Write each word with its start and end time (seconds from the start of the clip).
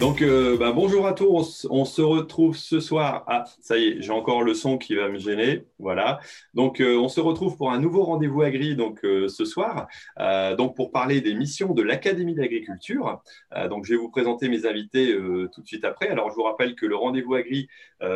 Donc, 0.00 0.22
euh, 0.22 0.56
bah, 0.56 0.70
bonjour 0.70 1.08
à 1.08 1.12
tous. 1.12 1.66
On, 1.70 1.84
se 1.84 2.02
retrouve 2.02 2.56
ce 2.56 2.78
soir. 2.78 3.24
Ah, 3.26 3.44
ça 3.60 3.78
y 3.78 3.88
est, 3.88 4.00
j'ai 4.00 4.12
encore 4.12 4.42
le 4.42 4.54
son 4.54 4.78
qui 4.78 4.94
va 4.94 5.08
me 5.08 5.18
gêner. 5.18 5.66
Voilà. 5.80 6.20
Donc, 6.54 6.80
euh, 6.80 6.96
on 6.96 7.08
se 7.08 7.20
retrouve 7.20 7.56
pour 7.56 7.72
un 7.72 7.80
nouveau 7.80 8.04
rendez-vous 8.04 8.42
agri 8.42 8.76
donc 8.76 9.04
euh, 9.04 9.26
ce 9.26 9.44
soir. 9.44 9.88
donc, 10.56 10.76
pour 10.76 10.92
parler 10.92 11.20
des 11.20 11.34
missions 11.34 11.74
de 11.74 11.82
l'Académie 11.82 12.36
d'agriculture. 12.36 13.20
donc, 13.68 13.86
je 13.86 13.94
vais 13.94 13.98
vous 13.98 14.08
présenter 14.08 14.48
mes 14.48 14.66
invités 14.66 15.16
tout 15.52 15.62
de 15.62 15.66
suite 15.66 15.84
après. 15.84 16.08
Alors, 16.08 16.30
je 16.30 16.36
vous 16.36 16.44
rappelle 16.44 16.76
que 16.76 16.86
le 16.86 16.94
rendez-vous 16.94 17.34
agri, 17.34 17.68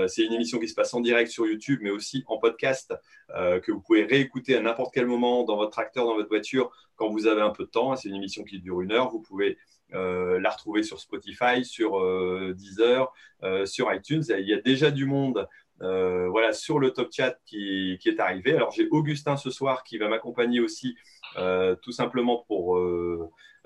c'est 0.06 0.24
une 0.24 0.32
émission 0.32 0.58
qui 0.60 0.68
se 0.68 0.74
passe 0.74 0.94
en 0.94 1.00
direct 1.00 1.30
sur 1.30 1.46
YouTube, 1.46 1.80
mais 1.82 1.90
aussi 1.90 2.22
en 2.26 2.38
podcast 2.38 2.94
que 3.34 3.72
vous 3.72 3.80
pouvez 3.80 4.04
réécouter 4.04 4.56
à 4.56 4.60
n'importe 4.60 4.94
quel 4.94 5.06
moment 5.06 5.42
dans 5.44 5.56
votre 5.56 5.72
tracteur, 5.72 6.06
dans 6.06 6.14
votre 6.14 6.28
voiture, 6.28 6.70
quand 6.96 7.08
vous 7.08 7.26
avez 7.26 7.40
un 7.42 7.50
peu 7.50 7.64
de 7.64 7.70
temps. 7.70 7.96
C'est 7.96 8.08
une 8.08 8.16
émission 8.16 8.44
qui 8.44 8.60
dure 8.60 8.80
une 8.82 8.92
heure. 8.92 9.10
Vous 9.10 9.20
pouvez 9.20 9.58
la 9.92 10.50
retrouver 10.50 10.82
sur 10.82 11.00
Spotify, 11.00 11.64
sur 11.64 11.98
euh, 11.98 12.54
Deezer, 12.56 13.12
euh, 13.42 13.66
sur 13.66 13.92
iTunes. 13.92 14.22
Il 14.38 14.48
y 14.48 14.54
a 14.54 14.60
déjà 14.60 14.90
du 14.90 15.06
monde 15.06 15.48
voilà, 15.80 16.52
sur 16.52 16.78
le 16.78 16.92
top 16.92 17.08
chat 17.12 17.36
qui, 17.44 17.98
est 18.04 18.20
arrivé. 18.20 18.54
Alors 18.54 18.70
j'ai 18.70 18.86
Augustin 18.88 19.36
ce 19.36 19.50
soir 19.50 19.82
qui 19.82 19.98
va 19.98 20.08
m'accompagner 20.08 20.60
aussi 20.60 20.96
tout 21.34 21.90
simplement 21.90 22.44
pour 22.46 22.78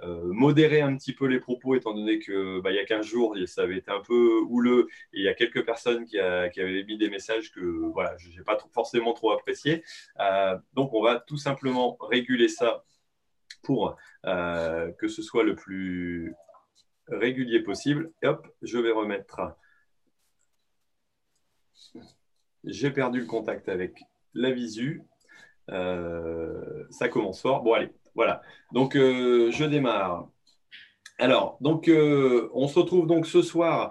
modérer 0.03 0.81
un 0.81 0.97
petit 0.97 1.13
peu 1.13 1.27
les 1.27 1.41
propos 1.41 1.75
étant 1.75 1.93
donné 1.93 2.19
que 2.19 2.61
bah, 2.61 2.71
il 2.71 2.77
y 2.77 2.79
a 2.79 2.87
15 2.87 3.05
jours 3.05 3.37
ça 3.45 3.63
avait 3.63 3.77
été 3.77 3.91
un 3.91 4.01
peu 4.01 4.41
houleux 4.49 4.89
et 5.13 5.19
il 5.19 5.25
y 5.25 5.29
a 5.29 5.35
quelques 5.35 5.67
personnes 5.67 6.07
qui, 6.07 6.19
avaient 6.19 6.85
mis 6.85 6.97
des 6.97 7.11
messages 7.11 7.53
que 7.53 7.61
voilà, 7.93 8.17
je 8.17 8.31
n'ai 8.31 8.45
pas 8.45 8.57
forcément 8.73 9.13
trop 9.13 9.33
apprécié. 9.33 9.85
donc 10.73 10.95
on 10.95 11.03
va 11.03 11.21
tout 11.21 11.37
simplement 11.37 11.99
réguler 12.01 12.49
ça 12.49 12.83
pour 13.63 13.97
euh, 14.25 14.91
que 14.99 15.09
ce 15.09 15.23
soit 15.23 15.45
le 15.45 15.55
plus 15.55 16.35
régulier 17.09 17.61
possible. 17.61 18.11
Hop, 18.25 18.47
je 18.63 18.79
vais 18.79 18.93
remettre. 18.93 19.41
J'ai 22.65 22.91
perdu 22.91 23.21
le 23.21 23.27
contact 23.27 23.69
avec 23.69 24.01
la 24.35 24.51
visu. 24.51 25.03
Euh, 25.71 26.85
ça 26.91 27.09
commence 27.09 27.41
fort. 27.41 27.63
Bon, 27.63 27.75
allez, 27.75 27.91
voilà. 28.15 28.43
Donc, 28.73 28.97
euh, 28.97 29.51
je 29.53 29.65
démarre. 29.65 30.29
Alors, 31.19 31.57
donc, 31.61 31.89
on 31.89 32.69
se 32.69 32.79
retrouve 32.79 33.07
donc 33.07 33.27
ce 33.27 33.41
soir 33.41 33.91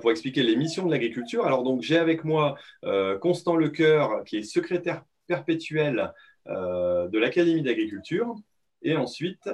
pour 0.00 0.10
expliquer 0.10 0.42
les 0.42 0.56
missions 0.56 0.84
de 0.84 0.90
l'agriculture. 0.90 1.46
Alors, 1.46 1.62
donc, 1.62 1.82
j'ai 1.82 1.96
avec 1.96 2.24
moi 2.24 2.56
Constant 3.20 3.54
Lecoeur, 3.54 4.24
qui 4.24 4.38
est 4.38 4.42
secrétaire 4.42 5.04
perpétuel 5.28 6.12
de 6.46 7.18
l'Académie 7.18 7.62
d'agriculture. 7.62 8.34
Et 8.82 8.96
ensuite, 8.96 9.50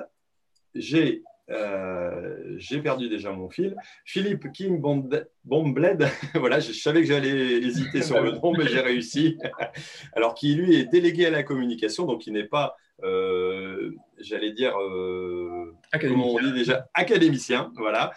j'ai 0.75 1.23
euh, 1.51 2.55
j'ai 2.57 2.81
perdu 2.81 3.09
déjà 3.09 3.33
mon 3.33 3.51
fil. 3.51 3.77
Philippe 4.05 4.53
King 4.53 4.81
Bombled, 4.81 6.09
voilà, 6.35 6.61
je 6.61 6.73
savais 6.73 7.01
que 7.01 7.07
j'allais 7.07 7.59
hésiter 7.59 8.03
sur 8.03 8.21
le 8.21 8.33
nom, 8.33 8.53
mais 8.53 8.67
j'ai 8.69 8.81
réussi. 8.81 9.39
Alors, 10.15 10.35
qui 10.35 10.55
lui 10.55 10.77
est 10.77 10.87
délégué 10.87 11.27
à 11.27 11.31
la 11.31 11.43
communication, 11.43 12.07
donc 12.07 12.27
il 12.27 12.33
n'est 12.33 12.47
pas, 12.47 12.77
euh, 13.03 13.91
j'allais 14.19 14.53
dire, 14.53 14.79
euh, 14.79 15.75
comment 16.01 16.35
on 16.35 16.41
dit 16.41 16.53
déjà, 16.53 16.89
académicien, 16.95 17.73
voilà, 17.77 18.13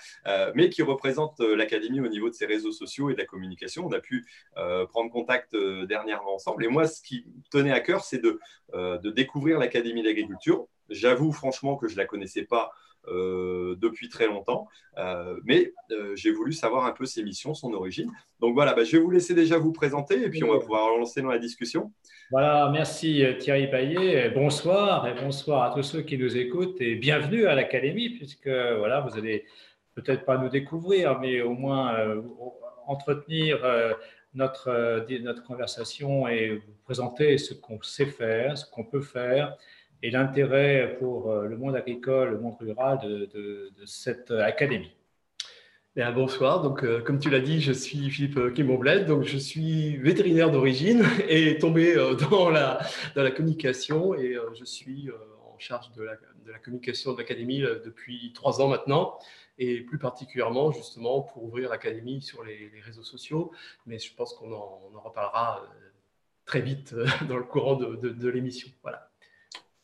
mais 0.53 0.69
qui 0.69 0.83
représente 0.83 1.39
l'académie 1.39 1.99
au 1.99 2.07
niveau 2.07 2.29
de 2.29 2.35
ses 2.35 2.45
réseaux 2.45 2.71
sociaux 2.71 3.09
et 3.09 3.13
de 3.13 3.19
la 3.19 3.25
communication. 3.25 3.85
On 3.85 3.91
a 3.91 3.99
pu 3.99 4.25
prendre 4.89 5.11
contact 5.11 5.55
dernièrement 5.87 6.35
ensemble. 6.35 6.63
Et 6.63 6.67
moi, 6.67 6.85
ce 6.87 7.01
qui 7.01 7.25
tenait 7.51 7.73
à 7.73 7.79
cœur, 7.79 8.03
c'est 8.03 8.21
de, 8.21 8.39
de 8.73 9.09
découvrir 9.09 9.57
l'académie 9.57 10.03
d'agriculture 10.03 10.67
J'avoue 10.89 11.31
franchement 11.31 11.75
que 11.75 11.87
je 11.87 11.93
ne 11.93 11.99
la 11.99 12.05
connaissais 12.05 12.43
pas 12.43 12.71
euh, 13.07 13.75
depuis 13.77 14.09
très 14.09 14.25
longtemps, 14.25 14.67
euh, 14.97 15.39
mais 15.43 15.73
euh, 15.91 16.15
j'ai 16.15 16.31
voulu 16.31 16.53
savoir 16.53 16.85
un 16.85 16.91
peu 16.91 17.05
ses 17.05 17.21
missions, 17.21 17.53
son 17.53 17.71
origine. 17.73 18.11
Donc 18.39 18.55
voilà, 18.55 18.73
bah, 18.73 18.83
je 18.83 18.97
vais 18.97 19.03
vous 19.03 19.11
laisser 19.11 19.35
déjà 19.35 19.59
vous 19.59 19.71
présenter 19.71 20.23
et 20.23 20.29
puis 20.29 20.43
on 20.43 20.51
va 20.51 20.59
pouvoir 20.59 20.89
lancer 20.97 21.21
dans 21.21 21.29
la 21.29 21.37
discussion. 21.37 21.91
Voilà, 22.31 22.69
merci 22.73 23.23
Thierry 23.37 23.69
Paillet. 23.69 24.31
Bonsoir 24.31 25.07
et 25.07 25.13
bonsoir 25.13 25.71
à 25.71 25.75
tous 25.75 25.83
ceux 25.83 26.01
qui 26.01 26.17
nous 26.17 26.35
écoutent 26.35 26.81
et 26.81 26.95
bienvenue 26.95 27.45
à 27.45 27.53
l'Académie, 27.53 28.09
puisque 28.09 28.47
voilà, 28.47 29.01
vous 29.01 29.15
allez 29.17 29.45
peut-être 29.93 30.25
pas 30.25 30.39
nous 30.39 30.49
découvrir, 30.49 31.19
mais 31.19 31.41
au 31.41 31.53
moins 31.53 31.95
entretenir 32.87 33.59
notre, 34.33 35.05
notre 35.21 35.43
conversation 35.43 36.27
et 36.27 36.55
vous 36.55 36.73
présenter 36.85 37.37
ce 37.37 37.53
qu'on 37.53 37.79
sait 37.83 38.07
faire, 38.07 38.57
ce 38.57 38.65
qu'on 38.69 38.83
peut 38.83 39.01
faire 39.01 39.55
et 40.05 40.11
l'intérêt 40.11 40.97
pour 40.99 41.31
euh, 41.31 41.47
le 41.47 41.57
monde 41.57 41.75
agricole, 41.75 42.29
le 42.29 42.39
monde 42.39 42.55
rural 42.59 42.99
de, 43.01 43.71
cette 43.85 44.29
académie. 44.29 44.91
Bien, 45.95 46.11
bonsoir, 46.11 46.61
donc, 46.61 46.83
euh, 46.83 47.01
comme 47.01 47.17
tu 47.17 47.31
l'as 47.31 47.39
dit, 47.39 47.59
je 47.59 47.71
suis 47.71 48.11
Philippe 48.11 48.53
Kimoblet, 48.53 49.05
donc 49.05 49.23
je 49.23 49.37
suis 49.37 49.97
vétérinaire 49.97 50.51
d'origine 50.51 51.03
et 51.27 51.57
tombé 51.57 51.97
euh, 51.97 52.13
dans, 52.13 52.51
la, 52.51 52.79
communication 53.35 54.13
et 54.13 54.37
je 54.53 54.63
suis 54.63 55.09
en 55.43 55.57
charge 55.57 55.91
de 55.93 56.03
la, 56.03 56.59
communication 56.59 57.13
de 57.13 57.17
l'académie 57.17 57.61
depuis 57.61 58.31
trois 58.33 58.61
ans 58.61 58.67
maintenant 58.67 59.17
et 59.57 59.81
plus 59.81 59.97
particulièrement 59.97 60.71
justement 60.71 61.21
pour 61.21 61.45
ouvrir 61.45 61.71
l'académie 61.71 62.21
sur 62.21 62.43
les, 62.43 62.69
réseaux 62.83 63.03
sociaux, 63.03 63.51
mais 63.87 63.97
je 63.97 64.13
pense 64.13 64.35
qu'on 64.35 64.51
en, 64.51 64.81
en, 64.93 64.99
reparlera 64.99 65.65
très 66.45 66.61
vite 66.61 66.93
dans 67.27 67.37
le 67.37 67.43
courant 67.43 67.75
de, 67.75 67.95
de 67.95 68.29
l'émission. 68.29 68.69
Voilà. 68.83 69.09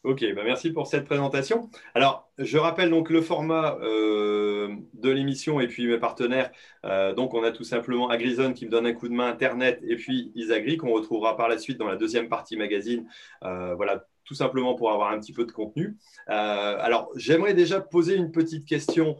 Ok, 0.03 0.25
bah 0.33 0.41
merci 0.43 0.71
pour 0.71 0.87
cette 0.87 1.05
présentation. 1.05 1.69
Alors, 1.93 2.27
je 2.39 2.57
rappelle 2.57 2.89
donc 2.89 3.11
le 3.11 3.21
format 3.21 3.77
euh, 3.83 4.75
de 4.95 5.11
l'émission 5.11 5.59
et 5.59 5.67
puis 5.67 5.85
mes 5.85 5.99
partenaires. 5.99 6.49
Euh, 6.85 7.13
donc, 7.13 7.35
on 7.35 7.43
a 7.43 7.51
tout 7.51 7.63
simplement 7.63 8.09
Agrizone 8.09 8.55
qui 8.55 8.65
me 8.65 8.71
donne 8.71 8.87
un 8.87 8.93
coup 8.93 9.07
de 9.07 9.13
main 9.13 9.27
Internet 9.27 9.79
et 9.87 9.95
puis 9.97 10.31
Isagri 10.33 10.77
qu'on 10.77 10.91
retrouvera 10.91 11.37
par 11.37 11.47
la 11.47 11.59
suite 11.59 11.77
dans 11.77 11.87
la 11.87 11.97
deuxième 11.97 12.29
partie 12.29 12.57
magazine. 12.57 13.07
Euh, 13.43 13.75
voilà, 13.75 14.07
tout 14.25 14.33
simplement 14.33 14.73
pour 14.73 14.91
avoir 14.91 15.11
un 15.11 15.19
petit 15.19 15.33
peu 15.33 15.45
de 15.45 15.51
contenu. 15.51 15.95
alors, 16.25 17.11
j'aimerais 17.15 17.53
déjà 17.53 17.79
poser 17.79 18.15
une 18.15 18.31
petite 18.31 18.65
question 18.65 19.19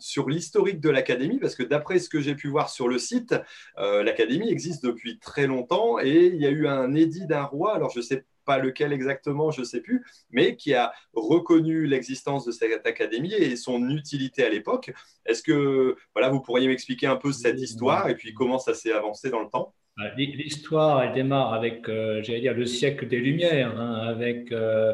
sur 0.00 0.28
l'historique 0.28 0.80
de 0.80 0.90
l'Académie, 0.90 1.38
parce 1.38 1.54
que 1.54 1.62
d'après 1.62 1.98
ce 1.98 2.10
que 2.10 2.20
j'ai 2.20 2.34
pu 2.34 2.48
voir 2.48 2.68
sur 2.68 2.88
le 2.88 2.98
site, 2.98 3.34
l'Académie 3.78 4.50
existe 4.50 4.84
depuis 4.84 5.18
très 5.18 5.46
longtemps 5.46 5.98
et 5.98 6.26
il 6.26 6.36
y 6.42 6.46
a 6.46 6.50
eu 6.50 6.66
un 6.66 6.94
édit 6.94 7.26
d'un 7.26 7.44
roi. 7.44 7.74
Alors, 7.74 7.90
je 7.90 8.02
sais 8.02 8.18
pas 8.18 8.33
lequel 8.58 8.92
exactement, 8.92 9.50
je 9.50 9.60
ne 9.60 9.64
sais 9.64 9.80
plus, 9.80 10.04
mais 10.30 10.56
qui 10.56 10.74
a 10.74 10.92
reconnu 11.12 11.86
l'existence 11.86 12.44
de 12.44 12.52
cette 12.52 12.86
académie 12.86 13.34
et 13.34 13.56
son 13.56 13.88
utilité 13.90 14.44
à 14.44 14.50
l'époque. 14.50 14.92
Est-ce 15.26 15.42
que 15.42 15.96
voilà, 16.14 16.30
vous 16.30 16.40
pourriez 16.40 16.68
m'expliquer 16.68 17.06
un 17.06 17.16
peu 17.16 17.32
cette 17.32 17.60
histoire 17.60 18.08
et 18.08 18.14
puis 18.14 18.34
comment 18.34 18.58
ça 18.58 18.74
s'est 18.74 18.92
avancé 18.92 19.30
dans 19.30 19.40
le 19.40 19.48
temps? 19.48 19.74
Bah, 19.96 20.10
L'histoire, 20.16 21.02
elle 21.02 21.12
démarre 21.12 21.52
avec, 21.54 21.88
euh, 21.88 22.20
j'allais 22.22 22.40
dire, 22.40 22.54
le 22.54 22.66
siècle 22.66 23.06
des 23.06 23.18
Lumières, 23.18 23.78
hein, 23.78 23.94
avec 24.08 24.50
euh, 24.50 24.92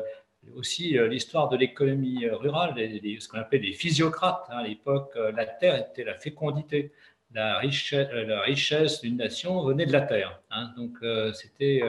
aussi 0.57 0.99
euh, 0.99 1.09
l'histoire 1.09 1.49
de 1.49 1.57
l'économie 1.57 2.29
rurale, 2.29 2.75
ce 2.77 3.29
qu'on 3.29 3.39
appelait 3.39 3.61
les 3.61 3.73
physiocrates. 3.73 4.45
Hein. 4.51 4.59
à 4.59 4.63
l'époque, 4.67 5.13
la 5.17 5.47
terre 5.47 5.77
était 5.77 6.05
la 6.05 6.19
fécondité. 6.19 6.93
La 7.33 7.59
richesse, 7.59 8.09
la 8.13 8.41
richesse 8.41 9.03
d'une 9.03 9.17
nation 9.17 9.63
venait 9.63 9.87
de 9.87 9.93
la 9.93 10.01
terre. 10.01 10.43
Hein. 10.51 10.73
donc, 10.77 10.99
c'était 11.33 11.81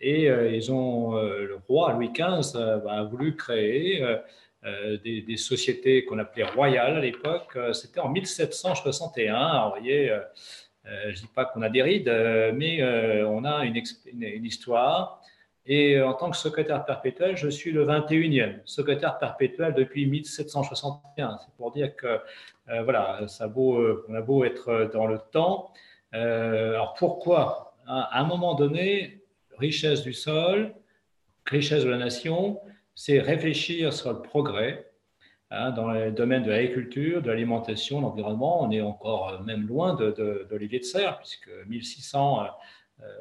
et 0.00 0.30
euh, 0.30 0.50
ils 0.50 0.72
ont, 0.72 1.16
euh, 1.16 1.46
le 1.46 1.60
roi 1.68 1.92
Louis 1.92 2.10
XV 2.10 2.56
euh, 2.56 2.86
a 2.88 3.02
voulu 3.04 3.36
créer 3.36 4.02
des, 5.04 5.36
sociétés 5.36 6.04
qu'on 6.04 6.18
appelait 6.18 6.44
royales 6.44 6.96
à 6.96 7.00
l'époque. 7.00 7.56
C'était 7.72 8.00
en 8.00 8.10
1761. 8.10 9.34
Alors, 9.34 9.74
vous 9.74 9.80
voyez, 9.80 10.14
je 10.84 11.08
ne 11.08 11.14
dis 11.14 11.30
pas 11.34 11.46
qu'on 11.46 11.62
a 11.62 11.70
des 11.70 11.82
rides, 11.82 12.12
mais 12.54 12.84
on 13.24 13.44
a 13.44 13.64
une, 13.64 13.82
histoire. 14.44 15.22
Et 15.64 15.98
en 16.02 16.12
tant 16.12 16.30
que 16.30 16.36
secrétaire 16.36 16.84
perpétuel, 16.84 17.38
je 17.38 17.48
suis 17.48 17.72
le 17.72 17.86
21e 17.86 18.60
secrétaire 18.66 19.18
perpétuel 19.18 19.72
depuis 19.72 20.04
1761. 20.04 21.38
C'est 21.38 21.54
pour 21.56 21.72
dire 21.72 21.96
que 21.96 22.20
voilà, 22.66 23.26
ça 23.28 23.46
vaut, 23.46 23.82
on 24.10 24.14
a 24.14 24.20
beau 24.20 24.44
être 24.44 24.90
dans 24.92 25.06
le 25.06 25.20
temps. 25.32 25.72
alors 26.12 26.92
pourquoi? 26.98 27.74
À 27.86 28.20
un 28.20 28.24
moment 28.24 28.54
donné, 28.54 29.19
richesse 29.60 30.02
du 30.02 30.12
sol, 30.12 30.74
richesse 31.46 31.84
de 31.84 31.90
la 31.90 31.98
nation, 31.98 32.60
c'est 32.94 33.20
réfléchir 33.20 33.92
sur 33.92 34.12
le 34.12 34.22
progrès 34.22 34.90
hein, 35.50 35.70
dans 35.70 35.90
les 35.90 36.10
domaines 36.10 36.42
de 36.42 36.50
l'agriculture, 36.50 37.22
de 37.22 37.28
l'alimentation, 37.28 37.98
de 37.98 38.02
l'environnement. 38.02 38.62
On 38.62 38.70
est 38.70 38.80
encore 38.80 39.28
euh, 39.28 39.38
même 39.44 39.66
loin 39.66 39.94
de, 39.94 40.10
de, 40.10 40.48
de 40.50 40.82
serre, 40.82 41.18
puisque 41.18 41.50
1600, 41.68 42.46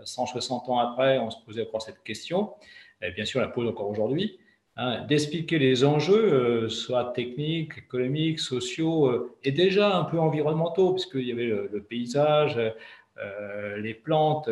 160 0.04 0.70
ans 0.70 0.80
après, 0.80 1.20
on 1.20 1.30
se 1.30 1.38
posait 1.46 1.68
encore 1.68 1.82
cette 1.82 2.04
question. 2.04 2.54
Et 3.02 3.12
bien 3.12 3.26
sûr, 3.26 3.40
on 3.40 3.44
la 3.44 3.50
pose 3.50 3.68
encore 3.68 3.90
aujourd'hui. 3.90 4.40
Hein, 4.76 5.06
d'expliquer 5.06 5.60
les 5.60 5.84
enjeux, 5.84 6.70
soit 6.70 7.12
techniques, 7.14 7.78
économiques, 7.78 8.40
sociaux, 8.40 9.36
et 9.44 9.52
déjà 9.52 9.98
un 9.98 10.06
peu 10.06 10.20
environnementaux, 10.20 10.94
puisqu'il 10.94 11.28
y 11.28 11.32
avait 11.32 11.48
le, 11.48 11.86
paysage, 11.90 12.58
les 13.78 13.94
plantes, 13.94 14.50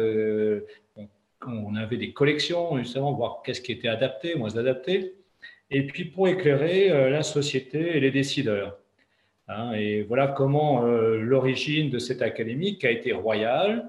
on, 1.45 1.75
avait 1.75 1.97
des 1.97 2.13
collections, 2.13 2.77
justement, 2.77 3.13
voir 3.13 3.41
qu'est-ce 3.43 3.61
qui 3.61 3.71
était 3.71 3.87
adapté, 3.87 4.35
moins 4.35 4.57
adapté 4.57 5.17
et 5.69 5.85
puis 5.85 6.05
pour 6.05 6.27
éclairer 6.27 6.91
euh, 6.91 7.09
la 7.09 7.23
société 7.23 7.97
et 7.97 7.99
les 7.99 8.11
décideurs. 8.11 8.77
Hein, 9.47 9.73
et 9.73 10.03
voilà 10.03 10.27
comment 10.27 10.85
euh, 10.85 11.17
l'origine 11.17 11.89
de 11.89 11.99
cette 11.99 12.21
académie, 12.21 12.77
qui 12.77 12.87
a 12.87 12.91
été 12.91 13.11
royale, 13.13 13.87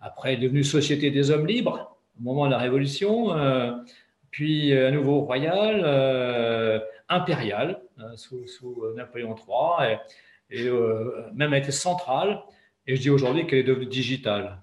après 0.00 0.34
est 0.34 0.38
devenue 0.38 0.64
Société 0.64 1.10
des 1.10 1.30
hommes 1.30 1.46
libres 1.46 1.96
au 2.18 2.22
moment 2.22 2.46
de 2.46 2.50
la 2.52 2.58
Révolution, 2.58 3.36
euh, 3.36 3.72
puis 4.30 4.72
à 4.76 4.90
nouveau 4.90 5.20
royale, 5.20 5.84
impériale, 7.08 7.80
hein, 7.96 8.16
sous, 8.16 8.44
Napoléon 8.96 9.34
III, 9.34 9.98
et, 10.50 10.66
et 10.66 10.70
même 11.34 11.52
a 11.52 11.58
été 11.58 11.70
centrale. 11.70 12.42
Et 12.86 12.96
je 12.96 13.00
dis 13.00 13.10
aujourd'hui 13.10 13.46
qu'elle 13.46 13.60
est 13.60 13.64
devenue 13.64 13.86
digitale. 13.86 14.60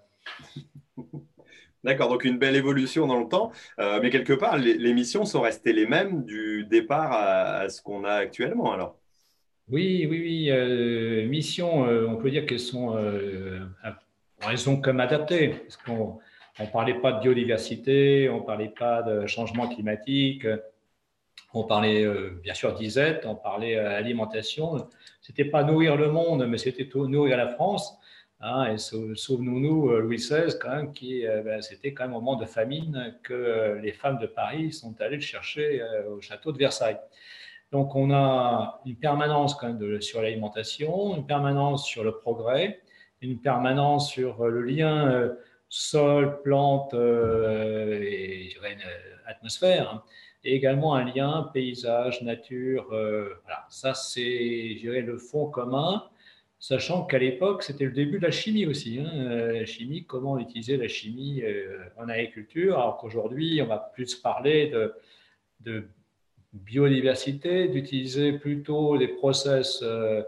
D'accord, 1.85 2.09
donc 2.09 2.23
une 2.23 2.39
belle 2.39 2.55
évolution 2.55 3.05
dans 3.05 3.19
le 3.19 3.27
temps, 3.27 3.51
euh, 3.77 3.99
mais 4.01 4.09
quelque 4.09 4.33
part, 4.33 4.57
les, 4.57 4.93
missions 4.95 5.23
sont 5.23 5.41
restées 5.41 5.71
les 5.71 5.85
mêmes 5.85 6.25
du 6.25 6.65
départ 6.65 7.11
à, 7.11 7.69
ce 7.69 7.79
qu'on 7.79 8.03
a 8.03 8.13
actuellement 8.13 8.73
alors? 8.73 8.97
Oui, 9.69 10.07
oui, 10.09 10.19
oui. 10.19 10.49
Euh, 10.49 11.27
missions, 11.27 11.85
euh, 11.85 12.07
on 12.07 12.15
peut 12.15 12.31
dire 12.31 12.47
qu'elles 12.47 12.59
sont, 12.59 12.97
elles 14.49 14.57
sont 14.57 14.81
comme 14.81 14.99
adaptées, 14.99 15.49
parce 15.49 15.77
qu'on 15.77 16.17
ne 16.59 16.65
parlait 16.65 16.95
pas 16.95 17.11
de 17.11 17.21
biodiversité, 17.21 18.29
on 18.29 18.39
ne 18.39 18.45
parlait 18.45 18.73
pas 18.75 19.03
de 19.03 19.27
changement 19.27 19.67
climatique, 19.67 20.47
on 21.53 21.65
parlait 21.65 22.03
bien 22.41 22.55
sûr 22.55 22.73
d'ISET, 22.73 23.21
on 23.25 23.35
parlait 23.35 23.77
alimentation. 23.77 24.89
Ce 25.21 25.31
n'était 25.31 25.45
pas 25.45 25.63
nourrir 25.63 25.97
le 25.97 26.09
monde, 26.09 26.47
mais 26.47 26.57
c'était 26.57 26.89
nourrir 26.95 27.37
la 27.37 27.49
France. 27.49 27.95
Hein, 28.47 28.73
et 28.73 28.77
souvenons-nous, 28.77 29.89
euh, 29.89 30.01
Louis 30.01 30.17
XVI, 30.17 30.55
quand 30.61 30.69
même, 30.69 30.93
qui, 30.93 31.25
euh, 31.25 31.41
ben, 31.41 31.63
c'était 31.63 31.95
quand 31.95 32.03
même 32.03 32.15
au 32.15 32.21
moment 32.21 32.35
de 32.35 32.45
famine 32.45 33.15
que 33.23 33.33
euh, 33.33 33.81
les 33.81 33.91
femmes 33.91 34.19
de 34.19 34.27
Paris 34.27 34.71
sont 34.71 34.93
allées 35.01 35.15
le 35.15 35.21
chercher 35.23 35.81
au 36.07 36.21
château 36.21 36.51
de 36.51 36.59
Versailles. 36.59 36.99
Donc, 37.71 37.95
on 37.95 38.13
a 38.13 38.81
une 38.85 38.97
permanence 38.97 39.55
quand 39.55 39.73
même 39.73 39.99
sur 39.99 40.21
l'alimentation, 40.21 41.15
une 41.15 41.25
permanence 41.25 41.87
sur 41.87 42.03
le 42.03 42.11
progrès, 42.11 42.81
une 43.21 43.39
permanence 43.39 44.11
sur 44.11 44.45
le 44.45 44.61
lien 44.61 45.31
sol, 45.67 46.39
plante 46.43 46.93
et 46.93 48.55
atmosphère, 49.25 49.89
hein, 49.91 50.03
et 50.43 50.53
également 50.53 50.93
un 50.93 51.05
lien 51.05 51.49
paysage, 51.51 52.21
nature. 52.21 52.85
voilà, 52.89 53.65
ça 53.69 53.95
c'est, 53.95 54.77
le 54.83 55.17
fond 55.17 55.47
commun 55.47 56.03
sachant 56.59 57.05
qu'à 57.05 57.19
l'époque, 57.19 57.63
c'était 57.63 57.85
le 57.85 57.91
début 57.91 58.19
de 58.19 58.23
la 58.23 58.31
chimie 58.31 58.65
aussi. 58.65 58.99
Hein. 58.99 59.11
Euh, 59.13 59.51
la 59.51 59.65
chimie, 59.65 60.05
comment 60.05 60.37
utiliser 60.39 60.77
la 60.77 60.87
chimie 60.87 61.41
euh, 61.43 61.77
en 61.97 62.09
agriculture, 62.09 62.79
alors 62.79 62.97
qu'aujourd'hui, 62.97 63.61
on 63.61 63.67
va 63.67 63.77
plus 63.77 64.15
parler 64.15 64.71
de, 65.61 65.87
biodiversité, 66.53 67.67
d'utiliser 67.67 68.33
plutôt 68.33 68.97
des 68.97 69.09
process 69.09 69.81
euh, 69.83 70.23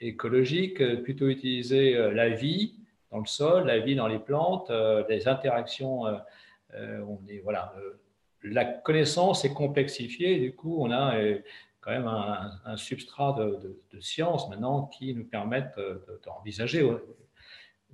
écologiques, 0.00 1.02
plutôt 1.02 1.28
utiliser 1.28 1.94
la 2.12 2.28
vie 2.28 2.76
dans 3.10 3.18
le 3.18 3.26
sol, 3.26 3.66
la 3.66 3.80
vie 3.80 3.96
dans 3.96 4.06
les 4.06 4.20
plantes, 4.20 4.70
les 5.08 5.26
interactions. 5.26 6.04
on 6.72 7.18
voilà, 7.42 7.74
la 8.42 8.64
connaissance 8.64 9.44
est 9.44 9.54
complexifiée, 9.54 10.38
du 10.38 10.54
coup, 10.54 10.76
on 10.80 10.92
a 10.92 11.18
quand 11.84 11.90
même 11.90 12.06
un, 12.06 12.76
substrat 12.76 13.34
de, 13.38 13.78
de, 13.92 14.00
science 14.00 14.48
maintenant 14.48 14.86
qui 14.86 15.14
nous 15.14 15.24
permettent 15.24 15.78
d'envisager 16.24 16.82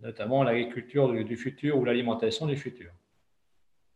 notamment 0.03 0.43
l'agriculture 0.43 1.13
du, 1.13 1.37
futur 1.37 1.79
ou 1.79 1.85
l'alimentation 1.85 2.47
du 2.47 2.57
futur. 2.57 2.91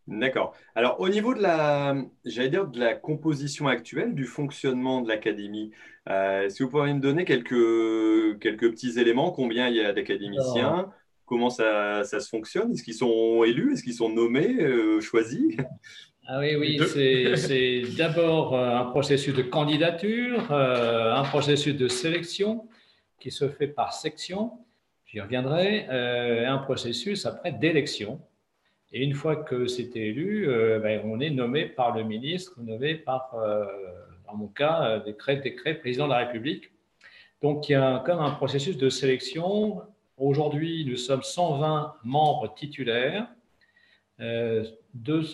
D'accord. 0.07 0.53
Alors, 0.75 0.99
au 0.99 1.09
niveau 1.09 1.33
de 1.33 1.41
la, 1.41 1.95
j'allais 2.25 2.49
dire, 2.49 2.67
de 2.67 2.79
la 2.79 2.93
composition 2.93 3.67
actuelle, 3.67 4.13
du 4.13 4.25
fonctionnement 4.25 5.01
de 5.01 5.07
l'académie, 5.07 5.71
euh, 6.09 6.43
est-ce 6.43 6.59
que 6.59 6.63
vous 6.63 6.69
pourriez 6.69 6.93
me 6.93 6.99
donner 6.99 7.25
quelques, 7.25 8.39
quelques 8.39 8.69
petits 8.69 8.99
éléments 8.99 9.31
Combien 9.31 9.67
il 9.67 9.75
y 9.75 9.81
a 9.81 9.93
d'académiciens 9.93 10.91
Comment 11.25 11.49
ça, 11.49 12.03
ça, 12.03 12.19
se 12.19 12.29
fonctionne? 12.29 12.71
Est-ce 12.71 12.83
qu'ils 12.83 12.93
sont 12.93 13.43
élus? 13.43 13.73
Est-ce 13.73 13.81
qu'ils 13.81 13.95
sont 13.95 14.09
nommés, 14.09 14.61
euh, 14.61 15.01
choisis? 15.01 15.57
Ah 16.27 16.39
oui, 16.39 16.55
oui, 16.55 16.79
c'est 16.89 17.83
d'abord 17.95 18.55
euh, 18.55 18.77
un 18.77 18.85
processus 18.85 19.35
de 19.35 19.43
candidature, 19.43 20.51
euh, 20.51 21.13
un 21.13 21.23
processus 21.23 21.75
de 21.75 21.87
sélection 21.87 22.67
qui 23.19 23.29
se 23.29 23.47
fait 23.47 23.67
par 23.67 23.93
section, 23.93 24.53
j'y 25.05 25.21
reviendrai, 25.21 25.85
euh, 25.89 26.49
un 26.49 26.57
processus 26.57 27.27
après 27.27 27.51
d'élection. 27.51 28.19
Et 28.91 29.03
une 29.03 29.13
fois 29.13 29.35
que 29.35 29.67
c'est 29.67 29.95
élu, 29.95 30.47
ben, 30.81 31.01
on 31.05 31.19
est 31.19 31.29
nommé 31.29 31.65
par 31.67 31.95
le 31.95 32.03
ministre, 32.03 32.53
nommé 32.57 32.95
par, 32.95 33.35
dans 34.25 34.35
mon 34.35 34.47
cas, 34.47 34.99
décret, 34.99 35.37
décret 35.37 35.75
président 35.75 36.05
de 36.05 36.11
la 36.11 36.19
République. 36.19 36.71
Donc 37.41 37.67
il 37.67 37.73
y 37.73 37.75
a 37.75 38.01
comme 38.05 38.19
un 38.19 38.31
processus 38.31 38.77
de 38.77 38.89
sélection. 38.89 39.81
Aujourd'hui, 40.17 40.85
nous 40.87 40.95
sommes 40.95 41.23
120 41.23 41.95
membres 42.03 42.53
titulaires 42.55 43.27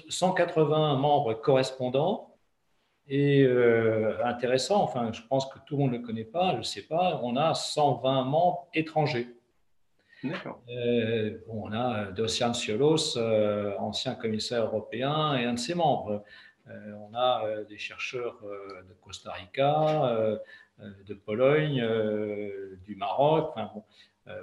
180 0.10 0.96
membres 0.96 1.34
correspondants. 1.34 2.32
Et 3.08 3.44
euh, 3.44 4.24
intéressant, 4.24 4.84
enfin, 4.84 5.12
je 5.12 5.22
pense 5.28 5.46
que 5.48 5.60
tout 5.66 5.76
le 5.76 5.82
monde 5.82 5.92
ne 5.92 5.98
le 5.98 6.04
connaît 6.06 6.24
pas, 6.24 6.54
je 6.54 6.58
ne 6.60 6.64
sais 6.64 6.84
pas, 6.84 7.20
on 7.24 7.36
a 7.36 7.54
120 7.54 8.24
membres 8.24 8.68
étrangers. 8.74 9.28
Euh, 10.70 11.40
on 11.50 11.74
a 11.74 12.06
Docian 12.12 12.54
Ciolos, 12.54 13.18
euh, 13.18 13.76
ancien 13.80 14.16
commissaire 14.16 14.66
européen, 14.66 15.36
et 15.36 15.46
un 15.46 15.54
de 15.54 15.60
ses 15.60 15.74
membres. 15.74 16.24
on 16.68 17.14
a 17.16 17.64
des 17.68 17.78
chercheurs 17.78 18.38
de 18.88 18.94
Costa 19.02 19.32
Rica, 19.32 20.40
de 20.80 21.14
Pologne, 21.14 21.84
du 22.86 22.96
Maroc, 22.96 23.54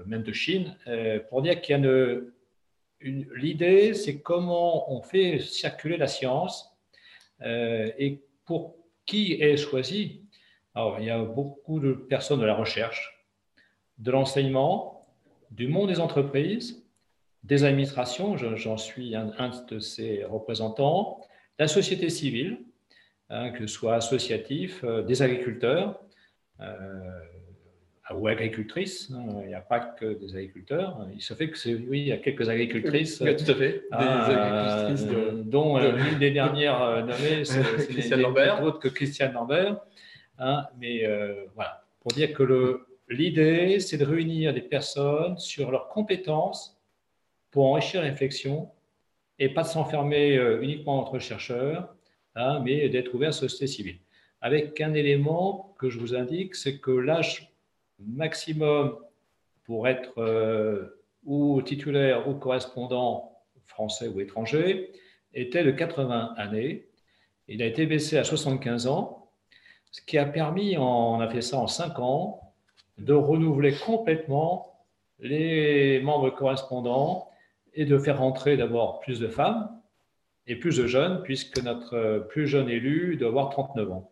même 0.05 0.23
de 0.25 0.32
Chine, 0.32 0.76
pour 1.31 1.41
dire 1.41 1.61
qu'il 1.61 1.73
y 1.73 1.75
a 1.75 1.79
une, 1.79 2.32
L'idée, 3.00 3.94
c'est 3.94 4.20
comment 4.20 4.92
on 4.92 5.02
fait 5.02 5.38
circuler 5.38 5.96
la 5.96 6.08
science 6.08 6.76
euh, 7.43 7.90
et 7.96 8.20
pour 8.44 8.76
qui 9.06 9.34
est 9.34 9.56
choisi. 9.56 10.22
Alors, 10.74 10.98
il 10.98 11.06
y 11.06 11.10
a 11.10 11.22
beaucoup 11.22 11.81
de 11.81 11.93
personnes 11.93 12.40
de 12.40 12.44
la 12.44 12.55
recherche, 12.55 13.26
de 13.98 14.10
l'enseignement, 14.10 15.06
du 15.50 15.69
monde 15.69 15.88
des 15.88 16.00
entreprises, 16.00 16.84
des 17.44 17.64
administrations, 17.64 18.36
j'en 18.36 18.76
suis 18.76 19.14
un, 19.14 19.32
de 19.69 19.78
ces 19.78 20.24
représentants, 20.24 21.20
la 21.58 21.69
société 21.69 22.10
civile, 22.10 22.60
hein, 23.31 23.50
que 23.50 23.67
ce 23.67 23.74
soit 23.74 23.94
associatif, 23.94 24.82
euh, 24.84 25.02
des 25.02 25.22
agriculteurs, 25.22 26.00
euh, 26.60 27.20
ou 28.15 28.27
agricultrices. 28.27 29.10
Hein. 29.15 29.41
Il 29.43 29.48
n'y 29.48 29.55
a 29.55 29.60
pas 29.60 29.81
que 29.81 30.15
des 30.15 30.34
agriculteurs. 30.34 31.06
Il 31.15 31.20
se 31.20 31.34
fait 31.34 31.50
que 31.50 31.58
c'est, 31.58 31.74
oui, 31.74 32.00
il 32.00 32.06
y 32.08 32.12
a 32.12 32.17
quelques 32.17 32.48
agricultrices. 32.48 33.20
Oui, 33.20 33.36
tout 33.36 33.50
à 33.50 33.55
fait. 33.55 33.72
Des 33.72 33.86
ah, 33.91 34.86
agricultrices 34.86 35.44
dont 35.44 35.79
euh, 35.79 35.93
l'une 35.93 36.19
des 36.19 36.31
dernières 36.31 36.82
euh, 36.82 37.00
nommées, 37.03 37.44
c'est, 37.44 37.62
Christiane 37.88 38.20
Lambert. 38.20 38.62
autre 38.62 38.79
que 38.79 38.88
Christiane 38.88 39.32
Lambert. 39.32 39.79
Hein. 40.41 40.67
mais 40.79 41.05
euh, 41.05 41.46
voilà, 41.56 41.84
pour 42.00 42.12
dire 42.12 42.32
que 42.32 42.44
le, 42.44 42.86
l'idée, 43.08 43.81
c'est 43.81 43.98
de 43.98 44.05
réunir 44.05 44.55
des 44.55 44.60
personnes 44.60 45.36
sur 45.36 45.70
leurs 45.70 45.88
compétences 45.88 46.81
pour 47.50 47.67
enrichir 47.67 48.03
la 48.03 48.08
réflexion 48.08 48.70
et 49.41 49.48
pas 49.48 49.62
de 49.62 49.69
s'enfermer 49.69 50.36
uniquement 50.60 50.98
entre 51.00 51.19
chercheurs, 51.19 51.94
hein, 52.34 52.60
mais 52.65 52.88
d'être 52.88 53.15
ouvert 53.15 53.29
à 53.29 53.31
la 53.31 53.32
société 53.32 53.67
civile. 53.67 53.98
Avec 54.41 54.81
un 54.81 54.94
élément 54.94 55.74
que 55.79 55.91
je 55.91 55.98
vous 55.98 56.15
indique, 56.15 56.55
c'est 56.55 56.79
que 56.79 56.91
l'âge 56.91 57.53
maximum 58.06 58.96
pour 59.64 59.88
être 59.88 60.12
euh, 60.19 61.00
ou 61.24 61.60
titulaire 61.62 62.28
ou 62.28 62.34
correspondant 62.34 63.38
français 63.67 64.08
ou 64.08 64.20
étranger 64.20 64.93
était 65.34 65.64
de 65.64 65.70
80 65.70 66.34
années. 66.36 66.88
Il 67.48 67.62
a 67.62 67.67
été 67.67 67.86
baissé 67.86 68.19
à 68.19 68.24
75 68.24 68.86
ans, 68.86 69.31
ce 69.90 70.00
qui 70.02 70.19
a 70.19 70.24
permis, 70.24 70.76
on 70.76 71.20
a 71.20 71.28
fait 71.28 71.40
ça 71.40 71.58
en 71.58 71.67
5 71.67 71.98
ans, 71.98 72.55
de 72.98 73.14
renouveler 73.14 73.74
complètement 73.74 74.84
les 75.20 76.00
membres 76.00 76.31
correspondants 76.31 77.31
et 77.74 77.84
de 77.84 77.98
faire 77.98 78.19
rentrer 78.19 78.56
d'abord 78.56 79.00
plus 79.00 79.20
de 79.20 79.28
femmes 79.28 79.70
et 80.46 80.56
plus 80.56 80.76
de 80.76 80.86
jeunes, 80.86 81.22
puisque 81.22 81.62
notre 81.62 82.26
plus 82.28 82.46
jeune 82.46 82.69
élu 82.69 83.17
doit 83.17 83.28
avoir 83.28 83.50
39 83.50 83.93
ans. 83.93 84.10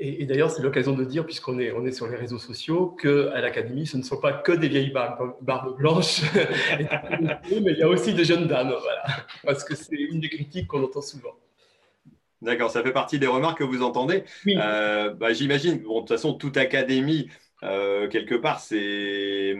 Et, 0.00 0.26
d'ailleurs, 0.26 0.50
c'est 0.50 0.62
l'occasion 0.62 0.92
de 0.92 1.04
dire, 1.04 1.26
puisqu'on 1.26 1.58
est, 1.58 1.72
on 1.72 1.84
est 1.84 1.90
sur 1.90 2.06
les 2.06 2.14
réseaux 2.14 2.38
sociaux, 2.38 2.96
qu'à 3.02 3.40
l'Académie, 3.40 3.84
ce 3.84 3.96
ne 3.96 4.02
sont 4.02 4.20
pas 4.20 4.32
que 4.32 4.52
des 4.52 4.68
vieilles 4.68 4.92
barbes, 4.92 5.76
blanches, 5.76 6.22
mais 7.50 7.72
il 7.72 7.78
y 7.78 7.82
a 7.82 7.88
aussi 7.88 8.14
des 8.14 8.24
jeunes 8.24 8.46
dames, 8.46 8.72
voilà, 8.80 9.02
parce 9.44 9.64
que 9.64 9.74
c'est 9.74 9.96
une 9.96 10.20
des 10.20 10.28
critiques 10.28 10.68
qu'on 10.68 10.84
entend 10.84 11.00
souvent. 11.00 11.34
D'accord, 12.40 12.70
ça 12.70 12.84
fait 12.84 12.92
partie 12.92 13.18
des 13.18 13.26
remarques 13.26 13.58
que 13.58 13.64
vous 13.64 13.82
entendez. 13.82 14.22
Euh, 14.46 15.12
bah, 15.14 15.32
j'imagine, 15.32 15.78
bon, 15.78 15.96
de 15.96 16.00
toute 16.00 16.10
façon, 16.10 16.34
toute 16.34 16.56
académie 16.56 17.28
euh, 17.64 18.08
quelque 18.08 18.34
part, 18.34 18.60
c'est 18.60 19.56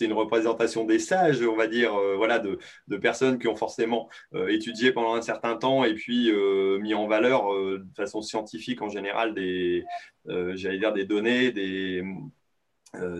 une 0.00 0.12
représentation 0.12 0.84
des 0.84 0.98
sages, 0.98 1.42
on 1.42 1.56
va 1.56 1.68
dire, 1.68 1.94
euh, 1.94 2.16
voilà, 2.16 2.38
de, 2.38 2.58
de, 2.88 2.96
personnes 2.96 3.38
qui 3.38 3.46
ont 3.48 3.54
forcément 3.56 4.08
euh, 4.34 4.48
étudié 4.48 4.92
pendant 4.92 5.14
un 5.14 5.22
certain 5.22 5.56
temps 5.56 5.84
et 5.84 5.94
puis 5.94 6.32
mis 6.80 6.94
en 6.94 7.06
valeur 7.06 7.52
de 7.54 7.86
façon 7.96 8.22
scientifique 8.22 8.82
en 8.82 8.88
général 8.88 9.34
des, 9.34 9.84
j'allais 10.26 10.78
dire, 10.78 10.92
des 10.92 11.04
données, 11.04 11.52
des, 11.52 12.02
euh, 12.02 12.04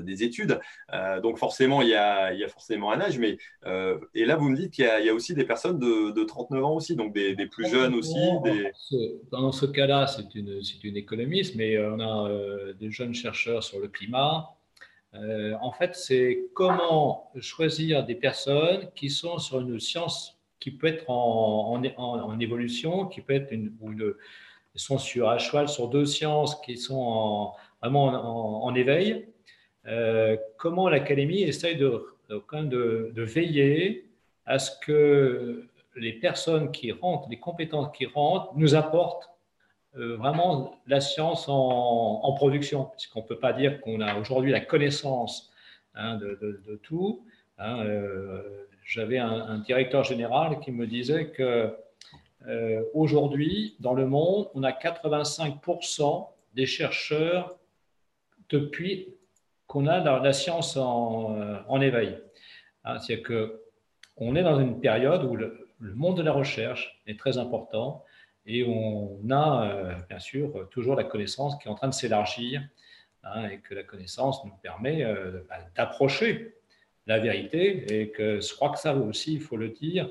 des 0.02 0.22
études. 0.22 0.60
Euh, 0.92 1.20
donc 1.20 1.38
forcément, 1.38 1.82
il 1.82 1.88
y, 1.88 1.94
a, 1.94 2.32
forcément 2.48 2.92
un 2.92 3.00
âge. 3.00 3.18
Mais, 3.18 3.38
euh, 3.66 3.98
et 4.14 4.24
là, 4.24 4.36
vous 4.36 4.48
me 4.48 4.56
dites 4.56 4.72
qu'il 4.72 4.84
y, 4.84 5.08
a 5.08 5.14
aussi 5.14 5.34
des 5.34 5.44
personnes 5.44 5.78
de, 5.78 6.24
39 6.24 6.64
ans 6.64 6.74
aussi, 6.74 6.96
donc 6.96 7.12
des, 7.12 7.34
plus 7.46 7.68
jeunes 7.68 7.94
aussi. 7.94 8.18
Dans 9.30 9.52
ce 9.52 9.66
cas-là, 9.66 10.06
c'est 10.06 10.34
une, 10.34 10.60
une, 10.84 10.96
économiste, 10.96 11.54
mais 11.56 11.78
on 11.78 12.00
a 12.00 12.28
des 12.78 12.90
jeunes 12.90 13.14
chercheurs 13.14 13.62
sur 13.62 13.80
le 13.80 13.88
climat. 13.88 14.50
en 15.14 15.72
fait, 15.72 15.94
c'est 15.94 16.46
comment 16.54 17.30
choisir 17.40 18.04
des 18.04 18.16
personnes 18.16 18.88
qui 18.94 19.10
sont 19.10 19.38
sur 19.38 19.60
une 19.60 19.80
science 19.80 20.36
qui 20.58 20.70
peut 20.70 20.86
être 20.86 21.08
en, 21.08 21.80
en, 21.96 22.40
évolution, 22.40 23.06
qui 23.06 23.20
peut 23.20 23.34
être 23.34 23.52
une, 23.52 23.72
ou 23.80 23.92
une, 23.92 24.14
sont 24.76 24.98
sur 24.98 25.28
à 25.28 25.38
cheval 25.38 25.68
sur 25.68 25.88
deux 25.88 26.06
sciences 26.06 26.60
qui 26.60 26.76
sont 26.76 27.52
vraiment 27.80 28.64
en, 28.64 28.74
éveil 28.74 29.12
euh, 29.12 29.20
comment 30.56 30.88
l'Académie 30.88 31.42
essaye 31.42 31.76
de, 31.76 32.02
veiller 33.16 34.08
à 34.44 34.58
ce 34.58 34.70
que 34.80 35.68
les 35.96 36.12
personnes 36.12 36.70
qui 36.72 36.92
rentrent, 36.92 37.28
les 37.28 37.38
compétences 37.38 37.96
qui 37.96 38.06
rentrent, 38.06 38.52
nous 38.56 38.74
apportent 38.74 39.30
euh, 39.96 40.16
vraiment 40.16 40.78
la 40.86 41.00
science 41.00 41.46
en, 41.48 42.32
production, 42.36 42.84
puisqu'on 42.84 43.22
ne 43.22 43.26
peut 43.26 43.38
pas 43.38 43.52
dire 43.52 43.80
qu'on 43.80 44.00
a 44.00 44.16
aujourd'hui 44.16 44.52
la 44.52 44.60
connaissance 44.60 45.50
hein, 45.94 46.16
de, 46.16 46.80
tout. 46.82 47.24
Hein, 47.58 47.80
euh, 47.86 48.66
j'avais 48.84 49.18
un, 49.18 49.58
directeur 49.58 50.04
général 50.04 50.60
qui 50.60 50.70
me 50.70 50.86
disait 50.86 51.30
que 51.30 51.74
aujourd'hui, 52.94 53.74
dans 53.80 53.94
le 53.94 54.06
monde, 54.06 54.48
on 54.54 54.62
a 54.62 54.70
85% 54.70 56.28
des 56.54 56.66
chercheurs 56.66 57.56
depuis 58.50 59.15
qu'on 59.76 59.86
a 59.88 60.20
la 60.20 60.32
science 60.32 60.78
en, 60.78 61.36
euh, 61.36 61.58
en 61.68 61.82
éveil. 61.82 62.18
Hein, 62.84 62.98
C'est-à-dire 62.98 63.26
qu'on 63.26 64.34
est 64.34 64.42
dans 64.42 64.58
une 64.58 64.80
période 64.80 65.22
où 65.24 65.36
le, 65.36 65.68
monde 65.80 66.16
de 66.16 66.22
la 66.22 66.32
recherche 66.32 66.98
est 67.06 67.18
très 67.18 67.36
important 67.36 68.02
et 68.46 68.64
on 68.64 69.20
a 69.30 69.68
euh, 69.68 69.94
bien 70.08 70.18
sûr 70.18 70.66
toujours 70.70 70.96
la 70.96 71.04
connaissance 71.04 71.58
qui 71.58 71.68
est 71.68 71.70
en 71.70 71.74
train 71.74 71.88
de 71.88 71.94
s'élargir 71.94 72.62
hein, 73.22 73.50
et 73.50 73.58
que 73.58 73.74
la 73.74 73.82
connaissance 73.82 74.42
nous 74.46 74.52
permet 74.62 75.04
euh, 75.04 75.42
bah, 75.46 75.56
d'approcher 75.74 76.54
la 77.06 77.18
vérité 77.18 78.00
et 78.00 78.08
que 78.08 78.40
je 78.40 78.54
crois 78.54 78.70
que 78.70 78.78
ça 78.78 78.94
aussi, 78.94 79.34
il 79.34 79.42
faut 79.42 79.58
le 79.58 79.68
dire, 79.68 80.08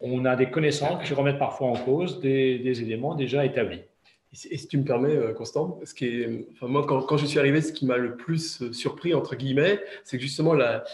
on 0.00 0.24
a 0.24 0.36
des 0.36 0.48
connaissances 0.48 1.04
qui 1.04 1.12
remettent 1.12 1.40
parfois 1.40 1.68
en 1.68 1.76
cause 1.76 2.20
des 2.20 2.82
éléments 2.82 3.16
déjà 3.16 3.44
établis. 3.44 3.82
Et 4.32 4.58
si 4.58 4.68
tu 4.68 4.76
me 4.76 4.84
permets, 4.84 5.16
euh, 5.16 5.32
Constant, 5.32 5.80
ce 5.84 5.94
qui 5.94 6.44
enfin, 6.52 6.66
moi, 6.66 6.84
quand, 6.86 7.16
je 7.16 7.24
suis 7.24 7.38
arrivé, 7.38 7.62
ce 7.62 7.72
qui 7.72 7.86
m'a 7.86 7.96
le 7.96 8.16
plus 8.16 8.62
euh, 8.62 8.72
surpris, 8.72 9.14
entre 9.14 9.36
guillemets, 9.36 9.80
c'est 10.04 10.18
que 10.18 10.22
justement 10.22 10.52
la, 10.52 10.84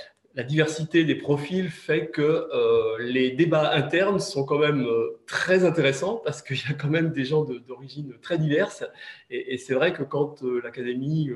diversité 0.48 1.04
des 1.04 1.14
profils 1.14 1.70
fait 1.70 2.08
que 2.08 2.20
euh, 2.22 2.96
les 2.98 3.30
débats 3.30 3.72
internes 3.72 4.18
sont 4.18 4.44
quand 4.44 4.58
même 4.58 4.84
très 5.26 5.64
intéressants 5.64 6.20
parce 6.24 6.42
qu'il 6.42 6.56
y 6.56 6.72
a 6.72 6.74
quand 6.74 6.88
même 6.88 7.12
des 7.12 7.24
gens 7.24 7.44
d'origine 7.44 8.14
très 8.20 8.36
diverses. 8.36 8.84
Et 9.30 9.58
c'est 9.58 9.74
vrai 9.74 9.92
que 9.92 10.02
quand 10.02 10.42
l'Académie 10.42 11.30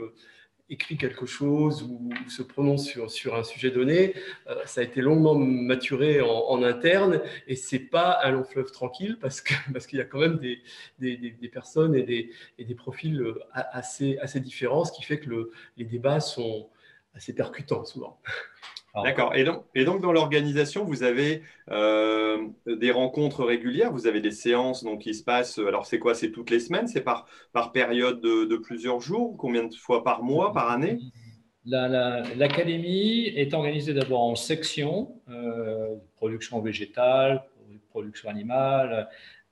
écrit 0.70 0.96
quelque 0.96 1.26
chose 1.26 1.82
ou 1.82 2.10
se 2.28 2.42
prononce 2.42 2.84
sur, 2.84 3.10
sur 3.10 3.34
un 3.34 3.44
sujet 3.44 3.70
donné, 3.70 4.14
euh, 4.48 4.54
ça 4.66 4.80
a 4.80 4.84
été 4.84 5.00
longuement 5.00 5.34
maturé 5.34 6.20
en, 6.20 6.62
interne 6.62 7.20
et 7.46 7.56
c'est 7.56 7.78
pas 7.78 8.18
un 8.24 8.32
long 8.32 8.44
fleuve 8.44 8.70
tranquille 8.72 9.16
parce 9.20 9.40
que 9.40 9.54
parce 9.72 9.86
qu'il 9.86 9.98
y 9.98 10.02
a 10.02 10.04
quand 10.04 10.18
même 10.18 10.38
des, 10.38 10.60
des, 10.98 11.16
des, 11.16 11.48
personnes 11.48 11.94
et 11.94 12.02
des, 12.02 12.30
et 12.58 12.64
des 12.64 12.74
profils 12.74 13.20
euh, 13.20 13.38
assez, 13.52 14.18
assez 14.18 14.40
différents, 14.40 14.84
ce 14.84 14.92
qui 14.92 15.02
fait 15.02 15.20
que 15.20 15.30
le, 15.30 15.52
les 15.76 15.84
débats 15.84 16.20
sont 16.20 16.68
assez 17.14 17.34
percutants 17.34 17.84
souvent. 17.84 18.20
D'accord. 18.94 19.34
Et 19.36 19.44
donc, 19.44 19.64
et 19.74 19.84
donc, 19.84 20.00
dans 20.00 20.12
l'organisation, 20.12 20.84
vous 20.84 21.02
avez 21.02 21.42
euh, 21.70 22.48
des 22.66 22.90
rencontres 22.90 23.44
régulières, 23.44 23.92
vous 23.92 24.06
avez 24.06 24.20
des 24.20 24.30
séances 24.30 24.82
donc, 24.82 25.02
qui 25.02 25.14
se 25.14 25.22
passent. 25.22 25.58
Alors, 25.58 25.86
c'est 25.86 25.98
quoi? 25.98 26.14
C'est 26.14 26.30
toutes 26.30 26.50
les 26.50 26.60
semaines? 26.60 26.88
C'est 26.88 27.02
par, 27.02 27.26
par 27.52 27.72
période 27.72 28.20
de, 28.20 28.56
plusieurs 28.56 29.00
jours? 29.00 29.36
Combien 29.38 29.64
de 29.64 29.74
fois 29.74 30.02
par 30.02 30.22
mois, 30.22 30.52
par 30.52 30.70
année? 30.70 30.98
L'académie 31.64 33.26
est 33.36 33.52
organisée 33.54 33.94
d'abord 33.94 34.22
en 34.22 34.34
sections 34.34 35.20
euh, 35.28 35.94
production 36.16 36.60
végétale, 36.60 37.44
production 37.90 38.30
animale, 38.30 39.08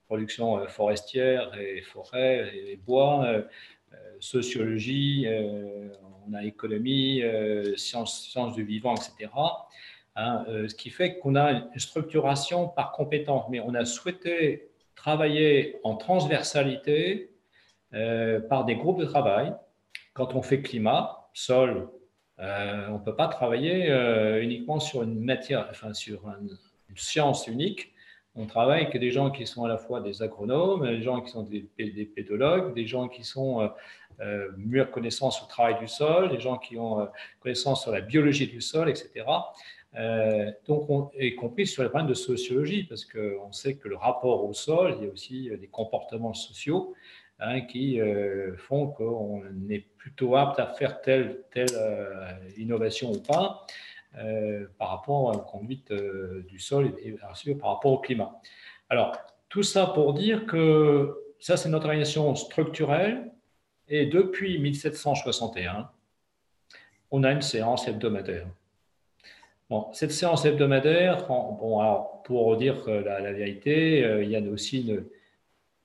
production 0.06 0.58
euh, 0.58 0.66
forestière 0.66 1.52
et 1.60 1.82
forêt 1.82 2.52
et 2.54 2.76
bois, 2.76 3.26
sociologie 4.20 5.26
on 6.28 6.34
a 6.34 6.44
économie, 6.44 7.22
euh, 7.22 7.76
sciences, 7.76 8.54
du 8.54 8.64
vivant, 8.64 8.94
etc. 8.94 9.30
Hein, 10.16 10.44
euh, 10.48 10.68
ce 10.68 10.74
qui 10.74 10.90
fait 10.90 11.18
qu'on 11.18 11.36
a 11.36 11.52
une 11.52 11.78
structuration 11.78 12.68
par 12.68 12.92
compétence, 12.92 13.46
mais 13.50 13.60
on 13.60 13.74
a 13.74 13.84
souhaité 13.84 14.70
travailler 14.94 15.78
en 15.84 15.96
transversalité 15.96 17.30
euh, 17.92 18.40
par 18.40 18.64
des 18.64 18.76
groupes 18.76 18.98
de 18.98 19.04
travail. 19.04 19.52
Quand 20.14 20.34
on 20.34 20.42
fait 20.42 20.62
climat, 20.62 21.28
sol, 21.34 21.90
on 22.38 22.42
ne 22.98 23.04
peut 23.04 23.16
pas 23.16 23.28
travailler 23.28 23.90
uniquement 24.42 24.78
sur 24.78 25.02
une 25.02 25.20
matière, 25.20 25.68
enfin 25.70 25.94
sur 25.94 26.26
une, 26.28 26.50
science 26.96 27.46
unique. 27.46 27.92
On 28.38 28.46
travaille 28.46 28.82
avec 28.82 28.96
des 28.98 29.10
gens 29.10 29.30
qui 29.30 29.46
sont 29.46 29.64
à 29.64 29.68
la 29.68 29.78
fois 29.78 30.00
des 30.00 30.22
agronomes, 30.22 30.86
des 30.86 31.02
gens 31.02 31.22
qui 31.22 31.30
sont 31.30 31.42
des, 31.42 31.64
pédologues, 32.14 32.74
des 32.74 32.86
gens 32.86 33.08
qui 33.08 33.24
sont 33.24 33.70
euh, 34.20 34.48
meilleure 34.56 34.90
connaissance 34.90 35.42
au 35.42 35.46
travail 35.46 35.78
du 35.78 35.88
sol, 35.88 36.30
des 36.30 36.40
gens 36.40 36.56
qui 36.56 36.78
ont 36.78 37.00
euh, 37.00 37.06
connaissance 37.40 37.82
sur 37.82 37.92
la 37.92 38.00
biologie 38.00 38.46
du 38.46 38.62
sol, 38.62 38.88
etc. 38.88 39.26
Euh, 39.94 40.50
donc, 40.66 40.88
on, 40.88 41.10
y 41.18 41.34
compris 41.34 41.66
sur 41.66 41.82
les 41.82 41.88
problèmes 41.88 42.08
de 42.08 42.14
sociologie, 42.14 42.84
parce 42.84 43.04
qu'on 43.04 43.52
sait 43.52 43.76
que 43.76 43.88
le 43.88 43.96
rapport 43.96 44.44
au 44.44 44.52
sol, 44.52 44.96
il 44.98 45.06
y 45.06 45.08
a 45.08 45.12
aussi 45.12 45.50
des 45.58 45.68
comportements 45.68 46.32
sociaux 46.32 46.94
hein, 47.40 47.62
qui 47.62 47.98
font 48.56 48.88
qu'on 48.88 49.42
est 49.68 49.86
plutôt 49.96 50.36
apte 50.36 50.60
à 50.60 50.66
faire 50.66 51.00
telle, 51.02 51.42
telle 51.50 51.68
innovation 52.56 53.12
ou 53.12 53.20
pas 53.20 53.66
par 54.78 54.90
rapport 54.90 55.30
à 55.30 55.34
la 55.34 55.40
conduite 55.40 55.92
du 55.92 56.58
sol 56.58 56.94
et, 57.02 57.12
bien 57.12 57.34
sûr 57.34 57.58
par 57.58 57.74
rapport 57.74 57.92
au 57.92 57.98
climat. 57.98 58.40
Alors, 58.88 59.16
tout 59.48 59.62
ça 59.62 59.86
pour 59.86 60.14
dire 60.14 60.46
que 60.46 61.22
ça, 61.38 61.56
c'est 61.56 61.68
notre 61.68 61.86
organisation 61.86 62.34
structurelle 62.34 63.30
et 63.88 64.06
depuis 64.06 64.58
1761, 64.58 65.90
on 67.10 67.22
a 67.22 67.32
une 67.32 67.42
séance 67.42 67.86
hebdomadaire. 67.86 68.46
Bon, 69.68 69.88
cette 69.92 70.12
séance 70.12 70.44
hebdomadaire, 70.44 71.26
bon, 71.26 72.06
pour 72.24 72.56
dire 72.56 72.88
la, 72.88 73.32
vérité, 73.32 74.04
euh, 74.04 74.22
il 74.22 74.30
y 74.30 74.36
a 74.36 74.40
aussi 74.40 74.96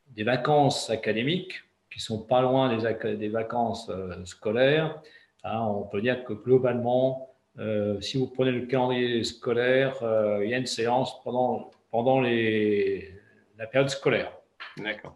des 0.10 0.24
vacances 0.24 0.90
académiques 0.90 1.64
qui 1.92 2.00
sont 2.00 2.20
pas 2.20 2.42
loin 2.42 2.76
des, 2.76 3.30
vacances 3.30 3.90
euh, 3.90 4.24
scolaires. 4.26 5.02
Hein, 5.44 5.62
on 5.62 5.84
peut 5.84 6.02
dire 6.02 6.24
que 6.24 6.34
globalement, 6.34 7.30
euh, 7.30 7.31
si 8.00 8.17
vous 8.17 8.27
prenez 8.27 8.51
le 8.51 8.65
calendrier 8.65 9.24
scolaire, 9.24 9.96
il 10.41 10.50
y 10.50 10.53
a 10.53 10.58
une 10.58 10.65
séance 10.65 11.22
pendant, 11.24 11.72
pendant 11.91 12.22
les, 12.22 13.13
la 13.58 13.67
période 13.67 13.89
scolaire. 13.89 14.31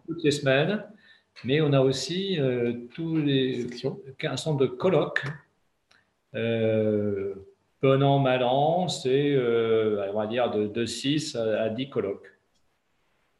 Toutes 0.06 0.22
les 0.22 0.30
semaines. 0.30 0.84
Mais 1.44 1.60
on 1.60 1.72
a 1.72 1.80
aussi 1.80 2.40
euh, 2.40 2.72
tous 2.94 3.16
les 3.16 3.66
un 4.22 4.36
centre 4.36 4.58
de 4.58 4.66
colloques. 4.66 5.24
Euh, 6.34 7.34
bon 7.82 8.02
an, 8.02 8.18
mal 8.18 8.42
an, 8.42 8.88
c'est, 8.88 9.32
euh, 9.32 10.10
on 10.12 10.18
va 10.18 10.26
dire, 10.26 10.50
de, 10.50 10.66
de 10.66 10.86
6 10.86 11.36
à, 11.36 11.68
10 11.68 11.90
colloques. 11.90 12.32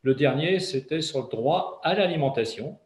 Le 0.03 0.15
dernier, 0.15 0.61
c'était 0.61 1.01
sur 1.01 1.23
le 1.23 1.29
droit 1.29 1.81
à 1.83 1.95
l'alimentation. 1.95 2.79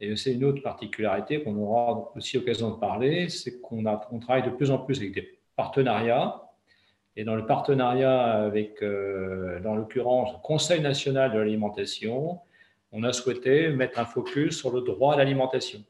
Et 0.00 0.16
c'est 0.16 0.32
une 0.32 0.44
autre 0.44 0.62
particularité 0.62 1.42
qu'on 1.42 1.56
aura 1.56 2.12
aussi 2.16 2.36
l'occasion 2.36 2.70
de 2.70 2.76
parler, 2.76 3.28
c'est 3.28 3.60
qu'on 3.60 3.84
on 4.10 4.18
travaille 4.18 4.44
de 4.44 4.50
plus 4.50 4.70
en 4.70 4.78
plus 4.78 4.98
avec 4.98 5.12
des 5.12 5.38
partenariats. 5.56 6.42
Et 7.16 7.24
dans 7.24 7.36
le 7.36 7.44
partenariat 7.44 8.44
avec, 8.44 8.82
dans 8.82 9.74
l'occurrence, 9.74 10.32
le 10.32 10.38
Conseil 10.42 10.80
national 10.80 11.32
de 11.32 11.38
l'alimentation, 11.38 12.40
on 12.92 13.02
a 13.04 13.12
souhaité 13.12 13.68
mettre 13.68 13.98
un 13.98 14.04
focus 14.04 14.56
sur 14.58 14.72
le 14.72 14.80
droit 14.80 15.14
à 15.14 15.16
l'alimentation. 15.18 15.80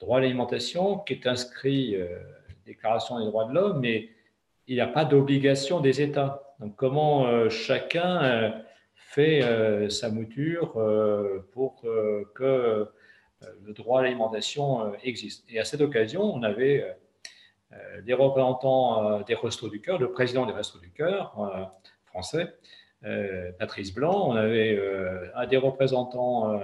Droit 0.00 0.18
à 0.18 0.20
l'alimentation 0.20 0.98
qui 0.98 1.14
est 1.14 1.26
inscrit 1.26 1.96
euh, 1.96 2.18
Déclaration 2.66 3.18
des 3.18 3.26
droits 3.26 3.44
de 3.44 3.52
l'homme, 3.52 3.80
mais 3.80 4.08
il 4.66 4.74
n'y 4.74 4.80
a 4.80 4.86
pas 4.86 5.04
d'obligation 5.04 5.80
des 5.80 6.00
États. 6.00 6.54
Donc 6.60 6.76
comment 6.76 7.26
euh, 7.26 7.50
chacun 7.50 8.22
euh, 8.22 8.50
fait 8.94 9.42
euh, 9.42 9.90
sa 9.90 10.10
mouture 10.10 10.72
pour 11.52 11.82
que 12.34 12.88
le 13.64 13.72
droit 13.72 14.00
à 14.00 14.02
l'alimentation 14.02 14.92
existe. 15.02 15.44
Et 15.50 15.58
à 15.58 15.64
cette 15.64 15.80
occasion, 15.80 16.22
on 16.22 16.42
avait 16.42 16.96
des 18.02 18.14
représentants 18.14 19.20
des 19.22 19.34
Restos 19.34 19.68
du 19.68 19.80
Cœur, 19.80 19.98
le 19.98 20.12
président 20.12 20.46
des 20.46 20.52
Restos 20.52 20.78
du 20.78 20.90
Cœur 20.90 21.34
français, 22.06 22.54
Patrice 23.58 23.92
Blanc, 23.92 24.28
on 24.28 24.36
avait 24.36 24.78
des 25.48 25.56
représentants 25.56 26.60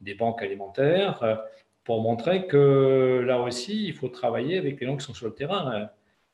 des 0.00 0.14
banques 0.14 0.42
alimentaires 0.42 1.44
pour 1.84 2.02
montrer 2.02 2.46
que 2.46 3.22
là 3.26 3.40
aussi, 3.40 3.86
il 3.86 3.94
faut 3.94 4.08
travailler 4.08 4.58
avec 4.58 4.80
les 4.80 4.86
gens 4.86 4.96
qui 4.96 5.04
sont 5.04 5.14
sur 5.14 5.26
le 5.26 5.34
terrain 5.34 5.88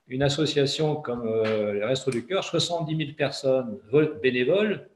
une 0.09 0.23
association 0.23 0.97
comme 0.97 1.27
euh, 1.27 1.75
les 1.75 1.85
Restos 1.85 2.11
du 2.11 2.27
Cœur, 2.27 2.45
70 2.45 2.97
000 2.97 3.11
personnes 3.17 3.79
bénévoles 4.23 4.89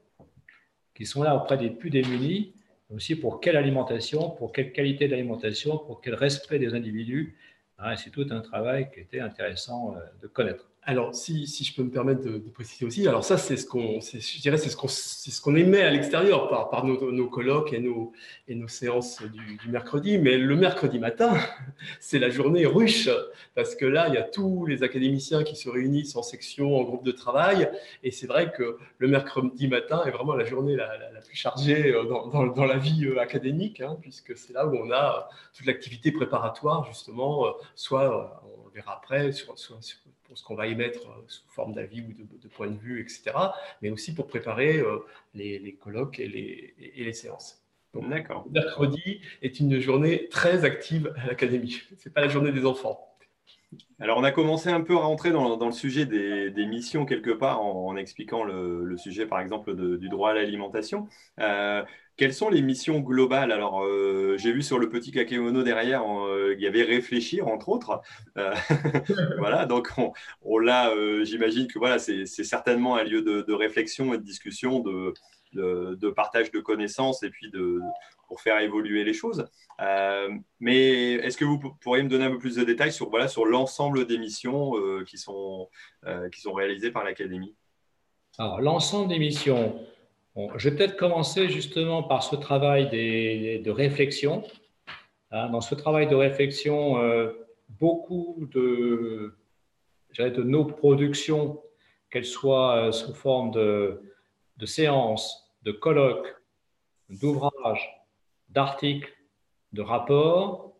qui 0.93 1.05
sont 1.05 1.23
là 1.23 1.35
auprès 1.35 1.57
des 1.57 1.69
plus 1.69 1.89
démunis, 1.89 2.53
aussi 2.89 3.15
pour 3.15 3.39
quelle 3.39 3.57
alimentation, 3.57 4.29
pour 4.29 4.51
quelle 4.51 4.71
qualité 4.71 5.07
d'alimentation, 5.07 5.77
pour 5.77 6.01
quel 6.01 6.15
respect 6.15 6.59
des 6.59 6.73
individus. 6.73 7.37
Ah, 7.77 7.95
c'est 7.95 8.09
tout 8.09 8.27
un 8.31 8.41
travail 8.41 8.89
qui 8.91 8.99
était 8.99 9.19
intéressant 9.19 9.95
euh, 9.95 9.99
de 10.21 10.27
connaître. 10.27 10.68
Alors, 10.89 11.13
si, 11.13 11.45
je 11.45 11.75
peux 11.75 11.83
me 11.83 11.91
permettre 11.91 12.23
de, 12.23 12.39
préciser 12.39 12.83
aussi, 12.83 13.07
alors 13.07 13.23
ça, 13.23 13.37
c'est 13.37 13.57
ce 13.57 13.67
qu'on, 13.67 14.01
c'est 14.01 14.19
ce 14.21 14.75
qu'on, 14.75 14.87
ce 14.87 15.39
qu'on 15.39 15.55
émet 15.55 15.83
à 15.83 15.91
l'extérieur 15.91 16.49
par, 16.49 16.83
nos, 16.83 17.27
colloques 17.27 17.73
et 17.73 17.79
nos, 17.79 18.11
et 18.47 18.55
nos 18.55 18.67
séances 18.67 19.21
du, 19.21 19.69
mercredi. 19.69 20.17
Mais 20.17 20.35
le 20.39 20.55
mercredi 20.55 20.97
matin, 20.97 21.37
c'est 21.99 22.17
la 22.17 22.31
journée 22.31 22.65
ruche, 22.65 23.07
parce 23.53 23.75
que 23.75 23.85
là, 23.85 24.07
il 24.07 24.15
y 24.15 24.17
a 24.17 24.23
tous 24.23 24.65
les 24.65 24.81
académiciens 24.81 25.43
qui 25.43 25.55
se 25.55 25.69
réunissent 25.69 26.15
en 26.15 26.23
section, 26.23 26.75
en 26.75 26.81
groupe 26.81 27.05
de 27.05 27.11
travail. 27.11 27.69
Et 28.01 28.09
c'est 28.09 28.25
vrai 28.25 28.51
que 28.51 28.79
le 28.97 29.07
mercredi 29.07 29.67
matin 29.67 30.01
est 30.07 30.11
vraiment 30.11 30.33
la 30.33 30.45
journée 30.45 30.75
la, 30.75 30.89
plus 31.23 31.35
chargée 31.35 31.93
euh, 31.93 32.05
dans, 32.05 32.47
dans, 32.47 32.65
la 32.65 32.77
vie 32.77 33.05
euh, 33.05 33.19
académique, 33.19 33.79
hein, 33.81 33.95
puisque 34.01 34.35
c'est 34.35 34.53
là 34.53 34.65
où 34.65 34.75
on 34.75 34.89
a 34.89 35.29
toute 35.55 35.67
l'activité 35.67 36.11
préparatoire, 36.11 36.83
justement, 36.87 37.45
euh, 37.45 37.51
soit, 37.75 38.41
on 38.43 38.65
le 38.65 38.73
verra 38.73 38.95
après, 38.97 39.31
soit, 39.31 39.53
soit 39.55 39.77
pour 40.29 40.37
ce 40.37 40.43
qu'on 40.43 40.55
va 40.55 40.67
émettre 40.67 41.09
euh, 41.09 41.23
sous 41.27 41.43
forme 41.49 41.73
d'avis 41.73 42.01
ou 42.01 42.13
de, 42.13 42.23
de, 42.39 42.47
point 42.47 42.67
de 42.67 42.77
vue, 42.77 43.01
etc., 43.01 43.31
mais 43.81 43.89
aussi 43.89 44.13
pour 44.13 44.27
préparer 44.27 44.77
euh, 44.77 44.99
les, 45.33 45.75
colloques 45.81 46.19
et 46.19 46.27
les, 46.27 46.75
et 46.95 47.03
les 47.03 47.13
séances. 47.13 47.65
D'accord. 47.95 48.45
Mercredi 48.51 49.21
est 49.41 49.59
une 49.59 49.79
journée 49.79 50.29
très 50.29 50.63
active 50.63 51.11
à 51.17 51.27
l'académie. 51.27 51.81
Ce 51.97 52.07
n'est 52.07 52.13
pas 52.13 52.21
la 52.21 52.27
journée 52.27 52.51
des 52.51 52.65
enfants. 52.65 53.08
Alors, 53.99 54.17
on 54.17 54.23
a 54.23 54.31
commencé 54.31 54.69
un 54.69 54.81
peu 54.81 54.95
à 54.95 55.01
rentrer 55.01 55.31
dans, 55.31 55.65
le 55.65 55.71
sujet 55.71 56.05
des, 56.05 56.65
missions 56.65 57.05
quelque 57.05 57.31
part 57.31 57.61
en, 57.61 57.95
expliquant 57.97 58.43
le, 58.43 58.97
sujet, 58.97 59.25
par 59.25 59.39
exemple, 59.41 59.75
du 59.97 60.09
droit 60.09 60.31
à 60.31 60.33
l'alimentation. 60.33 61.07
Euh, 61.39 61.83
quelles 62.17 62.33
sont 62.33 62.49
les 62.49 62.61
missions 62.61 62.99
globales? 62.99 63.51
Alors, 63.51 63.83
euh, 63.83 64.35
j'ai 64.37 64.51
vu 64.51 64.61
sur 64.61 64.79
le 64.79 64.89
petit 64.89 65.11
kakémono 65.11 65.63
derrière, 65.63 66.03
euh, 66.03 66.55
il 66.57 66.61
y 66.61 66.67
avait 66.67 66.83
réfléchir, 66.83 67.47
entre 67.47 67.69
autres. 67.69 68.01
Voilà, 69.37 69.65
donc 69.65 69.89
on, 69.97 70.11
on 70.41 70.57
l'a, 70.57 70.93
j'imagine 71.23 71.67
que 71.67 71.77
voilà, 71.79 71.99
c'est 71.99 72.25
certainement 72.25 72.95
un 72.95 73.03
lieu 73.03 73.21
de, 73.21 73.41
de, 73.41 73.53
réflexion 73.53 74.13
et 74.13 74.17
de 74.17 74.23
discussion, 74.23 74.79
de, 74.79 75.13
de, 75.53 76.09
partage 76.11 76.51
de 76.51 76.59
connaissances 76.59 77.23
et 77.23 77.29
puis 77.29 77.49
de, 77.51 77.79
pour 78.27 78.41
faire 78.41 78.59
évoluer 78.59 79.03
les 79.03 79.13
choses. 79.13 79.45
mais 80.59 81.13
est-ce 81.13 81.37
que 81.37 81.45
vous 81.45 81.59
pourriez 81.81 82.03
me 82.03 82.09
donner 82.09 82.25
un 82.25 82.31
peu 82.31 82.39
plus 82.39 82.55
de 82.55 82.63
détails 82.63 82.91
sur 82.91 83.09
voilà, 83.09 83.27
sur 83.27 83.45
l'ensemble 83.45 84.05
des 84.05 84.17
missions 84.17 84.73
qui, 85.05 85.17
sont, 85.17 85.69
qui 86.31 86.41
sont 86.41 86.53
réalisées 86.53 86.91
par 86.91 87.03
l'Académie? 87.03 87.55
Alors, 88.37 88.61
l'ensemble 88.61 89.09
des 89.09 89.19
missions 89.19 89.79
je 90.55 90.69
vais 90.69 90.75
peut-être 90.75 90.95
commencer 90.95 91.49
justement 91.49 92.03
par 92.03 92.23
ce 92.23 92.35
travail 92.35 92.89
de 92.89 93.71
réflexion. 93.71 94.43
Hein, 95.31 95.49
dans 95.49 95.61
ce 95.61 95.75
travail 95.75 96.07
de 96.07 96.15
réflexion, 96.15 96.97
euh, 96.97 97.31
beaucoup 97.79 98.47
de, 98.51 99.35
de 100.17 100.43
nos 100.43 100.65
productions, 100.65 101.61
qu'elles 102.09 102.25
soient 102.25 102.87
euh, 102.87 102.91
sous 102.91 103.13
forme 103.13 103.51
de, 103.51 104.01
de 104.59 104.65
séances, 104.65 105.49
de 105.63 105.71
colloques, 105.71 106.35
d'ouvrages, 107.09 108.05
d'articles, 108.49 109.11
de 109.73 109.81
rapports, 109.81 110.75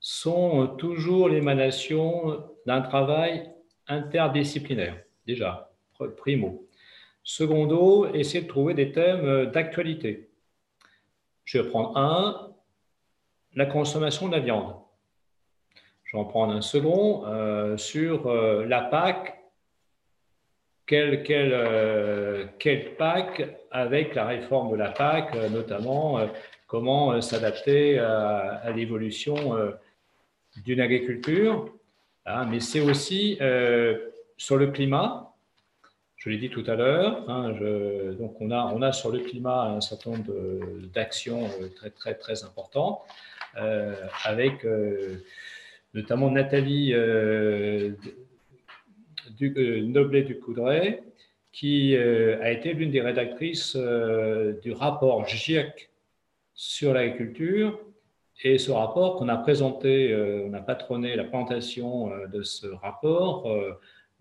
sont 0.00 0.66
toujours 0.78 1.28
l'émanation 1.28 2.44
d'un 2.66 2.82
travail 2.82 3.50
interdisciplinaire, 3.86 5.02
déjà, 5.26 5.72
primo. 6.16 6.66
Secondo, 7.22 8.12
essayer 8.14 8.42
de 8.42 8.48
trouver 8.48 8.74
des 8.74 8.92
thèmes 8.92 9.24
euh, 9.24 9.46
d'actualité. 9.46 10.30
Je 11.44 11.58
vais 11.58 11.68
prendre 11.68 11.96
un, 11.96 12.54
la 13.54 13.66
consommation 13.66 14.28
de 14.28 14.32
la 14.32 14.40
viande. 14.40 14.74
Je 16.04 16.16
vais 16.16 16.22
en 16.22 16.24
prendre 16.24 16.52
un 16.52 16.62
second 16.62 17.24
euh, 17.26 17.76
sur 17.76 18.26
euh, 18.26 18.64
la 18.66 18.80
PAC. 18.80 19.39
Quel, 20.90 21.22
quel, 21.22 22.50
quel, 22.58 22.96
PAC 22.96 23.48
avec 23.70 24.16
la 24.16 24.26
réforme 24.26 24.72
de 24.72 24.76
la 24.76 24.90
PAC, 24.90 25.36
notamment 25.52 26.18
comment 26.66 27.20
s'adapter 27.20 28.00
à, 28.00 28.72
l'évolution 28.74 29.56
d'une 30.64 30.80
agriculture. 30.80 31.72
Hein, 32.26 32.46
mais 32.50 32.58
c'est 32.58 32.80
aussi 32.80 33.38
sur 34.36 34.56
le 34.56 34.66
climat, 34.66 35.30
je 36.16 36.28
l'ai 36.28 36.38
dit 36.38 36.50
tout 36.50 36.64
à 36.66 36.74
l'heure, 36.74 37.24
hein, 37.30 37.54
donc 38.18 38.40
on 38.40 38.50
a, 38.50 38.70
on 38.74 38.82
a 38.82 38.92
sur 38.92 39.12
le 39.12 39.20
climat 39.20 39.66
un 39.76 39.80
certain 39.80 40.10
nombre 40.10 40.32
d'actions 40.92 41.44
euh, 41.44 41.68
très, 41.74 41.90
très, 41.90 42.14
très 42.14 42.44
importantes, 42.44 43.00
euh, 43.56 43.94
avec 44.24 44.64
euh, 44.64 45.24
notamment 45.94 46.30
Nathalie 46.30 46.92
euh, 46.94 47.92
du, 49.36 49.54
euh, 49.56 49.86
Noblet 49.86 50.22
du 50.22 50.38
Coudray, 50.38 51.02
qui 51.52 51.96
a 51.96 52.52
été 52.52 52.74
l'une 52.74 52.92
des 52.92 53.00
rédactrices 53.00 53.76
du 54.62 54.70
rapport 54.70 55.26
GIEC 55.26 55.90
sur 56.54 56.94
l'agriculture. 56.94 57.80
Et 58.44 58.56
ce 58.56 58.70
rapport 58.70 59.16
qu'on 59.16 59.28
a 59.28 59.36
présenté, 59.36 60.14
on 60.46 60.54
a 60.54 60.60
patronné 60.60 61.16
la 61.16 61.24
présentation 61.24 62.12
de 62.32 62.42
ce 62.42 62.68
rapport 62.68 63.48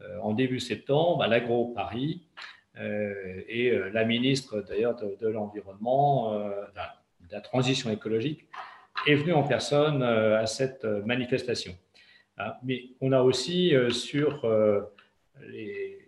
euh, 0.02 0.18
en 0.22 0.34
début 0.34 0.62
septembre 0.62 1.22
à 1.24 1.28
l'Agro 1.28 1.74
Paris. 1.76 2.22
Euh, 2.78 3.42
et 3.50 3.72
euh, 3.72 3.90
la 3.92 4.06
ministre 4.06 4.62
d'ailleurs 4.62 4.96
de, 4.96 5.28
l'Environnement, 5.28 6.40
de 6.40 7.32
la 7.32 7.42
transition 7.42 7.90
écologique, 7.90 8.48
est 9.08 9.16
venue 9.16 9.34
en 9.34 9.44
personne 9.44 10.04
à 10.04 10.46
cette 10.46 10.84
manifestation. 10.84 11.74
Ah, 12.38 12.58
mais 12.64 12.84
on 13.02 13.12
a 13.12 13.22
aussi 13.22 13.74
sur 13.92 14.46
les, 15.48 16.00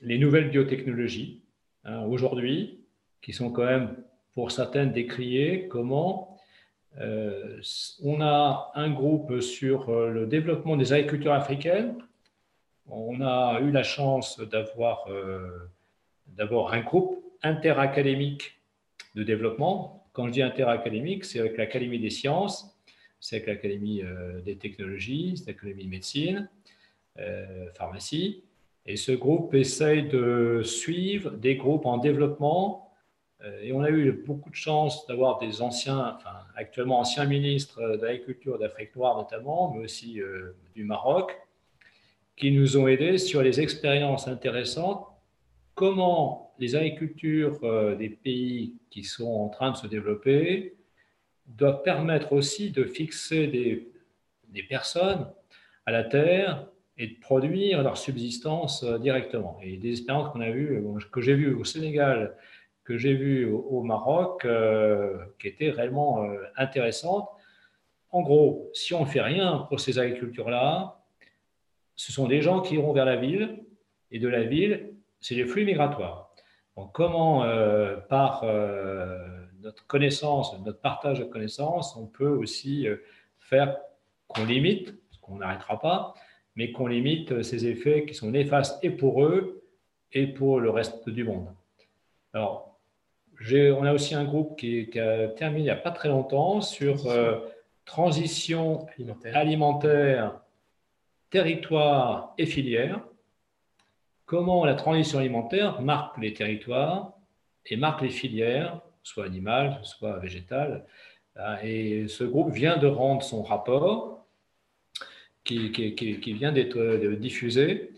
les, 0.00 0.18
nouvelles 0.18 0.50
biotechnologies 0.50 1.42
hein, 1.84 2.02
aujourd'hui, 2.04 2.80
qui 3.22 3.32
sont 3.32 3.50
quand 3.50 3.64
même 3.64 3.96
pour 4.34 4.50
certaines 4.52 4.92
décriées, 4.92 5.68
comment 5.68 6.36
euh, 6.98 7.60
on 8.02 8.20
a 8.20 8.72
un 8.74 8.90
groupe 8.90 9.40
sur 9.40 9.90
le 9.90 10.26
développement 10.26 10.76
des 10.76 10.92
agricultures 10.92 11.32
africaines 11.32 11.96
on 12.88 13.20
a 13.20 13.60
eu 13.60 13.70
la 13.70 13.82
chance 13.82 14.40
d'avoir 14.40 15.06
euh, 15.08 15.68
un 16.38 16.80
groupe 16.80 17.24
interacadémique 17.42 18.60
de 19.14 19.22
développement. 19.22 20.08
Quand 20.12 20.26
je 20.26 20.32
dis 20.32 20.42
interacadémique, 20.42 21.24
c'est 21.24 21.40
avec 21.40 21.56
l'Académie 21.56 21.98
des 21.98 22.10
sciences, 22.10 22.76
c'est 23.20 23.36
avec 23.36 23.48
l'Académie 23.48 24.02
euh, 24.02 24.40
des 24.40 24.56
technologies, 24.56 25.36
c'est 25.36 25.48
l'Académie 25.48 25.84
de 25.84 25.90
médecine, 25.90 26.36
euh, 26.38 26.55
pharmacie. 27.74 28.44
Et 28.84 28.96
ce 28.96 29.12
groupe 29.12 29.54
essaye 29.54 30.08
de 30.08 30.62
suivre 30.62 31.30
des 31.30 31.56
groupes 31.56 31.86
en 31.86 31.98
développement. 31.98 32.92
Et 33.62 33.72
on 33.72 33.82
a 33.82 33.90
eu 33.90 34.12
beaucoup 34.12 34.50
de 34.50 34.54
chance 34.54 35.06
d'avoir 35.06 35.38
des 35.38 35.60
anciens, 35.60 36.14
enfin 36.16 36.36
actuellement 36.56 37.00
anciens 37.00 37.26
ministres 37.26 37.96
d'agriculture 37.96 38.58
d'Afrique 38.58 38.94
noire 38.96 39.16
notamment, 39.16 39.72
mais 39.72 39.84
aussi 39.84 40.20
du 40.74 40.84
Maroc, 40.84 41.36
qui 42.36 42.52
nous 42.52 42.76
ont 42.76 42.86
aidés 42.86 43.18
sur 43.18 43.42
les 43.42 43.60
expériences 43.60 44.28
intéressantes, 44.28 45.06
comment 45.74 46.54
les 46.58 46.74
agricultures 46.74 47.58
euh, 47.64 47.94
des 47.96 48.08
pays 48.08 48.74
qui 48.90 49.04
sont 49.04 49.30
en 49.30 49.48
train 49.48 49.72
de 49.72 49.76
se 49.76 49.86
développer 49.86 50.76
doivent 51.46 51.82
permettre 51.82 52.32
aussi 52.32 52.70
de 52.70 52.84
fixer 52.84 53.46
des, 53.46 53.88
des 54.48 54.62
personnes 54.62 55.30
à 55.84 55.92
la 55.92 56.04
terre 56.04 56.66
et 56.98 57.08
de 57.08 57.20
produire 57.20 57.82
leur 57.82 57.96
subsistance 57.96 58.82
euh, 58.82 58.98
directement. 58.98 59.58
Et 59.62 59.76
des 59.76 59.90
expériences 59.90 60.32
qu'on 60.32 60.40
a 60.40 60.50
vues, 60.50 60.82
que 61.12 61.20
j'ai 61.20 61.34
vues 61.34 61.54
au 61.54 61.64
Sénégal 61.64 62.36
que 62.84 62.96
j'ai 62.96 63.14
vues 63.14 63.46
au, 63.46 63.82
Maroc 63.82 64.46
qui 65.40 65.48
étaient 65.48 65.70
réellement 65.70 66.24
intéressantes. 66.56 67.28
En 68.12 68.22
gros, 68.22 68.70
si 68.74 68.94
on 68.94 69.00
ne 69.00 69.06
fait 69.06 69.20
rien 69.20 69.66
pour 69.68 69.80
ces 69.80 69.98
agricultures-là, 69.98 71.04
ce 71.96 72.12
sont 72.12 72.28
des 72.28 72.40
gens 72.42 72.60
qui 72.60 72.76
iront 72.76 72.92
vers 72.92 73.04
la 73.04 73.16
ville, 73.16 73.64
et 74.12 74.20
de 74.20 74.28
la 74.28 74.44
ville, 74.44 74.94
c'est 75.18 75.34
les 75.34 75.46
flux 75.46 75.64
migratoires. 75.64 76.30
Donc, 76.76 76.92
comment, 76.92 77.44
par 78.08 78.44
notre 79.62 79.84
connaissance, 79.88 80.56
notre 80.60 80.80
partage 80.80 81.18
de 81.18 81.24
connaissances, 81.24 81.96
on 81.96 82.06
peut 82.06 82.28
aussi 82.28 82.86
faire 83.40 83.76
qu'on 84.28 84.44
limite, 84.44 84.94
qu'on 85.20 85.38
n'arrêtera 85.38 85.80
pas, 85.80 86.14
mais 86.56 86.72
qu'on 86.72 86.86
limite 86.86 87.42
ces 87.42 87.66
effets 87.66 88.04
qui 88.06 88.14
sont 88.14 88.30
néfastes 88.30 88.82
et 88.82 88.90
pour 88.90 89.22
eux 89.22 89.62
et 90.12 90.26
pour 90.26 90.60
le 90.60 90.70
reste 90.70 91.08
du 91.08 91.24
monde. 91.24 91.48
Alors, 92.32 92.78
on 93.50 93.84
a 93.84 93.92
aussi 93.92 94.14
un 94.14 94.24
groupe 94.24 94.58
qui, 94.58 94.88
a 94.98 95.28
terminé 95.28 95.60
il 95.60 95.64
n'y 95.64 95.70
a 95.70 95.76
pas 95.76 95.90
très 95.90 96.08
longtemps 96.08 96.60
sur 96.60 97.06
euh, 97.06 97.38
transition 97.84 98.86
alimentaire. 99.34 100.40
territoire 101.30 102.34
et 102.38 102.46
filière. 102.46 103.00
Comment 104.24 104.64
la 104.64 104.74
transition 104.74 105.18
alimentaire 105.18 105.80
marque 105.82 106.18
les 106.18 106.32
territoires 106.32 107.12
et 107.66 107.76
marque 107.76 108.02
les 108.02 108.10
filières, 108.10 108.80
soit 109.02 109.24
animales, 109.24 109.78
soit 109.82 110.18
végétales. 110.18 110.84
Et 111.62 112.08
ce 112.08 112.24
groupe 112.24 112.52
vient 112.52 112.76
de 112.76 112.86
rendre 112.86 113.22
son 113.22 113.42
rapport 113.42 114.15
qui, 115.46 116.32
vient 116.32 116.52
d'être 116.52 116.96
diffusé. 117.14 117.92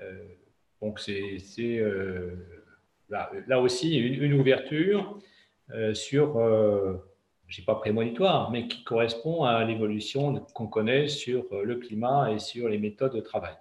Euh, 0.00 0.24
donc 0.80 1.00
c'est 1.00 1.40
euh, 1.78 2.34
là, 3.08 3.60
aussi 3.60 3.96
une, 3.96 4.34
ouverture 4.34 5.18
euh, 5.70 5.94
sur, 5.94 6.38
je 7.46 7.60
ne 7.60 7.66
pas 7.66 7.76
prémonitoire, 7.76 8.50
mais 8.50 8.68
qui 8.68 8.84
correspond 8.84 9.44
à 9.44 9.64
l'évolution 9.64 10.34
qu'on 10.54 10.66
connaît 10.66 11.08
sur 11.08 11.46
le 11.62 11.76
climat 11.76 12.32
et 12.32 12.38
sur 12.38 12.68
les 12.68 12.78
méthodes 12.78 13.14
de 13.14 13.20
travail. 13.20 13.54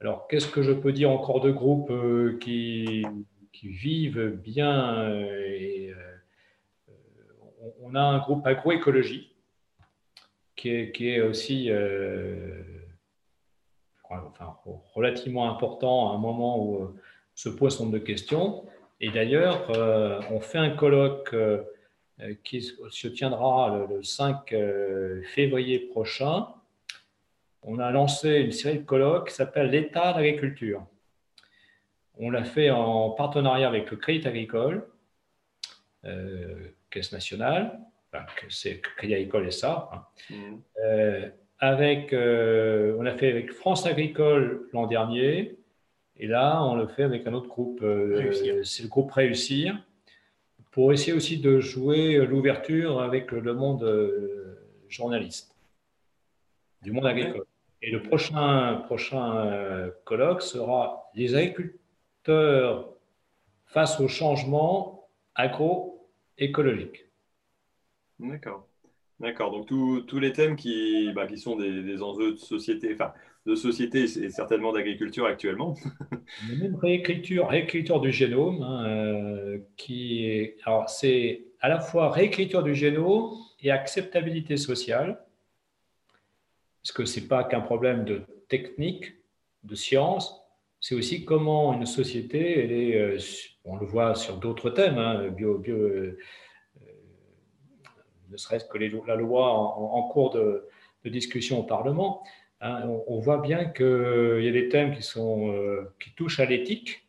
Alors, 0.00 0.28
qu'est-ce 0.28 0.48
que 0.48 0.62
je 0.62 0.72
peux 0.72 0.92
dire 0.92 1.10
encore 1.10 1.40
de 1.40 1.50
groupes 1.50 1.92
qui, 2.40 3.04
vivent 3.62 4.40
bien 4.42 5.12
on 7.82 7.94
a 7.94 8.00
un 8.00 8.18
groupe 8.18 8.46
agroécologie 8.46 9.29
qui 10.60 11.08
est, 11.08 11.20
aussi 11.20 11.70
euh, 11.70 12.62
enfin, 14.10 14.56
relativement 14.94 15.50
important 15.50 16.10
à 16.10 16.14
un 16.14 16.18
moment 16.18 16.62
où 16.62 16.82
euh, 16.82 16.94
se 17.34 17.48
pose 17.48 17.80
nombre 17.80 17.92
de 17.92 17.98
questions. 17.98 18.66
Et 19.00 19.10
d'ailleurs, 19.10 19.70
euh, 19.70 20.20
on 20.30 20.40
fait 20.40 20.58
un 20.58 20.70
colloque 20.70 21.34
qui 22.44 22.60
se 22.60 23.08
tiendra 23.08 23.86
le, 23.88 24.02
5 24.02 24.54
février 25.34 25.78
prochain. 25.78 26.48
On 27.62 27.78
a 27.78 27.90
lancé 27.90 28.40
une 28.40 28.52
série 28.52 28.80
de 28.80 28.84
colloques 28.84 29.28
qui 29.28 29.34
s'appelle 29.34 29.70
L'état 29.70 30.12
d'agriculture. 30.12 30.84
On 32.18 32.28
l'a 32.28 32.44
fait 32.44 32.68
en 32.68 33.10
partenariat 33.10 33.68
avec 33.68 33.90
le 33.90 33.96
Crédit 33.96 34.28
Agricole, 34.28 34.86
Caisse 36.90 37.12
nationale, 37.12 37.80
c'est 38.48 38.80
Crédit 38.80 39.14
Agricole 39.14 39.46
et 39.46 39.50
ça. 39.50 39.88
Hein. 39.92 40.04
Mmh. 40.30 40.56
Euh, 40.84 41.28
avec, 41.58 42.12
euh, 42.12 42.96
on 42.98 43.02
l'a 43.02 43.16
fait 43.16 43.30
avec 43.30 43.52
France 43.52 43.86
Agricole 43.86 44.68
l'an 44.72 44.86
dernier, 44.86 45.56
et 46.16 46.26
là, 46.26 46.62
on 46.64 46.74
le 46.74 46.86
fait 46.86 47.02
avec 47.02 47.26
un 47.26 47.34
autre 47.34 47.48
groupe, 47.48 47.80
euh, 47.82 48.62
c'est 48.62 48.82
le 48.82 48.88
groupe 48.88 49.10
Réussir, 49.12 49.78
pour 50.70 50.92
essayer 50.92 51.12
aussi 51.12 51.38
de 51.38 51.60
jouer 51.60 52.24
l'ouverture 52.26 53.00
avec 53.00 53.32
le 53.32 53.54
monde 53.54 53.84
journaliste, 54.88 55.56
du 56.82 56.92
monde 56.92 57.06
agricole. 57.06 57.44
Et 57.82 57.90
le 57.90 58.02
prochain, 58.02 58.82
prochain 58.86 59.90
colloque 60.04 60.42
sera 60.42 61.10
les 61.14 61.34
agriculteurs 61.34 62.90
face 63.66 63.98
au 64.00 64.06
changement 64.06 65.08
agroécologique. 65.34 67.09
D'accord. 68.20 68.66
D'accord. 69.18 69.50
Donc 69.50 69.66
tous 69.66 70.18
les 70.18 70.32
thèmes 70.32 70.56
qui, 70.56 71.12
bah, 71.14 71.26
qui 71.26 71.38
sont 71.38 71.56
des, 71.56 72.02
enjeux 72.02 72.32
de 72.32 72.38
société, 72.38 72.90
enfin 72.94 73.12
de 73.46 73.54
société 73.54 74.02
et 74.02 74.30
certainement 74.30 74.72
d'agriculture 74.72 75.26
actuellement. 75.26 75.74
Même 76.58 76.76
réécriture, 76.76 77.48
réécriture 77.48 78.00
du 78.00 78.12
génome, 78.12 78.62
hein, 78.62 78.86
euh, 78.86 79.58
qui 79.76 80.24
est, 80.26 80.56
alors 80.64 80.88
c'est 80.88 81.44
à 81.60 81.68
la 81.68 81.80
fois 81.80 82.10
réécriture 82.10 82.62
du 82.62 82.74
génome 82.74 83.32
et 83.62 83.70
acceptabilité 83.70 84.56
sociale, 84.56 85.22
parce 86.82 86.92
que 86.92 87.04
c'est 87.04 87.28
pas 87.28 87.44
qu'un 87.44 87.60
problème 87.60 88.04
de 88.04 88.22
technique, 88.48 89.14
de 89.64 89.74
science, 89.74 90.42
c'est 90.80 90.94
aussi 90.94 91.26
comment 91.26 91.74
une 91.74 91.84
société, 91.84 92.58
elle 92.58 92.72
est, 92.72 92.96
euh, 92.96 93.18
on 93.64 93.76
le 93.76 93.84
voit 93.84 94.14
sur 94.14 94.38
d'autres 94.38 94.70
thèmes, 94.70 94.96
hein, 94.96 95.28
bio, 95.28 95.58
bio 95.58 95.76
ne 98.30 98.36
serait-ce 98.36 98.64
que 98.64 98.78
la 98.78 99.16
loi 99.16 99.52
en, 99.52 100.02
cours 100.04 100.30
de, 100.30 100.68
discussion 101.04 101.60
au 101.60 101.62
Parlement, 101.62 102.22
hein, 102.60 102.82
on, 103.06 103.18
voit 103.18 103.38
bien 103.38 103.64
qu'il 103.64 104.40
y 104.42 104.48
a 104.48 104.52
des 104.52 104.68
thèmes 104.68 104.94
euh, 105.16 105.82
qui 105.98 106.10
touchent 106.14 106.40
à 106.40 106.44
l'éthique, 106.44 107.06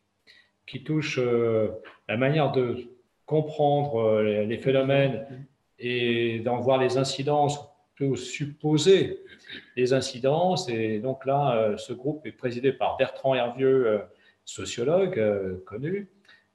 qui 0.65 0.83
touchent 0.83 1.19
euh, 1.19 1.69
la 2.07 2.17
manière 2.17 2.51
de 2.51 2.89
comprendre 3.25 3.97
euh, 3.97 4.45
les, 4.45 4.57
phénomènes 4.57 5.45
et 5.77 6.39
d'en 6.39 6.59
voir 6.59 6.77
les 6.77 6.97
incidences, 6.97 7.59
peut 7.95 8.15
supposer 8.15 9.19
les 9.75 9.93
incidences. 9.93 10.69
Et 10.69 10.99
donc 10.99 11.25
là, 11.25 11.75
ce 11.77 11.93
groupe 11.93 12.25
est 12.25 12.31
présidé 12.31 12.71
par 12.71 12.97
Bertrand 12.97 13.35
Hervieux, 13.35 14.01
sociologue 14.45 15.21
connu, 15.65 16.09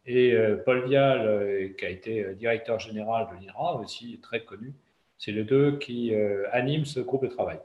et 0.07 0.33
euh, 0.35 0.57
Paul 0.65 0.89
Vial, 0.89 1.27
euh, 1.27 1.69
qui 1.77 1.85
a 1.85 1.91
été 1.91 2.25
euh, 2.25 2.35
directeur 2.35 2.79
général 2.79 3.29
de 3.29 3.45
l'INRA, 3.45 3.77
aussi 3.81 4.21
très 4.23 4.45
connu, 4.45 4.73
c'est 5.19 5.33
les 5.33 5.45
deux 5.45 5.79
qui 5.79 6.15
animent 6.53 6.85
ce 6.85 7.01
groupe 7.01 7.23
de 7.23 7.29
travail. 7.29 7.59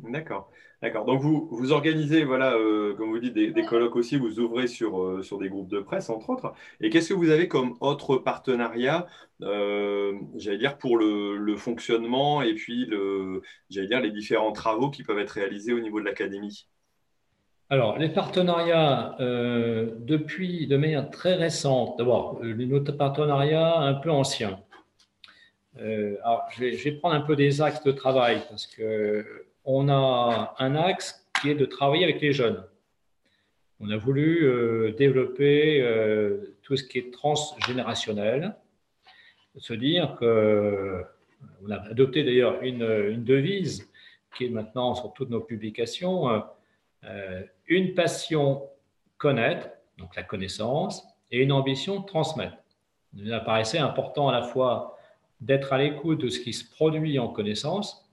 D'accord. 0.00 0.50
D'accord. 0.82 1.06
Donc, 1.06 1.22
vous, 1.22 1.48
vous 1.50 1.72
organisez, 1.72 2.24
voilà, 2.24 2.52
comme 2.98 3.08
vous 3.08 3.18
dites, 3.18 3.32
des, 3.32 3.64
colloques 3.64 3.96
aussi, 3.96 4.18
vous 4.18 4.38
ouvrez 4.38 4.66
sur, 4.66 5.24
sur 5.24 5.38
des 5.38 5.48
groupes 5.48 5.70
de 5.70 5.80
presse, 5.80 6.10
entre 6.10 6.28
autres. 6.28 6.52
Et 6.80 6.90
qu'est-ce 6.90 7.08
que 7.08 7.14
vous 7.14 7.30
avez 7.30 7.48
comme 7.48 7.76
autre 7.80 8.18
partenariat, 8.18 9.06
j'allais 9.40 10.58
dire, 10.58 10.76
pour 10.76 10.98
le, 10.98 11.38
le, 11.38 11.56
fonctionnement 11.56 12.42
et 12.42 12.54
puis, 12.54 12.84
le, 12.84 13.40
j'allais 13.70 13.88
dire, 13.88 14.00
les 14.02 14.10
différents 14.10 14.52
travaux 14.52 14.90
qui 14.90 15.04
peuvent 15.04 15.18
être 15.18 15.30
réalisés 15.30 15.72
au 15.72 15.80
niveau 15.80 16.00
de 16.00 16.04
l'académie? 16.04 16.68
Alors, 17.68 17.98
les 17.98 18.08
partenariats, 18.08 19.16
euh, 19.18 19.90
depuis, 19.98 20.68
de 20.68 20.76
manière 20.76 21.10
très 21.10 21.34
récente, 21.34 21.98
d'abord, 21.98 22.38
euh, 22.44 22.54
notre 22.54 22.92
partenariat 22.92 23.78
un 23.78 23.94
peu 23.94 24.08
ancien. 24.08 24.60
Euh, 25.80 26.16
alors, 26.22 26.44
je 26.56 26.64
vais, 26.64 26.92
prendre 26.92 27.16
un 27.16 27.22
peu 27.22 27.34
des 27.34 27.60
axes 27.60 27.82
de 27.82 27.90
travail 27.90 28.40
parce 28.48 28.68
qu'on 28.68 29.88
a 29.88 30.54
un 30.60 30.76
axe 30.76 31.26
qui 31.40 31.50
est 31.50 31.56
de 31.56 31.66
travailler 31.66 32.04
avec 32.04 32.20
les 32.20 32.32
jeunes. 32.32 32.62
On 33.80 33.90
a 33.90 33.96
voulu 33.96 34.94
développer 34.96 35.84
tout 36.62 36.76
ce 36.78 36.84
qui 36.84 36.98
est 36.98 37.12
transgénérationnel, 37.12 38.56
se 39.58 39.74
dire 39.74 40.16
que 40.18 41.04
on 41.62 41.70
a 41.70 41.76
adopté 41.90 42.24
d'ailleurs 42.24 42.62
une, 42.62 42.82
une, 43.10 43.24
devise 43.24 43.86
qui 44.34 44.46
est 44.46 44.48
maintenant 44.48 44.94
sur 44.94 45.12
toutes 45.12 45.28
nos 45.28 45.42
publications 45.42 46.42
une 47.66 47.94
passion 47.94 48.68
connaître, 49.18 49.68
donc 49.98 50.14
la 50.16 50.22
connaissance, 50.22 51.06
et 51.30 51.42
une 51.42 51.52
ambition 51.52 52.02
transmettre. 52.02 52.56
Il 53.14 53.32
apparaissait 53.32 53.78
important 53.78 54.28
à 54.28 54.32
la 54.32 54.42
fois 54.42 54.98
d'être 55.40 55.72
à 55.72 55.78
l'écoute 55.78 56.20
de 56.20 56.28
ce 56.28 56.40
qui 56.40 56.52
se 56.52 56.68
produit 56.68 57.18
en 57.18 57.28
connaissance. 57.28 58.08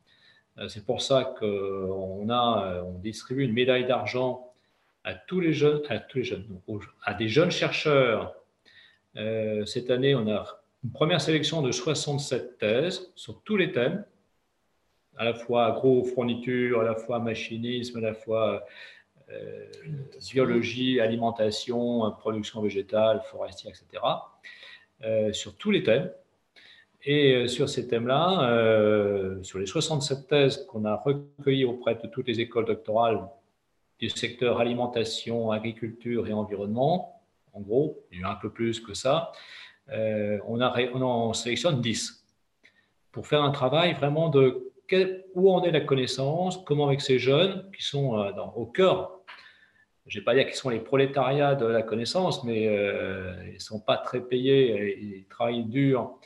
Euh, 0.57 0.67
c'est 0.67 0.85
pour 0.85 1.01
ça 1.01 1.35
qu'on 1.39 2.29
a, 2.29 2.65
euh, 2.65 2.83
on 2.83 2.99
distribue 2.99 3.43
une 3.43 3.53
médaille 3.53 3.85
d'argent 3.85 4.53
à 5.03 5.13
tous 5.13 5.39
les 5.39 5.53
jeunes, 5.53 5.81
à 5.89 5.99
tous 5.99 6.19
les 6.19 6.23
jeunes, 6.23 6.45
à 7.03 7.13
des 7.13 7.27
jeunes 7.27 7.51
chercheurs. 7.51 8.35
cette 9.65 9.91
année, 9.91 10.15
on 10.15 10.27
a 10.31 10.45
une 10.83 10.91
première 10.91 11.19
sélection 11.19 11.61
de 11.61 11.71
67 11.71 12.57
thèses 12.57 13.11
sur 13.15 13.41
tous 13.43 13.57
les 13.57 13.71
thèmes 13.71 14.05
à 15.17 15.25
la 15.25 15.33
fois 15.33 15.67
agro-fourniture, 15.67 16.81
à 16.81 16.83
la 16.83 16.95
fois 16.95 17.19
machinisme, 17.19 17.97
à 17.97 18.01
la 18.01 18.13
fois 18.13 18.65
euh, 19.29 19.65
biologie, 20.31 20.99
alimentation, 20.99 22.11
production 22.11 22.61
végétale, 22.61 23.21
forestière, 23.29 23.73
etc., 23.73 24.03
euh, 25.03 25.33
sur 25.33 25.55
tous 25.55 25.71
les 25.71 25.83
thèmes. 25.83 26.11
Et 27.05 27.35
euh, 27.35 27.47
sur 27.47 27.69
ces 27.69 27.87
thèmes-là, 27.87 29.39
sur 29.43 29.59
les 29.59 29.65
67 29.65 30.27
thèses 30.27 30.65
qu'on 30.65 30.85
a 30.85 30.95
recueillies 30.95 31.65
auprès 31.65 31.95
de 31.95 32.07
toutes 32.07 32.27
les 32.27 32.39
écoles 32.39 32.65
doctorales 32.65 33.27
du 33.99 34.09
secteur 34.09 34.59
alimentation, 34.59 35.51
agriculture 35.51 36.27
et 36.27 36.33
environnement, 36.33 37.21
en 37.53 37.61
gros, 37.61 38.03
il 38.11 38.21
y 38.21 38.23
a 38.23 38.29
un 38.29 38.35
peu 38.35 38.49
plus 38.49 38.79
que 38.79 38.93
ça. 38.93 39.31
on, 39.89 40.59
on 40.59 41.01
en 41.01 41.33
sélectionne 41.33 41.81
10 41.81 42.25
pour 43.11 43.27
faire 43.27 43.43
un 43.43 43.51
travail 43.51 43.93
vraiment 43.93 44.29
de 44.29 44.72
où 45.35 45.51
en 45.51 45.63
est 45.63 45.71
la 45.71 45.81
connaissance, 45.81 46.57
comment 46.65 46.87
avec 46.87 47.01
ces 47.01 47.19
jeunes 47.19 47.69
qui 47.75 47.83
sont 47.83 48.15
au 48.55 48.65
cœur 48.65 49.23
je 50.07 50.17
ne 50.17 50.21
vais 50.21 50.25
pas 50.25 50.35
dire 50.35 50.45
qu'ils 50.45 50.55
sont 50.55 50.69
les 50.69 50.79
prolétariats 50.79 51.55
de 51.55 51.65
la 51.65 51.81
connaissance, 51.81 52.43
mais 52.43 52.67
euh, 52.67 53.33
ils 53.47 53.53
ne 53.53 53.59
sont 53.59 53.79
pas 53.79 53.97
très 53.97 54.21
payés, 54.21 54.99
ils 55.01 55.25
travaillent 55.27 55.63
dur. 55.63 56.17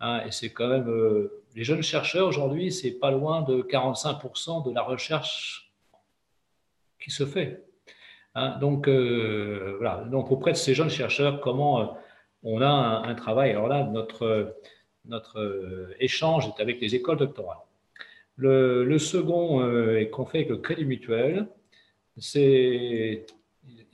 Hein, 0.00 0.22
et 0.26 0.30
c'est 0.30 0.52
quand 0.52 0.68
même. 0.68 0.88
Euh, 0.88 1.42
les 1.56 1.64
jeunes 1.64 1.82
chercheurs 1.82 2.28
aujourd'hui, 2.28 2.72
c'est 2.72 2.92
pas 2.92 3.10
loin 3.10 3.42
de 3.42 3.62
45% 3.62 4.66
de 4.66 4.74
la 4.74 4.82
recherche 4.82 5.72
qui 7.00 7.10
se 7.10 7.26
fait. 7.26 7.64
Hein, 8.34 8.58
donc, 8.60 8.88
euh, 8.88 9.76
voilà. 9.78 10.04
Donc, 10.04 10.30
auprès 10.32 10.52
de 10.52 10.56
ces 10.56 10.74
jeunes 10.74 10.90
chercheurs, 10.90 11.40
comment 11.40 11.96
on 12.42 12.60
a 12.60 12.68
un, 12.68 13.14
travail 13.14 13.50
Alors 13.50 13.68
là, 13.68 13.84
notre 15.04 15.94
échange 16.00 16.48
est 16.48 16.60
avec 16.60 16.80
les 16.80 16.94
écoles 16.94 17.18
doctorales. 17.18 17.58
Le, 18.36 18.84
le 18.84 18.98
second 18.98 19.96
est 19.96 20.08
qu'on 20.08 20.26
fait 20.26 20.38
avec 20.38 20.50
le 20.50 20.58
Crédit 20.58 20.84
Mutuel 20.84 21.48
c'est 22.18 23.24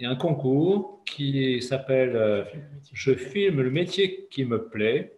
un 0.03 0.17
concours 0.17 1.03
qui 1.07 1.63
s'appelle 1.63 2.17
euh, 2.17 2.45
Je 2.93 3.15
filme 3.15 3.63
le 3.63 3.71
métier 3.71 4.27
qui 4.31 4.45
me 4.45 4.69
plaît. 4.69 5.17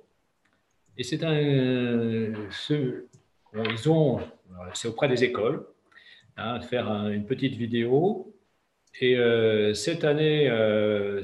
Et 0.96 1.02
c'est 1.02 1.24
un. 1.24 1.36
ils 1.38 2.36
ont. 3.88 4.20
C'est 4.74 4.88
auprès 4.88 5.08
des 5.08 5.24
écoles, 5.24 5.66
hein, 6.36 6.60
faire 6.60 6.88
une 7.08 7.24
petite 7.26 7.54
vidéo. 7.54 8.32
Et 9.00 9.16
euh, 9.16 9.72
cette 9.74 10.04
année, 10.04 10.48
euh, 10.50 11.22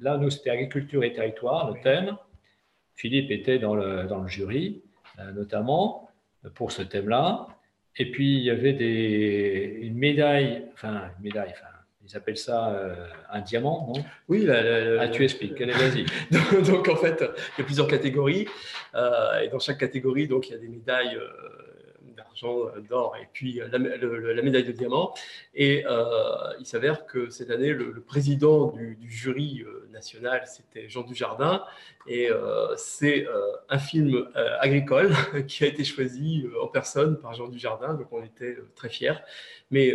là, 0.00 0.16
nous, 0.16 0.30
c'était 0.30 0.50
agriculture 0.50 1.04
et 1.04 1.12
territoire, 1.12 1.70
le 1.70 1.80
thème. 1.82 2.16
Philippe 2.94 3.30
était 3.30 3.58
dans 3.58 3.74
le, 3.74 4.06
dans 4.06 4.20
le 4.20 4.28
jury, 4.28 4.82
notamment, 5.34 6.09
pour 6.54 6.72
ce 6.72 6.82
thème-là. 6.82 7.46
Et 7.96 8.10
puis, 8.10 8.36
il 8.38 8.44
y 8.44 8.50
avait 8.50 8.72
des, 8.72 9.78
une 9.82 9.98
médaille, 9.98 10.64
enfin, 10.72 11.10
une 11.18 11.24
médaille, 11.24 11.50
enfin, 11.50 11.66
ils 12.06 12.16
appellent 12.16 12.36
ça 12.36 12.70
euh, 12.70 12.94
un 13.30 13.40
diamant, 13.40 13.92
non? 13.94 14.02
Oui, 14.28 14.44
la, 14.44 15.02
ah, 15.02 15.08
tu 15.08 15.22
expliques, 15.24 15.60
allez, 15.60 15.72
vas-y. 15.72 16.04
donc, 16.64 16.88
en 16.88 16.96
fait, 16.96 17.22
il 17.22 17.60
y 17.60 17.62
a 17.62 17.64
plusieurs 17.64 17.88
catégories. 17.88 18.48
Euh, 18.94 19.40
et 19.40 19.48
dans 19.48 19.58
chaque 19.58 19.78
catégorie, 19.78 20.26
donc, 20.26 20.48
il 20.48 20.52
y 20.52 20.54
a 20.54 20.58
des 20.58 20.68
médailles 20.68 21.18
euh, 22.44 22.80
d'or 22.80 23.16
et 23.20 23.28
puis 23.32 23.60
la, 23.70 23.78
médaille 23.78 24.64
de 24.64 24.72
diamant. 24.72 25.14
Et 25.54 25.84
il 26.58 26.66
s'avère 26.66 27.06
que 27.06 27.30
cette 27.30 27.50
année, 27.50 27.72
le, 27.72 28.00
président 28.00 28.68
du, 28.68 28.96
jury 29.10 29.64
national, 29.92 30.42
c'était 30.46 30.88
Jean 30.88 31.02
Dujardin. 31.02 31.64
Et 32.06 32.30
c'est 32.76 33.26
un 33.68 33.78
film 33.78 34.28
agricole 34.60 35.14
qui 35.46 35.64
a 35.64 35.66
été 35.66 35.84
choisi 35.84 36.46
en 36.62 36.68
personne 36.68 37.18
par 37.18 37.34
Jean 37.34 37.48
Dujardin. 37.48 37.94
Donc, 37.94 38.08
on 38.12 38.22
était 38.22 38.58
très 38.74 38.88
fiers. 38.88 39.20
Mais 39.70 39.94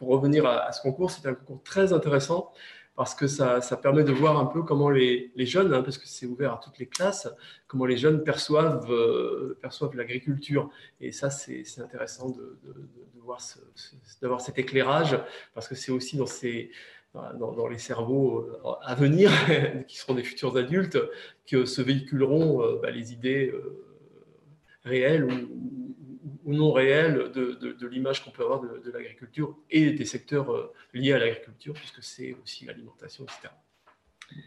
pour 0.00 0.08
revenir 0.08 0.46
à, 0.46 0.72
ce 0.72 0.80
concours, 0.80 1.10
c'est 1.10 1.28
un 1.28 1.34
concours 1.34 1.62
très 1.62 1.92
intéressant 1.92 2.52
parce 2.96 3.14
que 3.14 3.26
ça, 3.26 3.60
permet 3.82 4.04
de 4.04 4.12
voir 4.12 4.38
un 4.38 4.46
peu 4.46 4.62
comment 4.62 4.90
les, 4.90 5.32
jeunes, 5.38 5.72
hein, 5.72 5.82
parce 5.82 5.98
que 5.98 6.06
c'est 6.06 6.26
ouvert 6.26 6.52
à 6.54 6.60
toutes 6.62 6.78
les 6.78 6.86
classes, 6.86 7.28
comment 7.66 7.86
les 7.86 7.96
jeunes 7.96 8.22
perçoivent, 8.24 8.90
euh, 8.90 9.58
perçoivent 9.62 9.96
l'agriculture. 9.96 10.70
Et 11.00 11.12
ça, 11.12 11.30
c'est 11.30 11.64
intéressant 11.78 12.30
de, 12.30 12.58
voir 13.22 13.40
d'avoir 14.20 14.40
cet 14.40 14.58
éclairage, 14.58 15.18
parce 15.54 15.68
que 15.68 15.74
c'est 15.74 15.92
aussi 15.92 16.16
dans, 16.16 16.26
ces, 16.26 16.70
dans, 17.14 17.68
les 17.68 17.78
cerveaux 17.78 18.40
euh, 18.40 18.72
à 18.82 18.94
venir, 18.94 19.30
qui 19.88 19.96
seront 19.96 20.14
des 20.14 20.24
futurs 20.24 20.56
adultes, 20.56 20.98
que 21.46 21.64
se 21.64 21.80
véhiculeront 21.80 22.62
euh, 22.62 22.78
bah, 22.82 22.90
les 22.90 23.12
idées 23.12 23.54
réelles 24.84 25.24
ou, 25.24 25.99
ou 26.50 26.54
non 26.54 26.72
réel 26.72 27.30
de, 27.32 27.52
de, 27.52 27.86
l'image 27.86 28.24
qu'on 28.24 28.30
peut 28.30 28.42
avoir 28.42 28.60
de, 28.60 28.90
l'agriculture 28.90 29.56
et 29.70 29.92
des 29.92 30.04
secteurs 30.04 30.52
euh, 30.52 30.72
liés 30.92 31.12
à 31.12 31.18
l'agriculture, 31.18 31.74
puisque 31.74 32.02
c'est 32.02 32.36
aussi 32.42 32.64
l'alimentation, 32.64 33.24
etc. 33.24 33.54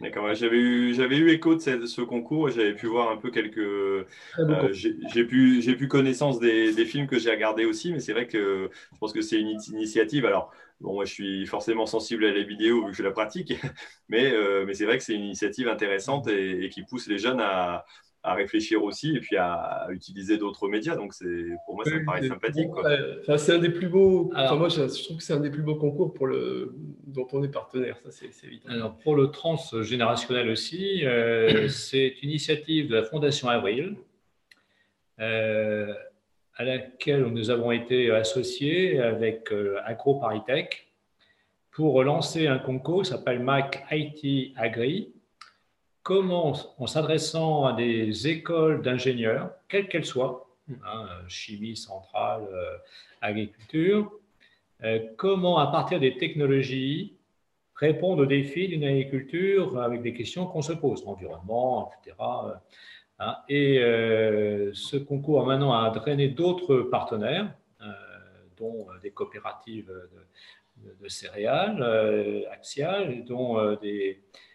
D'accord, 0.01 0.33
j'avais 0.33 0.57
eu, 0.57 0.93
j'avais 0.93 1.17
eu 1.17 1.29
écho 1.29 1.55
de 1.55 1.85
ce, 1.85 2.01
concours 2.01 2.49
et 2.49 2.51
j'avais 2.51 2.73
pu 2.73 2.87
voir 2.87 3.11
un 3.11 3.17
peu 3.17 3.31
quelques. 3.31 3.57
Euh, 3.57 4.05
j'ai, 4.71 5.25
pu, 5.25 5.61
j'ai 5.61 5.75
pu 5.75 5.87
connaissance 5.87 6.39
des, 6.39 6.73
des 6.73 6.85
films 6.85 7.07
que 7.07 7.19
j'ai 7.19 7.31
regardés 7.31 7.65
aussi, 7.65 7.91
mais 7.91 7.99
c'est 7.99 8.13
vrai 8.13 8.27
que 8.27 8.69
je 8.93 8.97
pense 8.97 9.11
que 9.11 9.21
c'est 9.21 9.39
une 9.39 9.57
initiative. 9.73 10.25
Alors, 10.25 10.53
bon, 10.79 10.93
moi 10.93 11.05
je 11.05 11.13
suis 11.13 11.45
forcément 11.47 11.85
sensible 11.85 12.23
à 12.25 12.31
la 12.31 12.43
vidéo 12.43 12.85
vu 12.85 12.91
que 12.91 12.97
je 12.97 13.03
la 13.03 13.11
pratique, 13.11 13.53
mais, 14.09 14.31
euh, 14.31 14.65
mais 14.65 14.73
c'est 14.73 14.85
vrai 14.85 14.97
que 14.97 15.03
c'est 15.03 15.15
une 15.15 15.25
initiative 15.25 15.67
intéressante 15.67 16.27
et, 16.27 16.63
et, 16.63 16.69
qui 16.69 16.83
pousse 16.83 17.07
les 17.07 17.17
jeunes 17.17 17.41
à, 17.41 17.85
à 18.23 18.33
réfléchir 18.33 18.83
aussi 18.83 19.15
et 19.15 19.19
puis 19.19 19.35
à, 19.35 19.87
utiliser 19.89 20.37
d'autres 20.37 20.67
médias. 20.67 20.95
Donc, 20.95 21.13
c'est, 21.13 21.25
pour 21.65 21.75
moi, 21.75 21.83
ça 21.83 21.91
me 21.91 22.05
paraît 22.05 22.27
sympathique. 22.27 22.69
c'est 23.37 23.53
un 23.53 23.59
des 23.59 23.69
plus 23.69 23.89
beaux. 23.89 24.31
moi, 24.33 24.69
je, 24.69 25.03
trouve 25.03 25.17
que 25.17 25.23
c'est 25.23 25.33
un 25.33 25.41
des 25.41 25.51
plus 25.51 25.61
beaux 25.61 25.75
concours 25.75 26.13
pour 26.13 26.27
le, 26.27 26.73
dont 27.05 27.27
on 27.33 27.43
est 27.43 27.49
partenaire. 27.51 27.97
Ça, 28.03 28.11
c'est, 28.11 28.47
évident. 28.47 28.69
Alors, 28.69 28.97
pour 28.97 29.15
le 29.15 29.27
transgénérationnel 29.27 30.49
aussi, 30.49 31.05
euh, 31.05 31.67
c'est 31.67 32.15
une 32.21 32.29
initiative 32.29 32.89
de 32.89 32.95
la 32.95 33.03
Fondation 33.03 33.49
Avril. 33.49 33.95
Euh, 35.19 35.93
à 36.55 36.63
laquelle 36.63 37.25
nous 37.25 37.49
avons 37.49 37.71
été 37.71 38.11
associés 38.11 38.99
avec 38.99 39.51
euh, 39.51 39.79
AgroParisTech 39.85 40.87
pour 41.71 42.03
lancer 42.03 42.47
un 42.47 42.59
concours 42.59 43.01
qui 43.01 43.09
s'appelle 43.09 43.39
Mac 43.39 43.85
IT 43.91 44.53
Agri, 44.55 45.12
comment, 46.03 46.53
en 46.77 46.87
s'adressant 46.87 47.65
à 47.65 47.73
des 47.73 48.27
écoles 48.27 48.81
d'ingénieurs, 48.81 49.51
quelles 49.69 49.87
qu'elles 49.87 50.05
soient, 50.05 50.47
hein, 50.69 51.07
chimie 51.27 51.77
centrale, 51.77 52.45
euh, 52.51 52.77
agriculture, 53.21 54.11
euh, 54.83 54.99
comment, 55.17 55.57
à 55.57 55.67
partir 55.67 55.99
des 55.99 56.17
technologies, 56.17 57.15
répondre 57.75 58.23
aux 58.23 58.25
défis 58.25 58.67
d'une 58.67 58.83
agriculture 58.83 59.81
avec 59.81 60.01
des 60.01 60.13
questions 60.13 60.45
qu'on 60.45 60.61
se 60.61 60.73
pose, 60.73 61.03
environnement, 61.07 61.91
etc. 62.01 62.17
et 63.47 63.79
euh, 63.79 64.69
hein. 64.69 64.71
ce 64.73 64.97
concours 64.97 65.45
maintenant 65.45 65.73
à 65.73 65.89
drainer 65.89 66.27
d'autres 66.27 66.81
partenaires, 66.81 67.51
dont 68.57 68.87
des 69.01 69.09
coopératives 69.09 69.91
de, 70.77 71.07
céréales 71.07 72.45
axiales, 72.51 73.25
dont 73.25 73.75
des, 73.81 74.21
euh, 74.21 74.52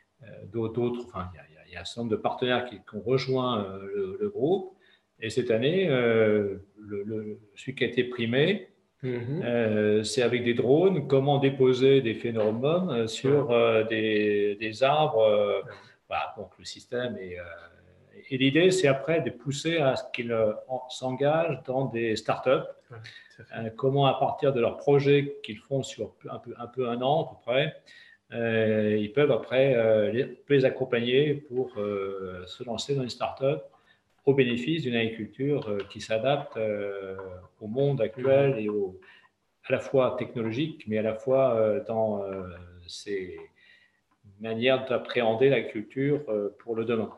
d'autres, 0.53 1.05
enfin, 1.07 1.31
il 1.67 1.73
y, 1.73 1.77
a 1.77 1.81
un 1.81 1.85
certain 1.85 2.03
nombre 2.03 2.13
de 2.13 2.21
partenaires 2.21 2.65
qui, 2.65 2.81
ont 2.93 3.01
rejoint 3.01 3.65
euh, 3.65 4.17
le, 4.21 4.29
groupe. 4.29 4.75
Et 5.21 5.31
cette 5.31 5.51
année, 5.51 5.89
euh, 5.89 6.57
le, 6.79 7.39
celui 7.55 7.75
qui 7.75 7.85
a 7.85 7.89
été 7.89 8.05
primé, 8.05 8.69
mhm. 9.03 10.05
c'est 10.05 10.23
avec 10.23 10.45
des 10.45 10.55
drones, 10.55 11.09
comment 11.09 11.39
déposer 11.39 12.01
des 12.01 12.15
phénomènes 12.15 13.07
sur 13.09 13.49
des, 13.89 14.57
des, 14.61 14.83
arbres. 14.83 15.63
Voilà, 16.09 16.35
donc 16.37 16.51
le 16.59 16.65
système 16.65 17.17
est. 17.19 17.37
et 18.31 18.39
l'idée, 18.39 18.71
c'est 18.71 18.89
après 18.89 19.21
de 19.21 19.31
pousser 19.31 19.79
à 19.79 19.97
ce 19.97 20.05
qu'ils 20.13 20.37
s'engagent 20.89 21.63
dans 21.65 21.87
des 21.87 22.15
startups. 22.17 22.69
comment, 23.77 24.07
à 24.07 24.15
partir 24.15 24.53
de 24.53 24.61
leurs 24.61 24.77
projets 24.77 25.39
qu'ils 25.43 25.59
font 25.59 25.83
sur 25.83 26.15
un 26.31 26.39
peu, 26.39 26.55
un 26.59 26.67
peu 26.67 26.89
un 26.89 27.03
an 27.03 27.25
à 27.25 27.29
peu 27.31 27.37
près, 27.45 27.75
euh, 27.75 27.77
ils 28.33 29.12
peuvent 29.14 29.31
après 29.31 29.75
euh, 29.75 30.29
les, 30.49 30.64
accompagner 30.64 31.35
pour 31.35 31.73
euh, 31.79 32.45
se 32.47 32.62
lancer 32.64 32.95
dans 32.95 33.03
une 33.03 33.09
start-up 33.09 33.64
au 34.27 34.35
bénéfice 34.35 34.83
d'une 34.83 34.97
agriculture 34.97 35.79
qui 35.88 36.03
s'adapte 36.03 36.59
au 37.61 37.67
monde 37.67 38.03
actuel 38.03 38.59
et 38.59 38.69
au, 38.69 39.01
à 39.64 39.73
la 39.73 39.79
fois 39.79 40.17
technologique, 40.19 40.85
mais 40.87 40.99
à 40.99 41.03
la 41.03 41.14
fois 41.14 41.81
dans 41.87 42.23
ses 42.87 43.38
manières 44.38 44.85
d'appréhender 44.85 45.49
l'agriculture 45.49 46.27
pour 46.59 46.77
le 46.77 46.85
demain. 46.85 47.11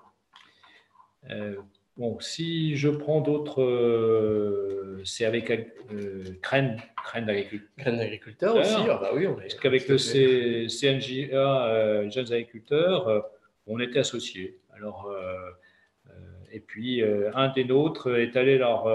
Bon, 2.01 2.19
si 2.19 2.77
je 2.77 2.89
prends 2.89 3.21
d'autres, 3.21 3.61
euh, 3.61 5.03
c'est 5.05 5.27
avec 5.27 5.51
euh, 5.51 6.25
Crène, 6.41 6.79
d'agriculteurs 7.15 8.57
aussi. 8.57 8.73
Ah 8.89 8.99
bah 8.99 9.11
oui, 9.13 9.27
Parce 9.37 9.55
qu'avec 9.57 9.87
le 9.87 9.99
CNJA, 9.99 11.67
euh, 11.67 12.09
Jeunes 12.09 12.33
Agriculteurs, 12.33 13.07
euh, 13.07 13.21
on 13.67 13.79
était 13.81 13.99
associés. 13.99 14.59
Alors, 14.75 15.15
et 16.51 16.61
puis, 16.61 17.03
un 17.35 17.49
des 17.49 17.65
nôtres 17.65 18.19
est 18.19 18.35
allé 18.35 18.57
leur, 18.57 18.87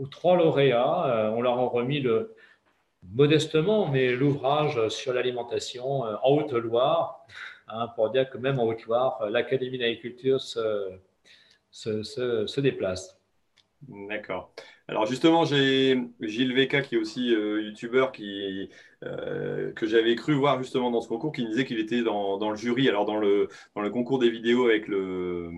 aux 0.00 0.06
trois 0.08 0.36
lauréats, 0.36 1.32
on 1.36 1.40
leur 1.40 1.56
a 1.56 1.66
remis 1.68 2.00
le, 2.00 2.34
modestement, 3.12 3.88
mais 3.88 4.10
l'ouvrage 4.10 4.88
sur 4.88 5.12
l'alimentation 5.12 6.02
en 6.02 6.30
Haute-Loire, 6.32 7.24
hein, 7.68 7.86
pour 7.94 8.10
dire 8.10 8.28
que 8.28 8.38
même 8.38 8.58
en 8.58 8.64
Haute-Loire, 8.64 9.30
l'Académie 9.30 9.78
d'agriculture 9.78 10.40
se 10.40 10.98
se, 11.70 12.60
déplace. 12.60 13.18
D'accord. 13.82 14.52
Alors 14.88 15.06
justement, 15.06 15.44
j'ai 15.44 16.00
Gilles 16.20 16.54
Veka 16.54 16.82
qui 16.82 16.96
est 16.96 16.98
aussi 16.98 17.34
euh, 17.34 17.62
youtubeur 17.62 18.10
qui 18.12 18.70
euh, 19.04 19.72
que 19.74 19.86
j'avais 19.86 20.16
cru 20.16 20.34
voir 20.34 20.60
justement 20.60 20.90
dans 20.90 21.00
ce 21.00 21.08
concours, 21.08 21.30
qui 21.30 21.46
disait 21.46 21.64
qu'il 21.64 21.78
était 21.78 22.02
dans, 22.02 22.36
dans, 22.36 22.50
le 22.50 22.56
jury, 22.56 22.88
alors 22.88 23.04
dans 23.04 23.16
le, 23.16 23.48
dans 23.76 23.80
le 23.80 23.90
concours 23.90 24.18
des 24.18 24.28
vidéos 24.28 24.64
avec 24.64 24.88
le, 24.88 25.52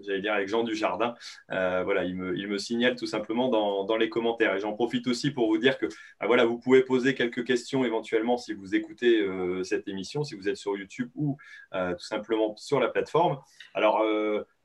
j'allais 0.00 0.22
dire 0.22 0.32
avec 0.32 0.48
Jean 0.48 0.64
Dujardin. 0.64 1.14
Euh, 1.50 1.82
voilà, 1.84 2.04
il 2.04 2.16
me, 2.16 2.36
il 2.38 2.48
me, 2.48 2.56
signale 2.56 2.96
tout 2.96 3.06
simplement 3.06 3.48
dans, 3.48 3.84
dans 3.84 3.96
les 3.98 4.08
commentaires. 4.08 4.54
Et 4.54 4.60
j'en 4.60 4.72
profite 4.72 5.06
aussi 5.06 5.30
pour 5.30 5.48
vous 5.48 5.58
dire 5.58 5.76
que 5.76 5.86
ah, 6.20 6.26
voilà, 6.26 6.46
vous 6.46 6.58
pouvez 6.58 6.82
poser 6.82 7.14
quelques 7.14 7.44
questions 7.44 7.84
éventuellement 7.84 8.38
si 8.38 8.54
vous 8.54 8.74
écoutez 8.74 9.20
euh, 9.20 9.62
cette 9.64 9.86
émission, 9.86 10.24
si 10.24 10.34
vous 10.34 10.48
êtes 10.48 10.56
sur 10.56 10.76
YouTube 10.76 11.10
ou 11.14 11.36
tout 11.72 12.04
simplement 12.04 12.56
sur 12.56 12.80
la 12.80 12.88
plateforme. 12.88 13.38
Alors, 13.74 14.02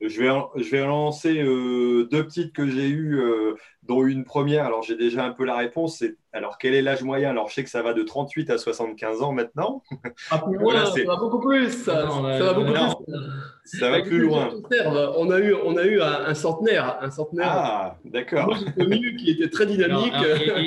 je 0.00 0.22
vais, 0.22 0.62
je 0.62 0.70
vais 0.70 0.84
lancer 0.84 1.34
deux 1.34 2.24
petites 2.26 2.52
que 2.52 2.66
j'ai 2.66 2.88
eues, 2.88 3.20
dont 3.82 4.04
une 4.04 4.24
première. 4.24 4.64
Alors, 4.64 4.82
j'ai 4.82 4.96
déjà 4.96 5.24
un 5.24 5.30
peu 5.30 5.44
la 5.44 5.56
réponse. 5.56 5.98
C'est 5.98 6.16
alors 6.32 6.58
quel 6.58 6.74
est 6.74 6.82
l'âge 6.82 7.02
moyen? 7.02 7.30
Alors, 7.30 7.48
je 7.48 7.54
sais 7.54 7.64
que 7.64 7.70
ça 7.70 7.82
va 7.82 7.92
de 7.92 8.02
38 8.14 8.50
à 8.50 8.58
75 8.58 9.22
ans 9.22 9.32
maintenant. 9.32 9.82
Ah, 10.30 10.38
plus 10.38 10.56
loin, 10.56 10.86
ça 10.86 11.04
va 11.04 11.16
beaucoup 11.16 11.40
plus. 11.40 11.70
Ça, 11.70 12.04
va 12.04 12.52
beaucoup 12.54 12.72
plus. 12.72 13.18
Ça 13.64 13.90
va 13.90 14.02
plus 14.02 14.20
loin. 14.20 14.54
On 15.16 15.30
a 15.30 15.40
eu, 15.40 15.52
on 15.52 15.76
a 15.76 15.84
eu 15.84 16.00
un, 16.00 16.34
centenaire, 16.34 16.98
un 17.00 17.10
centenaire. 17.10 17.48
Ah, 17.50 17.98
d'accord. 18.04 18.56
qui 19.18 19.30
était 19.30 19.50
très 19.50 19.66
dynamique. 19.66 20.14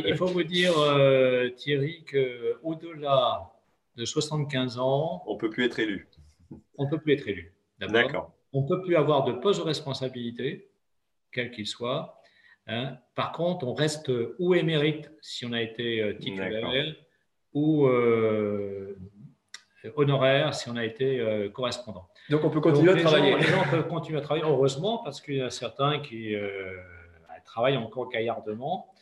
il, 0.05 0.15
faut 0.17 0.25
vous 0.25 0.43
dire, 0.43 0.73
euh, 0.77 1.49
Thierry, 1.51 2.03
qu'au-delà 2.11 3.49
de 3.95 4.03
75 4.03 4.77
ans, 4.79 5.23
on 5.25 5.37
peut 5.37 5.49
plus 5.49 5.63
être 5.63 5.79
élu. 5.79 6.09
On 6.77 6.89
peut 6.89 6.97
plus 6.97 7.13
être 7.13 7.29
élu. 7.29 7.53
D'accord? 7.79 8.33
On 8.51 8.63
peut 8.63 8.81
plus 8.81 8.97
avoir 8.97 9.23
de 9.23 9.31
poste 9.31 9.61
de 9.61 9.65
responsabilité, 9.65 10.69
quel 11.31 11.51
qu'il 11.51 11.67
soit. 11.67 12.21
Hein. 12.67 12.97
Par 13.15 13.31
contre, 13.31 13.65
on 13.65 13.73
reste 13.73 14.11
ou 14.37 14.53
émérite 14.53 15.09
si 15.21 15.45
on 15.45 15.53
a 15.53 15.61
été 15.61 16.01
euh, 16.01 16.13
titulaire, 16.13 16.95
ou 17.53 17.87
euh, 17.87 18.97
honoraire 19.95 20.53
si 20.53 20.69
on 20.69 20.75
a 20.75 20.85
été 20.85 21.19
euh, 21.19 21.49
correspondant. 21.49 22.07
Donc 22.29 22.43
on 22.43 22.49
peut 22.49 22.61
continuer 22.61 22.91
à 22.91 22.95
travailler. 22.95 23.35
les 23.35 23.43
gens 23.43 23.63
peuvent 23.69 23.87
continuer 23.87 24.19
à 24.19 24.21
travailler, 24.21 24.45
heureusement, 24.45 25.01
parce 25.03 25.21
qu'il 25.21 25.35
y 25.35 25.41
a 25.41 25.49
certains 25.49 25.99
qui 25.99 26.35
travaillent 27.45 27.77
encore 27.77 28.09
gaillardement, 28.09 28.93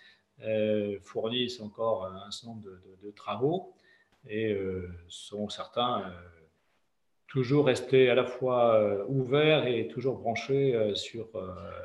fournissent 1.02 1.60
encore 1.60 2.06
un 2.06 2.30
certain 2.30 2.54
nombre 2.54 2.68
de, 3.02 3.12
travaux 3.12 3.74
et 4.28 4.56
sont 5.08 5.50
certains 5.50 6.14
toujours 7.28 7.66
restés 7.66 8.12
à 8.12 8.16
la 8.16 8.26
fois 8.26 9.08
ouverts 9.08 9.66
et 9.66 9.88
toujours 9.88 10.20
branchés 10.20 10.94
sur 10.94 11.30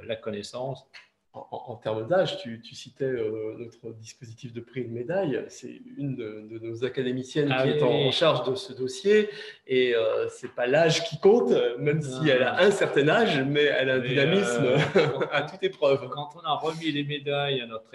la 0.04 0.16
connaissance 0.16 0.86
en, 1.32 1.76
termes 1.76 2.08
d'âge, 2.08 2.38
tu, 2.38 2.60
citais 2.74 3.04
euh, 3.04 3.54
notre 3.56 3.94
dispositif 3.96 4.52
de 4.52 4.60
prix 4.60 4.84
de 4.84 4.90
médaille. 4.90 5.44
C'est 5.48 5.80
une 5.96 6.16
de, 6.16 6.58
nos 6.60 6.84
académiciennes 6.84 7.52
ah 7.52 7.62
qui 7.62 7.70
est 7.70 7.82
en, 7.82 8.10
charge 8.10 8.50
de 8.50 8.56
ce 8.56 8.72
dossier. 8.72 9.28
Et 9.66 9.94
euh, 9.94 10.28
ce 10.28 10.46
n'est 10.46 10.52
pas 10.52 10.66
l'âge 10.66 11.04
qui 11.04 11.20
compte, 11.20 11.52
même 11.78 12.02
si 12.02 12.28
elle 12.28 12.42
a 12.42 12.60
un 12.60 12.70
certain 12.72 13.08
âge, 13.08 13.40
mais 13.42 13.62
elle 13.62 13.90
a 13.90 13.94
un 13.94 13.98
dynamisme 14.00 14.64
euh, 14.64 15.08
à 15.32 15.42
toute 15.42 15.62
épreuve. 15.62 16.08
Quand 16.08 16.30
on 16.34 16.40
a 16.40 16.54
remis 16.54 16.90
les 16.90 17.04
médailles 17.04 17.60
à 17.60 17.66
notre 17.66 17.90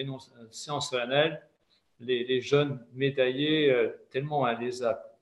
séance 0.51 0.89
solennelle, 0.89 1.41
les, 1.99 2.23
les 2.23 2.39
jeunes 2.39 2.85
médaillés, 2.93 3.73
tellement 4.11 4.47
elle 4.47 4.59
les 4.59 4.83
a 4.83 5.14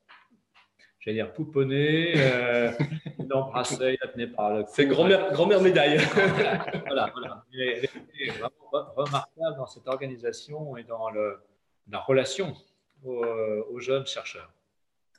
j'allais 1.04 1.18
dire 1.18 1.34
pouponné, 1.34 2.14
euh, 2.16 2.72
il 3.20 3.28
l'embrassait, 3.28 3.96
il 3.96 3.98
la 4.02 4.08
tenait 4.08 4.28
par 4.28 4.54
le. 4.54 4.64
C'est 4.68 4.86
grand-mère 4.86 5.32
grand 5.34 5.48
médaille. 5.48 5.98
voilà, 6.86 7.12
voilà. 7.14 7.44
Il 7.52 7.62
est 7.62 8.30
vraiment 8.32 8.94
remarquable 8.96 9.58
dans 9.58 9.68
cette 9.68 9.88
organisation 9.88 10.78
et 10.78 10.84
dans 10.84 11.10
le, 11.10 11.40
la 11.90 12.00
relation 12.00 12.56
aux 13.06 13.80
jeunes 13.80 14.06
chercheurs. 14.06 14.50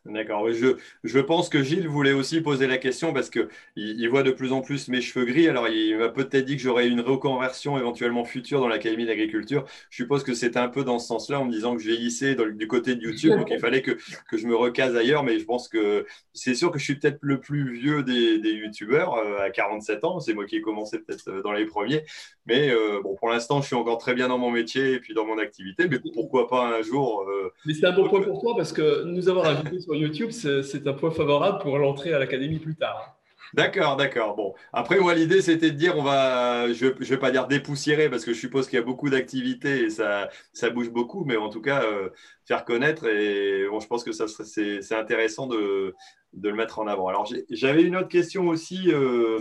D'accord. 0.07 0.53
Je, 0.53 0.77
je, 1.03 1.19
pense 1.19 1.49
que 1.49 1.63
Gilles 1.63 1.89
voulait 1.89 2.13
aussi 2.13 2.43
poser 2.43 2.67
la 2.67 2.77
question 2.77 3.15
parce 3.15 3.31
qu'il 3.31 3.49
il 3.75 4.07
voit 4.11 4.23
de 4.23 4.33
plus 4.33 4.53
en 4.53 4.61
plus 4.61 4.89
mes 4.89 5.01
cheveux 5.01 5.25
gris. 5.25 5.49
Alors, 5.49 5.67
il 5.69 5.97
m'a 5.97 6.11
peut-être 6.11 6.45
dit 6.45 6.57
que 6.57 6.63
j'aurais 6.63 6.89
une 6.89 7.01
reconversion 7.01 7.79
éventuellement 7.79 8.27
future 8.27 8.61
dans 8.61 8.69
l'Académie 8.69 9.07
d'agriculture. 9.07 9.65
Je 9.89 9.97
suppose 9.97 10.23
que 10.23 10.35
c'était 10.35 10.59
un 10.59 10.69
peu 10.69 10.85
dans 10.85 10.99
ce 10.99 11.07
sens-là 11.07 11.41
en 11.41 11.47
me 11.47 11.51
disant 11.51 11.75
que 11.75 11.81
je 11.81 11.89
vieillissais 11.89 12.37
du 12.37 12.69
côté 12.69 12.97
de 12.97 13.01
YouTube. 13.01 13.31
Donc, 13.31 13.49
il 13.51 13.59
fallait 13.59 13.81
que, 13.81 13.93
que, 14.29 14.37
je 14.37 14.47
me 14.47 14.55
recase 14.55 14.95
ailleurs. 14.95 15.23
Mais 15.23 15.39
je 15.39 15.47
pense 15.47 15.69
que 15.69 16.05
c'est 16.35 16.55
sûr 16.55 16.71
que 16.71 16.79
je 16.79 16.85
suis 16.85 16.97
peut-être 16.97 17.19
le 17.23 17.41
plus 17.41 17.73
vieux 17.73 18.03
des, 18.03 18.39
des 18.39 18.53
YouTubeurs 18.53 19.15
euh, 19.15 19.39
à 19.39 19.49
47 19.49 20.05
ans. 20.05 20.21
C'est 20.21 20.35
moi 20.35 20.45
qui 20.45 20.57
ai 20.57 20.61
commencé 20.61 20.99
peut-être 20.99 21.29
euh, 21.29 21.41
dans 21.41 21.53
les 21.53 21.65
premiers. 21.65 22.05
Mais 22.45 22.71
euh, 22.71 23.01
bon, 23.03 23.15
pour 23.15 23.31
l'instant, 23.31 23.63
je 23.63 23.69
suis 23.69 23.77
encore 23.77 23.97
très 23.97 24.13
bien 24.13 24.29
dans 24.29 24.37
mon 24.37 24.51
métier 24.51 24.93
et 24.93 25.01
puis 25.01 25.15
dans 25.15 25.25
mon 25.25 25.39
activité. 25.39 25.89
Mais 25.89 25.99
pourquoi 26.13 26.47
pas 26.47 26.77
un 26.77 26.83
jour. 26.83 27.27
mais 27.65 27.73
c'est 27.73 27.87
un 27.87 27.93
bon 27.93 28.07
point 28.07 28.21
pour 28.21 28.43
toi 28.43 28.53
parce 28.55 28.75
que 28.75 29.05
nous 29.05 29.31
avons 29.31 29.43
invité 29.45 29.81
sur 29.81 29.94
YouTube, 29.95 30.31
c'est 30.31 30.87
un 30.87 30.93
point 30.93 31.11
favorable 31.11 31.59
pour 31.59 31.79
l'entrée 31.79 32.13
à 32.13 32.19
l'académie 32.19 32.59
plus 32.59 32.77
tard. 32.77 33.15
D'accord, 33.55 33.97
d'accord. 33.97 34.35
Bon, 34.35 34.53
après 34.73 34.99
moi 34.99 35.15
l'idée 35.15 35.41
c'était 35.41 35.71
de 35.71 35.77
dire 35.77 35.97
on 35.97 36.03
va, 36.03 36.73
je, 36.73 36.87
ne 36.87 37.05
vais 37.05 37.19
pas 37.19 37.31
dire 37.31 37.47
dépoussiérer 37.47 38.11
parce 38.11 38.25
que 38.25 38.33
je 38.33 38.39
suppose 38.41 38.67
qu'il 38.67 38.77
y 38.79 38.83
a 38.83 38.85
beaucoup 38.85 39.09
d'activités 39.11 39.85
et 39.85 39.91
ça, 39.91 40.29
ça 40.53 40.71
bouge 40.71 40.91
beaucoup, 40.91 41.25
mais 41.25 41.37
en 41.37 41.51
tout 41.51 41.61
cas 41.61 41.85
euh, 41.85 42.09
faire 42.47 42.65
connaître 42.65 43.07
et 43.07 43.69
bon, 43.71 43.79
je 43.79 43.87
pense 43.87 44.03
que 44.03 44.11
ça 44.11 44.27
c'est 44.27 44.95
intéressant 44.95 45.47
de, 45.47 45.95
de, 46.33 46.49
le 46.49 46.55
mettre 46.57 46.81
en 46.81 46.89
avant. 46.89 47.07
Alors 47.07 47.33
j'avais 47.49 47.83
une 47.83 47.95
autre 47.95 48.09
question 48.09 48.49
aussi, 48.49 48.93
euh, 48.93 49.39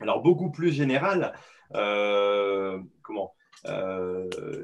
alors 0.00 0.20
beaucoup 0.20 0.50
plus 0.50 0.70
générale. 0.70 1.32
Euh, 1.74 2.78
comment? 3.02 3.34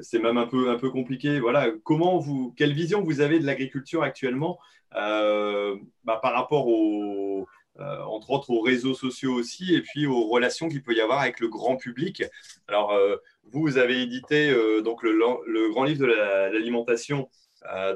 C'est 0.01 0.19
même 0.19 0.37
un 0.37 0.47
peu, 0.47 0.69
un 0.69 0.77
peu 0.77 0.91
compliqué. 0.91 1.39
Voilà, 1.39 1.69
comment 1.83 2.19
vous, 2.19 2.53
quelle 2.55 2.73
vision 2.73 3.01
vous 3.01 3.19
avez 3.19 3.39
de 3.39 3.45
l'agriculture 3.45 4.03
actuellement? 4.03 4.59
Bah, 4.95 6.19
par 6.21 6.33
rapport 6.33 6.67
aux, 6.67 7.47
euh, 7.79 8.01
entre 8.03 8.31
autres 8.31 8.49
aux 8.49 8.61
réseaux 8.61 8.93
sociaux 8.93 9.33
aussi, 9.33 9.75
et 9.75 9.81
puis 9.81 10.05
aux 10.05 10.27
relations 10.27 10.69
qu'il 10.69 10.81
peut 10.83 10.93
y 10.93 11.01
avoir 11.01 11.19
avec 11.19 11.39
le 11.39 11.47
grand 11.49 11.75
public. 11.75 12.23
Alors, 12.67 12.97
vous, 13.43 13.61
vous 13.61 13.77
avez 13.77 14.01
édité 14.01 14.53
donc 14.83 15.03
le, 15.03 15.11
le, 15.11 15.69
grand 15.69 15.83
livre 15.83 16.01
de 16.01 16.05
l'alimentation. 16.05 17.29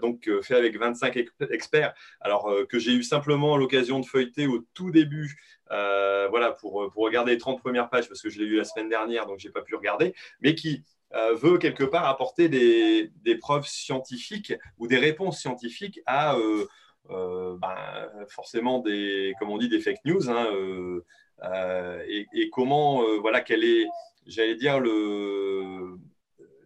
donc 0.02 0.30
fait 0.42 0.56
avec 0.56 0.78
25 0.78 1.18
experts, 1.52 1.94
alors 2.22 2.52
que 2.68 2.80
j'ai 2.80 2.92
eu 2.92 3.04
simplement 3.04 3.56
l'occasion 3.58 4.00
de 4.00 4.06
feuilleter 4.06 4.48
au 4.48 4.66
tout 4.74 4.92
début, 4.92 5.40
voilà, 5.70 6.52
pour, 6.60 6.90
pour 6.92 7.04
regarder 7.04 7.32
les 7.32 7.38
30 7.38 7.60
premières 7.60 7.90
pages, 7.90 8.08
parce 8.08 8.22
que 8.22 8.30
je 8.30 8.40
l'ai 8.40 8.46
eu 8.46 8.58
la 8.58 8.66
semaine 8.66 8.90
dernière, 8.90 9.26
donc 9.26 9.40
je 9.40 9.48
n'ai 9.48 9.54
pas 9.54 9.62
pu 9.62 9.76
regarder, 9.76 10.14
mais 10.42 10.56
qui 10.56 10.84
euh, 11.16 11.34
veut 11.34 11.58
quelque 11.58 11.84
part 11.84 12.06
apporter 12.06 12.50
des, 12.50 13.36
preuves 13.38 13.66
scientifiques 13.66 14.54
ou 14.78 14.88
des 14.88 14.98
réponses 14.98 15.40
scientifiques 15.40 16.02
à 16.06 16.36
euh, 16.36 16.40
euh, 16.40 16.68
ben, 17.10 18.10
forcément 18.28 18.80
des, 18.80 19.34
comme 19.40 19.50
on 19.50 19.58
dit, 19.58 19.70
des 19.70 19.80
fake 19.80 20.06
news. 20.06 20.30
Hein, 20.30 20.48
et, 22.08 22.50
comment, 22.52 23.04
voilà, 23.20 23.42
quelle 23.42 23.64
est, 23.64 23.88
j'allais 24.26 24.56
dire, 24.56 24.80
le, 24.80 25.98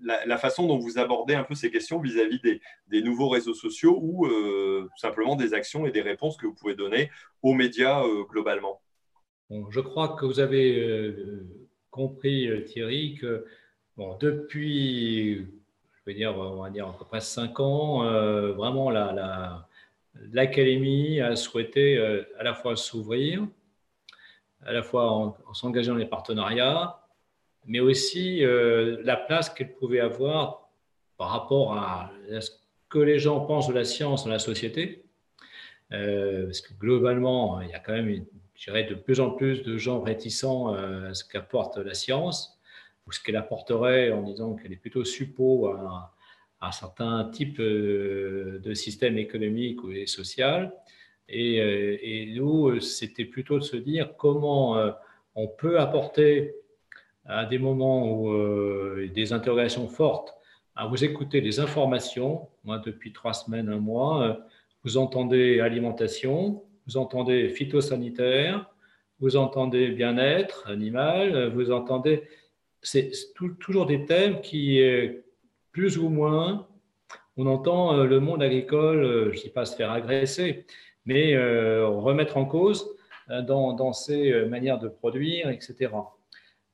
la, 0.02 0.38
façon 0.38 0.68
dont 0.68 0.78
vous 0.78 1.00
abordez 1.00 1.36
un 1.36 1.44
peu 1.44 1.56
ces 1.56 1.72
questions 1.72 2.00
vis-à-vis 2.00 2.42
des, 2.88 3.02
nouveaux 3.02 3.30
réseaux 3.30 3.54
sociaux 3.54 4.00
ou 4.02 4.28
simplement 4.98 5.36
des 5.36 5.54
actions 5.54 5.86
et 5.86 5.92
des 5.92 6.02
réponses 6.02 6.38
que 6.38 6.48
vous 6.48 6.56
pouvez 6.56 6.76
donner 6.76 7.10
aux 7.42 7.54
médias 7.54 8.04
globalement. 8.30 8.82
je 9.50 9.80
crois 9.80 10.10
que 10.10 10.26
vous 10.26 10.40
avez 10.40 11.16
compris, 11.92 12.50
Thierry, 12.66 13.16
que 13.22 13.46
Bon, 13.96 14.18
depuis, 14.20 15.36
je 15.36 16.02
vais 16.08 16.16
dire, 16.16 16.36
on 16.36 16.64
va 16.64 16.72
dire 16.72 16.88
à 16.88 16.98
peu 16.98 17.06
près 17.06 17.22
cinq 17.22 17.60
ans, 17.60 18.04
euh, 18.04 18.52
vraiment 18.54 18.90
l'Académie 20.32 21.20
a 21.22 21.36
souhaité 21.36 21.98
euh, 21.98 22.24
à 22.38 22.44
la 22.44 22.54
fois 22.54 22.76
s'ouvrir, 22.76 23.46
à 24.66 24.72
la 24.72 24.84
fois 24.84 25.12
en, 25.12 25.54
s'engageant 25.54 25.94
dans 25.94 26.00
les 26.00 26.06
partenariats, 26.06 27.00
mais 27.66 27.80
aussi 27.80 28.44
euh, 28.44 29.02
la 29.04 29.16
place 29.16 29.50
qu'elle 29.50 29.74
pouvait 29.74 30.00
avoir 30.00 30.70
par 31.18 31.30
rapport 31.30 31.78
à, 31.78 32.12
ce 32.40 32.52
que 32.90 33.00
les 33.00 33.20
gens 33.20 33.42
pensent 33.42 33.68
de 33.68 33.74
la 33.74 33.86
science 33.86 34.26
dans 34.26 34.32
la 34.32 34.40
société. 34.40 35.04
parce 35.90 36.62
que 36.62 36.74
globalement, 36.74 37.62
il 37.62 37.70
y 37.70 37.74
a 37.74 37.80
quand 37.80 37.94
même, 37.94 38.26
je 38.56 38.64
dirais, 38.66 38.84
de 38.84 38.96
plus 38.96 39.20
en 39.20 39.32
plus 39.32 39.64
de 39.64 39.78
gens 39.78 40.02
réticents 40.02 40.74
à 40.74 41.14
ce 41.14 41.24
qu'apporte 41.24 41.78
la 41.78 41.94
science 41.94 42.60
ou 43.08 43.12
ce 43.12 43.22
qu'elle 43.22 43.36
apporterait 43.36 44.12
en 44.12 44.22
disant 44.22 44.56
qu'elle 44.56 44.74
est 44.74 44.78
plutôt 44.78 45.04
suppo 45.04 45.68
à, 45.68 46.13
un 46.64 46.72
certain 46.72 47.26
type 47.26 47.60
euh, 47.60 48.60
de 48.64 48.74
système 48.74 49.18
économique 49.18 49.80
et 49.94 50.08
social. 50.08 50.74
Et, 51.28 51.60
euh, 51.60 51.98
et 52.02 52.34
nous, 52.36 52.80
c'était 52.80 53.26
plutôt 53.26 53.60
de 53.60 53.64
se 53.64 53.78
dire 53.78 54.16
comment 54.18 54.78
euh, 54.78 54.92
on 55.36 55.48
peut 55.48 55.80
apporter 55.80 56.56
à 57.26 57.46
des 57.46 57.58
moments 57.58 58.12
où 58.12 58.36
des 59.08 59.32
interrogations 59.32 59.88
fortes, 59.88 60.36
à 60.76 60.88
vous 60.88 61.06
écouter 61.06 61.40
des 61.40 61.62
informations. 61.62 62.50
Moi, 62.66 62.80
depuis 62.80 63.14
trois 63.14 63.32
semaines, 63.32 63.70
un 63.70 63.80
mois, 63.80 64.46
vous 64.84 64.98
entendez 64.98 65.62
alimentation, 65.62 66.64
vous 66.86 66.98
entendez 66.98 67.48
phytosanitaire, 67.48 68.70
vous 69.22 69.38
entendez 69.38 69.88
bien-être 69.88 70.68
animal, 70.68 71.48
vous 71.56 71.72
entendez 71.72 72.24
c'est 72.82 73.12
toujours 73.62 73.86
des 73.86 74.04
thèmes 74.04 74.42
qui, 74.42 74.82
plus 75.74 75.98
ou 75.98 76.08
moins, 76.08 76.68
on 77.36 77.48
entend 77.48 78.04
le 78.04 78.20
monde 78.22 78.42
agricole, 78.42 79.32
je 79.32 79.38
ne 79.38 79.44
dis 79.44 79.50
pas 79.50 79.66
se 79.66 79.76
faire 79.76 79.92
agresser, 79.92 80.66
mais 81.06 81.36
remettre 81.84 82.38
en 82.38 82.46
cause 82.46 82.96
dans, 83.28 83.74
dans, 83.74 83.92
ses 83.92 84.46
manières 84.46 84.80
de 84.80 84.88
produire, 84.88 85.50
etc. 85.50 85.92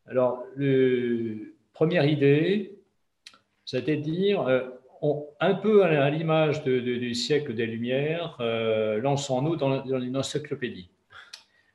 Alors, 0.06 0.44
le, 0.56 1.56
première 1.74 2.06
idée, 2.06 2.78
c'était 3.66 3.98
de 3.98 4.02
dire, 4.02 4.46
un 5.40 5.54
peu 5.56 5.84
à 5.84 6.10
l'image 6.10 6.64
du 6.64 7.16
siècle 7.16 7.56
des 7.56 7.66
Lumières, 7.66 8.38
lançons-nous 9.02 9.56
dans, 9.56 9.84
dans 9.86 10.02
une 10.02 10.18
encyclopédie 10.18 10.92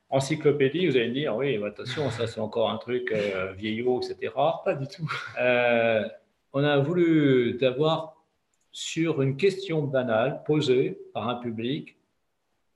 encyclopédie, 0.09 0.87
vous 0.87 0.95
allez 0.95 1.09
me 1.09 1.13
dire, 1.13 1.35
oui, 1.35 1.61
attention, 1.65 2.09
ça 2.09 2.27
c'est 2.27 2.39
encore 2.39 2.69
un 2.69 2.77
truc 2.77 3.11
euh, 3.11 3.53
vieillot, 3.53 4.01
etc. 4.01 4.33
Pas 4.63 4.73
du 4.73 4.87
tout. 4.87 5.11
Euh, 5.39 6.03
on 6.55 6.63
a 6.63 6.79
voulu 6.79 7.57
d'avoir 7.59 8.23
sur 8.71 9.21
une 9.21 9.37
question 9.37 9.83
banale 9.83 10.41
posée 10.45 10.97
par 11.13 11.29
un 11.29 11.35
public, 11.35 11.97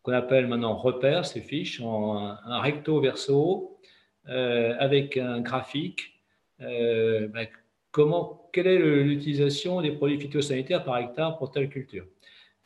qu'on 0.03 0.13
appelle 0.13 0.47
maintenant 0.47 0.75
repère, 0.75 1.25
ces 1.25 1.41
fiches, 1.41 1.82
en 1.82 2.17
un, 2.17 2.61
recto 2.61 3.01
verso, 3.01 3.80
euh, 4.27 4.75
avec 4.80 5.17
un 5.17 5.41
graphique. 5.41 6.13
Ben, 6.59 7.47
comment, 7.91 8.49
quelle 8.53 8.67
est 8.67 8.77
l'utilisation 8.77 9.82
des 9.82 9.91
produits 9.91 10.19
phytosanitaires 10.19 10.84
par 10.84 10.97
hectare 10.97 11.38
pour 11.38 11.51
telle 11.51 11.69
culture? 11.69 12.05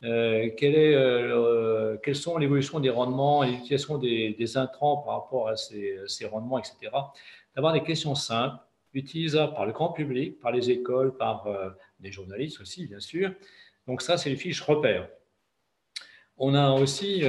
Euh, 0.04 0.50
quelle 0.58 0.74
est, 0.74 0.94
euh, 0.94 1.96
quelles 2.02 2.16
sont 2.16 2.36
l'évolution 2.36 2.78
des 2.78 2.90
rendements 2.90 3.42
et 3.42 3.52
l'utilisation 3.52 3.96
des, 3.96 4.56
intrants 4.56 4.98
par 4.98 5.22
rapport 5.22 5.48
à 5.48 5.56
ces, 5.56 6.26
rendements, 6.30 6.58
etc. 6.58 6.76
D'avoir 7.54 7.72
des 7.72 7.82
questions 7.82 8.14
simples, 8.14 8.58
utilisables 8.94 9.54
par 9.54 9.66
le 9.66 9.72
grand 9.72 9.92
public, 9.92 10.40
par 10.40 10.52
les 10.52 10.70
écoles, 10.70 11.16
par 11.16 11.46
euh, 11.46 11.70
des 12.00 12.10
journalistes 12.10 12.60
aussi, 12.60 12.86
bien 12.86 13.00
sûr. 13.00 13.32
Donc 13.86 14.00
ça, 14.02 14.16
c'est 14.16 14.30
les 14.30 14.36
fiches 14.36 14.62
repères. 14.62 15.08
On 16.36 16.54
a 16.54 16.72
aussi 16.72 17.20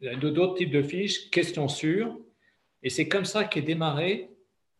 d'autres 0.00 0.54
types 0.54 0.70
de 0.70 0.82
fiches, 0.82 1.30
questions 1.30 1.68
sûres, 1.68 2.18
et 2.82 2.90
c'est 2.90 3.06
comme 3.06 3.24
ça 3.24 3.44
qu'est 3.44 3.62
démarré 3.62 4.30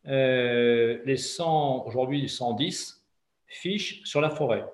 les 0.04 1.16
100, 1.16 1.86
aujourd'hui 1.86 2.28
110 2.28 3.04
fiches 3.46 4.02
sur 4.04 4.20
la 4.20 4.30
forêt. 4.30 4.64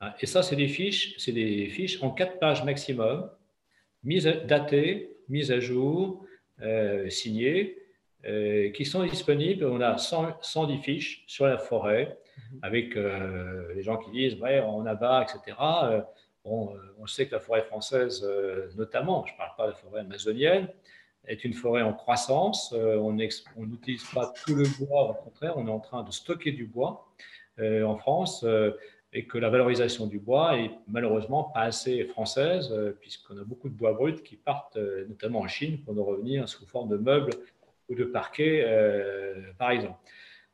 Ah, 0.00 0.14
et 0.20 0.26
ça, 0.26 0.42
c'est 0.42 0.56
des 0.56 0.68
fiches, 0.68 1.14
c'est 1.18 1.32
des 1.32 1.68
fiches 1.68 2.02
en 2.02 2.10
quatre 2.10 2.38
pages 2.38 2.64
maximum, 2.64 3.30
mises 4.02 4.26
datées, 4.46 5.16
mises 5.28 5.50
à 5.50 5.60
jour, 5.60 6.26
euh, 6.60 7.08
signées, 7.08 7.78
euh, 8.26 8.70
qui 8.70 8.84
sont 8.84 9.04
disponibles. 9.04 9.64
On 9.64 9.80
a 9.80 9.98
110 9.98 10.78
fiches 10.78 11.24
sur 11.26 11.46
la 11.46 11.58
forêt, 11.58 12.18
mhm. 12.36 12.58
avec 12.62 12.96
euh, 12.96 13.72
les 13.74 13.82
gens 13.82 13.96
qui 13.96 14.10
disent 14.10 14.34
ouais, 14.40 14.60
on 14.60 14.86
abat, 14.86 15.22
etc. 15.24 15.56
Bon, 16.44 16.74
on 16.98 17.06
sait 17.06 17.26
que 17.26 17.32
la 17.32 17.40
forêt 17.40 17.62
française, 17.62 18.22
notamment, 18.76 19.24
je 19.26 19.32
ne 19.32 19.38
parle 19.38 19.56
pas 19.56 19.64
de 19.64 19.70
la 19.70 19.76
forêt 19.76 20.00
amazonienne, 20.00 20.68
est 21.26 21.42
une 21.42 21.54
forêt 21.54 21.80
en 21.80 21.94
croissance. 21.94 22.74
on 22.74 23.12
n'utilise 23.12 24.04
pas 24.12 24.30
tout 24.44 24.54
le 24.54 24.64
bois, 24.78 25.08
au 25.08 25.14
contraire, 25.14 25.54
on 25.56 25.66
est 25.66 25.70
en 25.70 25.80
train 25.80 26.02
de 26.02 26.10
stocker 26.10 26.52
du 26.52 26.66
bois 26.66 27.08
en 27.58 27.96
France 27.96 28.44
et 29.14 29.26
que 29.26 29.38
la 29.38 29.48
valorisation 29.48 30.06
du 30.06 30.18
bois 30.18 30.58
est 30.58 30.72
malheureusement 30.88 31.44
pas 31.44 31.60
assez 31.60 32.04
française, 32.04 32.70
euh, 32.72 32.98
puisqu'on 33.00 33.38
a 33.38 33.44
beaucoup 33.44 33.68
de 33.68 33.74
bois 33.74 33.92
brut 33.92 34.24
qui 34.24 34.36
partent 34.36 34.76
euh, 34.76 35.06
notamment 35.08 35.40
en 35.40 35.48
Chine 35.48 35.78
pour 35.78 35.94
nous 35.94 36.04
revenir 36.04 36.48
sous 36.48 36.66
forme 36.66 36.88
de 36.88 36.96
meubles 36.96 37.30
ou 37.88 37.94
de 37.94 38.04
parquets, 38.04 38.62
euh, 38.64 39.40
par 39.58 39.70
exemple. 39.70 39.98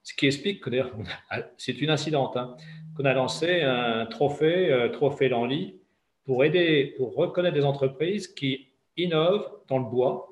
Ce 0.03 0.15
qui 0.15 0.27
explique 0.27 0.63
que 0.63 0.71
c'est 1.59 1.81
une 1.81 1.91
incidente, 1.91 2.37
hein, 2.37 2.57
qu'on 2.97 3.05
a 3.05 3.13
lancé 3.13 3.63
un 3.63 4.07
trophée, 4.07 4.89
trophée 4.93 5.29
Lanly, 5.29 5.81
pour 6.25 6.45
aider, 6.45 6.95
pour 6.97 7.15
reconnaître 7.15 7.55
des 7.55 7.65
entreprises 7.65 8.29
qui 8.29 8.69
innovent 8.97 9.51
dans 9.69 9.79
le 9.79 9.85
bois. 9.85 10.27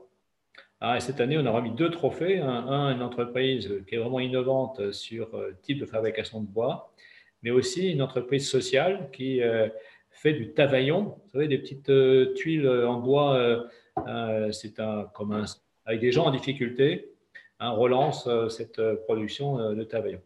Ah, 0.81 0.97
et 0.97 1.01
cette 1.01 1.21
année, 1.21 1.37
on 1.37 1.45
a 1.45 1.51
remis 1.51 1.73
deux 1.73 1.91
trophées. 1.91 2.39
Un, 2.39 2.95
une 2.95 3.03
entreprise 3.03 3.83
qui 3.89 3.97
est 3.97 3.99
vraiment 3.99 4.21
innovante 4.21 4.93
sur 4.93 5.37
le 5.37 5.57
type 5.61 5.79
de 5.79 5.87
fabrication 5.87 6.41
de 6.41 6.47
bois, 6.47 6.93
mais 7.43 7.51
aussi 7.51 7.91
une 7.91 8.03
entreprise 8.03 8.49
sociale 8.49 9.11
qui 9.13 9.43
euh, 9.43 9.69
fait 10.11 10.33
du 10.33 10.53
tavaillon, 10.53 11.17
vous 11.25 11.31
savez, 11.33 11.49
des 11.49 11.59
petites 11.59 11.91
euh, 11.91 12.33
tuiles 12.35 12.69
en 12.69 13.01
bois, 13.01 13.37
euh, 14.07 14.53
c'est 14.53 14.81
un, 14.81 15.11
comme 15.15 15.45
avec 15.89 16.01
des 16.01 16.13
gens 16.13 16.27
en 16.27 16.31
difficulté, 16.31 17.11
hein, 17.59 17.71
relance 17.71 18.29
cette 18.49 18.81
production 19.07 19.75
de 19.75 19.83
tavaillon. 19.83 20.21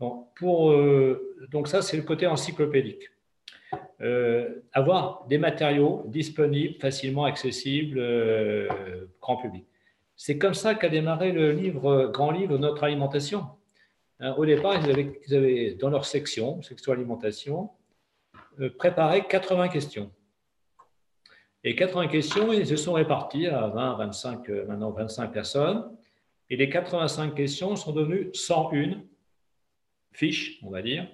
Donc, 0.00 1.68
ça, 1.68 1.82
c'est 1.82 1.98
le 1.98 2.04
côté 2.04 2.26
encyclopédique. 2.26 3.10
avoir 4.72 5.26
des 5.28 5.36
matériaux 5.36 6.04
disponibles, 6.06 6.76
facilement 6.80 7.24
accessibles, 7.24 8.00
grand 9.20 9.36
public. 9.36 9.66
C'est 10.16 10.38
comme 10.38 10.54
ça 10.54 10.74
qu'a 10.74 10.88
démarré 10.88 11.32
le 11.32 11.52
livre, 11.52 12.10
grand 12.12 12.30
livre 12.30 12.56
Notre 12.56 12.84
alimentation. 12.84 13.44
Hein, 14.20 14.34
au 14.36 14.44
départ, 14.44 14.74
ils 14.84 15.34
avaient, 15.34 15.74
dans 15.74 15.88
leur 15.88 16.04
section, 16.04 16.62
section 16.62 16.92
alimentation, 16.92 17.70
euh, 18.60 18.68
préparé 18.68 19.22
80 19.26 19.68
questions. 19.68 20.10
Et 21.62 21.74
80 21.74 22.08
questions, 22.08 22.52
ils 22.52 22.66
se 22.66 22.76
sont 22.76 22.94
répartis 22.94 23.46
à 23.46 23.66
20, 23.68 23.96
25, 23.96 24.50
euh, 24.50 24.66
maintenant 24.66 24.90
25 24.90 25.32
personnes. 25.32 25.90
Et 26.48 26.56
les 26.56 26.68
85 26.68 27.34
questions 27.34 27.76
sont 27.76 27.92
devenues 27.92 28.30
101 28.32 29.02
fiches, 30.12 30.58
on 30.62 30.70
va 30.70 30.82
dire, 30.82 31.06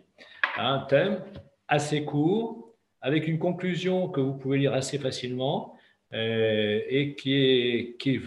un 0.57 0.79
thème 0.89 1.23
assez 1.69 2.05
court, 2.05 2.75
avec 3.01 3.29
une 3.29 3.39
conclusion 3.39 4.09
que 4.09 4.21
vous 4.21 4.35
pouvez 4.35 4.59
lire 4.59 4.73
assez 4.73 4.99
facilement, 4.99 5.77
euh, 6.13 6.81
et 6.89 7.15
qui 7.17 7.35
est, 7.35 7.97
qui 7.99 8.21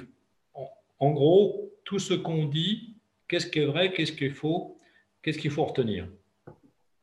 en 0.99 1.11
gros, 1.11 1.71
tout 1.85 1.99
ce 1.99 2.13
qu'on 2.13 2.45
dit 2.45 2.95
Qu'est-ce 3.29 3.45
qui 3.45 3.59
est 3.59 3.65
vrai, 3.65 3.93
qu'est-ce 3.93 4.11
qui 4.11 4.25
est 4.25 4.31
faux, 4.31 4.79
qu'est-ce 5.21 5.37
qu'il 5.37 5.51
faut 5.51 5.63
retenir 5.63 6.07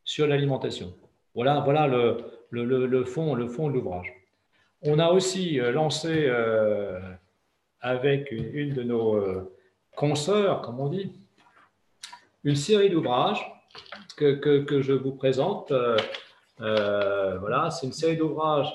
sur 0.02 0.26
l'alimentation. 0.26 0.92
Voilà, 1.36 1.60
voilà 1.60 1.86
le, 1.86 2.18
le, 2.50 3.04
fond, 3.04 3.34
le 3.34 3.46
fond 3.46 3.68
de 3.68 3.74
l'ouvrage. 3.74 4.12
On 4.82 4.98
a 4.98 5.10
aussi 5.10 5.58
euh, 5.58 5.72
lancé 5.72 6.26
euh, 6.26 7.00
avec 7.80 8.30
une, 8.30 8.74
de 8.74 8.82
nos 8.82 9.16
euh, 9.16 9.56
consoeurs, 9.94 10.60
comme 10.60 10.80
on 10.80 10.88
dit, 10.88 11.12
une 12.44 12.56
série 12.56 12.90
d'ouvrages 12.90 13.44
que, 14.16 14.80
je 14.80 14.92
vous 14.92 15.12
présente. 15.12 15.72
voilà, 16.58 17.70
c'est 17.70 17.86
une 17.86 17.92
série 17.92 18.16
d'ouvrages 18.16 18.72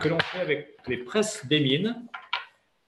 que 0.00 0.08
l'on 0.08 0.18
fait 0.18 0.40
avec 0.40 0.76
les 0.86 0.98
presses 0.98 1.44
des 1.46 1.60
mines. 1.60 1.96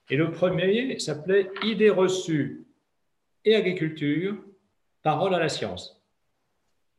Et 0.09 0.15
le 0.15 0.31
premier 0.31 0.97
s'appelait 0.99 1.49
Idées 1.63 1.89
reçues 1.89 2.65
et 3.43 3.55
agriculture, 3.55 4.35
parole 5.03 5.35
à 5.35 5.39
la 5.39 5.49
science. 5.49 6.01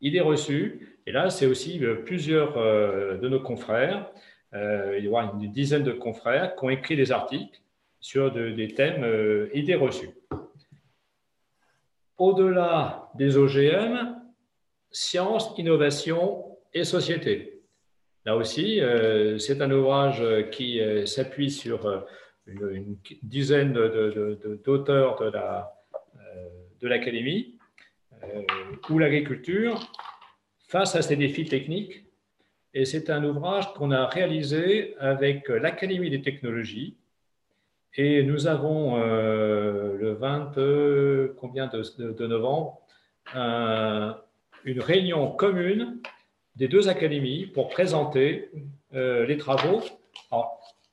Idée 0.00 0.20
reçue, 0.20 0.98
et 1.06 1.12
là, 1.12 1.30
c'est 1.30 1.46
aussi 1.46 1.80
plusieurs 2.04 2.54
de 2.54 3.28
nos 3.28 3.40
confrères, 3.40 4.10
euh, 4.54 4.96
il 4.98 5.04
y 5.04 5.08
aura 5.08 5.24
une 5.24 5.50
dizaine 5.50 5.82
de 5.82 5.92
confrères 5.92 6.56
qui 6.56 6.64
ont 6.64 6.70
écrit 6.70 6.96
des 6.96 7.12
articles 7.12 7.60
sur 8.00 8.32
des 8.32 8.74
thèmes 8.74 9.06
idées 9.54 9.76
reçues. 9.76 10.10
Au-delà 12.18 13.10
des 13.14 13.36
OGM, 13.36 14.16
science, 14.90 15.54
innovation 15.56 16.58
et 16.74 16.82
société. 16.82 17.62
Là 18.24 18.36
aussi, 18.36 18.80
c'est 19.38 19.62
un 19.62 19.70
ouvrage 19.70 20.22
qui 20.50 20.80
s'appuie 21.06 21.50
sur 21.50 22.04
une, 22.46 22.96
dizaine 23.22 23.72
d'auteurs 24.64 25.20
de, 25.20 25.30
la, 25.30 25.72
de 26.80 26.88
l'Académie, 26.88 27.56
euh, 28.24 28.42
ou 28.88 28.98
l'agriculture, 28.98 29.80
face 30.68 30.94
à 30.94 31.02
ces 31.02 31.16
défis 31.16 31.44
techniques. 31.44 32.04
Et 32.74 32.84
c'est 32.84 33.10
un 33.10 33.22
ouvrage 33.24 33.72
qu'on 33.74 33.90
a 33.90 34.06
réalisé 34.06 34.96
avec 34.98 35.48
l'Académie 35.48 36.10
des 36.10 36.22
technologies. 36.22 36.96
Et 37.94 38.22
nous 38.22 38.46
avons 38.46 38.96
euh, 38.96 39.96
le 39.98 40.12
20 40.14 41.34
combien 41.36 41.66
de, 41.66 42.26
novembre 42.26 42.80
une 44.64 44.80
réunion 44.80 45.30
commune 45.32 46.00
des 46.56 46.68
deux 46.68 46.88
académies 46.88 47.46
pour 47.46 47.68
présenter 47.68 48.50
euh, 48.94 49.26
les 49.26 49.36
travaux. 49.36 49.82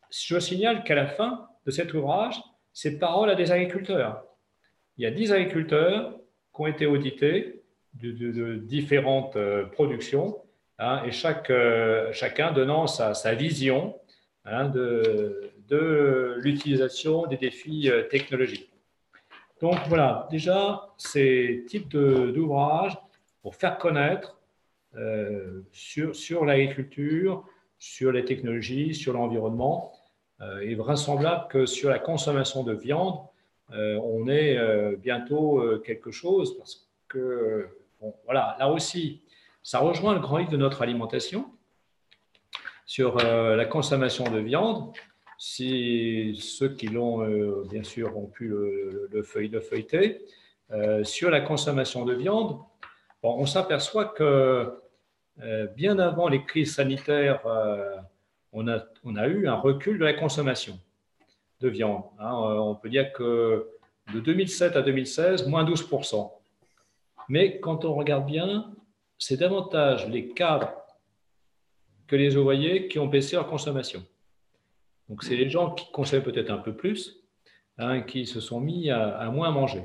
je 0.09 0.39
signale 0.39 0.83
qu'à 0.83 0.95
la 0.95 1.07
fin 1.07 1.47
de 1.65 1.71
cet 1.71 1.93
ouvrage, 1.93 2.41
c'est 2.73 2.99
parole 2.99 3.29
à 3.29 3.35
des 3.35 3.51
agriculteurs 3.51 4.25
il 4.99 5.03
y 5.03 5.05
a 5.05 5.11
10 5.11 5.31
agriculteurs 5.31 6.11
qui 6.53 6.61
ont 6.61 6.67
été 6.67 6.85
audités 6.85 7.63
de, 7.93 8.55
différentes 8.55 9.37
euh, 9.37 9.65
productions, 9.65 10.37
hein, 10.79 11.03
et 11.05 11.51
euh, 11.51 12.11
chacun 12.13 12.51
donnant 12.51 12.87
sa, 12.87 13.33
vision 13.35 13.95
hein, 14.45 14.69
de, 14.69 15.51
l'utilisation 16.37 17.27
des 17.27 17.37
défis 17.37 17.89
euh, 17.89 18.03
technologiques. 18.03 18.71
Donc 19.61 19.77
voilà, 19.87 20.27
déjà, 20.31 20.89
ces 20.97 21.65
types 21.67 21.89
d'ouvrages 21.89 22.97
pour 23.41 23.55
faire 23.55 23.77
connaître 23.77 24.37
sur, 25.73 26.15
sur 26.15 26.45
l'agriculture, 26.45 27.45
sur 27.77 28.13
les 28.13 28.23
technologies, 28.23 28.95
sur 28.95 29.11
l'environnement. 29.13 29.91
et 30.61 30.75
vraisemblable 30.75 31.49
que 31.49 31.65
sur 31.65 31.89
la 31.89 31.99
consommation 31.99 32.63
de 32.63 32.73
viande, 32.73 33.19
on 33.69 34.29
ait 34.29 34.57
bientôt 34.95 35.61
quelque 35.85 36.11
chose 36.11 36.57
parce 36.57 36.89
que, 37.09 37.67
voilà, 38.23 38.55
là 38.59 38.71
aussi, 38.71 39.21
ça 39.69 39.79
rejoint 39.79 40.13
le 40.13 40.19
grand 40.19 40.37
livre 40.37 40.51
de 40.51 40.57
notre 40.57 40.81
alimentation 40.81 41.45
sur 42.85 43.17
la 43.17 43.65
consommation 43.65 44.23
de 44.23 44.39
viande. 44.39 44.91
Si 45.37 46.35
ceux 46.41 46.69
qui 46.69 46.87
l'ont, 46.87 47.19
bien 47.65 47.83
sûr, 47.83 48.17
ont 48.17 48.25
pu 48.25 48.47
le, 48.47 49.07
le, 49.11 49.21
feuilleter, 49.61 50.25
sur 51.03 51.29
la 51.29 51.41
consommation 51.41 52.03
de 52.03 52.15
viande, 52.15 52.59
on 53.21 53.45
s'aperçoit 53.45 54.05
que 54.05 54.73
euh, 55.41 55.67
bien 55.67 55.99
avant 55.99 56.27
les 56.27 56.43
crises 56.43 56.75
sanitaires, 56.75 57.45
euh, 57.45 57.95
on, 58.51 58.67
a, 58.67 59.27
eu 59.27 59.47
un 59.47 59.55
recul 59.55 59.97
de 59.97 60.03
la 60.03 60.13
consommation 60.13 60.77
de 61.61 61.69
viande. 61.69 62.03
Hein. 62.19 62.31
Euh, 62.31 62.57
on 62.57 62.75
peut 62.75 62.89
dire 62.89 63.13
que 63.13 63.69
de 64.13 64.19
2007 64.19 64.75
à 64.75 64.81
2016, 64.81 65.47
moins 65.47 65.63
12%. 65.63 66.31
Mais 67.29 67.59
quand 67.59 67.85
on 67.85 67.93
regarde 67.93 68.25
bien, 68.25 68.71
c'est 69.19 69.37
davantage 69.37 70.07
les 70.09 70.29
cadres 70.29 70.73
que 72.07 72.15
les 72.15 72.35
ouvriers 72.35 72.87
qui 72.87 72.97
ont 72.97 73.05
baissé 73.05 73.35
leur 73.35 73.47
consommation. 73.47 74.03
Donc, 75.09 75.23
c'est 75.23 75.35
les 75.35 75.49
gens 75.49 75.71
qui 75.71 75.91
consomment 75.91 76.23
peut-être 76.23 76.49
un 76.49 76.57
peu 76.57 76.75
plus, 76.75 77.23
hein, 77.77 78.01
qui 78.01 78.25
se 78.25 78.39
sont 78.39 78.59
mis 78.59 78.89
à, 78.89 79.29
moins 79.29 79.51
manger. 79.51 79.83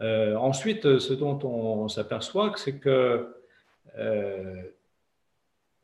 ensuite, 0.00 0.98
ce 0.98 1.14
dont 1.14 1.38
on 1.44 1.88
s'aperçoit, 1.88 2.52
c'est 2.56 2.78
que 2.78 3.40
euh, 3.98 4.62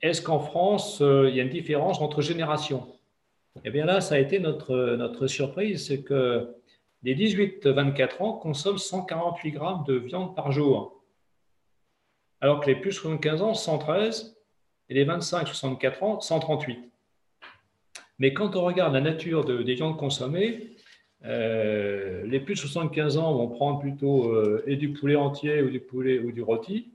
est-ce 0.03 0.23
qu'en 0.23 0.41
France, 0.41 1.01
euh, 1.01 1.29
il 1.29 1.37
y 1.37 1.41
a 1.41 1.43
une 1.43 1.51
différence 1.51 2.01
entre 2.01 2.23
générations? 2.23 2.87
Eh 3.65 3.71
bien 3.71 3.87
là, 3.87 4.01
ça 4.01 4.17
a 4.17 4.19
été 4.19 4.39
notre, 4.39 4.97
notre 4.97 5.27
surprise, 5.27 5.87
c'est 5.87 6.03
que 6.03 6.55
les 7.03 7.15
18-24 7.15 8.23
ans 8.23 8.33
consomment 8.35 8.79
148 8.79 9.51
grammes 9.53 9.85
de 9.87 9.95
viande 9.95 10.35
par 10.37 10.53
jour, 10.53 10.96
alors 12.47 12.61
que 12.61 12.67
les 12.67 12.77
plus 12.77 12.91
de 12.91 12.95
75 12.95 13.43
ans, 13.43 13.55
113, 13.55 14.37
et 14.89 14.95
les 14.95 15.05
25-64 15.05 16.05
ans, 16.05 16.21
138. 16.21 16.79
Mais 18.19 18.33
quand 18.33 18.57
on 18.57 18.65
regarde 18.65 18.95
la 18.95 19.01
nature 19.01 19.45
des 19.45 19.75
viandes 19.75 19.99
consommées, 19.99 20.77
euh, 21.25 22.25
les 22.25 22.41
plus 22.41 22.55
de 22.55 22.61
75 22.61 23.19
ans 23.19 23.35
vont 23.35 23.49
prendre 23.49 23.81
plutôt 23.81 24.33
et 24.67 24.77
du 24.77 24.93
poulet 24.93 25.17
entier 25.17 25.61
ou 25.61 25.71
du 25.71 25.81
poulet 25.81 26.19
ou 26.21 26.31
du 26.31 26.41
rôti, 26.41 26.93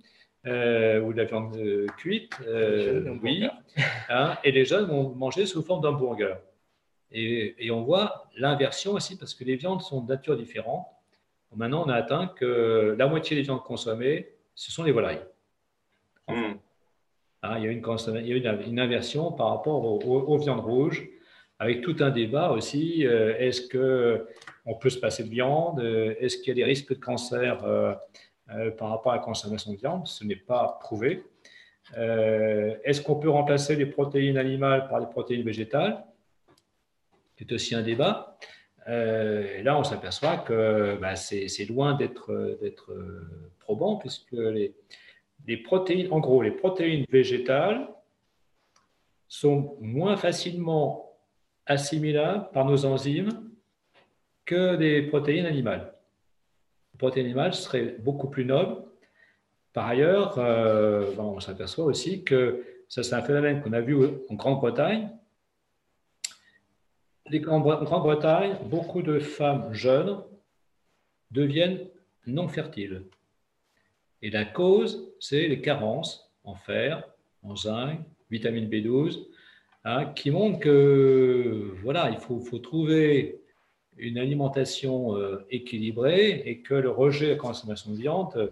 euh, 0.47 0.99
ou 1.01 1.13
de 1.13 1.17
la 1.17 1.25
viande 1.25 1.55
euh, 1.57 1.85
cuite, 1.97 2.33
euh, 2.47 3.15
oui, 3.21 3.45
hein, 4.09 4.37
et 4.43 4.51
les 4.51 4.65
jeunes 4.65 4.85
vont 4.85 5.13
manger 5.13 5.45
sous 5.45 5.61
forme 5.61 5.81
d'hamburger. 5.81 6.35
Et, 7.11 7.55
et 7.59 7.69
on 7.69 7.83
voit 7.83 8.27
l'inversion 8.35 8.93
aussi 8.93 9.19
parce 9.19 9.35
que 9.35 9.43
les 9.43 9.55
viandes 9.55 9.83
sont 9.83 10.01
de 10.01 10.09
nature 10.09 10.35
différente. 10.35 10.87
Maintenant, 11.55 11.83
on 11.85 11.89
a 11.89 11.95
atteint 11.95 12.25
que 12.25 12.95
la 12.97 13.05
moitié 13.05 13.35
des 13.35 13.43
viandes 13.43 13.61
consommées, 13.61 14.29
ce 14.55 14.71
sont 14.71 14.83
les 14.83 14.91
volailles. 14.91 15.21
Hmm. 16.27 16.53
Hein, 17.43 17.57
il 17.57 17.63
y 17.63 17.67
a, 17.67 17.71
une, 17.71 17.83
il 18.23 18.27
y 18.37 18.47
a 18.47 18.53
une, 18.53 18.79
inversion 18.79 19.31
par 19.31 19.49
rapport 19.49 19.83
aux, 19.83 20.37
viandes 20.37 20.59
rouges, 20.59 21.09
avec 21.57 21.81
tout 21.81 21.95
un 21.99 22.11
débat 22.11 22.51
aussi. 22.51 23.03
Est-ce 23.03 23.61
qu'on 23.67 24.75
peut 24.75 24.89
se 24.89 24.99
passer 24.99 25.23
de 25.23 25.29
viande 25.29 25.79
Est-ce 26.19 26.37
qu'il 26.37 26.49
y 26.49 26.51
a 26.51 26.55
des 26.55 26.63
risques 26.63 26.89
de 26.89 26.99
cancer 26.99 27.65
euh, 28.53 28.69
par 28.71 28.89
rapport 28.89 29.13
à 29.13 29.15
la 29.15 29.21
consommation 29.21 29.71
de 29.71 29.77
viande? 29.77 30.07
Ce 30.07 30.25
n'est 30.25 30.35
pas 30.35 30.77
prouvé. 30.81 31.23
Euh, 31.97 32.75
est-ce 32.83 33.01
qu'on 33.01 33.15
peut 33.15 33.29
remplacer 33.29 33.75
les 33.75 33.85
protéines 33.85 34.37
animales 34.37 34.87
par 34.89 34.99
les 34.99 35.05
protéines 35.05 35.43
végétales? 35.43 36.03
C'est 37.37 37.51
aussi 37.53 37.75
un 37.75 37.81
débat. 37.81 38.37
Euh, 38.87 39.57
et 39.57 39.63
là, 39.63 39.77
on 39.77 39.83
s'aperçoit 39.83 40.37
que 40.37 40.97
bah, 40.99 41.15
c'est 41.15 41.65
loin 41.69 41.93
d'être 41.93 42.33
probant, 43.59 43.95
puisque 43.95 44.31
les, 44.33 44.73
les, 45.47 45.57
protéines, 45.57 46.11
en 46.11 46.19
gros, 46.19 46.41
les 46.41 46.51
protéines 46.51 47.05
végétales 47.09 47.87
sont 49.27 49.77
moins 49.79 50.17
facilement 50.17 51.17
assimilables 51.65 52.49
par 52.53 52.65
nos 52.65 52.85
enzymes 52.85 53.49
que 54.45 54.75
des 54.75 55.03
protéines 55.03 55.45
animales 55.45 55.93
protéines 57.01 57.25
animales 57.25 57.55
serait 57.55 57.95
beaucoup 57.97 58.29
plus 58.29 58.45
noble. 58.45 58.83
Par 59.73 59.87
ailleurs, 59.87 60.37
euh, 60.37 61.15
on 61.17 61.39
s'aperçoit 61.39 61.85
aussi 61.85 62.23
que 62.23 62.63
ça, 62.87 63.01
c'est 63.01 63.15
un 63.15 63.23
phénomène 63.23 63.61
qu'on 63.61 63.73
a 63.73 63.81
vu 63.81 63.95
en 64.29 64.35
Grande-Bretagne. 64.35 65.09
En 67.47 67.59
Grande-Bretagne, 67.59 68.57
beaucoup 68.65 69.01
de 69.01 69.17
femmes 69.17 69.73
jeunes 69.73 70.21
deviennent 71.31 71.87
non 72.27 72.47
fertiles. 72.47 73.05
Et 74.21 74.29
la 74.29 74.45
cause, 74.45 75.11
c'est 75.19 75.47
les 75.47 75.61
carences 75.61 76.31
en 76.43 76.55
fer, 76.55 77.03
en 77.43 77.55
zinc, 77.55 77.99
vitamine 78.29 78.69
B12, 78.69 79.25
hein, 79.83 80.05
qui 80.05 80.31
montrent 80.31 80.59
que 80.59 81.73
voilà, 81.83 82.09
il 82.09 82.17
faut, 82.19 82.59
trouver 82.59 83.41
une 83.97 84.17
alimentation 84.17 85.15
euh, 85.15 85.45
équilibrée 85.49 86.43
et 86.45 86.61
que 86.61 86.73
le 86.73 86.89
rejet 86.89 87.27
de 87.27 87.31
la 87.31 87.37
consommation 87.37 87.91
de 87.91 87.97
viande 87.97 88.31
euh, 88.35 88.47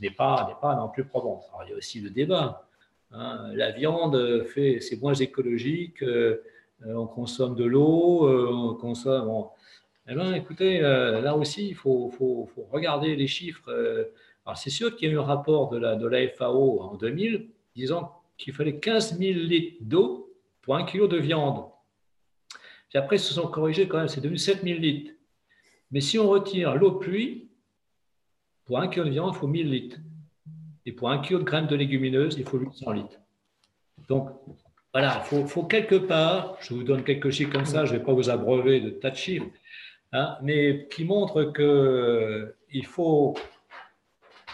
n'est 0.00 0.10
pas, 0.10 0.58
pas 0.60 0.74
non 0.76 0.88
plus 0.88 1.04
probant. 1.04 1.44
Alors, 1.52 1.66
il 1.66 1.70
y 1.70 1.74
a 1.74 1.76
aussi 1.76 2.00
le 2.00 2.10
débat. 2.10 2.68
Hein. 3.12 3.50
La 3.54 3.72
viande, 3.72 4.44
fait, 4.44 4.80
c'est 4.80 5.00
moins 5.00 5.14
écologique, 5.14 6.02
euh, 6.02 6.42
on 6.84 7.06
consomme 7.06 7.56
de 7.56 7.64
l'eau, 7.64 8.28
on 8.28 8.74
consomme. 8.74 9.28
Eh 10.08 10.14
bien, 10.14 10.32
écoutez, 10.32 10.80
là 10.80 11.34
aussi, 11.34 11.68
il 11.68 11.74
faut, 11.74 12.08
faut, 12.16 12.48
regarder 12.70 13.16
les 13.16 13.26
chiffres. 13.26 13.68
Alors, 14.48 14.56
c'est 14.56 14.70
sûr 14.70 14.96
qu'il 14.96 15.08
y 15.08 15.10
a 15.10 15.14
eu 15.14 15.18
un 15.18 15.24
rapport 15.24 15.68
de 15.68 15.76
la, 15.76 15.94
de 15.94 16.28
FAO 16.34 16.80
en 16.80 16.94
2000 16.94 17.50
disant 17.76 18.22
qu'il 18.38 18.54
fallait 18.54 18.78
15 18.78 19.18
000 19.18 19.40
litres 19.40 19.76
d'eau 19.82 20.34
pour 20.62 20.74
un 20.74 20.86
kilo 20.86 21.06
de 21.06 21.18
viande. 21.18 21.66
Puis 22.88 22.96
après, 22.96 23.16
ils 23.16 23.20
se 23.20 23.34
sont 23.34 23.48
corrigés 23.48 23.86
quand 23.88 23.98
même, 23.98 24.08
c'est 24.08 24.22
devenu 24.22 24.38
7000 24.38 24.80
litres. 24.80 25.12
Mais 25.90 26.00
si 26.00 26.18
on 26.18 26.26
retire 26.26 26.76
l'eau 26.76 26.92
pluie, 26.92 27.50
pour 28.64 28.78
un 28.78 28.88
kilo 28.88 29.04
de 29.04 29.10
viande, 29.10 29.34
il 29.34 29.38
faut 29.38 29.46
1000 29.46 29.70
litres. 29.70 29.98
Et 30.86 30.92
pour 30.92 31.10
un 31.10 31.18
kilo 31.18 31.40
de 31.40 31.44
graines 31.44 31.66
de 31.66 31.76
légumineuses, 31.76 32.36
il 32.38 32.46
faut 32.46 32.56
800 32.56 32.92
litres. 32.92 33.20
Donc, 34.08 34.30
voilà, 34.94 35.22
il 35.30 35.46
faut, 35.46 35.64
quelque 35.64 35.96
part, 35.96 36.56
je 36.60 36.72
vous 36.72 36.84
donne 36.84 37.04
quelques 37.04 37.28
chiffres 37.28 37.52
comme 37.52 37.66
ça, 37.66 37.84
je 37.84 37.92
ne 37.92 37.98
vais 37.98 38.04
pas 38.04 38.14
vous 38.14 38.30
abreuver 38.30 38.80
de 38.80 38.88
tas 38.88 39.10
de 39.10 39.16
chiffres, 39.16 39.50
hein, 40.12 40.38
mais 40.40 40.88
qui 40.90 41.04
montrent 41.04 41.52
qu'il 41.52 42.86
faut, 42.86 43.34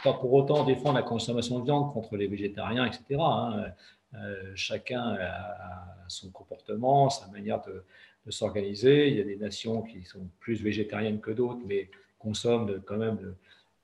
pas 0.04 0.12
pour 0.12 0.32
autant 0.34 0.64
défendre 0.64 0.96
la 0.96 1.02
consommation 1.02 1.58
de 1.58 1.64
viande 1.64 1.92
contre 1.92 2.16
les 2.16 2.26
végétariens, 2.26 2.84
etc. 2.84 3.04
Hein. 3.18 3.64
Euh, 4.14 4.52
chacun 4.54 5.16
a 5.18 5.96
son 6.08 6.30
comportement, 6.30 7.10
sa 7.10 7.26
manière 7.28 7.62
de, 7.62 7.84
s'organiser. 8.30 9.08
Il 9.08 9.16
y 9.16 9.20
a 9.20 9.24
des 9.24 9.36
nations 9.36 9.82
qui 9.82 10.02
sont 10.04 10.26
plus 10.40 10.62
végétariennes 10.62 11.20
que 11.20 11.30
d'autres, 11.30 11.60
mais 11.66 11.90
consomment 12.18 12.80
quand 12.86 12.96
même 12.96 13.34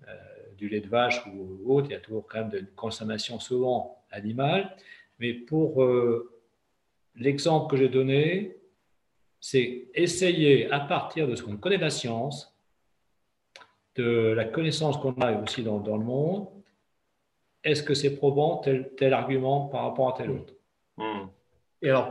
euh, 0.09 0.15
du 0.57 0.69
lait 0.71 0.81
de 0.81 0.89
vache 0.89 1.23
ou, 1.27 1.75
autre. 1.75 1.89
Il 1.91 1.93
y 1.93 1.97
a 1.97 2.01
toujours 2.01 2.27
quand 2.27 2.47
même 2.47 2.55
une 2.59 2.67
consommation 2.69 3.39
souvent 3.39 4.03
animale. 4.11 4.75
Mais 5.19 5.35
pour 5.35 5.83
euh, 5.83 6.33
l'exemple 7.17 7.71
que 7.71 7.77
j'ai 7.77 7.91
donné, 7.91 8.57
c'est 9.41 9.89
essayer 9.95 10.71
à 10.71 10.81
partir 10.81 11.29
de 11.29 11.35
ce 11.35 11.43
qu'on 11.43 11.59
connaît 11.59 11.77
de 11.77 11.83
la 11.83 11.91
science, 11.91 12.50
de 14.01 14.33
la 14.33 14.45
connaissance 14.45 14.97
qu'on 14.97 15.13
a 15.21 15.33
aussi 15.43 15.63
dans, 15.63 15.79
le 15.79 16.05
monde, 16.05 16.47
est-ce 17.65 17.83
que 17.83 17.95
c'est 17.95 18.17
probant 18.17 18.59
tel, 18.59 18.91
tel 18.97 19.13
argument 19.13 19.67
par 19.67 19.85
rapport 19.85 20.09
à 20.09 20.19
tel 20.19 20.31
autre? 20.31 20.55
Hmm. 20.97 21.27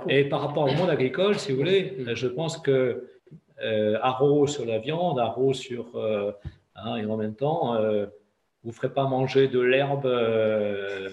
Et, 0.07 0.23
par 0.25 0.41
rapport 0.41 0.63
au 0.63 0.73
monde 0.73 0.89
agricole, 0.89 1.37
si 1.37 1.51
vous 1.51 1.59
voulez, 1.59 1.95
je 2.15 2.27
pense 2.27 2.57
que 2.57 3.07
euh, 3.61 4.47
sur 4.47 4.65
la 4.65 4.79
viande, 4.79 5.19
haro 5.19 5.53
sur. 5.53 5.95
Euh, 5.95 6.31
hein, 6.75 6.95
et 6.95 7.05
en 7.05 7.17
même 7.17 7.35
temps, 7.35 7.75
euh, 7.75 8.07
vous 8.63 8.69
ne 8.69 8.73
ferez 8.73 8.91
pas 8.91 9.05
manger 9.05 9.47
de 9.47 9.59
l'herbe 9.59 10.05
euh, 10.05 11.09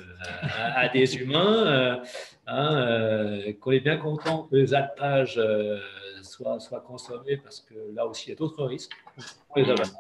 à, 0.74 0.88
des 0.88 1.16
humains. 1.16 2.00
Hein, 2.48 3.40
qu'on 3.60 3.72
est 3.72 3.80
bien 3.80 3.96
content 3.96 4.44
que 4.44 4.54
les 4.54 4.72
alpages 4.72 5.40
soient, 6.22 6.60
soient, 6.60 6.80
consommés 6.80 7.36
parce 7.36 7.60
que 7.60 7.74
là 7.92 8.06
aussi, 8.06 8.26
il 8.26 8.30
y 8.30 8.32
a 8.32 8.36
d'autres 8.36 8.64
risques 8.64 8.94
pour 9.48 9.58
les 9.58 9.64
avalanches, 9.64 9.90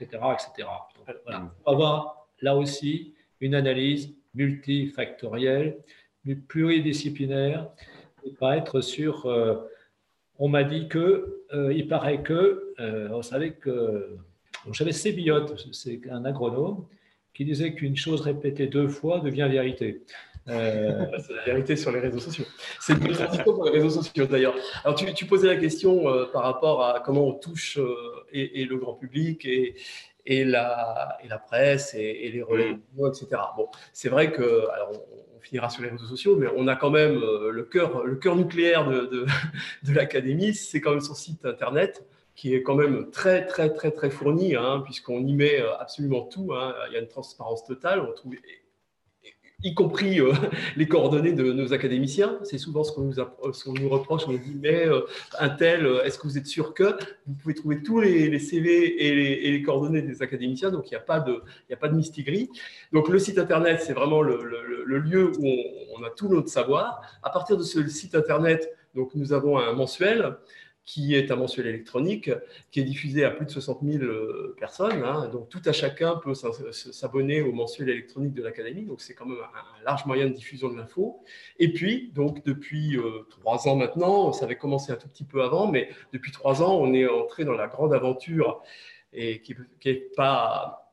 etc. 0.00 0.22
etc. 0.34 0.68
Donc, 0.96 1.16
voilà. 1.24 1.52
On 1.64 1.72
va 1.72 1.72
avoir 1.72 2.28
là 2.42 2.56
aussi 2.56 3.14
une 3.40 3.54
analyse 3.54 4.14
multifactorielle 4.34 5.78
pluridisciplinaire 6.34 7.68
et 8.24 8.32
pas 8.32 8.56
être 8.56 8.80
sur. 8.80 9.26
Euh, 9.26 9.56
on 10.38 10.48
m'a 10.48 10.64
dit 10.64 10.88
que, 10.88 11.44
euh, 11.54 11.72
il 11.72 11.88
paraît 11.88 12.22
que, 12.22 12.74
euh, 12.80 13.08
vous 13.08 13.22
savez 13.22 13.52
que, 13.52 14.16
j'avais 14.72 14.92
Sébiote, 14.92 15.66
c'est 15.72 16.00
un 16.10 16.24
agronome, 16.24 16.86
qui 17.32 17.44
disait 17.44 17.74
qu'une 17.74 17.96
chose 17.96 18.20
répétée 18.20 18.66
deux 18.66 18.88
fois 18.88 19.20
devient 19.20 19.48
vérité. 19.50 20.02
Euh, 20.48 21.06
c'est 21.18 21.34
la 21.34 21.44
vérité 21.44 21.76
sur 21.76 21.90
les 21.90 22.00
réseaux 22.00 22.18
sociaux. 22.18 22.44
C'est 22.80 22.92
une 22.92 23.12
transition 23.12 23.44
pour 23.44 23.64
les 23.64 23.72
réseaux 23.72 24.02
sociaux 24.02 24.26
d'ailleurs. 24.26 24.54
Alors 24.84 24.96
tu, 24.96 25.12
tu, 25.12 25.26
posais 25.26 25.48
la 25.48 25.56
question 25.56 26.08
euh, 26.08 26.26
par 26.26 26.42
rapport 26.42 26.84
à 26.84 27.00
comment 27.00 27.26
on 27.26 27.32
touche 27.32 27.78
euh, 27.78 27.94
et, 28.32 28.64
le 28.64 28.76
grand 28.76 28.94
public 28.94 29.44
et, 29.44 29.74
et, 30.24 30.44
la, 30.44 31.18
et 31.24 31.28
la 31.28 31.38
presse 31.38 31.94
et, 31.94 32.30
les 32.32 32.42
relais, 32.42 32.78
mm. 32.94 33.06
etc. 33.06 33.28
Bon, 33.56 33.68
c'est 33.92 34.08
vrai 34.08 34.30
que 34.30 34.68
alors 34.70 34.92
on, 34.92 35.40
finira 35.40 35.70
sur 35.70 35.84
les 35.84 35.90
réseaux 35.90 36.06
sociaux, 36.06 36.34
mais 36.36 36.48
on 36.56 36.66
a 36.66 36.74
quand 36.74 36.90
même 36.90 37.20
le 37.20 37.62
cœur, 37.62 38.04
le 38.04 38.16
cœur 38.16 38.34
nucléaire 38.34 38.88
de, 38.88 39.02
de, 39.02 39.26
de 39.84 39.94
l'académie, 39.94 40.54
c'est 40.54 40.80
quand 40.80 40.90
même 40.90 41.00
son 41.00 41.14
site 41.14 41.44
internet 41.44 42.04
qui 42.34 42.52
est 42.52 42.62
quand 42.64 42.74
même 42.74 43.12
très, 43.12 43.46
très, 43.46 43.72
très, 43.72 43.92
très 43.92 44.10
fourni, 44.10 44.56
hein, 44.56 44.82
puisqu'on 44.84 45.24
y 45.24 45.32
met 45.34 45.62
absolument 45.78 46.22
tout. 46.22 46.52
Hein. 46.52 46.74
Il 46.88 46.94
y 46.94 46.96
a 46.96 47.00
une 47.00 47.06
transparence 47.06 47.64
totale. 47.64 48.00
On 48.00 48.12
trouve 48.12 48.34
y 49.62 49.74
compris 49.74 50.20
euh, 50.20 50.32
les 50.76 50.86
coordonnées 50.86 51.32
de 51.32 51.52
nos 51.52 51.72
académiciens. 51.72 52.38
C'est 52.42 52.58
souvent 52.58 52.84
ce 52.84 52.92
qu'on 52.92 53.02
nous, 53.02 53.14
nous, 53.14 53.88
reproche. 53.88 54.22
On 54.26 54.32
nous 54.32 54.38
dit, 54.38 54.56
mais 54.60 54.86
euh, 54.86 55.02
un 55.38 55.48
tel, 55.48 55.86
euh, 55.86 56.04
est-ce 56.04 56.18
que 56.18 56.24
vous 56.24 56.38
êtes 56.38 56.46
sûr 56.46 56.74
que 56.74 56.96
vous 57.26 57.34
pouvez 57.34 57.54
trouver 57.54 57.82
tous 57.82 58.00
les, 58.00 58.38
CV 58.38 59.06
et 59.06 59.50
les, 59.50 59.62
coordonnées 59.62 60.02
des 60.02 60.22
académiciens 60.22 60.70
Donc, 60.70 60.90
il 60.90 60.94
n'y 60.94 60.98
a 60.98 61.00
pas 61.00 61.20
de, 61.20 61.42
il 61.68 61.74
a 61.74 61.76
pas 61.76 61.88
de 61.88 61.94
mistigris. 61.94 62.50
Donc, 62.92 63.08
le 63.08 63.18
site 63.18 63.38
Internet, 63.38 63.80
c'est 63.82 63.94
vraiment 63.94 64.22
le, 64.22 64.36
lieu 64.86 65.32
où 65.38 65.46
on, 65.46 66.00
on, 66.00 66.04
a 66.04 66.10
tout 66.10 66.28
notre 66.28 66.48
savoir. 66.48 67.00
À 67.22 67.30
partir 67.30 67.56
de 67.56 67.62
ce 67.62 67.86
site 67.88 68.14
Internet, 68.14 68.72
donc, 68.94 69.14
nous 69.14 69.32
avons 69.32 69.58
un 69.58 69.72
mensuel 69.72 70.36
qui 70.86 71.16
est 71.16 71.32
un 71.32 71.36
mensuel 71.36 71.66
électronique, 71.66 72.30
qui 72.70 72.80
est 72.80 72.84
diffusé 72.84 73.24
à 73.24 73.30
plus 73.32 73.44
de 73.44 73.50
60 73.50 73.80
000 73.82 74.04
euh, 74.04 74.54
personnes. 74.58 75.02
Hein. 75.04 75.28
donc 75.32 75.48
tout 75.48 75.60
à 75.66 75.72
chacun 75.72 76.14
peut 76.16 76.32
s'abonner 76.34 77.42
au 77.42 77.52
mensuel 77.52 77.90
électronique 77.90 78.32
de 78.34 78.42
l'Académie. 78.42 78.84
Donc 78.84 79.00
c'est 79.00 79.14
quand 79.14 79.26
même 79.26 79.38
un, 79.38 79.84
large 79.84 80.06
moyen 80.06 80.26
de 80.26 80.32
diffusion 80.32 80.70
de 80.70 80.76
l'info. 80.76 81.22
Et 81.58 81.72
puis, 81.72 82.12
donc 82.14 82.44
depuis 82.44 82.96
euh, 82.96 83.26
trois 83.28 83.68
ans 83.68 83.74
maintenant, 83.74 84.32
ça 84.32 84.44
avait 84.44 84.56
commencé 84.56 84.92
un 84.92 84.96
tout 84.96 85.08
petit 85.08 85.24
peu 85.24 85.42
avant, 85.42 85.66
mais 85.66 85.90
depuis 86.12 86.30
trois 86.30 86.62
ans, 86.62 86.76
on 86.76 86.94
est 86.94 87.08
entré 87.08 87.44
dans 87.44 87.54
la 87.54 87.66
grande 87.66 87.92
aventure 87.92 88.62
et 89.12 89.40
qui 89.40 89.56
n'est 89.84 89.94
pas 90.16 90.85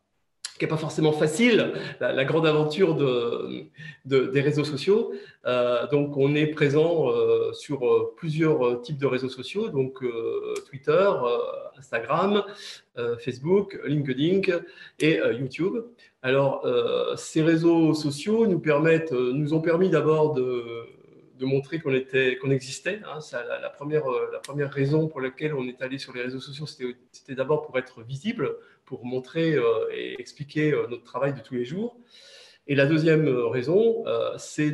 qui 0.57 0.65
n'est 0.65 0.69
pas 0.69 0.77
forcément 0.77 1.13
facile, 1.13 1.73
la, 1.99 2.25
grande 2.25 2.45
aventure 2.45 2.95
de, 2.95 3.69
des 4.05 4.41
réseaux 4.41 4.63
sociaux. 4.63 5.13
Euh, 5.45 5.87
donc, 5.87 6.15
on 6.15 6.35
est 6.35 6.47
présent 6.47 7.09
euh, 7.09 7.51
sur 7.53 7.87
euh, 7.87 8.13
plusieurs 8.15 8.81
types 8.81 8.99
de 8.99 9.07
réseaux 9.07 9.29
sociaux, 9.29 9.69
donc 9.69 10.03
Twitter, 10.69 11.09
Instagram, 11.77 12.43
Facebook, 13.19 13.79
LinkedIn 13.85 14.41
et 14.99 15.19
YouTube. 15.39 15.83
Alors, 16.21 16.65
ces 17.17 17.41
réseaux 17.41 17.93
sociaux 17.93 18.45
nous 18.47 19.53
ont 19.53 19.61
permis 19.61 19.89
d'abord 19.89 20.33
de 20.33 21.45
montrer 21.45 21.79
qu'on 21.79 22.51
existait. 22.51 23.01
Hein. 23.05 23.19
la 23.61 23.69
première 23.69 24.71
raison 24.71 25.07
pour 25.07 25.19
laquelle 25.19 25.53
on 25.53 25.67
est 25.67 25.81
allé 25.81 25.97
sur 25.97 26.13
les 26.13 26.21
réseaux 26.21 26.39
sociaux, 26.39 26.65
c'était 27.11 27.35
d'abord 27.35 27.65
pour 27.65 27.77
être 27.77 28.01
visible, 28.01 28.55
pour 28.93 29.07
montrer 29.07 29.55
euh, 29.55 29.63
et 29.91 30.21
expliquer 30.21 30.71
euh, 30.71 30.85
notre 30.87 31.03
travail 31.03 31.33
de 31.33 31.39
tous 31.39 31.55
les 31.55 31.65
jours. 31.65 31.97
Et 32.67 32.75
la 32.75 32.85
deuxième 32.85 33.27
euh, 33.27 33.47
raison, 33.47 34.05
c'est 34.37 34.71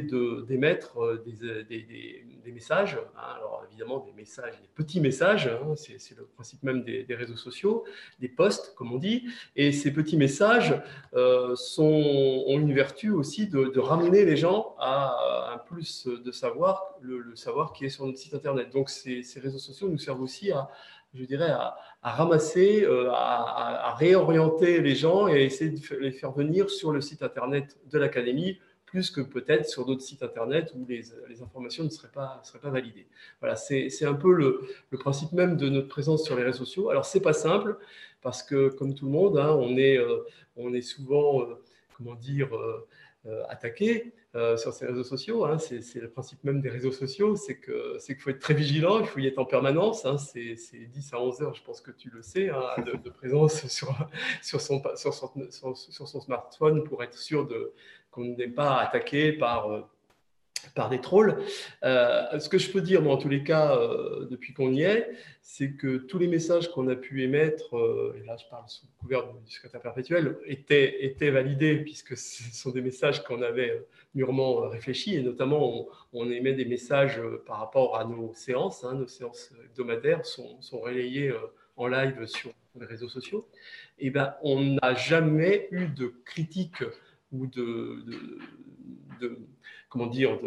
d'émettre 0.47 1.23
des, 1.25 1.63
des, 1.63 2.25
des, 2.43 2.51
messages. 2.51 2.97
Hein. 3.15 3.21
alors 3.37 3.65
évidemment, 3.69 3.99
des 3.99 4.11
messages, 4.11 4.59
des 4.59 4.67
petits 4.75 4.99
messages, 4.99 5.47
hein. 5.47 5.73
c'est 5.75 6.17
le 6.17 6.25
principe 6.25 6.61
même 6.63 6.83
des, 6.83 7.15
réseaux 7.15 7.37
sociaux, 7.37 7.85
des 8.19 8.27
posts, 8.27 8.73
comme 8.75 8.91
on 8.91 8.97
dit. 8.97 9.29
Et 9.55 9.71
ces 9.71 9.93
petits 9.93 10.17
messages 10.17 10.75
ont 11.15 12.59
une 12.59 12.73
vertu 12.73 13.11
aussi 13.11 13.47
de, 13.47 13.79
ramener 13.79 14.25
les 14.25 14.35
gens 14.35 14.75
à 14.79 15.53
un 15.53 15.57
plus 15.57 16.07
de 16.07 16.31
savoir, 16.31 16.95
le, 17.01 17.35
savoir 17.35 17.71
qui 17.73 17.85
est 17.85 17.89
sur 17.89 18.05
notre 18.05 18.19
site 18.19 18.33
Internet. 18.33 18.69
Donc 18.71 18.89
ces 18.89 19.23
réseaux 19.41 19.59
sociaux 19.59 19.87
nous 19.87 19.99
servent 19.99 20.21
aussi 20.21 20.51
à, 20.51 20.69
je 21.13 21.23
dirais, 21.25 21.49
à, 21.49 21.75
ramasser, 22.01 22.83
euh, 22.83 23.09
à, 23.11 23.95
réorienter 23.95 24.81
les 24.81 24.95
gens 24.95 25.27
et 25.27 25.43
essayer 25.43 25.71
de 25.71 25.95
les 25.97 26.11
faire 26.11 26.31
venir 26.31 26.69
sur 26.69 26.91
le 26.91 27.01
site 27.01 27.23
Internet 27.23 27.77
de 27.91 27.97
l'Académie, 27.97 28.59
plus 28.85 29.11
que 29.11 29.21
peut-être 29.21 29.67
sur 29.67 29.85
d'autres 29.85 30.01
sites 30.01 30.23
Internet 30.23 30.73
où 30.75 30.85
les, 30.87 31.11
informations 31.41 31.83
ne 31.83 31.89
seraient 31.89 32.11
pas, 32.11 32.41
seraient 32.43 32.59
pas 32.59 32.69
validées. 32.69 33.07
Voilà, 33.39 33.55
c'est 33.55 34.05
un 34.05 34.13
peu 34.13 34.33
le, 34.33 34.61
principe 34.99 35.31
même 35.31 35.57
de 35.57 35.69
notre 35.69 35.87
présence 35.87 36.23
sur 36.23 36.35
les 36.35 36.43
réseaux 36.43 36.65
sociaux. 36.65 36.89
Alors, 36.89 37.05
c'est 37.05 37.21
pas 37.21 37.33
simple, 37.33 37.77
parce 38.21 38.43
que, 38.43 38.69
comme 38.69 38.93
tout 38.93 39.05
le 39.05 39.11
monde, 39.11 39.37
hein, 39.37 39.55
on, 39.59 39.77
est, 39.77 39.97
euh, 39.97 40.25
on 40.57 40.73
est 40.73 40.81
souvent, 40.81 41.41
euh, 41.41 41.55
comment 41.97 42.15
dire, 42.15 42.49
attaqué. 43.49 44.13
Euh, 44.35 44.57
sur 44.57 44.73
ces 44.73 44.85
réseaux 44.85 45.03
sociaux. 45.03 45.43
Hein. 45.43 45.57
c'est 45.57 45.95
le 45.95 46.07
principe 46.07 46.43
même 46.43 46.61
des 46.61 46.69
réseaux 46.69 46.91
sociaux, 46.91 47.35
c'est 47.35 47.59
qu'il 47.59 48.15
faut 48.15 48.29
être 48.29 48.37
très 48.37 48.53
vigilant, 48.53 48.99
il 48.99 49.07
faut 49.07 49.17
y 49.17 49.25
être 49.25 49.39
en 49.39 49.45
permanence. 49.45 50.05
Hein. 50.05 50.19
c'est 50.19 50.53
10 50.53 51.13
à 51.13 51.19
11 51.19 51.41
heures, 51.41 51.55
je 51.55 51.63
pense 51.63 51.81
que 51.81 51.89
tu 51.89 52.11
le 52.11 52.21
sais, 52.21 52.51
hein, 52.51 52.61
de, 52.85 53.09
présence 53.09 53.65
sur, 53.65 53.91
sur, 54.43 54.61
son, 54.61 54.83
sur, 54.95 55.15
son, 55.15 55.31
sur, 55.49 56.07
son, 56.07 56.21
smartphone 56.21 56.83
pour 56.83 57.01
être 57.01 57.17
sûr 57.17 57.49
qu'on 58.11 58.23
n'est 58.23 58.47
pas 58.47 58.77
attaqué 58.77 59.33
par... 59.33 59.89
Par 60.75 60.89
des 60.89 61.01
trolls. 61.01 61.37
Euh, 61.83 62.39
ce 62.39 62.49
que 62.49 62.57
je 62.57 62.71
peux 62.71 62.81
dire, 62.81 63.01
moi, 63.01 63.13
en 63.13 63.17
tous 63.17 63.29
les 63.29 63.43
cas, 63.43 63.77
euh, 63.77 64.27
depuis 64.29 64.53
qu'on 64.53 64.71
y 64.71 64.81
est, 64.81 65.09
c'est 65.41 65.71
que 65.71 65.97
tous 65.97 66.19
les 66.19 66.27
messages 66.27 66.69
qu'on 66.71 66.87
a 66.87 66.95
pu 66.95 67.23
émettre, 67.23 67.77
euh, 67.77 68.15
et 68.17 68.25
là 68.25 68.35
je 68.37 68.45
parle 68.49 68.63
sous 68.67 68.85
couvert 68.99 69.33
du 69.33 69.51
secrétaire 69.51 69.81
perpétuel, 69.81 70.37
étaient, 70.45 71.05
étaient 71.05 71.31
validés, 71.31 71.77
puisque 71.77 72.17
ce 72.17 72.43
sont 72.53 72.71
des 72.71 72.81
messages 72.81 73.23
qu'on 73.23 73.41
avait 73.41 73.85
mûrement 74.13 74.67
réfléchis, 74.69 75.15
et 75.15 75.21
notamment 75.21 75.87
on, 76.13 76.29
émet 76.29 76.53
des 76.53 76.65
messages 76.65 77.21
par 77.45 77.59
rapport 77.59 77.97
à 77.97 78.05
nos 78.05 78.33
séances, 78.33 78.83
hein, 78.83 78.95
nos 78.95 79.07
séances 79.07 79.51
hebdomadaires 79.65 80.25
sont, 80.25 80.59
relayées 80.71 81.33
en 81.77 81.87
live 81.87 82.25
sur 82.25 82.51
les 82.79 82.85
réseaux 82.85 83.09
sociaux. 83.09 83.47
Et 83.97 84.07
eh 84.07 84.09
ben, 84.09 84.35
on 84.41 84.61
n'a 84.61 84.93
jamais 84.93 85.67
eu 85.71 85.87
de 85.87 86.13
critique 86.25 86.83
ou 87.31 87.47
de 87.47 88.03
comment 89.89 90.07
dire, 90.07 90.39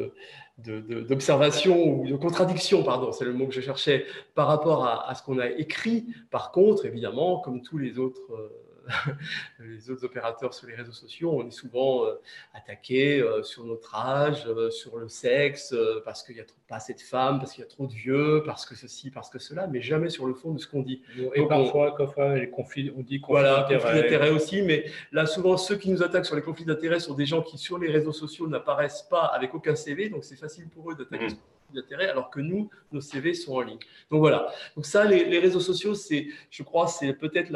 d'observation 0.59 2.01
ou 2.01 2.07
de 2.07 2.16
contradiction, 2.16 2.82
pardon, 2.84 3.12
c'est 3.12 3.24
le 3.24 3.32
mot 3.32 3.47
que 3.47 3.55
je 3.55 3.61
cherchais, 3.61 4.07
par 4.34 4.47
rapport 4.47 4.86
à, 4.86 5.14
ce 5.14 5.22
qu'on 5.22 5.38
a 5.38 5.49
écrit. 5.49 6.07
Par 6.30 6.53
contre, 6.53 6.86
évidemment, 6.86 7.40
comme 7.40 7.62
tous 7.62 7.78
les 7.78 7.99
autres 7.99 8.32
euh, 8.32 8.49
les 9.61 9.91
autres 9.91 10.05
opérateurs 10.05 10.55
sur 10.55 10.66
les 10.68 10.74
réseaux 10.74 10.93
sociaux, 10.93 11.33
on 11.33 11.47
est 11.47 11.53
souvent 11.53 12.07
euh, 12.07 12.20
attaqué 12.55 13.20
euh, 13.20 13.43
sur 13.43 13.64
notre 13.64 13.95
âge, 13.95 14.45
euh, 14.47 14.70
sur 14.70 14.99
le 14.99 15.09
sexe, 15.09 15.74
parce 16.05 16.22
qu'il 16.22 16.35
n'y 16.35 16.41
a 16.41 16.45
pas 16.68 16.76
assez 16.76 16.95
de 16.95 17.01
femmes, 17.01 17.39
parce 17.39 17.53
qu'il 17.53 17.62
y 17.62 17.66
a 17.66 17.70
trop 17.70 17.87
de 17.87 17.93
vieux, 17.93 18.43
parce 18.45 18.66
que 18.66 18.74
ceci, 18.74 19.11
parce 19.11 19.30
que 19.30 19.39
cela, 19.39 19.66
mais 19.66 19.80
jamais 19.80 20.09
sur 20.09 20.26
le 20.26 20.35
fond 20.35 20.53
de 20.53 20.59
ce 20.59 20.66
qu'on 20.66 20.83
dit. 20.83 21.03
Et 21.35 21.47
parfois, 21.47 21.97
on, 22.16 22.35
les 22.35 22.51
conflits, 22.51 22.93
on 22.97 23.03
dit 23.03 23.20
conflits 23.20 23.43
voilà, 23.43 23.68
d'intérêts 23.68 24.30
aussi, 24.30 24.62
mais 24.62 24.87
là, 25.12 25.26
souvent, 25.26 25.57
ceux 25.57 25.76
qui 25.76 25.91
nous 25.91 26.03
attaquent 26.03 26.26
sur 26.26 26.37
les 26.37 26.43
conflits 26.43 26.64
d'intérêts 26.64 27.01
sont 27.01 27.14
des 27.14 27.26
gens 27.26 27.43
qui, 27.43 27.59
sur 27.59 27.78
les 27.78 27.91
réseaux 27.91 28.12
sociaux, 28.12 28.49
n'apparaissent 28.49 29.07
pas 29.09 29.24
avec 29.24 29.55
aucun 29.55 29.74
CV, 29.74 30.09
donc 30.09 30.24
c'est 30.24 30.37
facile 30.37 30.68
pour 30.68 30.91
eux 30.91 30.95
d'attaquer. 30.95 31.26
Mmh 31.26 31.39
d'intérêt, 31.73 32.09
alors 32.09 32.31
que 32.31 32.41
nous, 32.41 32.70
nos 32.93 33.01
CV 33.01 33.35
sont 33.35 33.55
en 33.55 33.61
ligne. 33.61 33.79
Donc 34.11 34.20
voilà. 34.20 34.53
Donc 34.77 34.87
ça, 34.87 35.05
les, 35.05 35.39
réseaux 35.39 35.61
sociaux, 35.61 35.95
c'est, 35.95 36.27
je 36.51 36.62
crois, 36.62 36.87
c'est 36.87 37.12
peut-être 37.14 37.51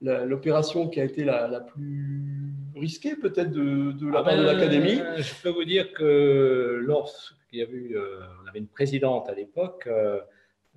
l'opération 0.00 0.88
qui 0.88 1.00
a 1.00 1.04
été 1.04 1.24
la, 1.24 1.60
plus 1.60 2.54
risquée, 2.74 3.16
peut-être 3.16 3.50
de, 3.50 4.10
la 4.10 4.20
ah 4.20 4.22
part 4.22 4.36
de 4.36 4.44
ben, 4.44 4.52
l'académie. 4.52 5.00
Je 5.18 5.42
peux 5.42 5.50
vous 5.50 5.64
dire 5.64 5.92
que 5.92 6.80
lorsqu'il 6.82 7.60
y 7.60 7.62
a 7.62 7.68
eu, 7.68 7.96
euh, 7.96 8.20
on 8.42 8.48
avait 8.48 8.58
une 8.58 8.68
présidente 8.68 9.28
à 9.28 9.34
l'époque, 9.34 9.84
euh, 9.86 10.20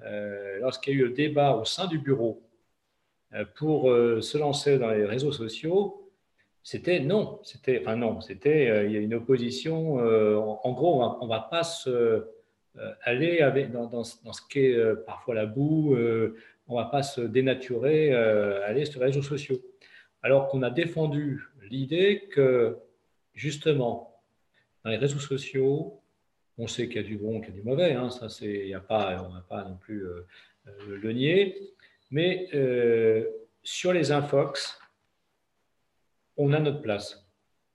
euh, 0.04 0.60
lorsqu'il 0.60 0.94
y 0.94 0.98
a 0.98 1.00
eu 1.00 1.06
le 1.06 1.14
débat 1.14 1.56
au 1.56 1.66
sein 1.66 1.88
du 1.88 2.00
bureau 2.00 2.42
pour 3.56 3.84
se 3.86 4.38
lancer 4.38 4.78
dans 4.78 4.89
les 4.89 5.06
réseaux 5.06 5.32
sociaux, 5.32 6.12
c'était 6.64 7.00
non, 7.00 7.39
c'était 7.44 7.80
enfin 7.80 7.96
non, 7.96 8.20
c'était 8.20 8.86
il 8.86 8.92
y 8.92 8.98
a 8.98 9.00
une 9.00 9.14
opposition. 9.14 9.96
En, 9.96 10.72
gros, 10.74 11.02
on 11.02 11.24
ne 11.24 11.30
va 11.30 11.39
pas 11.39 11.64
se 11.64 12.26
aller 13.03 13.41
avec, 13.41 13.72
dans, 13.72 13.88
dans, 13.88 14.03
ce 14.03 14.41
qu'est 14.49 14.74
euh, 14.74 14.95
parfois 15.05 15.36
la 15.36 15.45
boue, 15.45 15.95
euh, 15.95 16.38
on 16.67 16.78
ne 16.78 16.84
va 16.84 16.89
pas 16.89 17.03
se 17.03 17.22
dénaturer, 17.22 18.13
aller 18.13 18.86
sur 18.86 18.99
les 19.01 19.07
réseaux 19.07 19.22
sociaux. 19.22 19.61
Alors 20.24 20.47
qu'on 20.47 20.61
a 20.61 20.69
défendu 20.69 21.43
l'idée 21.69 22.30
que, 22.32 22.78
justement, 23.34 24.22
dans 24.84 24.91
les 24.91 24.97
réseaux 24.97 25.19
sociaux, 25.19 25.99
on 26.57 26.67
sait 26.67 26.88
qu'il 26.88 26.97
y 26.97 27.05
a 27.05 27.07
du 27.07 27.17
bon, 27.17 27.41
qu'il 27.41 27.49
y 27.49 27.57
a 27.57 27.61
du 27.61 27.63
mauvais, 27.63 27.93
hein, 27.93 28.09
ça 28.09 28.30
c'est, 28.30 28.67
y 28.67 28.74
a 28.74 28.80
pas, 28.80 29.22
on 29.24 29.30
ne 29.30 29.36
va 29.36 29.41
pas 29.41 29.63
non 29.63 29.76
plus 29.76 30.05
le 30.88 31.11
nier, 31.11 31.74
mais 32.09 32.47
sur 33.63 33.91
les 33.91 34.11
infox, 34.11 34.80
on 36.38 36.53
a 36.53 36.59
notre 36.59 36.82
place. 36.82 37.28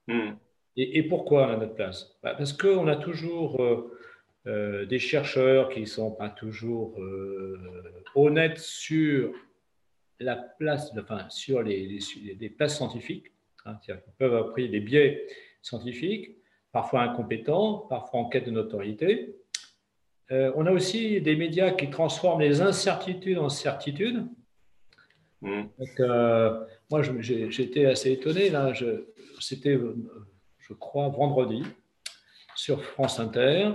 Hmm. 0.08 0.32
Et, 0.76 1.02
pourquoi 1.04 1.46
on 1.46 1.50
a 1.52 1.56
notre 1.56 1.74
place? 1.74 2.16
Bah, 2.22 2.34
Parce 2.34 2.52
qu'on 2.52 2.86
a 2.86 2.96
toujours 2.96 3.62
euh, 3.62 3.95
des 4.46 4.98
chercheurs 5.00 5.68
qui 5.70 5.80
ne 5.80 5.86
sont 5.86 6.12
pas 6.12 6.30
toujours 6.30 7.00
euh, 7.00 7.58
honnêtes 8.14 8.58
sur 8.58 9.32
la 10.20 10.36
place, 10.36 10.92
enfin, 10.96 11.28
sur 11.28 11.62
les, 11.62 11.98
les, 12.38 12.50
places 12.50 12.76
scientifiques. 12.76 13.32
Hein, 13.64 13.78
ils 13.88 13.96
peuvent 14.18 14.50
pris 14.52 14.68
des 14.68 14.80
biais 14.80 15.26
scientifiques, 15.62 16.36
parfois 16.70 17.02
incompétents, 17.02 17.86
parfois 17.90 18.20
en 18.20 18.28
quête 18.28 18.46
de 18.46 18.52
notoriété. 18.52 19.36
Euh, 20.30 20.52
on 20.54 20.66
a 20.66 20.70
aussi 20.70 21.20
des 21.20 21.36
médias 21.36 21.72
qui 21.72 21.90
transforment 21.90 22.40
les 22.40 22.60
incertitudes 22.60 23.38
en 23.38 23.48
certitudes. 23.48 24.26
Mm. 25.40 25.62
Euh, 26.00 26.64
moi, 26.90 27.02
été 27.04 27.86
assez 27.86 28.12
étonné. 28.12 28.50
Là, 28.50 28.72
c'était, 29.40 29.78
je 30.58 30.72
crois, 30.72 31.08
vendredi 31.08 31.64
sur 32.54 32.82
France 32.82 33.18
Inter. 33.20 33.72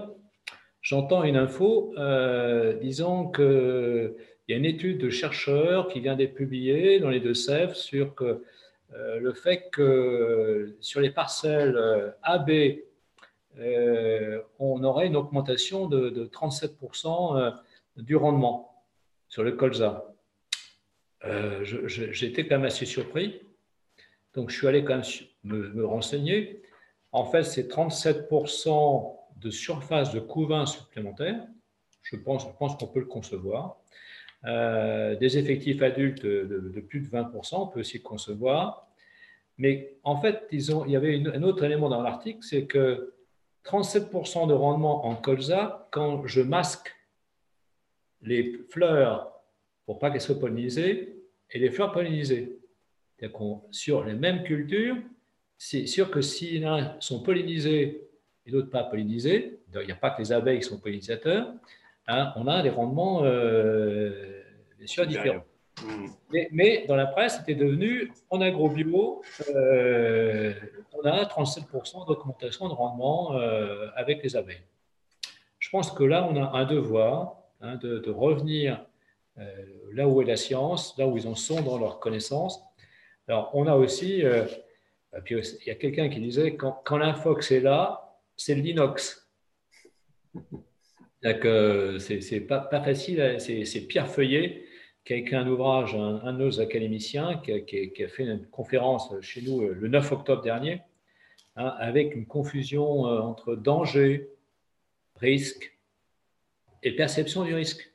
J'entends 0.81 1.23
une 1.23 1.37
info 1.37 1.93
euh, 1.97 2.73
disant 2.73 3.29
qu'il 3.31 4.15
y 4.47 4.53
a 4.53 4.57
une 4.57 4.65
étude 4.65 4.97
de 4.97 5.09
chercheurs 5.09 5.87
qui 5.87 5.99
vient 5.99 6.15
d'être 6.15 6.33
publiée 6.33 6.99
dans 6.99 7.09
les 7.09 7.19
Deux-Sèvres 7.19 7.75
sur 7.75 8.13
euh, 8.21 8.39
le 9.19 9.33
fait 9.33 9.69
que 9.71 10.75
sur 10.79 11.01
les 11.01 11.11
parcelles 11.11 11.79
AB, 12.23 12.51
on 14.59 14.83
aurait 14.83 15.07
une 15.07 15.15
augmentation 15.15 15.87
de, 15.87 16.09
de 16.09 16.25
37% 16.25 17.53
du 17.97 18.15
rendement 18.15 18.85
sur 19.29 19.43
le 19.43 19.53
colza. 19.53 20.11
Euh, 21.25 21.63
j'étais 21.63 22.47
quand 22.47 22.57
même 22.57 22.65
assez 22.65 22.85
surpris. 22.85 23.41
Donc, 24.33 24.49
je 24.49 24.57
suis 24.57 24.67
allé 24.67 24.83
quand 24.83 24.95
même 24.95 25.05
me, 25.43 25.85
renseigner. 25.85 26.61
En 27.11 27.25
fait, 27.25 27.43
c'est 27.43 27.69
37% 27.69 29.17
de 29.41 29.49
surface 29.49 30.13
de 30.13 30.19
couvain 30.19 30.65
supplémentaire. 30.65 31.45
Je 32.03 32.15
pense, 32.15 32.43
je 32.43 32.57
pense 32.57 32.77
qu'on 32.77 32.87
peut 32.87 32.99
le 32.99 33.05
concevoir. 33.05 33.77
Euh, 34.45 35.15
des 35.17 35.37
effectifs 35.37 35.81
adultes 35.81 36.25
de, 36.25 36.79
plus 36.81 37.01
de 37.01 37.07
20%, 37.07 37.55
on 37.55 37.67
peut 37.67 37.81
aussi 37.81 37.97
le 37.97 38.03
concevoir. 38.03 38.87
Mais 39.57 39.97
en 40.03 40.17
fait, 40.19 40.47
disons, 40.49 40.85
il 40.85 40.91
y 40.91 40.95
avait 40.95 41.21
un 41.27 41.43
autre 41.43 41.63
élément 41.63 41.89
dans 41.89 42.01
l'article, 42.01 42.39
c'est 42.41 42.65
que 42.65 43.13
37% 43.65 44.47
de 44.47 44.53
rendement 44.53 45.05
en 45.05 45.15
colza, 45.15 45.87
quand 45.91 46.25
je 46.25 46.41
masque 46.41 46.95
les 48.23 48.59
fleurs 48.69 49.31
pour 49.85 49.99
pas 49.99 50.09
qu'elles 50.09 50.21
soient 50.21 50.39
pollinisées, 50.39 51.21
et 51.51 51.59
les 51.59 51.69
fleurs 51.69 51.91
pollinisées. 51.91 52.57
Sur 53.69 54.03
les 54.03 54.13
mêmes 54.13 54.43
cultures, 54.43 54.97
c'est 55.57 55.85
sûr 55.85 56.09
que 56.09 56.21
si 56.21 56.57
l'un 56.57 56.99
sont 56.99 57.21
pollinisés 57.21 58.09
et 58.45 58.51
d'autres 58.51 58.69
pas 58.69 58.83
pollinisés, 58.83 59.59
il 59.73 59.85
n'y 59.85 59.91
a 59.91 59.95
pas 59.95 60.11
que 60.11 60.21
les 60.21 60.31
abeilles 60.31 60.59
qui 60.59 60.67
sont 60.67 60.79
pollinisateurs, 60.79 61.53
hein, 62.07 62.33
on 62.35 62.47
a 62.47 62.61
des 62.61 62.69
rendements 62.69 63.23
euh, 63.23 64.41
bien 64.77 64.87
sûr 64.87 65.05
différents. 65.05 65.43
Hmm. 65.83 66.07
Mais, 66.51 66.85
dans 66.87 66.95
la 66.95 67.07
presse, 67.07 67.37
c'était 67.37 67.55
devenu 67.55 68.11
en 68.29 68.41
agrobio, 68.41 69.21
euh, 69.55 70.53
on 70.93 71.01
a 71.07 71.23
37% 71.23 72.07
d'augmentation 72.07 72.67
de 72.67 72.73
rendement 72.73 73.35
euh, 73.35 73.87
avec 73.95 74.21
les 74.23 74.35
abeilles. 74.35 74.61
Je 75.59 75.69
pense 75.69 75.91
que 75.91 76.03
là, 76.03 76.27
on 76.29 76.35
a 76.35 76.57
un 76.57 76.65
devoir 76.65 77.37
hein, 77.61 77.77
de, 77.77 77.99
de, 77.99 78.11
revenir 78.11 78.85
euh, 79.37 79.43
là 79.93 80.07
où 80.07 80.21
est 80.21 80.25
la 80.25 80.35
science, 80.35 80.97
là 80.97 81.07
où 81.07 81.17
ils 81.17 81.27
en 81.27 81.35
sont 81.35 81.61
dans 81.61 81.77
leur 81.77 81.99
connaissance. 81.99 82.61
Alors, 83.27 83.51
on 83.53 83.65
a 83.67 83.75
aussi, 83.75 84.23
euh, 84.25 84.45
puis 85.23 85.35
il 85.35 85.67
y 85.67 85.71
a 85.71 85.75
quelqu'un 85.75 86.09
qui 86.09 86.19
disait, 86.19 86.55
quand, 86.55 86.81
quand 86.83 86.97
l'infox 86.97 87.51
est 87.51 87.61
là, 87.61 88.10
c'est 88.35 88.55
l'inox. 88.55 89.29
C'est 91.23 92.45
pas, 92.47 92.59
pas 92.59 92.81
facile, 92.81 93.37
c'est 93.39 93.87
Pierre 93.87 94.07
Feuillet 94.07 94.65
qui 95.03 95.13
a 95.13 95.15
écrit 95.15 95.35
un 95.35 95.47
ouvrage, 95.47 95.95
un, 95.95 96.33
de 96.33 96.37
nos 96.37 96.59
académiciens, 96.59 97.41
qui 97.43 97.51
a, 97.51 98.07
fait 98.07 98.23
une 98.23 98.45
conférence 98.47 99.11
chez 99.21 99.41
nous 99.41 99.61
euh, 99.61 99.73
le 99.73 99.87
9 99.87 100.11
octobre 100.11 100.43
dernier, 100.43 100.81
hein, 101.55 101.73
avec 101.79 102.15
une 102.15 102.27
confusion 102.27 103.01
entre 103.03 103.55
danger, 103.55 104.29
risque 105.15 105.75
et 106.83 106.95
perception 106.95 107.43
du 107.43 107.53
risque. 107.53 107.91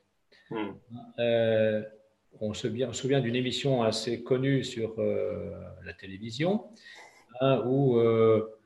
Hmm. 0.49 0.71
Euh, 1.19 1.83
on 2.39 2.53
se 2.53 2.69
souvient, 2.93 3.19
d'une 3.19 3.35
émission 3.35 3.83
assez 3.83 4.23
connue 4.23 4.63
sur 4.63 4.99
euh, 4.99 5.51
la 5.83 5.93
télévision 5.93 6.65
hein, 7.41 7.63
où 7.65 7.97
euh, 7.97 8.56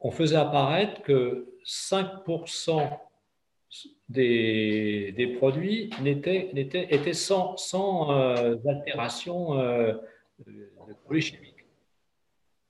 on 0.00 0.10
faisait 0.10 0.36
apparaître 0.36 1.02
que 1.02 1.54
5% 1.64 2.98
des, 4.08 5.12
des, 5.12 5.26
produits 5.26 5.90
étaient 6.04 7.12
sans, 7.12 7.56
sans 7.56 8.10
altération 8.66 9.54
de 9.54 10.94
produits 11.04 11.22
chimiques. 11.22 11.66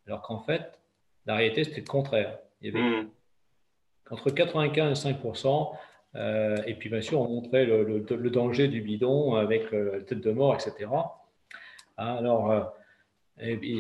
Alors 0.06 0.22
qu'en 0.22 0.40
fait, 0.40 0.78
la 1.26 1.36
réalité, 1.36 1.64
c'était 1.64 1.80
le 1.80 1.86
contraire. 1.86 2.38
Il 2.60 2.72
y 2.72 2.76
avait 2.76 3.02
hmm. 3.02 3.10
entre 4.10 4.30
95 4.30 5.06
et 5.06 5.12
5% 5.12 5.76
euh, 6.16 6.56
et 6.66 6.74
puis, 6.74 6.88
bien 6.88 7.00
sûr, 7.00 7.20
on 7.20 7.28
montrait 7.28 7.64
le, 7.64 8.30
danger 8.30 8.68
du 8.68 8.80
bidon 8.80 9.34
avec 9.34 9.72
euh, 9.72 9.98
la 9.98 10.00
tête 10.00 10.20
de 10.20 10.30
mort, 10.30 10.54
etc. 10.54 10.90
Alors, 11.96 12.50
euh, 12.50 12.60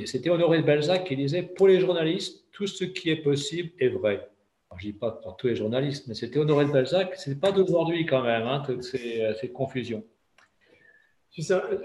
c'était 0.06 0.30
Honoré 0.30 0.62
de 0.62 0.66
Balzac 0.66 1.04
qui 1.04 1.16
disait 1.16 1.42
Pour 1.42 1.68
les 1.68 1.80
journalistes, 1.80 2.44
tout 2.52 2.66
ce 2.66 2.84
qui 2.84 3.10
est 3.10 3.22
possible 3.22 3.70
est 3.78 3.88
vrai. 3.88 4.28
je 4.76 4.86
ne 4.86 4.92
dis 4.92 4.98
pas 4.98 5.12
pour 5.12 5.36
tous 5.36 5.48
les 5.48 5.56
journalistes, 5.56 6.06
mais 6.06 6.14
c'était 6.14 6.38
Honoré 6.38 6.66
de 6.66 6.72
Balzac. 6.72 7.16
Ce 7.16 7.30
n'est 7.30 7.36
pas 7.36 7.52
d'aujourd'hui 7.52 8.06
quand 8.06 8.22
même, 8.22 8.46
hein, 8.46 8.62
toutes 8.64 8.82
ces, 8.82 9.32
ces 9.40 9.50
confusions. 9.50 10.04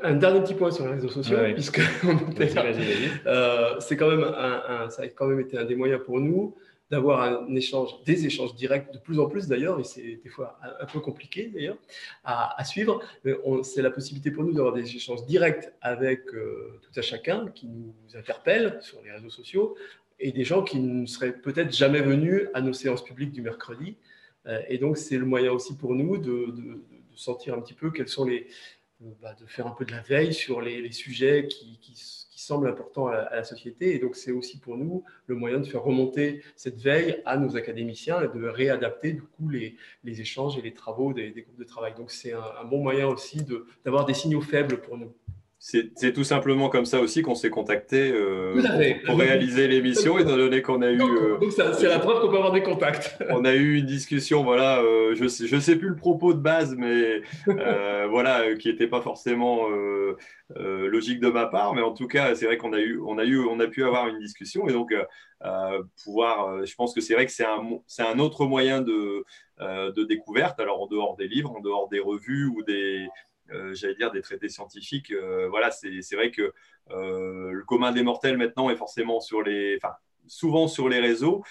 Un, 0.01 0.15
dernier 0.15 0.41
petit 0.41 0.55
point 0.55 0.71
sur 0.71 0.85
les 0.85 0.93
réseaux 0.93 1.09
sociaux, 1.09 1.37
puisque 1.53 1.79
c'est 2.37 3.97
quand 3.97 4.09
même 4.09 4.23
un, 4.23 4.89
ça 4.89 5.03
a 5.03 5.07
quand 5.09 5.27
même 5.27 5.41
été 5.41 5.57
un 5.57 5.65
des 5.65 5.75
moyens 5.75 6.01
pour 6.03 6.19
nous 6.19 6.55
d'avoir 6.93 7.21
un 7.21 7.55
échange, 7.55 7.89
des 8.05 8.27
échanges 8.27 8.53
directs 8.53 8.93
de 8.93 8.99
plus 8.99 9.19
en 9.19 9.27
plus 9.27 9.47
d'ailleurs, 9.47 9.79
et 9.79 9.83
c'est 9.83 10.19
des 10.23 10.29
fois 10.29 10.59
un, 10.79 10.85
peu 10.85 10.99
compliqué 10.99 11.47
d'ailleurs 11.47 11.77
à, 12.23 12.63
suivre. 12.63 13.01
C'est 13.63 13.81
la 13.81 13.89
possibilité 13.89 14.29
pour 14.29 14.43
nous 14.43 14.53
d'avoir 14.53 14.73
des 14.73 14.95
échanges 14.95 15.25
directs 15.25 15.73
avec 15.81 16.21
euh, 16.35 16.79
tout 16.83 16.99
à 16.99 17.01
chacun 17.01 17.47
qui 17.47 17.65
nous 17.65 17.95
interpelle 18.13 18.77
sur 18.81 19.01
les 19.01 19.11
réseaux 19.11 19.31
sociaux 19.31 19.75
et 20.19 20.31
des 20.31 20.43
gens 20.43 20.61
qui 20.61 20.77
ne 20.77 21.07
seraient 21.07 21.33
peut-être 21.33 21.73
jamais 21.73 22.01
venus 22.01 22.43
à 22.53 22.61
nos 22.61 22.73
séances 22.73 23.03
publiques 23.03 23.31
du 23.31 23.41
mercredi. 23.41 23.97
Euh, 24.45 24.61
et 24.67 24.77
donc 24.77 24.97
c'est 24.97 25.17
le 25.17 25.25
moyen 25.25 25.51
aussi 25.51 25.75
pour 25.75 25.95
nous 25.95 26.17
de, 26.17 26.53
sentir 27.15 27.55
un 27.55 27.61
petit 27.61 27.73
peu 27.73 27.89
quels 27.89 28.07
sont 28.07 28.25
les, 28.25 28.45
euh, 29.01 29.05
bah, 29.19 29.35
de 29.39 29.47
faire 29.47 29.65
un 29.65 29.71
peu 29.71 29.85
de 29.85 29.91
la 29.91 30.01
veille 30.01 30.33
sur 30.33 30.61
les, 30.61 30.91
sujets 30.91 31.47
qui, 31.47 31.79
qui 31.79 31.95
semble 32.45 32.67
important 32.67 33.07
à 33.07 33.29
la, 33.31 33.43
société. 33.43 33.95
Et 33.95 33.99
donc, 33.99 34.15
c'est 34.15 34.31
aussi 34.31 34.59
pour 34.59 34.77
nous 34.77 35.03
le 35.27 35.35
moyen 35.35 35.59
de 35.59 35.65
faire 35.65 35.83
remonter 35.83 36.41
cette 36.55 36.79
veille 36.81 37.21
à 37.25 37.37
nos 37.37 37.57
académiciens 37.57 38.21
et 38.21 38.27
de 38.27 38.45
réadapter 38.45 39.13
du 39.13 39.21
coup 39.21 39.49
les, 39.49 39.75
échanges 40.05 40.57
et 40.57 40.61
les 40.61 40.73
travaux 40.73 41.13
des, 41.13 41.31
groupes 41.31 41.59
de 41.59 41.63
travail. 41.63 41.93
Donc, 41.95 42.11
c'est 42.11 42.33
un, 42.33 42.63
bon 42.65 42.81
moyen 42.81 43.07
aussi 43.07 43.39
d'avoir 43.83 44.05
des 44.05 44.13
signaux 44.13 44.41
faibles 44.41 44.81
pour 44.81 44.97
nous. 44.97 45.13
C'est 45.65 46.11
tout 46.11 46.25
simplement 46.25 46.67
comme 46.67 46.83
ça 46.83 46.99
aussi 46.99 47.21
qu'on 47.21 47.35
s'est 47.35 47.49
contacté 47.49 48.11
euh, 48.11 48.61
pour, 49.05 49.17
réaliser 49.17 49.69
l'émission, 49.69 50.19
étant 50.19 50.35
donné 50.35 50.61
qu'on 50.61 50.81
a 50.81 50.91
eu. 50.91 51.01
Euh, 51.01 51.37
c'est 51.49 51.87
la 51.87 51.99
preuve 51.99 52.19
qu'on 52.19 52.27
peut 52.27 52.35
avoir 52.35 52.51
des 52.51 52.63
contacts. 52.63 53.17
on 53.29 53.45
a 53.45 53.53
eu 53.53 53.77
une 53.77 53.85
discussion, 53.85 54.43
voilà, 54.43 54.81
euh, 54.81 55.15
je 55.15 55.25
sais, 55.25 55.47
je 55.47 55.57
sais 55.57 55.77
plus 55.77 55.87
le 55.87 55.95
propos 55.95 56.33
de 56.33 56.39
base, 56.39 56.75
mais 56.75 57.21
voilà, 58.09 58.55
qui 58.55 58.67
n'était 58.67 58.87
pas 58.87 58.99
forcément 58.99 59.69
logique 60.53 61.21
de 61.21 61.29
ma 61.29 61.45
part, 61.45 61.73
mais 61.75 61.81
en 61.81 61.93
tout 61.93 62.07
cas, 62.07 62.35
c'est 62.35 62.45
vrai 62.45 62.57
qu'on 62.57 62.73
a 62.73 62.81
eu, 62.81 62.99
on 62.99 63.17
a 63.17 63.23
eu, 63.23 63.39
on 63.39 63.61
a 63.61 63.67
pu 63.67 63.85
avoir 63.85 64.09
une 64.09 64.19
discussion 64.19 64.67
et 64.67 64.73
donc 64.73 64.93
pouvoir. 66.03 66.65
je 66.65 66.75
pense 66.75 66.93
que 66.93 66.99
c'est 66.99 67.13
vrai 67.13 67.25
que 67.25 67.31
c'est 67.31 67.45
un, 67.45 67.63
c'est 67.87 68.03
un 68.03 68.19
autre 68.19 68.45
moyen 68.45 68.81
de 68.81 69.23
de 69.61 70.03
découverte. 70.03 70.59
Alors 70.59 70.81
en 70.81 70.87
dehors 70.87 71.15
des 71.15 71.29
livres, 71.29 71.55
en 71.55 71.61
dehors 71.61 71.87
des 71.87 72.01
revues 72.01 72.47
ou 72.47 72.63
des 72.63 73.07
euh, 73.51 73.73
j'allais 73.73 73.95
dire, 73.95 74.11
des 74.11 74.21
traités 74.21 74.49
scientifiques. 74.49 75.11
Euh, 75.11 75.47
voilà, 75.49 75.71
c'est 75.71 76.15
vrai 76.15 76.31
que 76.31 76.53
euh, 76.91 77.51
le 77.51 77.63
commun 77.65 77.91
des 77.91 78.03
mortels 78.03 78.37
maintenant 78.37 78.69
est 78.69 78.75
forcément 78.75 79.19
sur 79.19 79.41
les, 79.41 79.77
enfin, 79.77 79.93
souvent 80.27 80.67
sur 80.67 80.87
les 80.87 80.99
réseaux, 80.99 81.43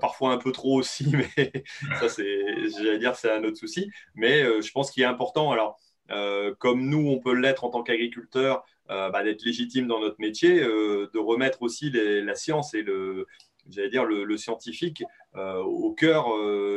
parfois 0.00 0.32
un 0.32 0.38
peu 0.38 0.52
trop 0.52 0.78
aussi, 0.78 1.10
mais 1.16 1.52
ça, 1.98 2.08
c'est, 2.08 2.68
j'allais 2.68 2.98
dire, 2.98 3.16
c'est 3.16 3.30
un 3.30 3.42
autre 3.44 3.56
souci. 3.56 3.90
Mais 4.14 4.42
je 4.60 4.70
pense 4.72 4.90
qu'il 4.90 5.02
est 5.02 5.06
important, 5.06 5.50
alors, 5.50 5.80
comme 6.58 6.88
nous, 6.88 7.08
on 7.08 7.18
peut 7.18 7.34
l'être 7.34 7.64
en 7.64 7.70
tant 7.70 7.82
qu'agriculteur, 7.82 8.64
bah, 8.88 9.22
d'être 9.22 9.44
légitime 9.44 9.86
dans 9.86 10.00
notre 10.00 10.20
métier, 10.20 10.60
de 10.60 11.18
remettre 11.18 11.62
aussi 11.62 11.90
la 11.90 12.34
science 12.34 12.74
et 12.74 12.82
le, 12.82 13.26
j'allais 13.70 13.88
dire, 13.88 14.04
le, 14.04 14.36
scientifique 14.36 15.02
au 15.34 15.94
cœur, 15.94 16.26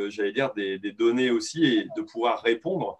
j'allais 0.08 0.32
dire, 0.32 0.54
des, 0.54 0.78
données 0.78 1.30
aussi 1.30 1.66
et 1.66 1.86
de 1.94 2.00
pouvoir 2.00 2.42
répondre 2.42 2.98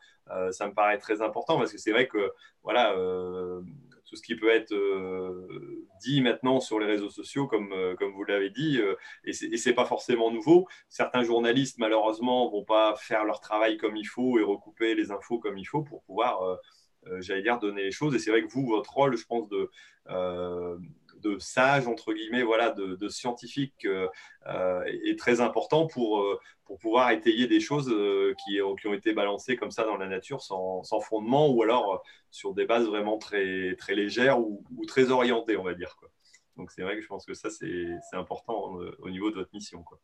ça 0.51 0.66
me 0.66 0.75
paraît 0.75 0.99
très 0.99 1.23
important 1.23 1.59
parce 1.59 1.73
que 1.73 1.79
c'est 1.79 1.93
vrai 1.93 2.07
que 2.09 2.33
voilà, 2.62 2.93
euh, 2.97 3.61
tout 4.07 4.16
ce 4.16 4.23
qui 4.23 4.37
peut 4.37 4.51
être 4.51 4.73
euh, 4.73 5.87
dit 6.01 6.20
maintenant 6.20 6.61
sur 6.61 6.79
les 6.79 6.87
réseaux 6.87 7.11
sociaux, 7.11 7.47
comme, 7.47 7.75
comme 7.99 8.12
vous 8.12 8.25
l'avez 8.25 8.51
dit, 8.51 8.81
et 9.25 9.33
ce 9.33 9.68
n'est 9.68 9.75
pas 9.75 9.85
forcément 9.85 10.31
nouveau. 10.31 10.68
Certains 10.89 11.23
journalistes, 11.23 11.79
malheureusement, 11.79 12.51
vont 12.51 12.64
pas 12.64 12.95
faire 12.97 13.25
leur 13.25 13.41
travail 13.41 13.77
comme 13.77 13.97
il 13.97 14.07
faut 14.07 14.39
et 14.39 14.43
recouper 14.43 14.95
les 14.95 15.11
infos 15.11 15.39
comme 15.39 15.59
il 15.59 15.64
faut 15.64 15.83
pour 15.83 16.03
pouvoir, 16.03 16.59
j'allais 17.20 17.43
dire, 17.43 17.59
donner 17.59 17.85
les 17.85 17.93
choses. 17.93 18.14
Et 18.14 18.18
c'est 18.18 18.31
vrai 18.31 18.43
que 18.43 18.53
vous, 18.53 18.66
votre 18.66 18.93
rôle, 18.93 19.16
je 19.16 19.25
pense, 19.27 19.49
de 19.49 19.70
de 21.23 21.39
sages, 21.39 21.87
entre 21.87 22.12
guillemets, 22.12 22.43
voilà, 22.43 22.70
de, 22.70 23.09
scientifiques 23.09 23.87
est, 24.47 25.18
très 25.18 25.41
important 25.41 25.87
pour, 25.87 26.27
pour 26.64 26.79
pouvoir 26.79 27.11
étayer 27.11 27.47
des 27.47 27.61
choses 27.61 27.95
qui, 28.45 28.59
qui, 28.81 28.87
ont 28.87 28.95
été 28.95 29.12
balancées 29.12 29.57
comme 29.57 29.70
ça 29.70 29.85
dans 29.85 29.97
la 29.97 30.09
nature 30.09 30.43
sans, 30.43 30.83
sans, 30.83 31.01
fondement 31.01 31.49
ou 31.49 31.62
alors 31.62 32.03
sur 32.31 32.55
des 32.55 32.64
bases 32.64 32.87
vraiment 32.87 33.18
très, 33.18 33.77
très 33.77 33.95
légères 33.95 34.41
ou, 34.41 34.64
très 34.87 35.11
orientées, 35.11 35.57
on 35.57 35.64
va 35.64 35.75
dire. 35.75 35.97
Quoi. 35.97 36.11
Donc 36.57 36.70
c'est 36.70 36.83
vrai 36.83 36.97
que 36.97 37.03
je 37.03 37.07
pense 37.07 37.25
que 37.25 37.35
ça, 37.35 37.51
c'est 37.51 37.99
important 38.12 38.79
au 38.99 39.11
niveau 39.11 39.31
de 39.31 39.37
votre 39.37 39.51
mission. 39.53 39.83
Quoi. 39.83 40.01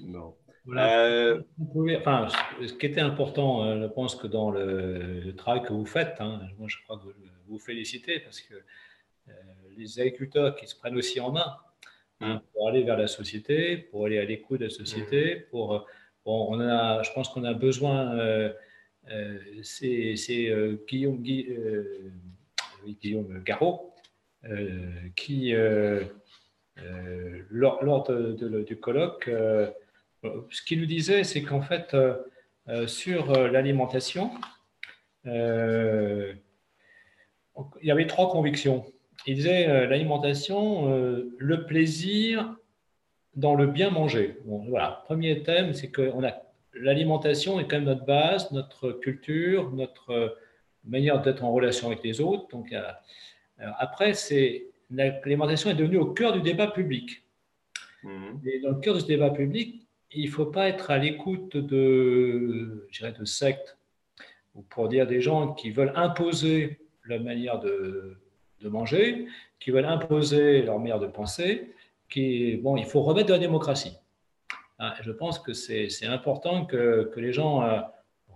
Non. 0.00 0.36
Euh, 0.68 1.42
enfin, 1.96 2.28
ce 2.60 2.72
qui 2.72 2.86
était 2.86 3.00
important, 3.00 3.64
euh, 3.64 3.82
je 3.82 3.86
pense 3.86 4.16
que 4.16 4.26
dans 4.26 4.50
le, 4.50 5.32
travail 5.36 5.62
que 5.62 5.72
vous 5.72 5.86
faites, 5.86 6.20
hein, 6.20 6.40
moi 6.58 6.66
je 6.68 6.76
crois 6.84 6.98
que 6.98 7.04
vous 7.46 7.58
félicitez 7.58 8.20
parce 8.20 8.40
que 8.40 8.54
euh, 9.28 9.32
les 9.76 10.00
agriculteurs 10.00 10.56
qui 10.56 10.66
se 10.66 10.74
prennent 10.74 10.96
aussi 10.96 11.20
en 11.20 11.30
main 11.30 11.56
hein, 12.20 12.36
mm. 12.36 12.40
pour 12.52 12.68
aller 12.68 12.82
vers 12.82 12.98
la 12.98 13.06
société, 13.06 13.76
pour 13.76 14.06
aller 14.06 14.18
à 14.18 14.24
l'écoute 14.24 14.60
de 14.60 14.64
la 14.64 14.70
société, 14.70 15.36
mm. 15.36 15.42
pour, 15.50 15.86
on 16.24 16.60
a, 16.60 17.02
je 17.02 17.12
pense 17.12 17.28
qu'on 17.28 17.44
a 17.44 17.54
besoin, 17.54 18.50
c'est 19.62 20.14
Guillaume, 20.88 21.22
Guillaume 21.22 22.10
Garot 23.44 23.94
qui, 25.14 25.54
lors, 27.50 27.84
lors 27.84 28.10
du 28.64 28.80
colloque, 28.80 29.30
ce 30.50 30.62
qu'il 30.62 30.80
nous 30.80 30.86
disait, 30.86 31.24
c'est 31.24 31.42
qu'en 31.42 31.62
fait, 31.62 31.94
euh, 31.94 32.14
euh, 32.68 32.86
sur 32.86 33.30
euh, 33.32 33.48
l'alimentation, 33.48 34.30
il 35.24 36.36
y 37.82 37.90
avait 37.90 38.06
trois 38.06 38.30
convictions. 38.30 38.84
Il 39.26 39.34
disait 39.34 39.88
l'alimentation, 39.88 40.88
le 41.36 41.66
plaisir 41.66 42.54
dans 43.34 43.56
le 43.56 43.66
bien 43.66 43.90
manger. 43.90 44.38
voilà, 44.44 45.02
premier 45.06 45.42
thème, 45.42 45.74
c'est 45.74 45.90
que 45.90 46.12
l'alimentation 46.74 47.58
est 47.58 47.66
quand 47.66 47.76
même 47.76 47.86
notre 47.86 48.04
base, 48.04 48.52
notre 48.52 48.92
culture, 48.92 49.72
notre 49.72 50.38
manière 50.84 51.22
d'être 51.22 51.42
en 51.42 51.52
relation 51.52 51.88
avec 51.88 52.04
les 52.04 52.20
autres. 52.20 52.46
Donc, 52.52 52.72
après, 53.58 54.14
c'est 54.14 54.66
l'alimentation 54.90 55.70
est 55.70 55.74
devenue 55.74 55.98
au 55.98 56.12
cœur 56.12 56.32
du 56.32 56.40
débat 56.40 56.68
public. 56.68 57.24
Mmh. 58.04 58.46
Et 58.46 58.60
dans 58.60 58.70
le 58.70 58.80
cœur 58.80 58.94
de 58.94 59.00
ce 59.00 59.06
débat 59.06 59.30
public, 59.30 59.85
il 60.12 60.26
ne 60.26 60.30
faut 60.30 60.46
pas 60.46 60.68
être 60.68 60.90
à 60.90 60.98
l'écoute 60.98 61.56
de, 61.56 62.88
de 63.18 63.24
sectes, 63.24 63.76
ou 64.54 64.62
pour 64.62 64.88
dire 64.88 65.06
des 65.06 65.20
gens 65.20 65.52
qui 65.52 65.70
veulent 65.70 65.92
imposer 65.94 66.80
la 67.04 67.18
manière 67.18 67.60
de, 67.60 68.16
manger, 68.64 69.26
qui 69.60 69.70
veulent 69.70 69.86
imposer 69.86 70.62
leur 70.62 70.78
manière 70.78 70.98
de 70.98 71.06
penser. 71.06 71.72
Qui, 72.08 72.56
bon, 72.56 72.76
il 72.76 72.84
faut 72.84 73.02
remettre 73.02 73.28
de 73.28 73.32
la 73.32 73.38
démocratie. 73.38 73.96
Hein, 74.78 74.94
je 75.02 75.10
pense 75.10 75.38
que 75.38 75.52
c'est 75.52 76.06
important 76.06 76.64
que, 76.66 77.10
les 77.16 77.32
gens 77.32 77.62
euh, 77.62 77.80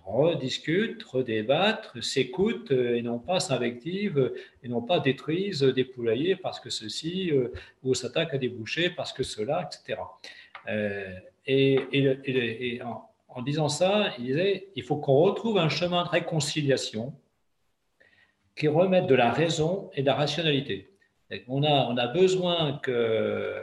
rediscutent, 0.04 1.02
redébattent, 1.04 2.00
s'écoutent 2.00 2.72
euh, 2.72 2.96
et 2.96 3.02
non 3.02 3.18
pas 3.18 3.40
s'invectivent 3.40 4.32
et 4.62 4.68
non 4.68 4.82
pas 4.82 5.00
détruisent 5.00 5.62
des 5.62 5.84
poulaillers 5.84 6.36
parce 6.36 6.58
que 6.58 6.70
ceci, 6.70 7.30
euh, 7.30 7.52
ou 7.82 7.94
s'attaquent 7.94 8.34
à 8.34 8.38
des 8.38 8.48
bouchers 8.48 8.90
parce 8.90 9.12
que 9.12 9.22
cela, 9.22 9.68
etc. 9.68 10.00
Et, 11.46 12.80
en, 13.28 13.42
disant 13.42 13.68
ça, 13.68 14.12
il 14.18 14.26
disait 14.26 14.68
il 14.76 14.82
faut 14.82 14.96
qu'on 14.96 15.20
retrouve 15.20 15.58
un 15.58 15.68
chemin 15.68 16.04
de 16.04 16.08
réconciliation 16.08 17.14
qui 18.56 18.68
remette 18.68 19.06
de 19.06 19.14
la 19.14 19.30
raison 19.30 19.90
et 19.94 20.02
de 20.02 20.06
la 20.06 20.14
rationalité. 20.14 20.92
on, 21.48 21.62
a, 21.62 21.86
on 21.86 21.96
a 21.96 22.06
besoin 22.08 22.78
que, 22.82 23.54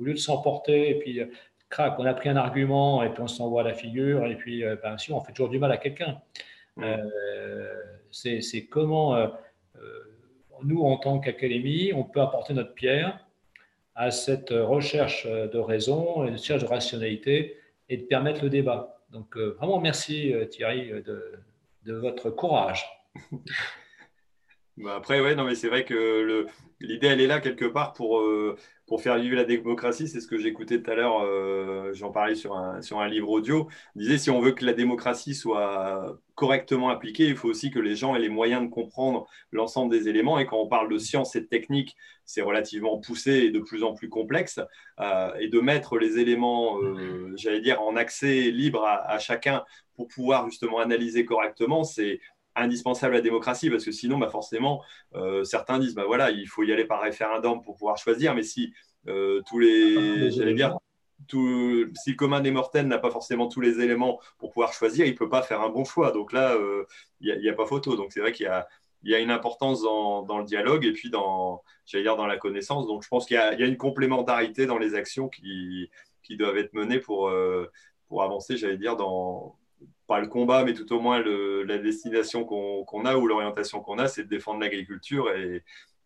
au 0.00 0.04
lieu 0.04 0.14
de 0.14 0.18
s'emporter, 0.18 0.90
et 0.90 0.98
puis 0.98 1.20
crac, 1.68 1.98
on 1.98 2.04
a 2.04 2.14
pris 2.14 2.28
un 2.28 2.36
argument 2.36 3.02
et 3.02 3.10
puis 3.10 3.22
on 3.22 3.28
s'envoie 3.28 3.62
la 3.62 3.74
figure, 3.74 4.26
et 4.26 4.36
puis 4.36 4.64
euh, 4.64 4.76
ben, 4.82 4.96
si, 4.98 5.12
on 5.12 5.20
fait 5.20 5.32
toujours 5.32 5.50
du 5.50 5.58
mal 5.58 5.72
à 5.72 5.76
quelqu'un. 5.76 6.20
Euh, 6.80 7.74
c'est 8.10 8.66
comment 8.70 9.16
euh, 9.16 9.26
nous, 10.62 10.82
en 10.82 10.96
tant 10.96 11.18
qu'académie, 11.18 11.92
on 11.92 12.04
peut 12.04 12.20
apporter 12.20 12.54
notre 12.54 12.74
pierre 12.74 13.27
à 13.98 14.12
cette 14.12 14.50
recherche 14.50 15.26
de 15.26 15.58
raison 15.58 16.24
de 16.24 16.30
recherche 16.30 16.62
de 16.62 16.68
rationalité 16.68 17.56
et 17.88 17.96
de 17.96 18.04
permettre 18.04 18.44
le 18.44 18.48
débat. 18.48 19.02
Donc 19.10 19.36
euh, 19.36 19.56
vraiment 19.58 19.80
merci 19.80 20.32
euh, 20.32 20.44
Thierry 20.46 20.92
de, 21.02 21.92
votre 21.92 22.30
courage. 22.30 22.86
Bah, 24.80 24.94
après, 24.94 25.20
ouais, 25.20 25.34
non, 25.34 25.42
mais 25.42 25.56
c'est 25.56 25.66
vrai 25.66 25.84
que 25.84 26.46
l'idée, 26.78 27.08
elle 27.08 27.20
est 27.20 27.26
là 27.26 27.40
quelque 27.40 27.64
part 27.64 27.94
pour, 27.94 28.20
euh, 28.20 28.56
pour 28.88 29.02
faire 29.02 29.18
vivre 29.18 29.36
la 29.36 29.44
démocratie. 29.44 30.08
C'est 30.08 30.20
ce 30.20 30.26
que 30.26 30.38
j'écoutais 30.38 30.82
tout 30.82 30.90
à 30.90 30.94
l'heure, 30.94 31.94
j'en 31.94 32.10
parlais 32.10 32.34
sur 32.34 32.56
un, 32.56 32.82
sur 32.82 33.00
un 33.00 33.08
livre 33.08 33.28
audio. 33.28 33.68
Disait 33.94 34.18
si 34.18 34.30
on 34.30 34.40
veut 34.40 34.52
que 34.52 34.64
la 34.64 34.72
démocratie 34.72 35.34
soit 35.34 36.18
correctement 36.38 36.88
appliquée, 36.90 37.26
il 37.26 37.36
faut 37.36 37.48
aussi 37.48 37.72
que 37.72 37.80
les 37.80 37.96
gens 37.96 38.14
aient 38.14 38.20
les 38.20 38.28
moyens 38.28 38.62
de 38.62 38.68
comprendre 38.68 39.26
l'ensemble 39.50 39.90
des 39.90 40.08
éléments. 40.08 40.38
Et 40.38 40.46
quand 40.46 40.58
on 40.58 40.68
parle 40.68 40.88
de 40.88 40.96
science 40.96 41.34
et 41.34 41.40
de 41.40 41.46
technique, 41.46 41.96
c'est 42.24 42.42
relativement 42.42 42.98
poussé 42.98 43.32
et 43.32 43.50
de 43.50 43.58
plus 43.58 43.82
en 43.82 43.92
plus 43.92 44.08
complexe. 44.08 44.60
Euh, 45.00 45.34
et 45.40 45.48
de 45.48 45.58
mettre 45.58 45.98
les 45.98 46.18
éléments, 46.18 46.80
euh, 46.80 47.32
j'allais 47.36 47.60
dire, 47.60 47.82
en 47.82 47.96
accès 47.96 48.52
libre 48.52 48.84
à, 48.84 49.18
chacun 49.18 49.64
pour 49.96 50.06
pouvoir 50.06 50.48
justement 50.48 50.78
analyser 50.78 51.24
correctement, 51.24 51.82
c'est 51.82 52.20
indispensable 52.60 53.14
à 53.14 53.18
la 53.18 53.22
démocratie 53.22 53.70
parce 53.70 53.84
que 53.84 53.92
sinon, 53.92 54.18
bah 54.18 54.28
forcément, 54.28 54.82
euh, 55.14 55.44
certains 55.44 55.78
disent 55.78 55.94
bah 55.94 56.04
voilà, 56.06 56.30
il 56.30 56.46
faut 56.48 56.62
y 56.62 56.72
aller 56.72 56.84
par 56.84 57.00
référendum 57.00 57.62
pour 57.62 57.76
pouvoir 57.76 57.96
choisir. 57.96 58.34
Mais 58.34 58.42
si 58.42 58.72
tous 59.06 59.58
les, 59.58 60.30
j'allais 60.30 60.52
dire, 60.52 60.76
tout, 61.26 61.86
si 61.94 62.10
le 62.10 62.16
commun 62.16 62.40
des 62.40 62.50
mortels 62.50 62.86
n'a 62.86 62.98
pas 62.98 63.10
forcément 63.10 63.48
tous 63.48 63.60
les 63.60 63.80
éléments 63.80 64.20
pour 64.38 64.50
pouvoir 64.50 64.72
choisir, 64.72 65.06
il 65.06 65.12
ne 65.12 65.16
peut 65.16 65.28
pas 65.28 65.42
faire 65.42 65.60
un 65.60 65.68
bon 65.68 65.84
choix. 65.84 66.12
Donc 66.12 66.32
là, 66.32 66.54
euh, 66.54 66.84
il 67.20 67.38
n'y 67.40 67.48
a, 67.48 67.54
pas 67.54 67.66
photo. 67.66 67.96
Donc 67.96 68.12
c'est 68.12 68.20
vrai 68.20 68.32
qu'il 68.32 68.46
y, 69.02 69.10
y 69.10 69.14
a, 69.14 69.18
une 69.18 69.30
importance 69.30 69.82
dans, 69.82 70.22
dans, 70.22 70.38
le 70.38 70.44
dialogue 70.44 70.84
et 70.84 70.92
puis 70.92 71.10
dans, 71.10 71.62
j'allais 71.86 72.04
dire, 72.04 72.16
dans 72.16 72.26
la 72.26 72.36
connaissance. 72.36 72.86
Donc 72.86 73.02
je 73.02 73.08
pense 73.08 73.26
qu'il 73.26 73.36
y, 73.36 73.40
a 73.40 73.66
une 73.66 73.76
complémentarité 73.76 74.66
dans 74.66 74.78
les 74.78 74.94
actions 74.94 75.28
qui, 75.28 75.90
qui 76.22 76.36
doivent 76.36 76.58
être 76.58 76.72
menées 76.72 77.00
pour, 77.00 77.28
euh, 77.28 77.70
pour 78.06 78.22
avancer, 78.22 78.56
j'allais 78.56 78.78
dire, 78.78 78.96
dans 78.96 79.57
pas 80.08 80.20
le 80.20 80.26
combat, 80.26 80.64
mais 80.64 80.74
tout 80.74 80.92
au 80.92 81.00
moins 81.00 81.22
la 81.22 81.78
destination 81.78 82.44
qu'on 82.44 83.04
a 83.04 83.16
ou 83.16 83.26
l'orientation 83.26 83.80
qu'on 83.80 83.98
a, 83.98 84.08
c'est 84.08 84.24
de 84.24 84.28
défendre 84.28 84.60
l'agriculture 84.60 85.30
et, 85.32 85.62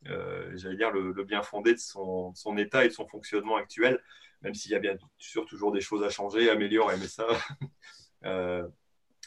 euh, 0.09 0.51
j'allais 0.57 0.77
dire, 0.77 0.91
le, 0.91 1.13
bien 1.25 1.43
fondé 1.43 1.73
de 1.73 1.79
son, 1.79 2.35
état 2.59 2.85
et 2.85 2.89
de 2.89 2.93
son 2.93 3.07
fonctionnement 3.07 3.57
actuel 3.57 4.01
même 4.43 4.55
s'il 4.55 4.73
y 4.73 4.75
a 4.75 4.81
bien 4.81 4.97
sûr 5.19 5.47
toujours 5.47 5.71
des 5.71 5.81
choses 5.81 6.03
à 6.03 6.09
changer, 6.09 6.51
améliorer, 6.51 6.97
mais 6.99 7.07
ça, 7.07 7.27
euh, 8.25 8.67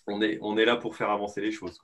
on, 0.07 0.21
est, 0.21 0.37
on 0.41 0.57
est 0.57 0.65
là 0.65 0.75
pour 0.75 0.97
faire 0.97 1.09
avancer 1.09 1.39
les 1.39 1.51
choses. 1.51 1.79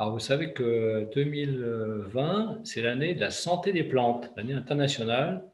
Alors, 0.00 0.12
vous 0.12 0.18
savez 0.18 0.52
que 0.52 1.08
2020, 1.14 2.62
c'est 2.64 2.82
l'année 2.82 3.14
de 3.14 3.20
la 3.20 3.30
santé 3.30 3.72
des 3.72 3.84
plantes, 3.84 4.32
l'année 4.36 4.54
internationale 4.54 5.44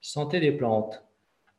santé 0.00 0.40
des 0.40 0.52
plantes. 0.52 1.04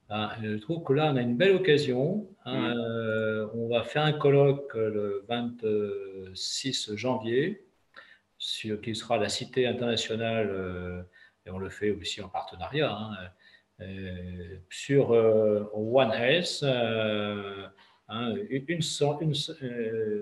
Ben, 0.09 0.31
je 0.41 0.55
trouve 0.57 0.83
que 0.83 0.93
là, 0.93 1.11
on 1.11 1.15
a 1.15 1.21
une 1.21 1.37
belle 1.37 1.55
occasion. 1.55 2.27
Hein, 2.45 2.75
euh, 2.75 3.47
on 3.53 3.67
va 3.69 3.83
faire 3.83 4.03
un 4.03 4.13
colloque 4.13 4.73
le 4.73 5.23
26 5.27 6.95
janvier, 6.95 7.65
sur, 8.37 8.81
qui 8.81 8.95
sera 8.95 9.17
la 9.17 9.29
Cité 9.29 9.65
internationale, 9.67 10.49
euh, 10.51 11.01
et 11.45 11.49
on 11.49 11.57
le 11.57 11.69
fait 11.69 11.91
aussi 11.91 12.21
en 12.21 12.29
partenariat, 12.29 12.91
hein, 12.91 13.15
euh, 13.81 14.57
sur 14.69 15.13
euh, 15.13 15.63
One 15.73 16.11
Health, 16.11 16.59
euh, 16.63 17.65
hein, 18.07 18.35
une, 18.49 18.65
une, 18.67 18.81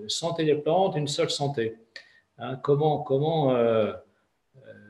santé 0.09 0.45
des 0.45 0.55
plantes, 0.55 0.95
une 0.95 1.07
seule 1.07 1.29
santé. 1.29 1.75
Hein, 2.37 2.55
comment 2.63 2.99
comment 2.99 3.55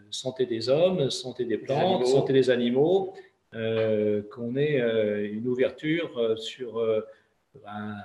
santé 0.09 0.45
des 0.45 0.69
hommes, 0.69 1.09
santé 1.09 1.45
des 1.45 1.57
plantes, 1.57 2.05
santé 2.05 2.33
des 2.33 2.49
animaux, 2.49 3.13
qu'on 3.51 4.55
ait 4.55 5.29
une 5.31 5.47
ouverture 5.47 6.37
sur. 6.37 6.81
Ben, 7.55 7.97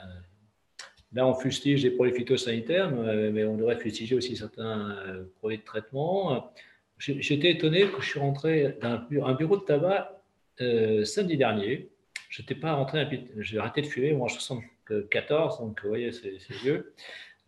là, 1.13 1.27
on 1.27 1.35
fustige 1.35 1.83
les 1.83 1.91
produits 1.91 2.15
phytosanitaires, 2.15 2.91
mais 2.91 3.45
on 3.45 3.57
devrait 3.57 3.79
fustiger 3.79 4.17
aussi 4.17 4.37
certains 4.37 4.97
produits 5.39 5.59
de 5.59 5.65
traitement. 5.65 6.53
J'étais 6.99 7.51
étonné 7.51 7.89
que 7.89 8.01
je 8.01 8.07
suis 8.09 8.21
rentré 8.21 8.77
dans 8.81 9.03
un 9.25 9.35
bureau 9.35 9.57
de 9.57 9.65
tabac 9.65 10.17
euh, 10.61 11.05
samedi 11.05 11.37
dernier. 11.37 11.91
Je 12.31 12.43
n'étais 12.43 12.55
pas 12.55 12.73
rentré, 12.73 13.07
j'ai 13.39 13.59
arrêté 13.59 13.83
de 13.83 13.87
fumer, 13.87 14.13
moi 14.13 14.29
je 14.29 14.35
74, 14.35 15.61
donc 15.61 15.81
vous 15.83 15.89
voyez, 15.89 16.13
c'est 16.13 16.39
vieux. 16.63 16.95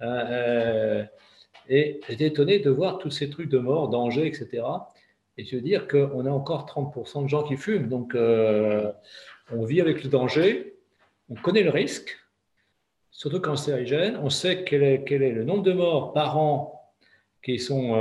Euh, 0.03 0.07
euh, 0.07 1.05
et 1.69 2.01
j'étais 2.09 2.27
étonné 2.27 2.59
de 2.59 2.71
voir 2.71 2.99
tous 2.99 3.11
ces 3.11 3.31
trucs 3.31 3.49
de 3.49 3.59
mort, 3.59 3.89
danger, 3.89 4.27
etc. 4.27 4.63
Et 5.37 5.45
de 5.45 5.59
dire 5.59 5.89
qu'on 5.89 6.27
a 6.27 6.31
encore 6.31 6.67
30% 6.67 7.25
de 7.25 7.29
gens 7.29 7.43
qui 7.43 7.57
fument. 7.57 7.89
Donc 7.89 8.15
on 8.15 9.65
vit 9.65 9.81
avec 9.81 10.05
le 10.05 10.11
danger, 10.11 10.78
on 11.29 11.35
connaît 11.35 11.63
le 11.63 11.71
risque, 11.71 12.17
surtout 13.11 13.41
cancérigène, 13.41 14.17
on 14.17 14.31
sait 14.31 14.65
quel 14.65 14.83
est, 14.83 15.33
le 15.33 15.45
nombre 15.45 15.63
de 15.63 15.73
morts 15.73 16.13
par 16.13 16.39
an 16.39 16.93
qui 17.43 17.59
sont 17.59 17.97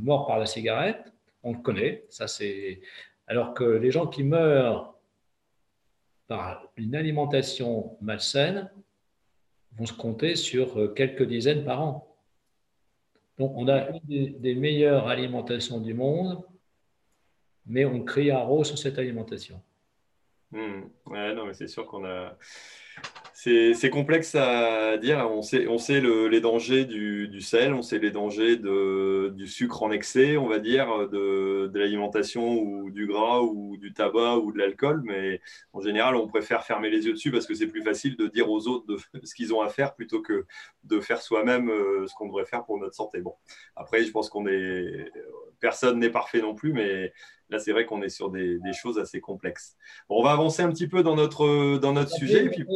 morts 0.00 0.26
par 0.26 0.38
la 0.38 0.46
cigarette, 0.46 1.12
on 1.42 1.52
le 1.52 1.58
connaît, 1.58 2.04
ça 2.08 2.26
c'est. 2.26 2.80
Alors 3.28 3.54
que 3.54 3.64
les 3.64 3.90
gens 3.90 4.06
qui 4.06 4.22
meurent 4.22 4.96
par 6.26 6.68
une 6.76 6.94
alimentation 6.94 7.96
malsaine 8.00 8.70
vont 9.76 9.86
se 9.86 9.92
compter 9.92 10.36
sur 10.36 10.94
quelques 10.94 11.22
dizaines 11.22 11.64
par 11.64 11.82
an. 11.82 12.16
Donc, 13.38 13.52
on 13.54 13.68
a 13.68 13.90
une 13.90 14.38
des, 14.40 14.54
meilleures 14.54 15.08
alimentations 15.08 15.80
du 15.80 15.92
monde, 15.92 16.42
mais 17.66 17.84
on 17.84 18.02
crie 18.02 18.30
à 18.30 18.38
rose 18.40 18.68
sur 18.68 18.78
cette 18.78 18.98
alimentation. 18.98 19.60
Hmm. 20.52 20.84
Ouais, 21.06 21.34
non, 21.34 21.46
mais 21.46 21.54
c'est 21.54 21.66
sûr 21.68 21.86
qu'on 21.86 22.04
a. 22.04 22.36
C'est 23.38 23.90
complexe 23.90 24.34
à 24.34 24.96
dire. 24.96 25.18
On 25.30 25.42
sait, 25.42 25.68
on 25.68 25.76
sait 25.76 26.00
les 26.00 26.40
dangers 26.40 26.86
du, 26.86 27.40
sel, 27.42 27.74
on 27.74 27.82
sait 27.82 27.98
les 27.98 28.10
dangers 28.10 28.56
de, 28.56 29.30
du 29.36 29.46
sucre 29.46 29.82
en 29.82 29.90
excès, 29.90 30.38
on 30.38 30.48
va 30.48 30.58
dire, 30.58 31.06
de, 31.10 31.70
de 31.70 31.78
l'alimentation 31.78 32.58
ou 32.58 32.90
du 32.90 33.06
gras 33.06 33.42
ou 33.42 33.76
du 33.76 33.92
tabac 33.92 34.38
ou 34.38 34.52
de 34.52 34.58
l'alcool. 34.58 35.02
Mais 35.04 35.42
en 35.74 35.82
général, 35.82 36.16
on 36.16 36.26
préfère 36.26 36.64
fermer 36.64 36.88
les 36.88 37.04
yeux 37.04 37.12
dessus 37.12 37.30
parce 37.30 37.46
que 37.46 37.54
c'est 37.54 37.66
plus 37.66 37.82
facile 37.82 38.16
de 38.16 38.26
dire 38.26 38.50
aux 38.50 38.68
autres 38.68 38.86
de, 38.86 38.96
ce 39.22 39.34
qu'ils 39.34 39.52
ont 39.52 39.60
à 39.60 39.68
faire 39.68 39.94
plutôt 39.94 40.22
que 40.22 40.46
de 40.84 40.98
faire 41.00 41.20
soi-même 41.20 41.68
euh, 41.68 42.06
ce 42.06 42.14
qu'on 42.14 42.28
devrait 42.28 42.46
faire 42.46 42.64
pour 42.64 42.78
notre 42.78 42.94
santé. 42.94 43.20
Bon, 43.20 43.34
après, 43.76 44.02
je 44.02 44.10
pense 44.12 44.30
qu'on 44.30 44.46
est. 44.46 45.12
Personne 45.60 45.98
n'est 45.98 46.10
parfait 46.10 46.40
non 46.40 46.54
plus, 46.54 46.72
mais 46.72 47.12
là, 47.50 47.58
c'est 47.58 47.72
vrai 47.72 47.84
qu'on 47.84 48.00
est 48.00 48.08
sur 48.08 48.30
des, 48.30 48.58
des, 48.60 48.72
choses 48.72 48.98
assez 48.98 49.20
complexes. 49.20 49.76
on 50.08 50.22
va 50.22 50.32
avancer 50.32 50.62
un 50.62 50.70
petit 50.70 50.88
peu 50.88 51.02
dans 51.02 51.16
notre, 51.16 51.76
dans 51.78 51.92
notre 51.92 52.10
sujet. 52.10 52.46
Et 52.46 52.48
puis, 52.48 52.66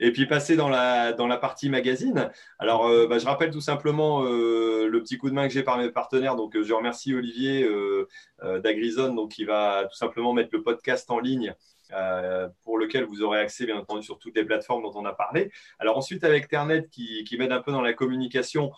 et 0.00 0.12
puis 0.12 0.26
passer 0.26 0.56
dans 0.56 0.68
la, 0.68 1.12
dans 1.12 1.26
la 1.26 1.36
partie 1.36 1.68
magazine. 1.68 2.30
Alors, 2.58 2.86
euh, 2.86 3.06
bah, 3.06 3.18
je 3.18 3.26
rappelle 3.26 3.50
tout 3.50 3.60
simplement 3.60 4.24
euh, 4.24 4.88
le 4.88 5.02
petit 5.02 5.18
coup 5.18 5.30
de 5.30 5.34
main 5.34 5.46
que 5.46 5.54
j'ai 5.54 5.62
par 5.62 5.78
mes 5.78 5.90
partenaires. 5.90 6.36
Donc, 6.36 6.56
euh, 6.56 6.64
je 6.64 6.72
remercie 6.72 7.14
Olivier 7.14 7.66
d'Agrizone, 8.62 9.14
donc 9.14 9.32
qui 9.32 9.44
va 9.44 9.86
tout 9.90 9.96
simplement 9.96 10.32
mettre 10.32 10.50
le 10.52 10.62
podcast 10.62 11.10
en 11.10 11.18
ligne 11.18 11.54
pour 12.64 12.76
lequel 12.76 13.04
vous 13.04 13.22
aurez 13.22 13.38
accès, 13.38 13.66
bien 13.66 13.76
entendu, 13.76 14.02
sur 14.02 14.18
toutes 14.18 14.36
les 14.36 14.44
plateformes 14.44 14.82
dont 14.82 14.92
on 14.94 15.04
a 15.04 15.12
parlé. 15.12 15.52
Alors 15.78 15.96
ensuite, 15.96 16.24
avec 16.24 16.48
Ternet, 16.48 16.88
qui, 16.90 17.36
m'aide 17.38 17.52
un 17.52 17.60
peu 17.60 17.70
dans 17.70 17.82
la 17.82 17.92
communication, 17.92 18.72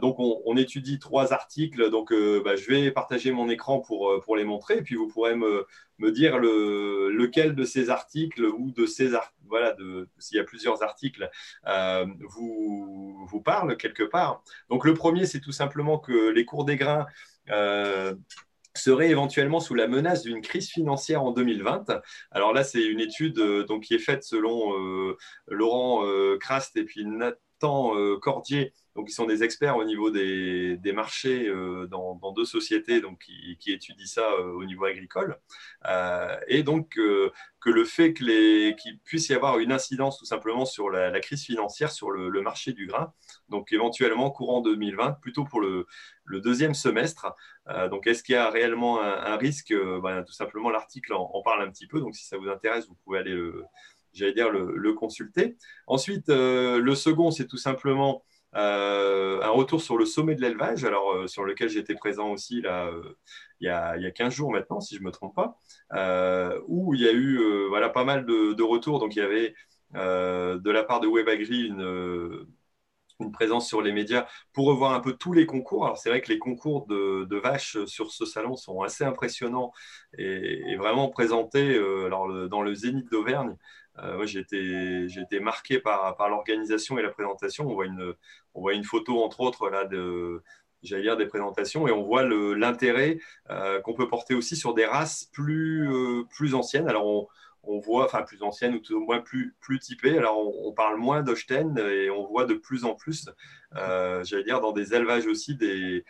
donc 0.00 0.16
on, 0.18 0.56
étudie 0.56 0.98
trois 0.98 1.32
articles. 1.32 1.90
Donc, 1.90 2.12
bah, 2.44 2.56
je 2.56 2.66
vais 2.66 2.90
partager 2.90 3.30
mon 3.30 3.48
écran 3.48 3.80
pour, 3.80 4.20
pour 4.24 4.36
les 4.36 4.44
montrer, 4.44 4.78
et 4.78 4.82
puis 4.82 4.94
vous 4.94 5.06
pourrez 5.06 5.34
me, 5.34 5.66
me 5.98 6.10
dire 6.10 6.38
le, 6.38 7.10
lequel 7.10 7.54
de 7.54 7.64
ces 7.64 7.90
articles 7.90 8.44
ou 8.44 8.70
de 8.70 8.86
ces 8.86 9.14
voilà, 9.48 9.74
s'il 10.18 10.36
y 10.36 10.40
a 10.40 10.44
plusieurs 10.44 10.82
articles, 10.82 11.30
vous, 11.64 13.26
vous 13.28 13.40
parle 13.40 13.76
quelque 13.76 14.02
part. 14.02 14.42
Donc, 14.70 14.84
le 14.84 14.94
premier, 14.94 15.26
c'est 15.26 15.40
tout 15.40 15.52
simplement 15.52 15.98
que 15.98 16.30
les 16.30 16.44
cours 16.44 16.64
des 16.64 16.76
grains 16.76 17.06
serait 18.76 19.10
éventuellement 19.10 19.60
sous 19.60 19.74
la 19.74 19.88
menace 19.88 20.22
d'une 20.22 20.40
crise 20.40 20.68
financière 20.70 21.22
en 21.22 21.32
2020. 21.32 22.00
Alors 22.30 22.52
là, 22.52 22.64
c'est 22.64 22.84
une 22.84 23.00
étude 23.00 23.38
euh, 23.38 23.64
donc, 23.64 23.84
qui 23.84 23.94
est 23.94 23.98
faite 23.98 24.22
selon 24.22 24.72
euh, 24.78 25.16
Laurent 25.48 26.04
euh, 26.04 26.38
Crast 26.38 26.76
et 26.76 26.84
puis 26.84 27.04
Nathan 27.04 27.94
Cordier, 28.20 28.74
donc, 28.96 29.08
qui 29.08 29.12
sont 29.12 29.26
des 29.26 29.42
experts 29.44 29.76
au 29.76 29.84
niveau 29.84 30.10
des, 30.10 30.78
marchés 30.94 31.52
dans, 31.90 32.32
deux 32.32 32.44
sociétés 32.44 33.00
donc, 33.00 33.20
qui, 33.60 33.72
étudient 33.72 34.06
ça 34.06 34.36
au 34.40 34.64
niveau 34.64 34.84
agricole. 34.84 35.38
et 36.48 36.62
donc, 36.62 36.98
que 37.66 37.72
le 37.72 37.84
fait 37.84 38.14
qu'il 38.14 39.00
puisse 39.04 39.28
y 39.28 39.34
avoir 39.34 39.58
une 39.58 39.72
incidence 39.72 40.18
tout 40.18 40.24
simplement 40.24 40.64
sur 40.64 40.88
la, 40.88 41.18
crise 41.18 41.42
financière 41.42 41.90
sur 41.90 42.12
le, 42.12 42.40
marché 42.40 42.72
du 42.72 42.86
grain, 42.86 43.12
donc 43.48 43.72
éventuellement 43.72 44.30
courant 44.30 44.60
2020, 44.60 45.14
plutôt 45.20 45.44
pour 45.44 45.60
le, 45.60 45.86
deuxième 46.28 46.74
semestre. 46.74 47.34
Euh, 47.68 47.88
donc 47.88 48.06
est-ce 48.06 48.22
qu'il 48.22 48.34
y 48.34 48.38
a 48.38 48.50
réellement 48.50 49.02
un, 49.02 49.36
risque 49.36 49.72
euh, 49.72 50.00
ben, 50.00 50.22
Tout 50.22 50.32
simplement, 50.32 50.70
l'article 50.70 51.12
en, 51.14 51.42
parle 51.42 51.62
un 51.62 51.70
petit 51.70 51.88
peu, 51.88 51.98
donc 52.00 52.14
si 52.14 52.24
ça 52.24 52.36
vous 52.36 52.48
intéresse, 52.48 52.86
vous 52.86 52.96
pouvez 53.04 53.18
aller 53.18 53.32
le, 53.32 53.64
j'allais 54.12 54.32
dire, 54.32 54.50
le, 54.50 54.92
consulter. 54.92 55.56
Ensuite, 55.88 56.28
euh, 56.28 56.78
le 56.78 56.94
second, 56.94 57.32
c'est 57.32 57.48
tout 57.48 57.58
simplement 57.58 58.22
un 58.58 59.50
retour 59.50 59.80
sur 59.82 59.96
le 59.98 60.06
sommet 60.06 60.34
de 60.34 60.40
l'élevage, 60.40 60.84
alors 60.84 61.28
sur 61.28 61.44
lequel 61.44 61.68
j'étais 61.68 61.94
présent 61.94 62.30
aussi 62.30 62.60
là, 62.62 62.90
il, 63.60 63.66
y 63.66 63.68
a, 63.68 63.96
il 63.96 64.02
y 64.02 64.06
a 64.06 64.10
15 64.10 64.32
jours 64.34 64.50
maintenant, 64.52 64.80
si 64.80 64.94
je 64.94 65.00
ne 65.00 65.06
me 65.06 65.10
trompe 65.10 65.34
pas, 65.34 65.58
où 66.66 66.94
il 66.94 67.00
y 67.00 67.08
a 67.08 67.12
eu 67.12 67.68
voilà, 67.68 67.88
pas 67.90 68.04
mal 68.04 68.24
de, 68.26 68.62
retours. 68.62 68.98
Donc 68.98 69.14
il 69.16 69.18
y 69.18 69.22
avait 69.22 69.54
de 69.94 70.70
la 70.70 70.84
part 70.84 71.00
de 71.00 71.08
WebAgri 71.08 71.72
une 73.20 73.32
présence 73.32 73.66
sur 73.66 73.82
les 73.82 73.92
médias 73.92 74.26
pour 74.52 74.66
revoir 74.66 74.92
un 74.92 75.00
peu 75.00 75.12
tous 75.14 75.32
les 75.32 75.46
concours. 75.46 75.84
Alors 75.84 75.98
c'est 75.98 76.08
vrai 76.08 76.20
que 76.20 76.30
les 76.30 76.38
concours 76.38 76.86
de, 76.86 77.36
vaches 77.36 77.84
sur 77.86 78.10
ce 78.10 78.24
salon 78.24 78.56
sont 78.56 78.80
assez 78.82 79.04
impressionnants 79.04 79.72
et, 80.18 80.76
vraiment 80.76 81.08
présentés 81.08 81.74
euh, 81.74 82.06
alors, 82.06 82.48
dans 82.48 82.62
le 82.62 82.74
Zénith 82.74 83.10
d'Auvergne. 83.10 83.56
Euh, 84.02 84.26
j'ai 84.26 84.40
été, 84.40 85.40
marqué 85.40 85.80
par, 85.80 86.16
l'organisation 86.28 86.98
et 86.98 87.02
la 87.02 87.10
présentation. 87.10 87.66
On 87.68 87.74
voit, 87.74 88.74
une, 88.74 88.84
photo, 88.84 89.22
entre 89.22 89.40
autres, 89.40 89.70
là, 89.70 89.88
j'allais 90.82 91.02
dire, 91.02 91.16
des 91.16 91.26
présentations, 91.26 91.88
et 91.88 91.92
on 91.92 92.02
voit 92.02 92.22
l'intérêt 92.24 93.18
euh, 93.50 93.80
qu'on 93.80 93.94
peut 93.94 94.08
porter 94.08 94.34
aussi 94.34 94.56
sur 94.56 94.74
des 94.74 94.86
races 94.86 95.30
plus, 95.32 95.88
euh, 95.90 96.54
anciennes. 96.54 96.88
Alors, 96.88 97.28
on, 97.62 97.80
voit, 97.80 98.04
enfin 98.04 98.22
plus 98.22 98.42
anciennes 98.42 98.74
ou 98.74 98.78
tout 98.78 98.94
au 98.94 99.00
moins 99.00 99.20
plus, 99.20 99.56
typées. 99.80 100.16
Alors 100.16 100.38
on, 100.64 100.72
parle 100.72 100.98
moins 100.98 101.22
d'Ochten 101.22 101.76
et 101.78 102.10
on 102.10 102.24
voit 102.24 102.44
de 102.44 102.54
plus 102.54 102.84
en 102.84 102.94
plus, 102.94 103.28
j'allais 103.72 104.44
dire, 104.44 104.60
dans 104.60 104.72
des 104.72 104.94
élevages 104.94 105.26
aussi 105.26 105.56
des, 105.56 106.04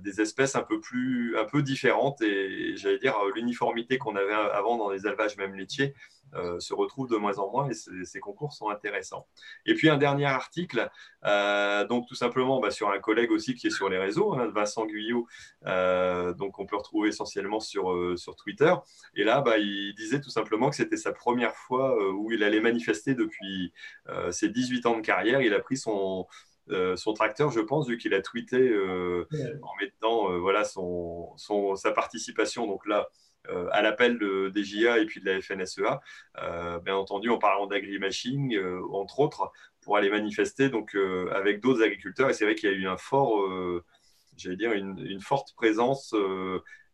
des 0.00 0.20
espèces 0.20 0.54
un 0.54 0.62
peu 0.62 0.80
plus 0.80 1.36
un 1.36 1.44
peu 1.44 1.62
différentes 1.62 2.20
et 2.22 2.76
j'allais 2.76 2.98
dire 2.98 3.16
l'uniformité 3.34 3.98
qu'on 3.98 4.14
avait 4.16 4.32
avant 4.32 4.76
dans 4.76 4.90
les 4.90 5.06
élevages 5.06 5.36
même 5.36 5.54
laitiers 5.54 5.94
euh, 6.34 6.58
se 6.58 6.74
retrouve 6.74 7.08
de 7.08 7.16
moins 7.16 7.38
en 7.38 7.50
moins 7.50 7.70
et 7.70 8.04
ces 8.04 8.20
concours 8.20 8.52
sont 8.52 8.68
intéressants. 8.68 9.26
Et 9.64 9.74
puis 9.74 9.88
un 9.88 9.96
dernier 9.96 10.26
article, 10.26 10.90
euh, 11.24 11.86
donc 11.86 12.08
tout 12.08 12.14
simplement 12.14 12.60
bah, 12.60 12.70
sur 12.70 12.90
un 12.90 12.98
collègue 12.98 13.30
aussi 13.30 13.54
qui 13.54 13.68
est 13.68 13.70
sur 13.70 13.88
les 13.88 13.98
réseaux, 13.98 14.34
hein, 14.34 14.50
Vincent 14.54 14.86
Guyot, 14.86 15.26
donc 16.36 16.58
on 16.58 16.66
peut 16.66 16.76
retrouver 16.76 17.08
essentiellement 17.08 17.60
sur, 17.60 18.18
sur 18.18 18.34
Twitter. 18.36 18.74
Et 19.14 19.24
là, 19.24 19.40
bah, 19.40 19.58
il 19.58 19.94
disait 19.94 20.20
tout 20.20 20.30
simplement 20.30 20.68
que 20.68 20.76
c'était 20.76 20.96
sa 20.96 21.12
première 21.12 21.54
fois 21.54 21.96
où 22.12 22.32
il 22.32 22.42
allait 22.42 22.60
manifester 22.60 23.14
depuis 23.14 23.72
ses 24.30 24.48
18 24.48 24.86
ans 24.86 24.96
de 24.96 25.02
carrière. 25.02 25.40
Il 25.40 25.54
a 25.54 25.60
pris 25.60 25.76
son, 25.76 26.26
euh, 26.70 26.96
son 26.96 27.12
tracteur, 27.12 27.50
je 27.50 27.60
pense, 27.60 27.88
vu 27.88 27.98
qu'il 27.98 28.14
a 28.14 28.20
tweeté 28.20 28.56
euh, 28.56 29.26
en 29.62 29.74
mettant 29.80 30.32
euh, 30.32 30.38
voilà, 30.38 30.64
son, 30.64 31.36
sa 31.76 31.92
participation 31.92 32.66
donc 32.66 32.86
là, 32.86 33.08
à 33.70 33.80
l'appel 33.80 34.18
des 34.52 34.64
JA 34.64 34.98
et 34.98 35.06
puis 35.06 35.20
de 35.20 35.30
la 35.30 35.40
FNSEA, 35.40 36.00
bien 36.82 36.96
entendu 36.96 37.30
en 37.30 37.38
parlant 37.38 37.68
d'agri-machine, 37.68 38.52
entre 38.90 39.20
autres, 39.20 39.52
pour 39.82 39.96
aller 39.96 40.10
manifester 40.10 40.68
donc, 40.68 40.96
avec 41.32 41.60
d'autres 41.60 41.80
agriculteurs. 41.84 42.28
Et 42.28 42.32
c'est 42.32 42.44
vrai 42.44 42.56
qu'il 42.56 42.68
y 42.68 42.72
a 42.72 42.76
eu 42.76 42.88
un 42.88 42.96
fort, 42.96 43.40
j'allais 44.36 44.56
dire, 44.56 44.72
une, 44.72 45.20
forte 45.20 45.54
présence 45.54 46.12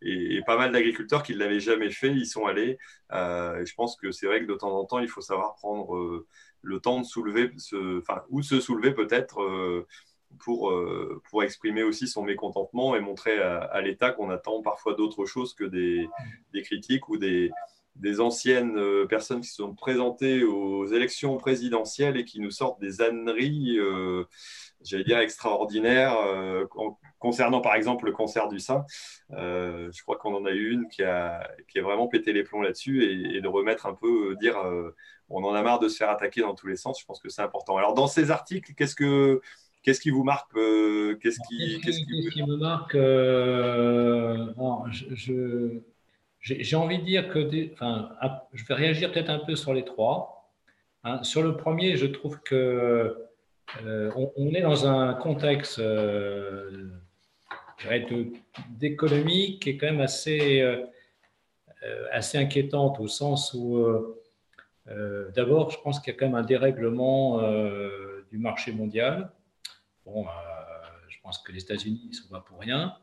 et, 0.04 0.42
pas 0.46 0.56
mal 0.56 0.72
d'agriculteurs 0.72 1.22
qui 1.22 1.34
ne 1.34 1.38
l'avaient 1.38 1.60
jamais 1.60 1.90
fait, 1.90 2.10
ils 2.10 2.26
sont 2.26 2.46
allés. 2.46 2.78
je 3.10 3.74
pense 3.74 3.96
que 3.96 4.10
c'est 4.10 4.26
vrai 4.26 4.40
que 4.40 4.46
de 4.46 4.54
temps 4.54 4.76
en 4.76 4.84
temps, 4.84 4.98
il 4.98 5.08
faut 5.08 5.20
savoir 5.20 5.54
prendre 5.54 6.24
le 6.62 6.80
temps 6.80 7.00
de 7.00 7.04
soulever, 7.04 7.50
ou 8.30 8.42
se 8.42 8.60
soulever 8.60 8.92
peut-être 8.92 9.42
euh, 9.42 9.86
pour, 10.38 10.70
euh, 10.70 11.20
pour 11.28 11.42
exprimer 11.42 11.82
aussi 11.82 12.08
son 12.08 12.22
mécontentement 12.22 12.96
et 12.96 13.00
montrer 13.00 13.38
à, 13.38 13.80
l'État 13.82 14.12
qu'on 14.12 14.30
attend 14.30 14.62
parfois 14.62 14.94
d'autres 14.94 15.26
choses 15.26 15.54
que 15.54 15.64
des, 15.64 16.08
des, 16.52 16.62
critiques 16.62 17.08
ou 17.08 17.18
des, 17.18 17.50
des 17.96 18.20
anciennes 18.20 18.78
euh, 18.78 19.06
personnes 19.06 19.40
qui 19.40 19.48
se 19.48 19.56
sont 19.56 19.74
présentées 19.74 20.44
aux 20.44 20.86
élections 20.86 21.36
présidentielles 21.36 22.16
et 22.16 22.24
qui 22.24 22.40
nous 22.40 22.50
sortent 22.50 22.80
des 22.80 23.02
âneries, 23.02 23.78
j'allais 24.84 25.04
dire, 25.04 25.18
extraordinaires, 25.18 26.16
concernant 27.18 27.60
par 27.60 27.74
exemple 27.74 28.06
le 28.06 28.12
cancer 28.12 28.48
du 28.48 28.58
sein. 28.58 28.84
je 29.30 30.02
crois 30.02 30.16
qu'on 30.16 30.34
en 30.34 30.44
a 30.44 30.50
eu 30.52 30.72
une 30.72 30.88
qui 30.88 31.02
a, 31.02 31.48
qui 31.68 31.78
a 31.78 31.82
vraiment 31.82 32.08
pété 32.08 32.32
les 32.32 32.42
plombs 32.42 32.62
là-dessus 32.62 33.04
et, 33.04 33.36
et, 33.36 33.40
de 33.40 33.48
remettre 33.48 33.86
un 33.86 33.94
peu, 33.94 34.36
dire 34.40 34.56
on 35.28 35.44
en 35.44 35.54
a 35.54 35.62
marre 35.62 35.78
de 35.78 35.88
se 35.88 35.96
faire 35.96 36.10
attaquer 36.10 36.42
dans 36.42 36.54
tous 36.54 36.66
les 36.66 36.76
sens. 36.76 37.00
Je 37.00 37.06
pense 37.06 37.20
que 37.20 37.28
c'est 37.28 37.42
important. 37.42 37.76
Alors, 37.76 37.94
dans 37.94 38.06
ces 38.06 38.30
articles, 38.30 38.74
qu'est-ce 38.74 38.94
que 38.94 39.40
Qu'est-ce 39.82 40.00
qui 40.00 40.10
vous 40.10 40.22
marque 40.22 40.56
euh, 40.56 41.16
Qu'est-ce 41.20 41.40
qui, 41.48 41.80
qui, 41.80 42.42
me 42.44 42.56
marque 42.56 42.94
euh, 42.94 44.52
J'ai 46.40 46.76
envie 46.76 46.98
de 46.98 47.04
dire 47.04 47.28
que, 47.28 47.72
enfin, 47.72 48.10
je 48.52 48.64
vais 48.64 48.74
réagir 48.74 49.10
peut-être 49.10 49.30
un 49.30 49.40
peu 49.40 49.56
sur 49.56 49.74
les 49.74 49.84
trois. 49.84 50.52
Hein. 51.02 51.24
Sur 51.24 51.42
le 51.42 51.56
premier, 51.56 51.96
je 51.96 52.06
trouve 52.06 52.40
que 52.42 53.16
euh, 53.84 54.10
on, 54.36 54.52
est 54.54 54.60
dans 54.60 54.86
un 54.86 55.14
contexte 55.14 55.80
d'économie 58.70 59.58
qui 59.58 59.70
est 59.70 59.76
quand 59.76 59.86
même 59.86 60.00
assez, 60.00 60.62
assez 62.12 62.38
inquiétante 62.38 63.00
au 63.00 63.08
sens 63.08 63.54
où 63.54 64.14
euh, 64.88 65.30
d'abord, 65.30 65.70
je 65.70 65.78
pense 65.80 66.00
qu'il 66.00 66.12
y 66.12 66.16
a 66.16 66.18
quand 66.18 66.26
même 66.26 66.34
un 66.34 66.42
dérèglement 66.42 67.40
euh, 67.40 68.24
du 68.30 68.38
marché 68.38 68.72
mondial. 68.72 69.30
Bon, 70.04 70.26
euh, 70.26 70.30
je 71.08 71.18
pense 71.22 71.38
que 71.38 71.52
les 71.52 71.62
États-Unis 71.62 72.08
ne 72.10 72.14
sont 72.14 72.28
pas 72.28 72.40
pour 72.40 72.58
rien. 72.60 72.96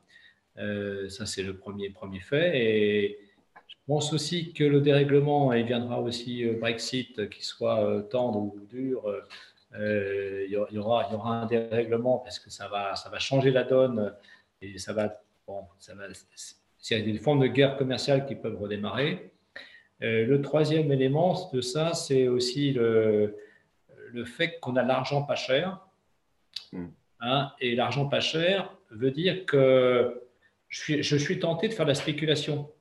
ça, 1.10 1.26
c'est 1.26 1.43
le 1.43 1.55
premier, 1.57 1.89
premier 1.89 2.20
fait. 2.20 2.60
Et 2.60 3.20
je 3.68 3.76
pense 3.88 4.14
aussi 4.14 4.53
que 4.53 4.64
le 4.64 4.82
dérèglement, 4.82 5.53
il 5.53 5.66
viendra 5.66 6.01
aussi 6.01 6.45
Brexit, 6.45 7.30
qu'il 7.30 7.43
soit 7.43 8.03
tendre 8.12 8.39
ou 8.39 8.60
dur. 8.70 9.03
Il, 9.76 10.47
y 10.49 10.78
aura, 10.78 11.05
il 11.07 11.13
y 11.13 11.15
aura 11.15 11.41
un 11.41 11.45
dérèglement 11.45 12.20
parce 12.20 12.39
que 12.39 12.49
ça 12.49 12.67
va, 12.67 12.95
ça 12.95 13.09
va 13.09 13.20
changer 13.20 13.51
la 13.51 13.63
donne 13.63 14.13
et 14.61 14.78
ça 14.78 14.93
va, 14.93 15.22
bon, 15.47 15.65
ça 15.78 15.93
va, 15.95 16.05
il 16.07 16.97
y 16.97 16.99
a 16.99 17.03
des 17.03 17.17
formes 17.17 17.41
de 17.41 17.47
guerre 17.47 17.78
commerciale 17.78 18.26
qui 18.26 18.36
peuvent 18.36 18.57
redémarrer. 18.57 19.32
Euh, 20.01 20.26
le 20.26 20.41
troisième 20.41 20.91
élément 20.91 21.49
de 21.51 21.61
ça, 21.61 21.93
c'est 21.93 22.28
aussi 22.28 22.72
le, 22.72 23.38
le 24.11 24.26
fait 24.26 24.59
qu'on 24.59 24.76
a 24.76 24.84
l'argent 24.84 25.24
pas 25.24 25.36
cher. 25.36 25.80
Hmm. 26.72 26.88
Hein, 27.22 27.51
et 27.59 27.76
l'argent 27.76 28.07
pas 28.07 28.22
cher 28.22 28.74
veut 28.91 29.11
dire 29.11 29.45
que 29.45 30.24
je 30.70 30.80
suis, 30.80 31.03
je 31.03 31.15
suis, 31.17 31.39
tenté 31.39 31.67
de 31.67 31.74
faire 31.74 31.86
de 31.86 31.91
la 31.91 31.95
spéculation. 31.95 32.72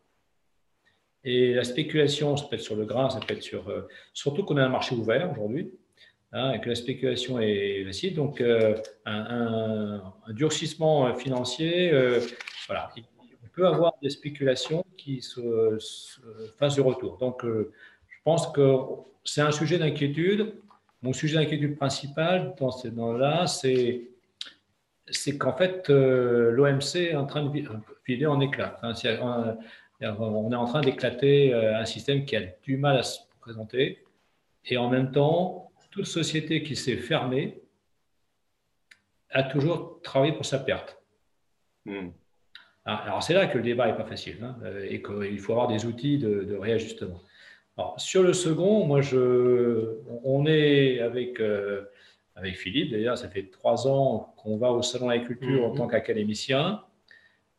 Et 1.24 1.54
la 1.54 1.64
spéculation, 1.64 2.36
ça 2.36 2.46
peut 2.46 2.54
être 2.54 2.62
sur 2.62 2.76
le 2.76 2.84
grain, 2.84 3.10
ça 3.10 3.18
peut 3.18 3.34
être 3.34 3.42
sur. 3.42 3.68
Euh, 3.68 3.88
surtout 4.12 4.44
qu'on 4.44 4.56
a 4.56 4.64
un 4.64 4.68
marché 4.68 4.94
ouvert 4.94 5.32
aujourd'hui, 5.32 5.72
hein, 6.32 6.52
et 6.52 6.60
que 6.60 6.68
la 6.68 6.74
spéculation 6.74 7.40
est 7.40 7.84
facile. 7.84 8.14
Donc, 8.14 8.40
euh, 8.40 8.74
un, 9.04 10.02
durcissement 10.28 11.14
financier, 11.14 11.92
voilà, 12.66 12.90
peut 13.58 13.66
avoir 13.66 13.94
des 14.00 14.10
spéculations 14.10 14.84
qui 14.96 15.20
se, 15.20 15.78
fassent 16.58 16.74
du 16.74 16.80
retour. 16.80 17.18
Donc, 17.18 17.44
euh, 17.44 17.72
je 18.08 18.18
pense 18.22 18.46
que 18.52 18.78
c'est 19.24 19.40
un 19.40 19.50
sujet 19.50 19.78
d'inquiétude. 19.78 20.54
Mon 21.02 21.12
sujet 21.12 21.38
d'inquiétude 21.38 21.76
principal 21.76 22.54
dans 22.58 22.70
ces 22.70 22.90
là 22.90 23.46
c'est 23.46 24.08
c'est 25.10 25.38
qu'en 25.38 25.54
fait, 25.54 25.88
euh, 25.88 26.50
l'OMC 26.50 26.96
est 26.96 27.16
en 27.16 27.24
train 27.24 27.42
de 27.42 27.50
filer 28.04 28.26
en 28.26 28.40
éclat. 28.40 28.78
on 28.82 30.52
est 30.52 30.56
en 30.56 30.66
train 30.66 30.82
d'éclater 30.82 31.54
euh, 31.54 31.80
un 31.80 31.86
système 31.86 32.26
qui 32.26 32.36
a 32.36 32.42
du 32.62 32.76
mal 32.76 32.98
à 32.98 33.02
se 33.02 33.20
présenter. 33.40 34.04
Et 34.66 34.76
en 34.76 34.90
même 34.90 35.10
temps, 35.10 35.67
toute 35.90 36.06
société 36.06 36.62
qui 36.62 36.76
s'est 36.76 36.96
fermée 36.96 37.60
a 39.30 39.42
toujours 39.42 40.00
travaillé 40.02 40.32
pour 40.32 40.46
sa 40.46 40.58
perte. 40.58 41.00
Hmm. 41.84 42.08
Ah, 42.84 42.96
alors 43.04 43.22
c'est 43.22 43.34
là 43.34 43.46
que 43.46 43.58
le 43.58 43.64
débat 43.64 43.86
n'est 43.86 43.96
pas 43.96 44.04
facile 44.04 44.38
hein, 44.42 44.56
euh, 44.64 44.86
et 44.88 45.02
qu'il 45.02 45.38
faut 45.38 45.52
avoir 45.52 45.68
des 45.68 45.84
outils 45.84 46.18
de, 46.18 46.56
réajustement. 46.56 47.20
Alors, 47.76 48.00
sur 48.00 48.22
le 48.22 48.32
second, 48.32 48.86
moi, 48.86 49.02
je, 49.02 49.98
on 50.24 50.46
est 50.46 51.00
avec, 51.00 51.38
euh, 51.38 51.84
avec 52.34 52.56
Philippe, 52.56 52.90
d'ailleurs, 52.90 53.16
ça 53.16 53.28
fait 53.28 53.50
trois 53.50 53.86
ans 53.86 54.34
qu'on 54.38 54.56
va 54.56 54.72
au 54.72 54.82
Salon 54.82 55.06
de 55.06 55.12
l'agriculture 55.12 55.66
en 55.66 55.70
mhm. 55.70 55.76
tant 55.76 55.86
qu'académicien, 55.86 56.82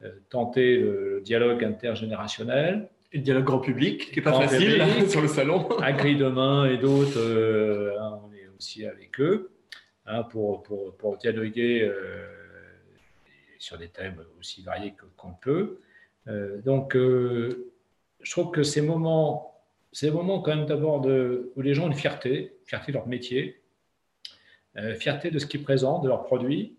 euh, 0.04 0.12
tenter 0.30 0.78
le 0.78 1.22
dialogue 1.24 1.64
intergénérationnel. 1.64 2.90
Et 3.12 3.18
le 3.18 3.24
dialogue 3.24 3.46
grand 3.46 3.60
public, 3.60 4.12
qui 4.12 4.18
n'est 4.18 4.24
pas 4.24 4.40
facile 4.40 5.10
sur 5.10 5.22
le 5.22 5.28
salon. 5.28 5.68
Agri 5.82 6.16
demain 6.16 6.66
et 6.66 6.78
d'autres, 6.78 7.20
hein, 8.00 8.20
on 8.24 8.34
est 8.34 8.48
aussi 8.58 8.86
avec 8.86 9.20
eux 9.20 9.52
hein, 10.06 10.24
pour, 10.24 10.62
pour, 10.62 10.96
pour, 10.96 11.18
dialoguer 11.18 11.92
sur 13.60 13.78
des 13.78 13.90
thèmes 13.90 14.24
aussi 14.40 14.64
variés 14.64 14.96
qu'on 15.18 15.34
peut. 15.34 15.80
Euh, 16.28 16.62
donc, 16.62 16.96
euh, 16.96 17.72
je 18.22 18.32
trouve 18.32 18.52
que 18.52 18.64
ces 18.64 18.82
moments, 18.82 19.62
ces 19.92 20.12
moments 20.12 20.42
quand 20.42 20.56
même 20.56 20.66
d'abord 20.66 21.06
où 21.06 21.62
les 21.62 21.74
gens 21.74 21.86
ont 21.86 21.92
une 21.92 21.94
fierté, 21.94 22.58
fierté 22.66 22.92
de 22.92 22.98
leur 22.98 23.08
métier, 23.08 23.62
euh, 24.78 24.96
fierté 24.96 25.32
de 25.32 25.40
ce 25.40 25.46
qu'ils 25.46 25.64
présentent, 25.64 26.04
de 26.04 26.08
leurs 26.08 26.24
produits, 26.24 26.76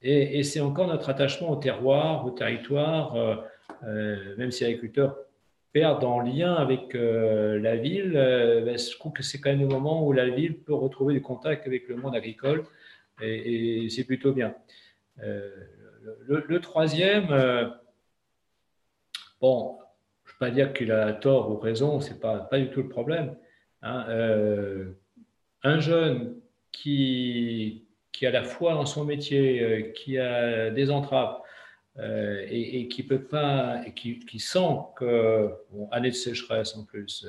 et, 0.00 0.44
c'est 0.44 0.60
encore 0.60 0.86
notre 0.86 1.08
attachement 1.08 1.50
au 1.50 1.56
terroir, 1.56 2.24
au 2.24 2.30
territoire, 2.30 3.16
même 3.82 4.52
si 4.52 4.62
les 4.62 4.70
agriculteurs 4.70 5.16
perdent 5.80 6.04
en 6.04 6.20
lien 6.20 6.54
avec 6.54 6.94
la 6.94 7.76
ville, 7.76 8.12
ben, 8.64 8.78
je 8.78 8.96
trouve 8.98 9.12
que 9.12 9.22
c'est 9.22 9.40
quand 9.40 9.50
même 9.50 9.60
le 9.60 9.66
moment 9.66 10.06
où 10.06 10.12
la 10.12 10.28
ville 10.28 10.56
peut 10.58 10.74
retrouver 10.74 11.14
du 11.14 11.22
contact 11.22 11.66
avec 11.66 11.88
le 11.88 11.96
monde 11.96 12.14
agricole, 12.14 12.64
et, 13.20 13.88
c'est 13.90 14.04
plutôt 14.04 14.32
bien 14.32 14.54
le, 16.26 16.60
troisième, 16.60 17.30
euh, 17.30 17.68
bon, 19.40 19.78
je 20.24 20.30
ne 20.30 20.34
veux 20.34 20.38
pas 20.38 20.50
dire 20.50 20.72
qu'il 20.72 20.92
a 20.92 21.12
tort 21.12 21.50
ou 21.50 21.58
raison, 21.58 22.00
ce 22.00 22.12
n'est 22.12 22.18
pas, 22.18 22.38
pas 22.38 22.58
du 22.58 22.70
tout 22.70 22.82
le 22.82 22.88
problème. 22.88 23.36
Hein, 23.82 24.06
euh, 24.08 24.92
un 25.62 25.80
jeune 25.80 26.36
qui, 26.72 27.86
qui 28.12 28.26
a 28.26 28.30
la 28.30 28.44
foi 28.44 28.74
dans 28.74 28.86
son 28.86 29.04
métier, 29.04 29.62
euh, 29.62 29.82
qui 29.92 30.18
a 30.18 30.70
des 30.70 30.90
entraves 30.90 31.40
et, 32.00 32.88
qui 32.88 33.02
peut 33.02 33.22
pas, 33.22 33.80
qui, 33.94 34.38
sent 34.38 34.76
que, 34.96 35.50
bon, 35.72 35.88
année 35.90 36.10
de 36.10 36.14
sécheresse 36.14 36.76
en 36.76 36.84
plus, 36.84 37.26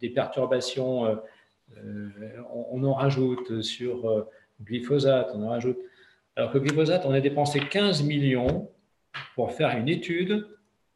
des, 0.00 0.10
perturbations, 0.10 1.20
on, 2.52 2.82
en 2.82 2.94
rajoute 2.94 3.62
sur 3.62 4.26
glyphosate, 4.60 5.30
on 5.34 5.44
en 5.44 5.50
rajoute. 5.50 5.78
Alors 6.36 6.52
que 6.52 6.58
glyphosate, 6.58 7.04
on 7.04 7.12
a 7.12 7.20
dépensé 7.20 7.60
15 7.60 8.02
millions 8.02 8.70
pour 9.34 9.52
faire 9.52 9.76
une 9.76 9.88
étude 9.88 10.46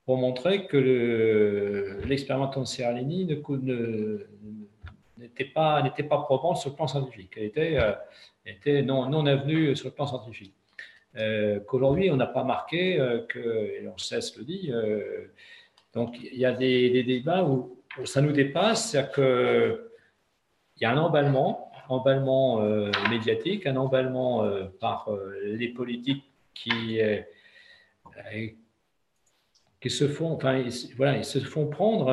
pour 0.04 0.16
montrer 0.16 0.66
que 0.66 2.00
l'expérimentation 2.06 2.62
de 2.62 2.66
Seralini 2.66 3.24
n'était 5.16 5.44
pas, 5.44 5.82
pas 5.82 6.18
probante 6.18 6.56
sur 6.58 6.70
le 6.70 6.76
plan 6.76 6.88
scientifique. 6.88 7.34
Elle 7.36 7.44
était, 7.44 7.76
euh, 7.78 7.92
était 8.44 8.82
non, 8.82 9.08
non 9.08 9.26
avenue 9.26 9.76
sur 9.76 9.88
le 9.88 9.94
plan 9.94 10.06
scientifique. 10.06 10.54
Euh, 11.16 11.60
qu'aujourd'hui, 11.60 12.10
on 12.10 12.16
n'a 12.16 12.26
pas 12.26 12.44
marqué, 12.44 12.98
euh, 12.98 13.26
que, 13.28 13.38
et 13.38 13.86
on 13.88 13.98
cesse 13.98 14.36
le 14.36 14.44
dit, 14.44 14.72
donc 15.94 16.16
il 16.20 16.38
y 16.38 16.44
a 16.44 16.52
des, 16.52 17.02
débats 17.02 17.44
où, 17.44 17.78
ça 18.04 18.22
nous 18.22 18.32
dépasse, 18.32 18.90
c'est-à-dire 18.90 19.12
qu'il 19.12 20.80
y 20.80 20.84
a 20.84 20.90
un 20.90 20.96
emballement 20.96 21.72
emballement 21.92 22.62
euh, 22.62 22.90
médiatique, 23.10 23.66
un 23.66 23.76
emballement 23.76 24.44
euh, 24.44 24.64
par 24.80 25.08
euh, 25.08 25.34
les 25.44 25.68
politiques 25.68 26.24
qui, 26.54 27.00
qui 29.80 29.90
se 29.90 30.06
font, 30.06 30.32
enfin, 30.32 30.62
voilà, 30.96 31.16
ils 31.16 31.24
se 31.24 31.38
font 31.38 31.66
prendre. 31.66 32.10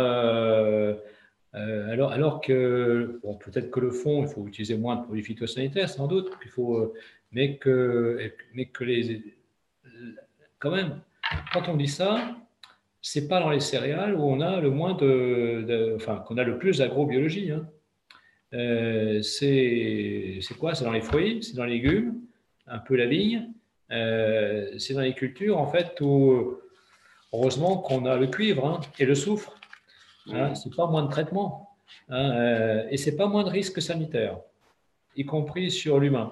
alors, 1.53 2.11
alors 2.11 2.41
que, 2.41 3.19
peut-être 3.41 3.69
que 3.69 3.79
le 3.79 3.91
fond, 3.91 4.23
il 4.23 4.27
faut 4.27 4.47
utiliser 4.47 4.77
moins 4.77 4.95
de 4.95 5.03
produits 5.03 5.23
phytosanitaires, 5.23 5.89
sans 5.89 6.07
doute, 6.07 6.31
qu'il 6.39 6.51
faut, 6.51 6.93
mais 7.31 7.57
que, 7.57 8.31
mais 8.53 8.65
que 8.65 8.83
les, 8.83 9.23
quand 10.59 10.71
même, 10.71 11.01
quand 11.53 11.67
on 11.67 11.75
dit 11.75 11.87
ça, 11.87 12.35
c'est 13.01 13.27
pas 13.27 13.39
dans 13.39 13.49
les 13.49 13.59
céréales 13.59 14.15
où 14.15 14.23
on 14.23 14.41
a 14.41 14.59
le 14.59 14.69
moins 14.69 14.93
de, 14.93 15.93
enfin, 15.95 16.23
qu'on 16.27 16.37
a 16.37 16.43
le 16.43 16.57
plus 16.57 16.79
d'agrobiologie. 16.79 17.51
Hein. 17.51 17.67
Euh, 18.53 19.21
c'est 19.21 20.39
quoi? 20.59 20.75
C'est 20.75 20.83
dans 20.83 20.91
les 20.91 21.01
fruits, 21.01 21.39
c'est 21.43 21.55
dans 21.55 21.65
les 21.65 21.75
légumes, 21.75 22.19
un 22.67 22.79
peu 22.79 22.95
la 22.95 23.05
vigne. 23.05 23.49
Euh, 23.91 24.77
c'est 24.77 24.93
dans 24.93 25.01
les 25.01 25.13
cultures, 25.13 25.57
en 25.57 25.67
fait, 25.67 25.99
où 26.01 26.57
heureusement 27.33 27.77
qu'on 27.77 28.05
a 28.05 28.17
le 28.17 28.27
cuivre 28.27 28.65
hein, 28.65 28.81
et 28.99 29.05
le 29.05 29.15
soufre. 29.15 29.55
Hein, 30.31 30.53
c'est 30.55 30.75
pas 30.75 30.87
moins 30.87 31.03
de 31.03 31.09
traitement. 31.09 31.69
Hein, 32.09 32.31
euh, 32.31 32.87
et 32.89 32.97
c'est 32.97 33.15
pas 33.15 33.27
moins 33.27 33.43
de 33.43 33.49
risques 33.49 33.81
sanitaires, 33.81 34.37
y 35.15 35.25
compris 35.25 35.71
sur 35.71 35.99
l'humain. 35.99 36.31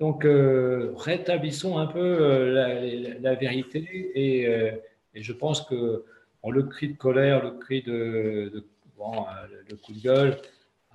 Donc, 0.00 0.26
rétablissons 0.96 1.78
un 1.78 1.86
peu 1.86 2.50
la, 2.50 3.34
vérité 3.34 3.80
et, 4.14 4.42
et, 5.14 5.22
je 5.22 5.32
pense 5.32 5.62
que 5.62 6.04
le 6.44 6.62
cri 6.64 6.88
de 6.88 6.96
colère, 6.96 7.44
le 7.44 7.52
cri 7.52 7.82
de, 7.82 8.64
le 9.68 9.76
coup 9.76 9.92
de 9.92 10.00
gueule, 10.00 10.36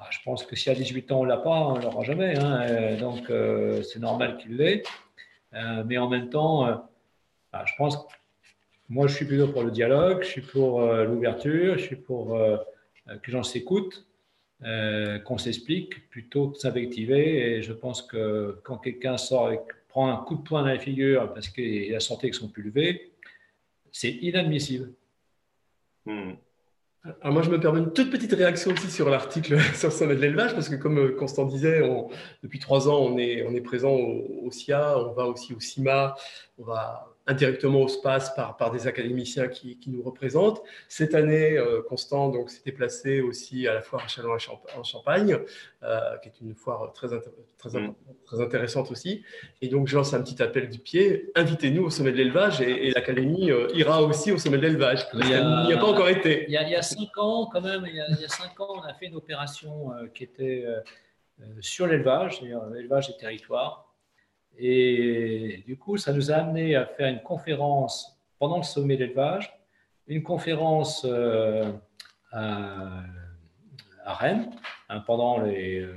ah, 0.01 0.07
je 0.11 0.19
pense 0.23 0.45
que 0.45 0.55
si 0.55 0.69
à 0.69 0.75
18 0.75 1.11
ans 1.11 1.21
on 1.21 1.23
l'a 1.25 1.37
pas, 1.37 1.67
on 1.67 1.77
ne 1.77 1.81
l'aura 1.81 2.03
jamais. 2.03 2.37
Hein. 2.37 2.61
Euh, 2.61 2.97
donc 2.97 3.29
euh, 3.29 3.83
c'est 3.83 3.99
normal 3.99 4.37
qu'il 4.37 4.55
l'ait. 4.55 4.83
Euh, 5.53 5.83
mais 5.85 5.97
en 5.97 6.07
même 6.07 6.29
temps, 6.29 6.87
bah, 7.51 7.65
je 7.65 7.73
pense 7.77 7.97
que 7.97 8.03
moi 8.87 9.07
je 9.07 9.15
suis 9.15 9.25
plutôt 9.25 9.49
pour 9.49 9.63
le 9.63 9.71
dialogue, 9.71 10.21
je 10.21 10.27
suis 10.27 10.41
pour 10.41 10.81
l'ouverture, 10.81 11.77
je 11.77 11.83
suis 11.83 11.95
pour 11.95 12.29
que 12.29 13.27
les 13.27 13.31
gens 13.31 13.43
s'écoutent, 13.43 14.07
qu'on 14.61 15.37
s'explique 15.37 16.09
plutôt 16.09 16.49
que 16.49 16.55
de 16.55 16.59
s'invectiver. 16.59 17.55
Et 17.57 17.61
je 17.61 17.73
pense 17.73 18.01
que 18.01 18.59
quand 18.63 18.77
quelqu'un 18.77 19.17
sort 19.17 19.47
avec, 19.47 19.61
prend 19.87 20.09
un 20.11 20.17
coup 20.17 20.35
de 20.35 20.41
poing 20.41 20.61
dans 20.61 20.67
la 20.67 20.79
figure 20.79 21.33
parce 21.33 21.49
qu'il 21.49 21.93
a 21.95 21.99
senti 21.99 22.27
qu'ils 22.27 22.35
sont 22.35 22.49
plus 22.49 22.63
levés, 22.63 23.11
c'est 23.91 24.11
inadmissible. 24.11 24.91
Hmm. 26.05 26.33
Alors 27.21 27.33
moi, 27.33 27.41
je 27.43 27.49
me 27.49 27.59
permets 27.59 27.79
une 27.79 27.93
toute 27.93 28.11
petite 28.11 28.33
réaction 28.33 28.71
aussi 28.71 28.91
sur 28.91 29.09
l'article 29.09 29.59
sur 29.75 29.91
sommet 29.91 30.15
de 30.15 30.21
l'élevage, 30.21 30.53
parce 30.53 30.67
que 30.67 30.75
comme 30.75 30.97
euh, 30.97 31.15
Constant 31.17 31.45
disait, 31.45 31.81
depuis 32.43 32.59
trois 32.59 32.89
ans, 32.89 32.99
on 32.99 33.17
est, 33.17 33.45
on 33.47 33.53
est 33.53 33.61
présent 33.61 33.93
au, 33.93 34.51
SIA, 34.51 34.97
on 34.99 35.13
va 35.13 35.25
aussi 35.25 35.53
au 35.53 35.59
CIMA, 35.59 36.15
on 36.57 36.63
va 36.63 37.08
indirectement 37.29 37.81
au 37.81 37.87
SPAS 37.87 38.33
par, 38.35 38.57
par 38.57 38.71
des 38.71 38.87
académiciens 38.87 39.47
qui, 39.47 39.77
qui, 39.77 39.89
nous 39.89 40.01
représentent. 40.01 40.61
Cette 40.87 41.15
année, 41.15 41.57
Constant 41.87 42.29
donc 42.29 42.49
s'était 42.49 42.71
placé 42.71 43.21
aussi 43.21 43.67
à 43.67 43.73
la 43.73 43.81
foire 43.81 44.03
à 44.03 44.07
Chalon 44.07 44.35
en 44.77 44.83
Champagne, 44.83 45.37
qui 46.21 46.29
est 46.29 46.41
une 46.41 46.55
foire 46.55 46.91
très, 46.93 47.07
très, 47.57 47.79
mm. 47.79 47.93
très, 48.25 48.41
intéressante 48.41 48.91
aussi. 48.91 49.23
Et 49.61 49.69
donc, 49.69 49.87
je 49.87 49.95
lance 49.95 50.13
un 50.13 50.21
petit 50.21 50.41
appel 50.41 50.69
du 50.69 50.79
pied. 50.79 51.31
Invitez-nous 51.35 51.85
au 51.85 51.89
sommet 51.89 52.11
de 52.11 52.17
l'élevage 52.17 52.61
et, 52.61 52.91
l'Académie 52.91 53.51
ira 53.73 54.01
aussi 54.01 54.31
au 54.31 54.37
sommet 54.37 54.57
de 54.57 54.63
l'élevage. 54.63 55.05
Il 55.13 55.19
n'y 55.25 55.33
a, 55.33 55.77
pas 55.77 55.87
encore 55.87 56.09
été. 56.09 56.45
Il 56.47 56.53
y, 56.53 56.57
a, 56.57 56.63
il 56.63 56.71
y, 56.71 56.75
a, 56.75 56.81
cinq 56.81 57.17
ans, 57.17 57.47
quand 57.51 57.61
même, 57.61 57.85
il 57.87 57.95
y 57.95 58.01
a, 58.01 58.07
il 58.09 58.19
y 58.19 58.25
a 58.25 58.29
cinq 58.29 58.59
ans, 58.59 58.73
on 58.75 58.81
a 58.81 58.93
fait 58.93 59.05
une 59.05 59.15
opération 59.15 59.91
qui 60.13 60.23
était 60.23 60.65
sur 61.61 61.87
l'élevage, 61.87 62.41
l'élevage 62.41 63.09
et 63.09 63.17
territoire. 63.17 63.88
Et 64.59 65.63
du 65.65 65.77
coup, 65.77 65.95
ça 65.95 66.11
nous 66.11 66.31
a 66.31 66.35
amené 66.35 66.75
à 66.75 66.85
faire 66.85 67.07
une 67.07 67.21
conférence 67.21 68.19
pendant 68.39 68.57
le 68.57 68.63
sommet 68.63 68.97
d'élevage, 68.97 69.57
une 70.07 70.21
conférence 70.21 71.05
euh, 71.05 71.71
à, 72.31 73.03
Rennes, 74.05 74.51
hein, 74.89 74.99
pendant 74.99 75.41
les, 75.41 75.79
euh, 75.79 75.93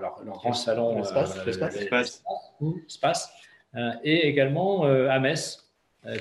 leur, 0.00 0.24
grand 0.24 0.52
salon 0.52 1.00
l'espace, 1.46 3.30
euh, 3.76 3.92
et 4.02 4.26
également 4.26 4.84
à 4.84 5.18
Metz, 5.20 5.70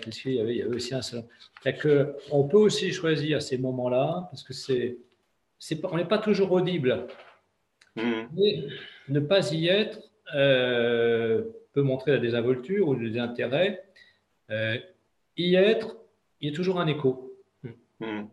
puisqu'il 0.01 0.33
y, 0.33 0.39
avait, 0.39 0.53
il 0.53 0.57
y 0.57 0.61
avait 0.61 0.75
aussi 0.75 0.93
un 0.93 1.01
salon. 1.01 1.27
Que 1.63 2.15
on 2.29 2.43
peut 2.43 2.57
aussi 2.57 2.91
choisir 2.91 3.41
ces 3.41 3.57
moments-là, 3.57 4.27
parce 4.29 4.43
que 4.43 4.53
c'est, 4.53 4.97
c'est, 5.57 5.83
on 5.85 5.97
n'est 5.97 6.05
pas 6.05 6.19
toujours 6.19 6.51
audible. 6.51 7.07
Mmh. 7.95 8.23
Mais 8.33 8.67
ne 9.07 9.19
pas 9.19 9.51
y 9.51 9.67
être, 9.67 9.99
euh, 10.35 11.43
peut 11.73 11.81
montrer 11.81 12.11
la 12.11 12.19
désinvolture 12.19 12.87
ou 12.87 12.95
des 12.95 13.17
intérêts. 13.17 13.83
Euh, 14.49 14.77
y 15.37 15.55
être, 15.55 15.97
il 16.39 16.49
y 16.49 16.53
a 16.53 16.55
toujours 16.55 16.79
un 16.79 16.87
écho. 16.87 17.33
Hmm. 17.99 18.25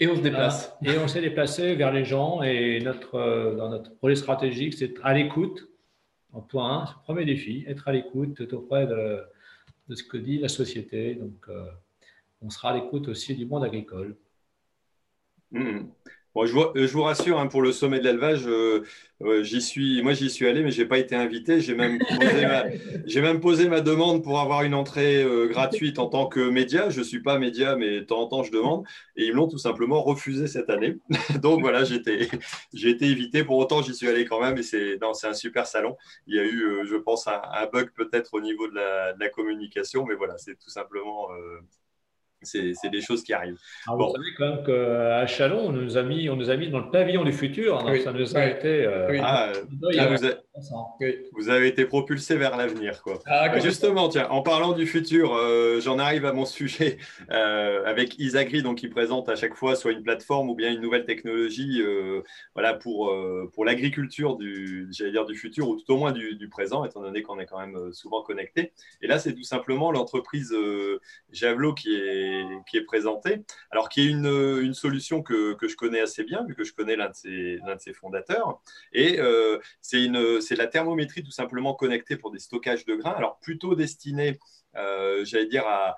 Et 0.00 0.08
on 0.08 0.16
se 0.16 0.20
déplace. 0.20 0.76
et 0.84 0.98
on 0.98 1.08
s'est 1.08 1.20
déplacé 1.20 1.74
vers 1.74 1.92
les 1.92 2.04
gens. 2.04 2.42
Et 2.42 2.80
notre, 2.80 3.16
euh, 3.16 3.54
dans 3.56 3.68
notre 3.68 3.94
projet 3.96 4.16
stratégique, 4.16 4.74
c'est 4.74 4.94
à 5.02 5.14
l'écoute. 5.14 5.68
En 6.32 6.40
point 6.40 6.82
1, 6.82 6.86
c'est 6.86 6.92
le 6.92 7.02
premier 7.02 7.24
défi, 7.24 7.64
être 7.68 7.88
à 7.88 7.92
l'écoute 7.92 8.40
auprès 8.52 8.86
de, 8.86 9.22
de, 9.88 9.94
ce 9.94 10.02
que 10.02 10.16
dit 10.16 10.38
la 10.38 10.48
société. 10.48 11.14
Donc, 11.14 11.46
on 12.40 12.48
sera 12.48 12.70
à 12.70 12.74
l'écoute 12.74 13.08
aussi 13.08 13.34
du 13.34 13.44
monde 13.44 13.64
agricole. 13.64 14.16
Hmm. 15.50 15.88
Bon, 16.34 16.46
je, 16.46 16.52
vous, 16.54 16.64
je, 16.74 16.86
vous, 16.86 17.02
rassure, 17.02 17.38
hein, 17.38 17.46
pour 17.46 17.60
le 17.60 17.72
sommet 17.72 17.98
de 17.98 18.04
l'élevage, 18.04 18.46
euh, 18.46 18.84
euh, 19.20 19.42
j'y 19.42 19.60
suis, 19.60 20.00
moi 20.02 20.14
j'y 20.14 20.30
suis 20.30 20.46
allé, 20.48 20.62
mais 20.62 20.70
je 20.70 20.80
n'ai 20.80 20.88
pas 20.88 20.96
été 20.96 21.14
invité. 21.14 21.60
J'ai 21.60 21.74
même, 21.74 21.98
même, 23.16 23.40
posé 23.40 23.68
ma 23.68 23.82
demande 23.82 24.24
pour 24.24 24.40
avoir 24.40 24.62
une 24.62 24.72
entrée 24.72 25.22
euh, 25.22 25.46
gratuite 25.46 25.98
en 25.98 26.06
tant 26.06 26.26
que 26.26 26.40
média. 26.40 26.88
Je 26.88 27.00
ne 27.00 27.04
suis 27.04 27.20
pas 27.20 27.38
média, 27.38 27.76
mais 27.76 28.00
de 28.00 28.04
temps 28.04 28.22
en 28.22 28.28
temps 28.28 28.42
je 28.44 28.50
demande. 28.50 28.86
Et 29.14 29.26
ils 29.26 29.32
l'ont 29.32 29.46
tout 29.46 29.58
simplement 29.58 30.02
refusé 30.02 30.46
cette 30.46 30.70
année. 30.70 30.96
Donc 31.42 31.60
voilà, 31.60 31.84
j'ai 31.84 31.96
été, 31.96 32.30
été, 32.72 33.06
évité. 33.06 33.44
Pour 33.44 33.58
autant, 33.58 33.82
j'y 33.82 33.94
suis 33.94 34.08
allé 34.08 34.24
quand 34.24 34.40
même. 34.40 34.56
Et 34.56 34.62
c'est 34.62 34.98
un 35.02 35.34
super 35.34 35.66
salon. 35.66 35.98
Il 36.26 36.34
y 36.34 36.40
a 36.40 36.44
eu, 36.44 36.86
je 36.86 36.96
pense, 36.96 37.26
un, 37.26 37.42
bug 37.70 37.90
peut-être 37.94 38.32
au 38.32 38.40
niveau 38.40 38.68
de 38.68 38.74
la, 38.74 39.12
de 39.12 39.20
la, 39.20 39.28
communication, 39.28 40.06
mais 40.06 40.14
voilà, 40.14 40.38
c'est 40.38 40.58
tout 40.58 40.70
simplement 40.70 41.28
c'est 42.42 42.90
des 42.90 43.00
choses 43.00 43.22
qui 43.22 43.32
arrivent. 43.32 43.58
Ah, 43.86 43.94
vous 43.94 44.10
savez 44.10 44.34
quand 44.36 44.48
même 44.48 44.64
qu'à 44.64 45.26
Chalon, 45.26 45.68
on 45.68 45.72
nous, 45.72 45.96
a 45.96 46.02
mis, 46.02 46.28
on 46.28 46.36
nous 46.36 46.50
a 46.50 46.56
mis 46.56 46.68
dans 46.68 46.80
le 46.80 46.90
pavillon 46.90 47.24
du 47.24 47.32
futur. 47.32 47.86
Hein, 47.86 47.94
ça 48.02 48.12
nous 48.12 48.36
a 48.36 48.46
été. 48.46 48.84
Euh, 48.86 49.20
ah, 49.22 49.52
vous, 49.80 50.51
avez 51.48 51.68
été 51.68 51.86
propulsé 51.86 52.36
vers 52.36 52.56
l'avenir. 52.56 53.02
Ah, 53.24 53.58
Justement, 53.58 54.08
tiens, 54.10 54.28
en 54.28 54.42
parlant 54.42 54.72
du 54.72 54.86
futur, 54.86 55.34
euh, 55.34 55.80
j'en 55.80 55.98
arrive 55.98 56.26
à 56.26 56.32
mon 56.34 56.44
sujet 56.44 56.98
euh, 57.30 57.82
avec 57.86 58.18
Isagri, 58.18 58.62
donc 58.62 58.78
qui 58.78 58.88
présente 58.88 59.30
à 59.30 59.34
chaque 59.34 59.54
fois 59.54 59.76
soit 59.76 59.92
une 59.92 60.02
plateforme 60.02 60.50
ou 60.50 60.54
bien 60.54 60.70
une 60.70 60.80
nouvelle 60.80 61.06
technologie 61.06 61.82
voilà, 62.54 62.74
pour, 62.74 63.14
pour 63.52 63.64
l'agriculture 63.64 64.36
du, 64.36 64.88
dire, 64.90 65.24
du 65.24 65.36
futur 65.36 65.68
ou 65.68 65.76
tout 65.76 65.90
au 65.92 65.96
moins 65.96 66.12
du, 66.12 66.34
du 66.34 66.48
présent, 66.48 66.84
étant 66.84 67.00
donné 67.00 67.22
qu'on 67.22 67.38
est 67.38 67.46
quand 67.46 67.58
même 67.58 67.92
souvent 67.92 68.22
connecté. 68.22 68.72
Et 69.00 69.06
là, 69.06 69.18
c'est 69.18 69.34
tout 69.34 69.44
simplement 69.44 69.90
l'entreprise 69.90 70.54
Javelot 71.32 71.74
qui 71.74 71.94
est 71.94 72.44
qui 72.68 72.76
est 72.76 72.84
présenté. 72.84 73.42
Alors, 73.70 73.88
qui 73.88 74.02
est 74.02 74.06
une, 74.06 74.26
une 74.62 74.74
solution 74.74 75.22
que, 75.22 75.54
que, 75.54 75.68
je 75.68 75.76
connais 75.76 76.00
assez 76.00 76.24
bien, 76.24 76.44
vu 76.44 76.54
que 76.54 76.64
je 76.64 76.72
connais 76.72 76.96
l'un 76.96 77.08
de, 77.08 77.14
ses, 77.14 77.58
de 77.58 77.78
ses 77.78 77.92
fondateurs. 77.92 78.60
Et 78.92 79.20
euh, 79.20 79.58
c'est 80.42 80.56
la 80.56 80.66
thermométrie 80.66 81.22
tout 81.22 81.30
simplement 81.30 81.74
connectée 81.74 82.16
pour 82.16 82.30
des 82.30 82.38
stockages 82.38 82.84
de 82.84 82.94
grains. 82.94 83.12
Alors, 83.12 83.38
plutôt 83.40 83.74
destinée, 83.74 84.38
euh, 84.76 85.24
j'allais 85.24 85.46
dire, 85.46 85.66
à, 85.66 85.96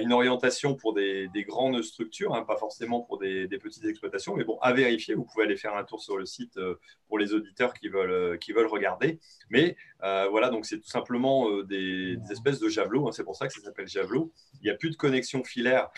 une 0.00 0.14
orientation 0.14 0.76
pour 0.76 0.94
des, 0.94 1.28
grandes 1.46 1.82
structures, 1.82 2.34
hein, 2.34 2.42
pas 2.42 2.56
forcément 2.56 3.02
pour 3.02 3.18
des, 3.18 3.46
petites 3.60 3.84
exploitations, 3.84 4.34
mais 4.34 4.44
bon, 4.44 4.58
à 4.62 4.72
vérifier. 4.72 5.14
Vous 5.14 5.24
pouvez 5.24 5.44
aller 5.44 5.58
faire 5.58 5.76
un 5.76 5.84
tour 5.84 6.00
sur 6.00 6.16
le 6.16 6.24
site 6.24 6.56
euh, 6.56 6.76
pour 7.06 7.18
les 7.18 7.34
auditeurs 7.34 7.74
qui 7.74 7.88
veulent, 7.88 8.10
euh, 8.10 8.36
qui 8.38 8.52
veulent 8.52 8.66
regarder. 8.66 9.20
Mais 9.50 9.76
voilà, 10.00 10.48
donc 10.48 10.64
c'est 10.64 10.78
tout 10.78 10.88
simplement 10.88 11.62
des, 11.64 12.16
espèces 12.30 12.60
de 12.60 12.68
javelots. 12.70 13.08
Hein, 13.08 13.12
c'est 13.12 13.24
pour 13.24 13.36
ça 13.36 13.46
que 13.46 13.52
ça 13.52 13.60
s'appelle 13.60 13.88
javelot. 13.88 14.32
Il 14.62 14.64
n'y 14.64 14.70
a 14.70 14.74
plus 14.74 14.90
de 14.90 14.96
connexion 14.96 15.44
filaire. 15.44 15.90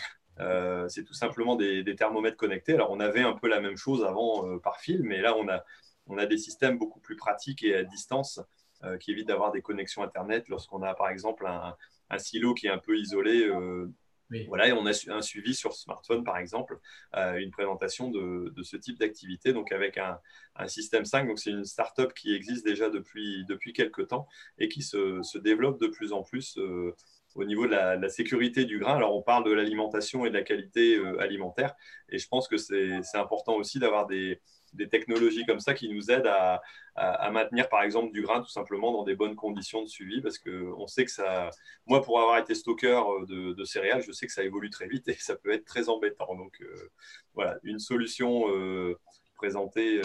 c'est 0.89 1.05
tout 1.05 1.13
simplement 1.13 1.55
des, 1.55 1.95
thermomètres 1.95 2.37
connectés. 2.37 2.73
Alors, 2.73 2.91
on 2.91 2.99
avait 2.99 3.21
un 3.21 3.33
peu 3.33 3.47
la 3.47 3.61
même 3.61 3.77
chose 3.77 4.03
avant 4.03 4.59
par 4.59 4.81
fil, 4.81 5.01
mais 5.03 5.21
là, 5.21 5.37
on 5.37 5.47
a, 5.47 5.63
on 6.07 6.17
a 6.17 6.25
des 6.25 6.37
systèmes 6.37 6.77
beaucoup 6.77 6.99
plus 6.99 7.15
pratiques 7.15 7.63
et 7.63 7.75
à 7.75 7.83
distance 7.83 8.39
qui 8.99 9.11
évitent 9.11 9.27
d'avoir 9.27 9.51
des 9.51 9.61
connexions 9.61 10.01
Internet 10.01 10.49
lorsqu'on 10.49 10.81
a, 10.81 10.95
par 10.95 11.09
exemple, 11.09 11.45
un, 11.45 11.75
un 12.11 12.19
silo 12.19 12.53
qui 12.53 12.67
est 12.67 12.71
un 12.71 12.77
peu 12.77 12.97
isolé. 12.97 13.47
Euh, 13.47 13.89
voilà, 14.47 14.69
et 14.69 14.71
on 14.71 14.85
a 14.85 14.91
un 15.09 15.21
suivi 15.21 15.53
sur 15.53 15.73
smartphone, 15.73 16.23
par 16.23 16.37
exemple, 16.37 16.79
euh, 17.17 17.35
une 17.35 17.51
présentation 17.51 18.09
de, 18.09 18.53
ce 18.63 18.77
type 18.77 18.97
d'activité, 18.97 19.51
donc 19.51 19.73
avec 19.73 19.97
un, 19.97 20.19
système 20.67 21.03
5. 21.03 21.27
Donc, 21.27 21.39
c'est 21.39 21.49
une 21.49 21.65
startup 21.65 22.13
qui 22.13 22.33
existe 22.33 22.65
déjà 22.65 22.89
depuis, 22.89 23.45
depuis 23.49 23.73
quelques 23.73 24.07
temps 24.07 24.27
et 24.57 24.69
qui 24.69 24.83
se, 24.83 25.37
développe 25.37 25.81
de 25.81 25.87
plus 25.87 26.13
en 26.13 26.23
plus 26.23 26.57
euh, 26.57 26.95
au 27.35 27.43
niveau 27.43 27.65
de 27.65 27.71
la, 27.71 28.09
sécurité 28.09 28.63
du 28.63 28.79
grain. 28.79 28.95
Alors, 28.95 29.17
on 29.17 29.21
parle 29.21 29.43
de 29.43 29.51
l'alimentation 29.51 30.25
et 30.25 30.29
de 30.29 30.35
la 30.35 30.43
qualité 30.43 30.97
alimentaire, 31.19 31.75
et 32.07 32.17
je 32.17 32.27
pense 32.29 32.47
que 32.47 32.55
c'est 32.55 33.01
important 33.15 33.55
aussi 33.55 33.79
d'avoir 33.79 34.07
des, 34.07 34.39
des 34.73 34.89
technologies 34.89 35.45
comme 35.45 35.59
ça 35.59 35.73
qui 35.73 35.89
nous 35.89 36.11
aident 36.11 36.27
à, 36.27 36.61
maintenir, 37.31 37.69
par 37.69 37.83
exemple, 37.83 38.11
du 38.11 38.21
grain 38.21 38.41
tout 38.41 38.49
simplement 38.49 38.91
dans 38.91 39.03
des 39.03 39.15
bonnes 39.15 39.35
conditions 39.35 39.81
de 39.81 39.87
suivi 39.87 40.21
parce 40.21 40.37
qu'on 40.37 40.87
sait 40.87 41.05
que 41.05 41.11
ça. 41.11 41.49
Moi, 41.87 42.01
pour 42.01 42.19
avoir 42.19 42.37
été 42.37 42.53
stocker 42.53 43.01
euh, 43.29 43.53
de, 43.53 43.63
céréales, 43.63 44.03
je 44.03 44.11
sais 44.11 44.27
que 44.27 44.33
ça 44.33 44.43
évolue 44.43 44.69
très 44.69 44.87
vite 44.87 45.07
et 45.07 45.13
ça 45.19 45.35
peut 45.35 45.51
être 45.51 45.65
très 45.65 45.89
embêtant. 45.89 46.35
Donc, 46.35 46.57
euh, 46.61 46.89
voilà, 47.33 47.57
une 47.63 47.79
solution. 47.79 48.49
Euh, 48.49 48.97
présentée, 49.35 49.99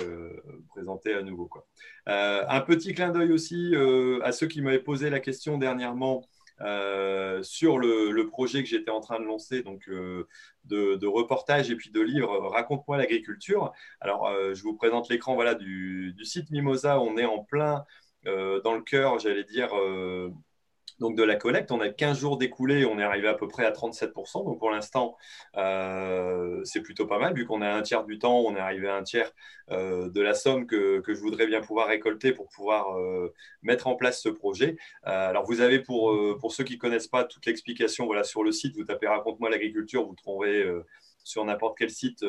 présentée, 0.70 1.12
à 1.12 1.20
nouveau. 1.20 1.44
Quoi. 1.44 1.66
un 2.06 2.60
petit 2.62 2.94
clin 2.94 3.10
d'œil 3.10 3.32
aussi 3.32 3.74
à 4.22 4.32
ceux 4.32 4.46
qui 4.46 4.62
m'avaient 4.62 4.78
posé 4.78 5.10
la 5.10 5.20
question 5.20 5.58
dernièrement 5.58 6.26
euh, 6.62 7.42
sur 7.42 7.78
le, 7.78 8.28
projet 8.28 8.62
que 8.62 8.68
j'étais 8.68 8.90
en 8.90 9.00
train 9.00 9.20
de 9.20 9.24
lancer, 9.24 9.62
donc 9.62 9.88
euh, 9.88 10.26
de, 10.64 11.06
reportage 11.06 11.70
et 11.70 11.76
puis 11.76 11.90
de 11.90 12.00
livre 12.00 12.48
Raconte-moi 12.48 12.96
l'agriculture. 12.96 13.72
Alors, 14.00 14.26
euh, 14.28 14.54
je 14.54 14.62
vous 14.62 14.74
présente 14.74 15.08
l'écran 15.08 15.34
voilà, 15.34 15.54
du, 15.54 16.12
du, 16.14 16.24
site 16.24 16.50
Mimosa. 16.50 17.00
On 17.00 17.16
est 17.16 17.26
en 17.26 17.44
plein 17.44 17.84
dans 18.24 18.74
le 18.74 18.82
cœur, 18.82 19.20
j'allais 19.20 19.44
dire, 19.44 19.70
donc 20.98 21.16
de 21.16 21.22
la 21.22 21.36
collecte. 21.36 21.70
On 21.72 21.80
a 21.80 21.88
15 21.88 22.18
jours 22.18 22.38
d'écoulés, 22.38 22.84
on 22.84 22.98
est 22.98 23.02
arrivé 23.02 23.28
à 23.28 23.34
peu 23.34 23.48
près 23.48 23.64
à 23.64 23.70
37%. 23.70 24.44
Donc 24.44 24.58
pour 24.58 24.70
l'instant, 24.70 25.16
euh, 25.56 26.60
c'est 26.64 26.80
plutôt 26.80 27.06
pas 27.06 27.18
mal, 27.18 27.34
vu 27.34 27.44
qu'on 27.44 27.62
a 27.62 27.68
un 27.68 27.82
tiers 27.82 28.04
du 28.04 28.18
temps, 28.18 28.40
on 28.40 28.56
est 28.56 28.60
arrivé 28.60 28.88
à 28.88 28.96
un 28.96 29.02
tiers 29.02 29.32
euh, 29.70 30.08
de 30.10 30.20
la 30.20 30.34
somme 30.34 30.66
que, 30.66 31.02
je 31.06 31.20
voudrais 31.20 31.46
bien 31.46 31.60
pouvoir 31.60 31.88
récolter 31.88 32.32
pour 32.32 32.48
pouvoir 32.48 32.98
euh, 32.98 33.32
mettre 33.62 33.86
en 33.86 33.96
place 33.96 34.20
ce 34.22 34.28
projet. 34.28 34.76
alors 35.02 35.44
vous 35.44 35.60
avez, 35.60 35.80
pour, 35.80 36.16
pour 36.38 36.52
ceux 36.52 36.64
qui 36.64 36.74
ne 36.74 36.78
connaissent 36.78 37.08
pas 37.08 37.24
toute 37.24 37.46
l'explication 37.46 38.06
voilà, 38.06 38.24
sur 38.24 38.42
le 38.42 38.52
site, 38.52 38.76
vous 38.76 38.84
tapez 38.84 39.06
Raconte-moi 39.06 39.50
l'agriculture, 39.50 40.04
vous 40.06 40.14
trouverez 40.14 40.64
sur 41.26 41.44
n'importe 41.44 41.76
quel 41.78 41.90
site, 41.90 42.24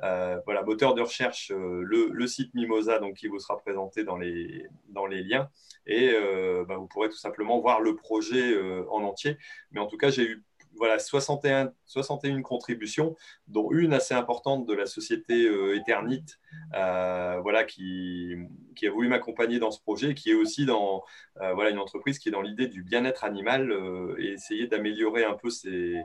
voilà, 0.00 0.62
moteur 0.64 0.94
de 0.94 1.02
recherche, 1.02 1.52
le, 1.54 2.26
site 2.26 2.54
Mimosa, 2.54 2.98
donc 2.98 3.16
qui 3.16 3.28
vous 3.28 3.38
sera 3.38 3.58
présenté 3.58 4.04
dans 4.04 4.16
les, 4.16 4.66
dans 4.88 5.06
les 5.06 5.22
liens 5.22 5.50
et 5.86 6.12
euh, 6.14 6.64
bah, 6.66 6.76
vous 6.76 6.86
pourrez 6.86 7.08
tout 7.08 7.16
simplement 7.16 7.60
voir 7.60 7.80
le 7.80 7.96
projet 7.96 8.52
euh, 8.52 8.84
en 8.90 9.02
entier. 9.02 9.38
Mais 9.70 9.80
en 9.80 9.86
tout 9.86 9.96
cas, 9.96 10.10
j'ai 10.10 10.24
eu 10.24 10.44
voilà, 10.76 10.98
61, 10.98 11.72
61 11.86 12.42
contributions, 12.42 13.14
dont 13.46 13.70
une 13.70 13.92
assez 13.92 14.12
importante 14.12 14.66
de 14.66 14.74
la 14.74 14.86
société 14.86 15.44
euh, 15.46 15.76
Eternite, 15.76 16.40
voilà, 16.72 17.62
qui, 17.62 18.34
qui, 18.74 18.88
a 18.88 18.90
voulu 18.90 19.06
m'accompagner 19.06 19.60
dans 19.60 19.70
ce 19.70 19.80
projet, 19.80 20.14
qui 20.14 20.30
est 20.30 20.34
aussi 20.34 20.66
dans 20.66 21.04
voilà, 21.36 21.70
une 21.70 21.78
entreprise 21.78 22.18
qui 22.18 22.28
est 22.28 22.32
dans 22.32 22.42
l'idée 22.42 22.66
du 22.66 22.82
bien-être 22.82 23.22
animal 23.22 23.72
et 24.18 24.32
essayer 24.32 24.66
d'améliorer 24.66 25.24
un 25.24 25.34
peu 25.34 25.48
ces, 25.48 26.02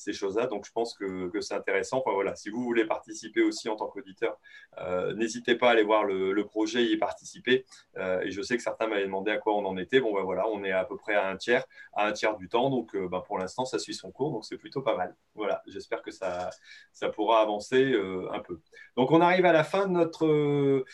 ces 0.00 0.12
choses-là. 0.12 0.46
Donc, 0.46 0.66
je 0.66 0.72
pense 0.72 0.94
que, 0.94 1.30
c'est 1.40 1.54
intéressant. 1.54 1.98
Enfin, 1.98 2.12
voilà, 2.12 2.34
si 2.34 2.50
vous 2.50 2.62
voulez 2.62 2.84
participer 2.84 3.42
aussi 3.42 3.68
en 3.68 3.76
tant 3.76 3.86
qu'auditeur, 3.86 4.38
n'hésitez 5.14 5.54
pas 5.54 5.68
à 5.68 5.72
aller 5.72 5.82
voir 5.82 6.04
le, 6.04 6.44
projet 6.44 6.82
et 6.82 6.92
y 6.92 6.96
participer. 6.96 7.64
et 7.96 8.30
je 8.30 8.42
sais 8.42 8.56
que 8.56 8.62
certains 8.62 8.86
m'avaient 8.86 9.04
demandé 9.04 9.30
à 9.30 9.38
quoi 9.38 9.54
on 9.54 9.64
en 9.64 9.76
était. 9.76 10.00
Bon, 10.00 10.14
ben 10.14 10.22
voilà, 10.22 10.48
on 10.48 10.64
est 10.64 10.72
à 10.72 10.84
peu 10.84 10.96
près 10.96 11.14
à 11.14 11.28
un 11.28 11.36
tiers, 11.36 11.64
à 11.92 12.06
un 12.06 12.12
tiers 12.12 12.36
du 12.36 12.48
temps. 12.48 12.70
Donc, 12.70 12.96
ben, 12.96 13.20
pour 13.20 13.38
l'instant, 13.38 13.64
ça 13.64 13.78
suit 13.78 13.94
son 13.94 14.10
cours. 14.10 14.32
Donc, 14.32 14.44
c'est 14.44 14.58
plutôt 14.58 14.82
pas 14.82 14.96
mal. 14.96 15.14
Voilà, 15.34 15.62
j'espère 15.66 16.02
que 16.02 16.10
ça, 16.10 16.50
ça 16.92 17.08
pourra 17.08 17.40
avancer 17.42 17.94
un 18.32 18.40
peu. 18.40 18.60
Donc, 18.96 19.10
on 19.12 19.20
arrive 19.20 19.44
à 19.44 19.52
la 19.52 19.64
fin 19.64 19.86
de 19.86 19.92
notre, 19.92 20.84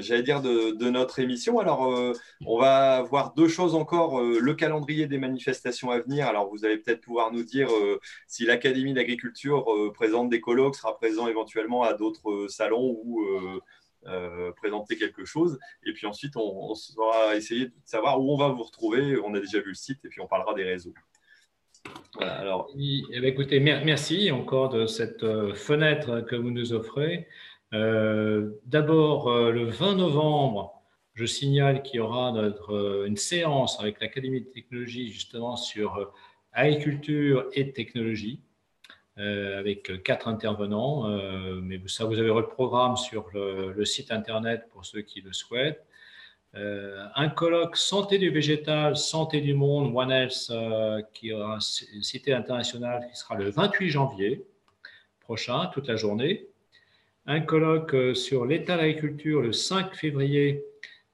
j'allais 0.00 0.22
dire, 0.22 0.42
de, 0.42 0.72
de, 0.72 0.90
notre 0.90 1.18
émission. 1.20 1.58
Alors, 1.58 2.12
on 2.44 2.58
va 2.58 3.02
voir 3.02 3.34
deux 3.34 3.48
choses 3.48 3.74
encore. 3.74 4.20
le 4.20 4.54
calendrier 4.54 5.06
des 5.06 5.18
manifestations 5.18 5.90
à 5.90 6.00
venir. 6.00 6.26
Alors, 6.26 6.48
vous 6.48 6.64
allez 6.64 6.78
peut-être 6.78 7.00
pouvoir 7.00 7.32
nous 7.32 7.42
dire 7.42 7.70
euh, 7.70 8.00
si 8.26 8.45
l'Académie 8.46 8.94
d'agriculture 8.94 9.70
euh, 9.72 9.92
présente 9.92 10.28
des 10.28 10.40
colloques, 10.40 10.76
sera 10.76 10.96
présent 10.96 11.28
éventuellement 11.28 11.82
à 11.82 11.94
d'autres 11.94 12.30
euh, 12.30 12.48
salons 12.48 12.98
ou 13.04 13.22
présenter 14.56 14.96
quelque 14.96 15.24
chose. 15.24 15.58
Et 15.84 15.92
puis 15.92 16.06
ensuite, 16.06 16.36
on, 16.36 16.72
on 16.72 17.32
essayer 17.32 17.66
de 17.66 17.72
savoir 17.84 18.20
où 18.20 18.32
on 18.32 18.36
va 18.36 18.48
vous 18.50 18.62
retrouver. 18.62 19.18
On 19.18 19.34
a 19.34 19.40
déjà 19.40 19.58
vu 19.58 19.70
le 19.70 19.74
site 19.74 19.98
et 20.04 20.08
puis 20.08 20.20
on 20.20 20.28
parlera 20.28 20.54
des 20.54 20.62
réseaux. 20.62 20.94
alors... 22.20 22.70
Eh 22.78 23.26
écoutez, 23.26 23.58
merci 23.58 24.30
encore 24.30 24.68
de 24.68 24.86
cette 24.86 25.26
fenêtre 25.54 26.20
que 26.20 26.36
vous 26.36 26.52
nous 26.52 26.72
offrez. 26.72 27.26
D'abord, 27.72 29.50
le 29.50 29.64
20 29.64 29.96
novembre, 29.96 30.76
je 31.16 31.24
signale 31.24 31.82
qu'il 31.82 31.96
y 31.96 32.00
aura 32.00 32.32
euh, 32.36 33.06
une 33.06 33.16
séance 33.16 33.80
avec 33.80 34.00
l'Académie 34.00 34.42
de 34.42 34.46
technologie 34.46 35.10
justement 35.10 35.56
sur 35.56 35.96
euh, 35.96 36.04
agriculture 36.56 37.46
et 37.52 37.72
technologie, 37.72 38.40
euh, 39.18 39.58
avec 39.58 40.02
quatre 40.02 40.26
intervenants. 40.28 41.08
mais 41.62 41.80
ça, 41.86 42.04
vous 42.04 42.18
avez 42.18 42.28
le 42.28 42.46
programme 42.46 42.96
sur 42.96 43.28
le, 43.32 43.84
site 43.84 44.10
internet 44.10 44.66
pour 44.72 44.84
ceux 44.84 45.02
qui 45.02 45.20
le 45.20 45.32
souhaitent. 45.32 45.84
un 46.54 47.28
colloque 47.28 47.76
santé 47.76 48.18
du 48.18 48.30
végétal, 48.30 48.96
santé 48.96 49.40
du 49.40 49.54
monde, 49.54 49.94
One 49.94 50.10
Health, 50.10 50.50
qui 51.14 51.32
aura 51.32 51.58
une 51.94 52.02
cité 52.02 52.32
internationale 52.32 53.06
qui 53.10 53.16
sera 53.16 53.36
le 53.36 53.50
28 53.50 53.90
janvier 53.90 54.44
prochain, 55.20 55.70
toute 55.72 55.88
la 55.88 55.96
journée. 55.96 56.46
Un 57.26 57.40
colloque 57.40 57.96
sur 58.14 58.46
l'état 58.46 58.76
de 58.76 58.82
l'agriculture 58.82 59.40
le 59.40 59.52
5 59.52 59.94
février 59.94 60.64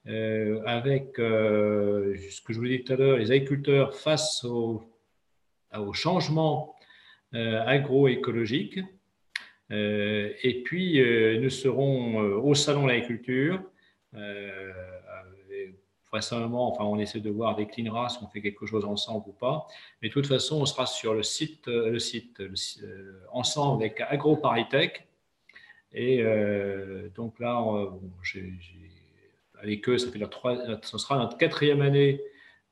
euh, 0.09 0.60
avec 0.66 1.19
euh, 1.20 2.16
ce 2.31 2.43
que 2.43 2.52
je 2.52 2.59
vous 2.59 2.66
disais 2.66 2.82
tout 2.82 2.93
à 2.93 2.97
l'heure, 2.97 3.19
les 3.19 3.31
agriculteurs 3.31 3.94
face 3.94 4.44
au, 4.44 4.82
au 5.78 5.93
changement 5.93 6.77
euh, 7.35 7.62
agroécologique. 7.66 8.81
et 9.70 10.62
puis, 10.65 11.01
nous 11.40 11.51
serons 11.51 12.19
au 12.19 12.55
Salon 12.55 12.82
de 12.85 12.89
l'agriculture. 12.89 13.62
enfin, 16.12 16.85
on 16.85 16.99
essaie 16.99 17.20
de 17.20 17.31
voir 17.31 17.57
des 17.57 17.66
clean 17.66 18.09
si 18.09 18.19
on 18.23 18.28
fait 18.28 18.43
quelque 18.43 18.66
chose 18.66 18.85
ensemble 18.85 19.24
ou 19.28 19.32
pas. 19.32 19.66
Mais 20.03 20.09
de 20.09 20.12
toute 20.12 20.27
façon, 20.27 20.61
on 20.61 20.66
sera 20.66 20.85
sur 20.85 21.15
le 21.15 21.23
site, 21.23 21.69
le 21.69 21.99
site, 21.99 22.43
ensemble 23.32 23.82
avec 23.82 24.01
AgroParisTech. 24.03 25.07
Et 25.94 26.23
donc 27.15 27.40
là, 27.40 27.65
j'ai 28.23 28.53
avec 29.62 29.89
eux, 29.89 29.99
ça, 29.99 30.11
fait 30.11 30.19
ce 30.82 30.99
sera 30.99 31.19
notre 31.19 31.39
quatrième 31.39 31.82
année 31.82 32.20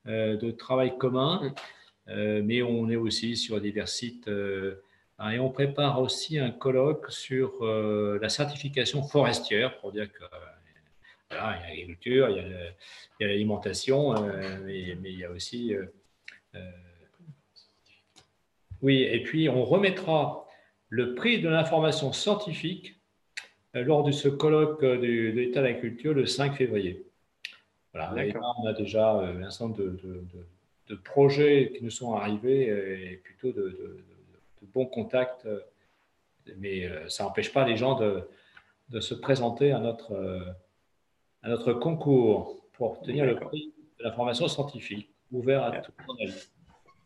euh, 0.07 0.37
de 0.37 0.51
travail 0.51 0.97
commun, 0.99 1.41
mm. 1.43 1.47
euh, 1.47 1.51
mais 2.07 2.63
on 2.63 2.89
est 2.91 2.97
aussi 2.97 3.37
sur 3.37 3.61
divers 3.61 3.89
sites. 3.89 4.29
Euh, 4.29 4.77
et 5.31 5.39
on 5.39 5.51
prépare 5.51 6.01
aussi 6.01 6.39
un 6.39 6.51
colloque 6.51 7.11
sur 7.13 7.63
la 7.63 8.29
certification 8.31 9.03
forestière 9.03 9.79
pour 9.79 9.93
dire 9.93 10.11
que 10.11 10.25
voilà, 11.31 11.59
il 11.59 11.61
y 11.61 11.65
a 11.65 11.69
l'agriculture, 11.69 12.29
il 12.31 12.37
y 13.21 13.25
a 13.25 13.29
l'alimentation, 13.29 14.15
mais, 14.65 14.97
mais, 15.01 15.13
il 15.13 15.19
y 15.19 15.25
a 15.25 15.31
aussi. 15.31 15.75
oui, 18.81 19.03
et 19.03 19.23
puis 19.23 19.51
on 19.51 19.63
remettra 19.63 20.49
le 20.91 21.15
prix 21.15 21.41
de 21.41 21.49
l'information 21.49 22.13
scientifique 22.13 23.01
euh, 23.77 23.85
lors 23.85 24.03
de 24.03 24.11
ce 24.11 24.29
colloque 24.29 24.85
de, 24.85 25.31
l'État 25.31 25.61
de 25.61 25.67
la 25.67 25.75
culture 25.75 26.13
le 26.13 26.27
5 26.27 26.57
février. 26.57 27.07
Voilà, 27.95 28.13
on 28.63 28.67
a 28.67 28.73
déjà 28.73 29.17
euh, 29.17 29.43
un 29.43 29.51
certain 29.51 29.67
nombre 29.67 29.79
de, 29.79 30.29
projets 30.95 31.73
qui 31.77 31.85
nous 31.85 31.91
sont 31.91 32.15
arrivés 32.15 33.13
et 33.13 33.17
plutôt 33.17 33.53
de, 33.53 34.05
bons 34.75 34.87
contacts, 34.87 35.47
mais 36.59 36.85
euh, 36.85 37.09
ça 37.09 37.25
n'empêche 37.25 37.53
pas 37.53 37.67
les 37.67 37.77
gens 37.77 37.99
de, 37.99 39.01
se 39.01 39.15
présenter 39.15 39.73
à 39.73 39.79
notre, 39.79 40.45
à 41.43 41.49
notre 41.49 41.73
concours 41.73 42.61
pour 42.73 42.93
obtenir 42.93 43.25
le 43.25 43.37
prix 43.37 43.73
de 43.99 44.05
la 44.05 44.13
formation 44.13 44.49
scientifique, 44.49 45.09
ouvert 45.33 45.65
à 45.65 45.79
tout 45.79 45.93
le 45.99 46.07
monde. 46.07 46.19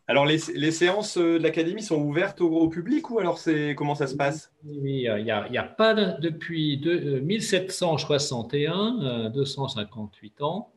Alors, 0.06 0.26
les, 0.26 0.38
séances 0.70 1.16
euh, 1.16 1.38
de 1.38 1.42
l'académie 1.42 1.82
sont 1.82 1.96
ouvertes 1.96 2.42
au, 2.42 2.68
public 2.68 3.08
ou 3.10 3.20
alors 3.20 3.38
c'est 3.38 3.74
comment 3.74 3.94
ça 3.94 4.06
se 4.06 4.14
passe? 4.14 4.52
Oui, 4.64 5.06
il 5.08 5.24
n'y 5.24 5.30
a, 5.30 5.62
pas 5.62 5.94
depuis 5.94 6.78
1761, 7.22 9.30
258 9.30 10.34
euh, 10.40 10.44
ans, 10.44 10.70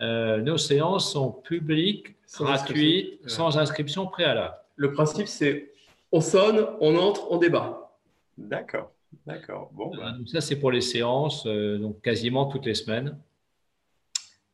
euh, 0.00 0.40
nos 0.40 0.58
séances 0.58 1.12
sont 1.12 1.30
publiques, 1.30 2.14
gratuites, 2.38 3.20
sans 3.28 3.58
inscription 3.58 4.06
préalable. 4.06 4.54
Le 4.76 4.92
principe, 4.92 5.28
c'est 5.28 5.72
on 6.12 6.20
sonne, 6.20 6.66
on 6.80 6.96
entre, 6.96 7.30
on 7.30 7.38
débat. 7.38 7.96
D'accord, 8.38 8.92
d'accord. 9.26 9.70
Bon, 9.72 9.92
bah. 9.96 10.14
ça, 10.26 10.40
c'est 10.40 10.56
pour 10.56 10.72
les 10.72 10.80
séances, 10.80 11.46
donc 11.46 12.00
quasiment 12.00 12.46
toutes 12.46 12.66
les 12.66 12.74
semaines, 12.74 13.16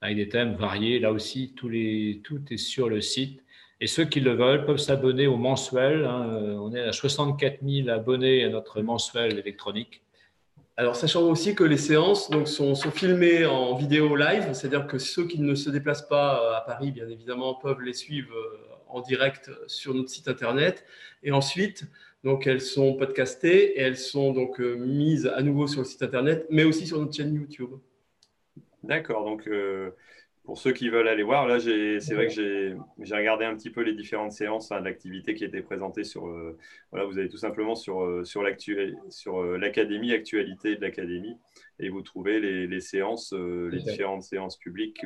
avec 0.00 0.16
des 0.16 0.28
thèmes 0.28 0.54
variés. 0.54 0.98
Là 0.98 1.12
aussi, 1.12 1.54
tous 1.54 1.68
les, 1.68 2.20
tout 2.24 2.42
est 2.50 2.56
sur 2.56 2.88
le 2.88 3.00
site 3.00 3.42
et 3.80 3.86
ceux 3.86 4.04
qui 4.04 4.20
le 4.20 4.34
veulent 4.34 4.64
peuvent 4.64 4.78
s'abonner 4.78 5.26
au 5.26 5.36
mensuel. 5.36 6.04
Hein. 6.04 6.56
On 6.60 6.74
est 6.74 6.82
à 6.82 6.92
64 6.92 7.58
000 7.62 7.88
abonnés 7.88 8.44
à 8.44 8.48
notre 8.48 8.80
mensuel 8.80 9.38
électronique. 9.38 10.02
Alors, 10.78 10.94
sachant 10.94 11.22
aussi 11.22 11.54
que 11.54 11.64
les 11.64 11.78
séances 11.78 12.30
sont, 12.44 12.74
filmées 12.90 13.46
en 13.46 13.74
vidéo 13.76 14.14
live, 14.14 14.52
c'est-à-dire 14.52 14.86
que 14.86 14.98
ceux 14.98 15.26
qui 15.26 15.40
ne 15.40 15.54
se 15.54 15.70
déplacent 15.70 16.06
pas 16.06 16.42
euh, 16.42 16.56
à 16.58 16.60
Paris, 16.60 16.90
bien 16.90 17.08
évidemment, 17.08 17.54
peuvent 17.54 17.80
les 17.80 17.94
suivre 17.94 18.34
euh, 18.34 18.58
en 18.88 19.00
direct 19.00 19.50
sur 19.68 19.94
notre 19.94 20.10
site 20.10 20.28
internet. 20.28 20.84
Et 21.22 21.32
ensuite, 21.32 21.84
donc, 22.24 22.46
elles 22.46 22.60
sont 22.60 22.92
podcastées 22.94 23.78
et 23.78 23.80
elles 23.80 23.96
sont 23.96 24.34
donc 24.34 24.60
euh, 24.60 24.74
mises 24.74 25.26
à 25.26 25.40
nouveau 25.40 25.66
sur 25.66 25.80
le 25.80 25.86
site 25.86 26.02
internet, 26.02 26.46
mais 26.50 26.64
aussi 26.64 26.86
sur 26.86 26.98
notre 27.00 27.14
chaîne 27.14 27.34
YouTube. 27.34 27.70
D'accord. 28.82 29.24
Donc, 29.24 29.48
pour 30.46 30.58
ceux 30.58 30.72
qui 30.72 30.88
veulent 30.88 31.08
aller 31.08 31.24
voir, 31.24 31.46
là, 31.48 31.58
c'est 31.58 32.14
vrai 32.14 32.28
que 32.28 32.32
j'ai 32.32 33.16
regardé 33.16 33.44
un 33.44 33.56
petit 33.56 33.68
peu 33.68 33.82
les 33.82 33.94
différentes 33.94 34.30
séances 34.30 34.70
hein, 34.70 34.80
d'activité 34.80 35.34
qui 35.34 35.44
étaient 35.44 35.60
présentées 35.60 36.04
sur. 36.04 36.28
Euh, 36.28 36.56
voilà, 36.92 37.04
vous 37.04 37.18
allez 37.18 37.28
tout 37.28 37.36
simplement 37.36 37.74
sur, 37.74 38.04
euh, 38.04 38.24
sur 38.24 38.42
euh, 38.44 39.58
l'académie, 39.58 40.12
actualité 40.12 40.76
de 40.76 40.80
l'académie, 40.80 41.36
et 41.80 41.88
vous 41.88 42.00
trouvez 42.00 42.38
les, 42.38 42.80
séances, 42.80 43.32
les 43.32 43.80
différentes 43.80 44.22
séances 44.22 44.56
publiques 44.56 45.04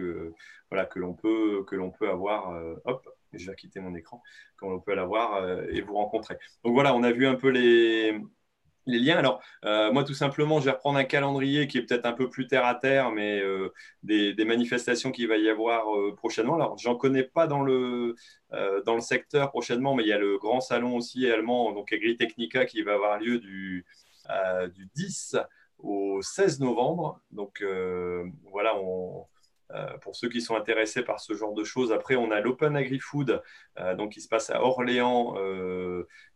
voilà, 0.71 0.85
que 0.85 0.99
l'on 0.99 1.15
peut, 1.15 1.65
que 1.67 1.77
peut 1.99 2.11
avoir. 2.11 2.55
hop, 2.85 3.09
je 3.33 3.51
vais 3.51 3.57
quitter 3.57 3.81
mon 3.81 3.95
écran, 3.95 4.23
qu'on 4.59 4.79
peut 4.79 4.95
l'avoir 4.95 5.65
et 5.71 5.81
vous 5.81 5.95
rencontrer. 5.95 6.37
Donc 6.65 6.75
voilà, 6.75 6.95
on 6.95 7.03
a 7.03 7.13
vu 7.13 7.27
un 7.27 7.35
peu 7.35 7.49
les, 7.49 8.15
les 8.91 8.99
liens. 8.99 9.17
Alors, 9.17 9.41
euh, 9.65 9.93
moi, 9.93 10.05
tout 10.05 10.15
simplement, 10.15 10.61
je 10.61 10.67
vais 10.67 10.73
reprendre 10.73 10.99
un 10.99 11.05
calendrier 11.05 11.67
qui 11.67 11.79
est 11.79 11.83
peut-être 11.83 12.07
un 12.07 12.13
peu 12.13 12.29
plus 12.29 12.47
terre 12.47 12.65
à 12.67 12.75
terre, 12.75 13.11
mais 13.11 13.41
euh, 13.41 13.73
des, 14.03 14.35
manifestations 14.45 15.13
qu'il 15.13 15.29
va 15.29 15.37
y 15.37 15.49
avoir 15.49 15.95
euh, 15.95 16.15
prochainement. 16.15 16.57
Alors, 16.57 16.77
j'en 16.79 16.97
connais 16.97 17.23
pas 17.23 17.47
dans 17.47 17.63
le, 17.63 18.15
dans 18.85 18.95
le 18.95 19.01
secteur 19.01 19.51
prochainement, 19.51 19.95
mais 19.95 20.03
il 20.03 20.09
y 20.09 20.13
a 20.13 20.19
le 20.19 20.39
grand 20.39 20.61
salon 20.61 20.97
aussi 20.97 21.31
allemand, 21.31 21.73
donc 21.73 21.93
Agritechnica, 21.93 22.67
qui 22.67 22.83
va 22.83 22.95
avoir 22.95 23.19
lieu 23.19 23.39
du, 23.39 23.87
du 24.75 24.89
10 24.95 25.37
au 25.79 26.21
16 26.23 26.61
novembre. 26.61 27.21
Donc, 27.31 27.65
voilà, 28.51 28.77
on, 28.77 29.27
pour 30.03 30.17
ceux 30.17 30.29
qui 30.29 30.41
sont 30.41 30.57
intéressés 30.57 31.03
par 31.03 31.21
ce 31.21 31.35
genre 31.35 31.55
de 31.55 31.65
choses. 31.65 31.93
Après, 31.93 32.17
on 32.17 32.31
a 32.31 32.41
l'Open 32.41 32.77
Agri-Food, 32.77 33.43
donc 33.97 34.13
qui 34.13 34.21
se 34.21 34.29
passe 34.29 34.51
à 34.51 34.63
Orléans 34.63 35.37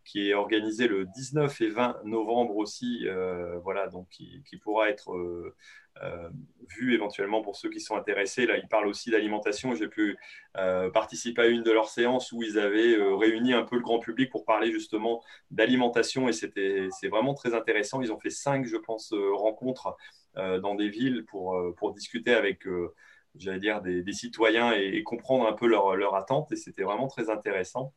qui 0.05 0.29
est 0.29 0.35
organisé 0.35 0.87
le 0.87 1.07
19 1.07 1.61
et 1.63 1.69
20 1.71 2.05
novembre 2.05 2.57
aussi, 2.57 3.01
euh, 3.05 3.59
voilà, 3.61 3.89
donc 3.89 4.09
qui, 4.11 4.43
pourra 4.63 4.91
être 4.91 5.13
euh, 5.13 5.55
euh, 6.03 6.29
vu 6.69 6.95
éventuellement 6.95 7.43
pour 7.43 7.57
ceux 7.57 7.71
qui 7.71 7.81
sont 7.81 7.97
intéressés. 7.97 8.47
Là, 8.47 8.59
ils 8.59 8.69
parlent 8.69 8.87
aussi 8.87 9.11
d'alimentation. 9.11 9.75
J'ai 9.75 9.89
pu 9.89 10.17
participer 10.93 11.43
à 11.43 11.47
une 11.47 11.63
de 11.63 11.73
leurs 11.73 11.89
séances 11.89 12.33
où 12.33 12.43
ils 12.43 12.59
avaient 12.59 12.97
réuni 13.17 13.53
un 13.55 13.65
peu 13.65 13.77
le 13.77 13.83
grand 13.83 13.99
public 13.99 14.31
pour 14.31 14.45
parler 14.45 14.71
justement 14.71 15.23
d'alimentation 15.51 16.29
et 16.29 16.33
c'est 16.33 17.09
vraiment 17.09 17.35
très 17.35 17.55
intéressant. 17.55 18.03
Ils 18.03 18.13
ont 18.13 18.21
fait 18.21 18.31
cinq, 18.31 18.67
je 18.67 18.77
pense, 18.77 19.13
rencontres 19.13 19.97
dans 20.37 20.75
des 20.75 20.89
villes 20.89 21.25
pour, 21.27 21.59
pour 21.77 21.93
discuter 21.93 22.35
avec 22.35 22.67
j'allais 23.37 23.61
dire, 23.61 23.83
des, 23.83 24.13
citoyens 24.13 24.73
et, 24.73 25.03
comprendre 25.03 25.47
un 25.47 25.53
peu 25.53 25.67
leur, 25.67 25.97
leur 25.97 26.15
attente. 26.15 26.53
Et 26.53 26.57
c'était 26.57 26.83
vraiment 26.83 27.09
très 27.09 27.31
intéressant. 27.31 27.93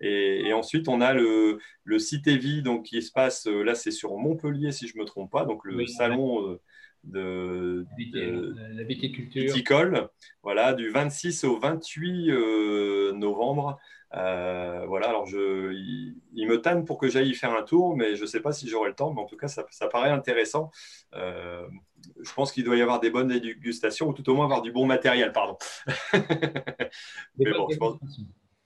Et, 0.00 0.52
ensuite, 0.52 0.88
on 0.88 1.00
a 1.00 1.14
le, 1.14 1.58
le 1.84 1.98
site 1.98 2.26
EVI 2.26 2.62
donc, 2.62 2.86
qui 2.86 3.00
se 3.02 3.12
passe, 3.12 3.46
euh, 3.46 3.62
là, 3.62 3.74
c'est 3.74 3.92
sur 3.92 4.16
Montpellier, 4.16 4.72
si 4.72 4.88
je 4.88 4.96
ne 4.96 5.02
me 5.02 5.06
trompe 5.06 5.30
pas, 5.30 5.44
donc 5.44 5.64
le 5.64 5.86
salon 5.86 6.48
euh, 6.48 6.60
de, 7.04 7.86
la 8.74 8.82
viticulture. 8.82 9.42
Viticole, 9.42 10.08
voilà, 10.42 10.72
du 10.74 10.90
26 10.90 11.44
au 11.44 11.58
28 11.58 12.30
novembre. 13.18 13.78
voilà, 14.12 15.08
alors 15.08 15.26
je, 15.26 15.72
il, 15.72 16.46
me 16.46 16.60
tanne 16.60 16.84
pour 16.84 16.98
que 16.98 17.08
j'aille 17.08 17.30
y 17.30 17.34
faire 17.34 17.54
un 17.54 17.62
tour, 17.62 17.96
mais 17.96 18.16
je 18.16 18.22
ne 18.22 18.26
sais 18.26 18.40
pas 18.40 18.52
si 18.52 18.68
j'aurai 18.68 18.90
le 18.90 18.94
temps, 18.94 19.12
mais 19.12 19.20
en 19.20 19.26
tout 19.26 19.36
cas, 19.36 19.48
ça, 19.48 19.64
ça 19.70 19.88
paraît 19.88 20.10
intéressant 20.10 20.70
je 22.20 22.32
pense 22.34 22.52
qu'il 22.52 22.64
doit 22.64 22.76
y 22.76 22.82
avoir 22.82 23.00
des 23.00 23.10
bonnes 23.10 23.28
dégustations, 23.28 24.08
ou 24.08 24.12
tout 24.12 24.28
au 24.30 24.34
moins 24.34 24.44
avoir 24.44 24.62
du 24.62 24.72
bon 24.72 24.86
matériel, 24.86 25.32
pardon. 25.32 25.56
Mais 27.38 27.52
bon, 27.52 27.68
je 27.70 27.76
pense 27.76 27.98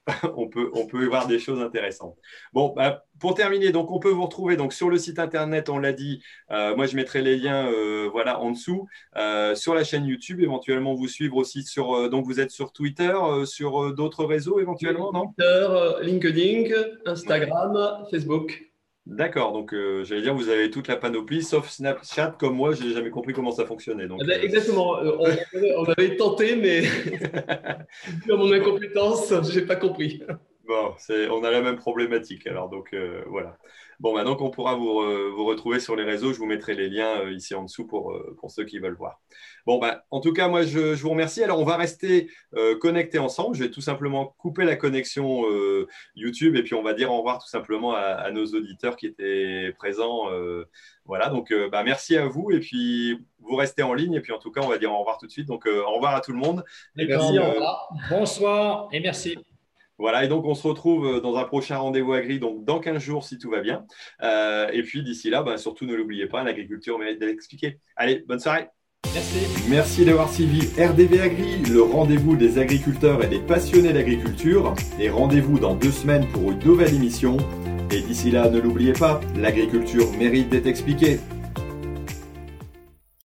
on 0.37 0.49
peut, 0.49 1.07
voir 1.07 1.27
des 1.27 1.39
choses 1.39 1.61
intéressantes. 1.61 2.16
Bon, 2.53 2.73
bah, 2.77 3.05
pour 3.19 3.35
terminer, 3.35 3.73
donc 3.73 3.91
on 3.91 3.99
peut 3.99 4.11
vous 4.11 4.24
retrouver 4.24 4.57
donc 4.57 4.73
sur 4.73 4.89
le 4.89 4.99
site 4.99 5.19
internet, 5.19 5.69
on 5.69 5.78
l'a 5.78 5.93
dit. 5.93 6.23
Euh, 6.51 6.77
moi, 6.77 6.87
je 6.87 6.95
mettrai 6.97 7.23
les 7.23 7.37
liens, 7.37 7.66
euh, 7.66 8.09
voilà, 8.11 8.41
en 8.41 8.53
dessous, 8.53 8.87
euh, 9.16 9.55
sur 9.55 9.74
la 9.74 9.85
chaîne 9.85 10.07
YouTube. 10.07 10.41
Éventuellement, 10.41 10.95
vous 10.95 11.09
suivre 11.09 11.37
aussi 11.37 11.62
sur. 11.65 12.09
donc, 12.09 12.24
vous 12.24 12.41
êtes 12.41 12.51
sur 12.51 12.73
Twitter, 12.73 13.15
sur 13.45 13.93
d'autres 13.95 14.24
réseaux 14.24 14.61
éventuellement, 14.61 15.12
non? 15.12 15.27
Twitter, 15.27 15.69
LinkedIn, 16.03 16.74
Instagram, 17.07 18.07
Facebook. 18.11 18.65
D'accord, 19.07 19.53
donc 19.53 19.73
euh, 19.73 20.03
j'allais 20.03 20.23
dire, 20.23 20.35
vous 20.35 20.49
avez 20.49 20.69
toute 20.69 20.89
la 20.89 20.97
panoplie, 20.97 21.45
sauf 21.45 21.70
Snapchat, 21.70 22.35
comme 22.41 22.57
moi, 22.57 22.73
je 22.74 22.83
n'ai 22.83 22.93
jamais 22.93 23.11
compris 23.11 23.33
comment 23.33 23.53
ça 23.53 23.65
fonctionnait. 23.65 24.09
Donc, 24.09 24.20
eh 24.24 24.27
ben, 24.27 24.41
euh, 24.41 24.43
Exactement, 24.43 24.99
euh, 24.99 25.16
on, 25.77 25.85
avait 25.85 26.16
tenté, 26.16 26.57
mais 26.57 26.83
à 28.31 28.37
mon 28.37 28.51
incompétence, 28.51 29.33
je 29.49 29.61
n'ai 29.61 29.65
pas 29.65 29.77
compris. 29.77 30.23
Bon, 30.66 30.94
on 31.30 31.44
a 31.44 31.51
la 31.51 31.60
même 31.60 31.76
problématique, 31.76 32.47
alors 32.47 32.68
donc 32.68 32.94
voilà. 33.26 33.56
Bon, 33.98 34.14
maintenant 34.14 34.36
qu'on 34.36 34.51
pourra 34.51 34.74
vous, 34.74 35.01
vous, 35.32 35.44
retrouver 35.47 35.80
sur 35.80 35.97
les 35.97 36.05
réseaux, 36.05 36.32
je 36.32 36.38
vous 36.38 36.47
mettrai 36.47 36.74
les 36.74 36.88
liens 36.88 37.30
ici 37.30 37.55
en 37.55 37.62
dessous 37.62 37.86
pour, 37.86 38.14
pour 38.38 38.51
ceux 38.51 38.64
qui 38.64 38.78
veulent 38.78 38.97
voir. 38.97 39.20
Bon, 39.66 39.78
bah, 39.78 40.05
en 40.12 40.20
tout 40.20 40.32
cas, 40.32 40.47
moi, 40.47 40.62
je, 40.62 40.94
vous 40.94 41.10
remercie. 41.10 41.43
Alors, 41.43 41.59
on 41.59 41.64
va 41.64 41.76
rester 41.76 42.30
euh, 42.55 42.78
connectés 42.78 43.18
ensemble. 43.18 43.56
Je 43.56 43.64
vais 43.64 43.70
tout 43.70 43.80
simplement 43.80 44.34
couper 44.38 44.64
la 44.64 44.76
connexion 44.76 45.51
euh, 45.51 45.88
YouTube 46.14 46.55
et 46.55 46.62
puis 46.62 46.74
on 46.74 46.84
va 46.84 46.94
dire 46.94 47.10
au 47.10 47.18
revoir 47.18 47.43
tout 47.43 47.48
simplement 47.48 47.93
à, 47.93 48.30
nos 48.30 48.47
auditeurs 48.47 48.97
qui 48.97 49.06
étaient 49.06 49.74
présents. 49.76 50.30
Euh, 50.30 50.68
voilà, 51.05 51.30
donc 51.30 51.52
bah, 51.72 51.82
merci 51.82 52.16
à 52.16 52.26
vous 52.26 52.52
et 52.52 52.60
puis 52.60 53.18
vous 53.40 53.56
restez 53.56 53.82
en 53.82 53.93
ligne 53.93 54.14
et 54.14 54.20
puis 54.20 54.32
en 54.32 54.38
tout 54.38 54.52
cas, 54.52 54.60
on 54.62 54.68
va 54.68 54.78
dire 54.78 54.93
au 54.93 54.98
revoir 54.98 55.18
tout 55.18 55.26
de 55.26 55.32
suite. 55.32 55.47
Donc, 55.47 55.66
au 55.66 55.94
revoir 55.94 56.14
à 56.14 56.20
tout 56.20 56.32
le 56.32 56.38
monde. 56.38 56.64
Et 56.97 57.06
merci, 57.06 57.36
Bonsoir 58.09 58.88
et 58.93 59.01
merci. 59.01 59.36
Voilà, 59.98 60.24
et 60.24 60.28
donc 60.28 60.44
on 60.44 60.55
se 60.55 60.66
retrouve 60.66 61.20
dans 61.20 61.36
un 61.36 61.44
prochain 61.44 61.78
rendez-vous 61.78 62.12
agri, 62.12 62.39
donc 62.39 62.64
dans 62.64 62.81
15 62.81 63.02
jours 63.02 63.24
si 63.24 63.39
tout 63.39 63.51
va 63.51 63.60
bien. 63.60 63.86
et 64.23 64.82
puis 64.82 65.02
d'ici 65.02 65.31
là, 65.31 65.43
bah, 65.43 65.56
surtout 65.56 65.86
ne 65.86 65.94
l'oubliez 65.94 66.27
pas, 66.27 66.43
l'agriculture 66.43 66.98
mérite 66.98 67.18
d'être 67.18 67.31
expliquée. 67.31 67.81
Allez, 67.97 68.24
bonne 68.27 68.40
soirée. 68.40 68.68
Merci. 69.14 69.39
Merci 69.68 70.05
d'avoir 70.05 70.31
suivi 70.31 70.60
RDV 70.78 71.20
Agri, 71.20 71.62
le 71.70 71.82
rendez-vous 71.82 72.36
des 72.36 72.59
agriculteurs 72.59 73.24
et 73.24 73.28
des 73.28 73.39
passionnés 73.39 73.93
d'agriculture. 73.93 74.74
Et 74.98 75.09
rendez-vous 75.09 75.59
dans 75.59 75.74
deux 75.74 75.90
semaines 75.90 76.27
pour 76.28 76.51
une 76.51 76.59
nouvelle 76.59 76.94
émission. 76.94 77.39
Et 77.90 78.02
d'ici 78.02 78.31
là, 78.31 78.51
ne 78.51 78.59
l'oubliez 78.59 78.93
pas, 78.93 79.20
l'agriculture 79.36 80.10
mérite 80.18 80.48
d'être 80.48 80.66
expliquée. 80.66 81.20